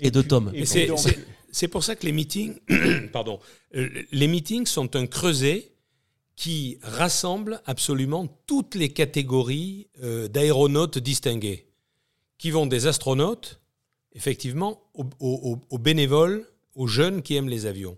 Et, 0.00 0.10
de 0.10 0.20
puis- 0.20 0.28
Tom. 0.28 0.50
et 0.54 0.64
c'est- 0.64 1.68
pour 1.68 1.84
ça 1.84 1.94
que 1.94 2.04
les 2.06 2.12
meetings, 2.12 2.56
pardon, 3.12 3.38
euh, 3.76 3.88
les 4.12 4.26
meetings 4.28 4.66
sont 4.66 4.96
un 4.96 5.06
creuset 5.06 5.72
qui 6.36 6.78
rassemble 6.82 7.60
absolument 7.66 8.26
toutes 8.46 8.74
les 8.74 8.88
catégories 8.88 9.88
euh, 10.02 10.26
d'aéronautes 10.26 10.98
distingués, 10.98 11.68
qui 12.38 12.50
vont 12.50 12.66
des 12.66 12.86
astronautes, 12.86 13.60
effectivement, 14.12 14.82
aux, 14.94 15.04
aux- 15.20 15.58
aux 15.70 15.78
bénévoles, 15.78 16.46
aux 16.74 16.86
jeunes 16.86 17.22
qui 17.22 17.36
aiment 17.36 17.48
les 17.48 17.66
avions. 17.66 17.96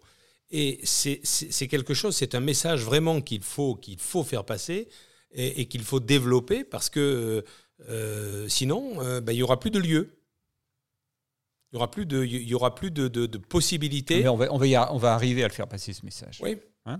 Et 0.50 0.78
c'est- 0.84 1.20
quelque 1.68 1.94
chose, 1.94 2.14
c'est 2.16 2.34
un 2.34 2.40
message 2.40 2.82
vraiment 2.84 3.20
qu'il 3.20 3.42
faut, 3.42 3.74
qu'il 3.74 3.98
faut 3.98 4.22
faire 4.24 4.44
passer 4.44 4.88
et, 5.32 5.60
et 5.60 5.66
qu'il 5.66 5.82
faut 5.82 6.00
développer 6.00 6.62
parce 6.64 6.88
que 6.90 7.44
euh, 7.88 8.48
sinon, 8.48 9.02
euh, 9.02 9.20
ben, 9.20 9.32
il 9.32 9.36
n'y 9.36 9.42
aura 9.42 9.58
plus 9.60 9.70
de 9.70 9.78
lieu. 9.78 10.18
Il 11.72 11.76
n'y 11.76 11.78
aura 11.78 11.90
plus 11.90 12.06
de, 12.06 12.24
il 12.24 12.48
y 12.48 12.54
aura 12.54 12.74
plus 12.74 12.90
de, 12.90 13.08
de- 13.08 13.26
de 13.26 13.38
possibilités. 13.38 14.22
Mais 14.22 14.28
on 14.28 14.36
va, 14.36 14.52
on, 14.52 14.56
va 14.56 14.66
y 14.66 14.74
ar- 14.76 14.94
on 14.94 14.98
va 14.98 15.12
arriver 15.14 15.42
à 15.44 15.48
le 15.48 15.52
faire 15.52 15.66
passer 15.68 15.92
ce 15.92 16.04
message. 16.04 16.38
Oui. 16.42 16.56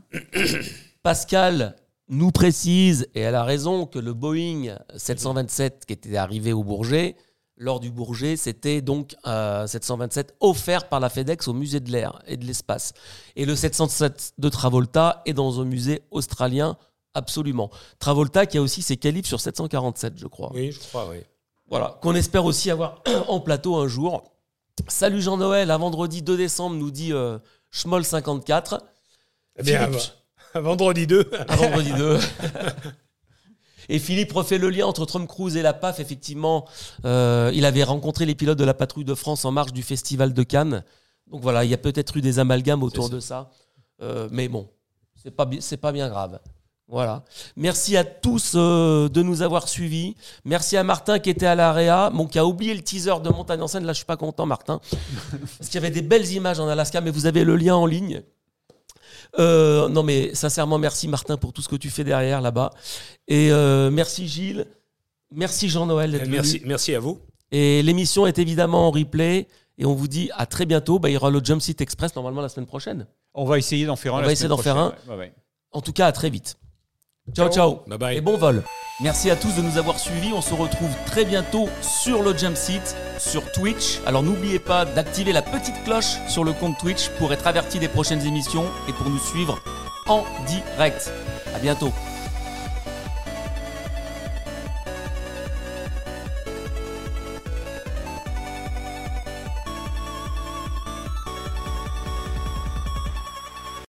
Pascal, 1.02 1.76
nous 2.08 2.30
précise, 2.32 3.08
et 3.14 3.20
elle 3.20 3.34
a 3.36 3.44
raison, 3.44 3.86
que 3.86 3.98
le 3.98 4.12
Boeing 4.12 4.76
727 4.96 5.86
qui 5.86 5.92
était 5.92 6.16
arrivé 6.16 6.52
au 6.52 6.64
Bourget, 6.64 7.16
lors 7.56 7.80
du 7.80 7.90
Bourget, 7.90 8.36
c'était 8.36 8.80
donc 8.82 9.16
euh, 9.26 9.66
727 9.66 10.36
offert 10.40 10.88
par 10.88 11.00
la 11.00 11.08
FedEx 11.08 11.48
au 11.48 11.52
musée 11.52 11.80
de 11.80 11.90
l'air 11.90 12.20
et 12.26 12.36
de 12.36 12.44
l'espace. 12.44 12.92
Et 13.34 13.46
le 13.46 13.56
707 13.56 14.34
de 14.38 14.48
Travolta 14.48 15.22
est 15.24 15.32
dans 15.32 15.60
un 15.60 15.64
musée 15.64 16.02
australien, 16.10 16.76
absolument. 17.14 17.70
Travolta 17.98 18.46
qui 18.46 18.58
a 18.58 18.62
aussi 18.62 18.82
ses 18.82 18.96
qualifs 18.96 19.26
sur 19.26 19.40
747, 19.40 20.14
je 20.16 20.26
crois. 20.26 20.50
Oui, 20.54 20.72
je 20.72 20.80
crois, 20.80 21.08
oui. 21.08 21.18
Voilà, 21.68 21.98
qu'on 22.02 22.14
espère 22.14 22.44
aussi 22.44 22.70
avoir 22.70 23.02
en 23.28 23.40
plateau 23.40 23.76
un 23.76 23.88
jour. 23.88 24.24
Salut 24.88 25.22
Jean-Noël, 25.22 25.70
à 25.70 25.78
vendredi 25.78 26.22
2 26.22 26.36
décembre, 26.36 26.76
nous 26.76 26.90
dit 26.90 27.12
euh, 27.12 27.38
Schmoll54. 27.72 28.80
Eh 29.58 29.62
bien, 29.62 29.90
à 30.52 30.60
vendredi 30.60 31.06
2. 31.06 31.30
À 31.48 31.56
vendredi 31.56 31.92
2. 31.94 32.18
Et 33.88 33.98
Philippe 33.98 34.32
refait 34.32 34.58
le 34.58 34.70
lien 34.70 34.86
entre 34.86 35.06
Tom 35.06 35.26
Cruise 35.26 35.56
et 35.56 35.62
la 35.62 35.72
PAF. 35.72 36.00
Effectivement, 36.00 36.66
euh, 37.04 37.50
il 37.54 37.64
avait 37.64 37.84
rencontré 37.84 38.26
les 38.26 38.34
pilotes 38.34 38.58
de 38.58 38.64
la 38.64 38.74
patrouille 38.74 39.04
de 39.04 39.14
France 39.14 39.44
en 39.44 39.52
marge 39.52 39.72
du 39.72 39.82
Festival 39.82 40.32
de 40.32 40.42
Cannes. 40.42 40.84
Donc 41.30 41.42
voilà, 41.42 41.64
il 41.64 41.70
y 41.70 41.74
a 41.74 41.78
peut-être 41.78 42.16
eu 42.16 42.20
des 42.20 42.38
amalgames 42.38 42.82
autour 42.82 43.08
ça. 43.08 43.14
de 43.14 43.20
ça. 43.20 43.50
Euh, 44.02 44.28
mais 44.30 44.48
bon, 44.48 44.68
c'est 45.22 45.30
pas, 45.30 45.48
pas 45.80 45.92
bien 45.92 46.08
grave. 46.08 46.38
Voilà. 46.88 47.24
Merci 47.56 47.96
à 47.96 48.04
tous 48.04 48.52
euh, 48.54 49.08
de 49.08 49.22
nous 49.22 49.42
avoir 49.42 49.68
suivis. 49.68 50.14
Merci 50.44 50.76
à 50.76 50.84
Martin 50.84 51.18
qui 51.18 51.30
était 51.30 51.46
à 51.46 51.56
l'AREA, 51.56 52.10
bon, 52.10 52.26
qui 52.28 52.38
a 52.38 52.46
oublié 52.46 52.74
le 52.74 52.82
teaser 52.82 53.20
de 53.24 53.28
Montagne 53.28 53.60
en 53.60 53.66
scène. 53.66 53.84
Là, 53.84 53.92
je 53.92 53.98
suis 53.98 54.06
pas 54.06 54.16
content, 54.16 54.46
Martin. 54.46 54.80
Parce 55.58 55.68
qu'il 55.68 55.74
y 55.74 55.78
avait 55.78 55.90
des 55.90 56.02
belles 56.02 56.30
images 56.32 56.60
en 56.60 56.68
Alaska, 56.68 57.00
mais 57.00 57.10
vous 57.10 57.26
avez 57.26 57.42
le 57.42 57.56
lien 57.56 57.74
en 57.74 57.86
ligne. 57.86 58.22
Euh, 59.38 59.88
non, 59.88 60.02
mais 60.02 60.34
sincèrement, 60.34 60.78
merci 60.78 61.08
Martin 61.08 61.36
pour 61.36 61.52
tout 61.52 61.62
ce 61.62 61.68
que 61.68 61.76
tu 61.76 61.90
fais 61.90 62.04
derrière 62.04 62.40
là-bas. 62.40 62.70
Et 63.28 63.50
euh, 63.50 63.90
merci 63.90 64.26
Gilles. 64.28 64.66
Merci 65.32 65.68
Jean-Noël 65.68 66.12
d'être 66.12 66.22
venu. 66.22 66.34
Merci, 66.34 66.62
merci 66.64 66.94
à 66.94 67.00
vous. 67.00 67.18
Et 67.50 67.82
l'émission 67.82 68.26
est 68.26 68.38
évidemment 68.38 68.88
en 68.88 68.90
replay. 68.90 69.48
Et 69.78 69.84
on 69.84 69.94
vous 69.94 70.08
dit 70.08 70.30
à 70.34 70.46
très 70.46 70.66
bientôt. 70.66 70.98
Bah, 70.98 71.10
il 71.10 71.14
y 71.14 71.16
aura 71.16 71.30
le 71.30 71.40
Jump 71.42 71.60
Seat 71.60 71.80
Express 71.80 72.14
normalement 72.16 72.40
la 72.40 72.48
semaine 72.48 72.66
prochaine. 72.66 73.06
On 73.34 73.44
va 73.44 73.58
essayer 73.58 73.84
d'en 73.86 73.96
faire 73.96 74.14
un. 74.14 74.18
On 74.18 74.20
la 74.20 74.26
va 74.26 74.32
essayer 74.32 74.48
d'en 74.48 74.56
faire 74.56 74.76
ouais, 75.08 75.16
ouais. 75.16 75.34
En 75.72 75.82
tout 75.82 75.92
cas, 75.92 76.06
à 76.06 76.12
très 76.12 76.30
vite. 76.30 76.56
Ciao, 77.34 77.48
ciao. 77.50 77.82
Bye 77.86 77.98
bye. 77.98 78.16
Et 78.16 78.20
bon 78.20 78.36
vol. 78.36 78.62
Merci 79.00 79.30
à 79.30 79.36
tous 79.36 79.54
de 79.54 79.62
nous 79.62 79.76
avoir 79.76 79.98
suivis. 79.98 80.32
On 80.32 80.40
se 80.40 80.54
retrouve 80.54 80.90
très 81.04 81.24
bientôt 81.24 81.68
sur 81.82 82.22
le 82.22 82.36
Jump 82.36 82.56
Seat, 82.56 82.96
sur 83.18 83.52
Twitch. 83.52 84.00
Alors 84.06 84.22
n'oubliez 84.22 84.58
pas 84.58 84.84
d'activer 84.84 85.32
la 85.32 85.42
petite 85.42 85.82
cloche 85.84 86.16
sur 86.28 86.44
le 86.44 86.52
compte 86.52 86.78
Twitch 86.78 87.10
pour 87.18 87.32
être 87.32 87.46
averti 87.46 87.78
des 87.78 87.88
prochaines 87.88 88.24
émissions 88.26 88.64
et 88.88 88.92
pour 88.92 89.10
nous 89.10 89.18
suivre 89.18 89.60
en 90.06 90.24
direct. 90.46 91.12
À 91.54 91.58
bientôt. 91.58 91.92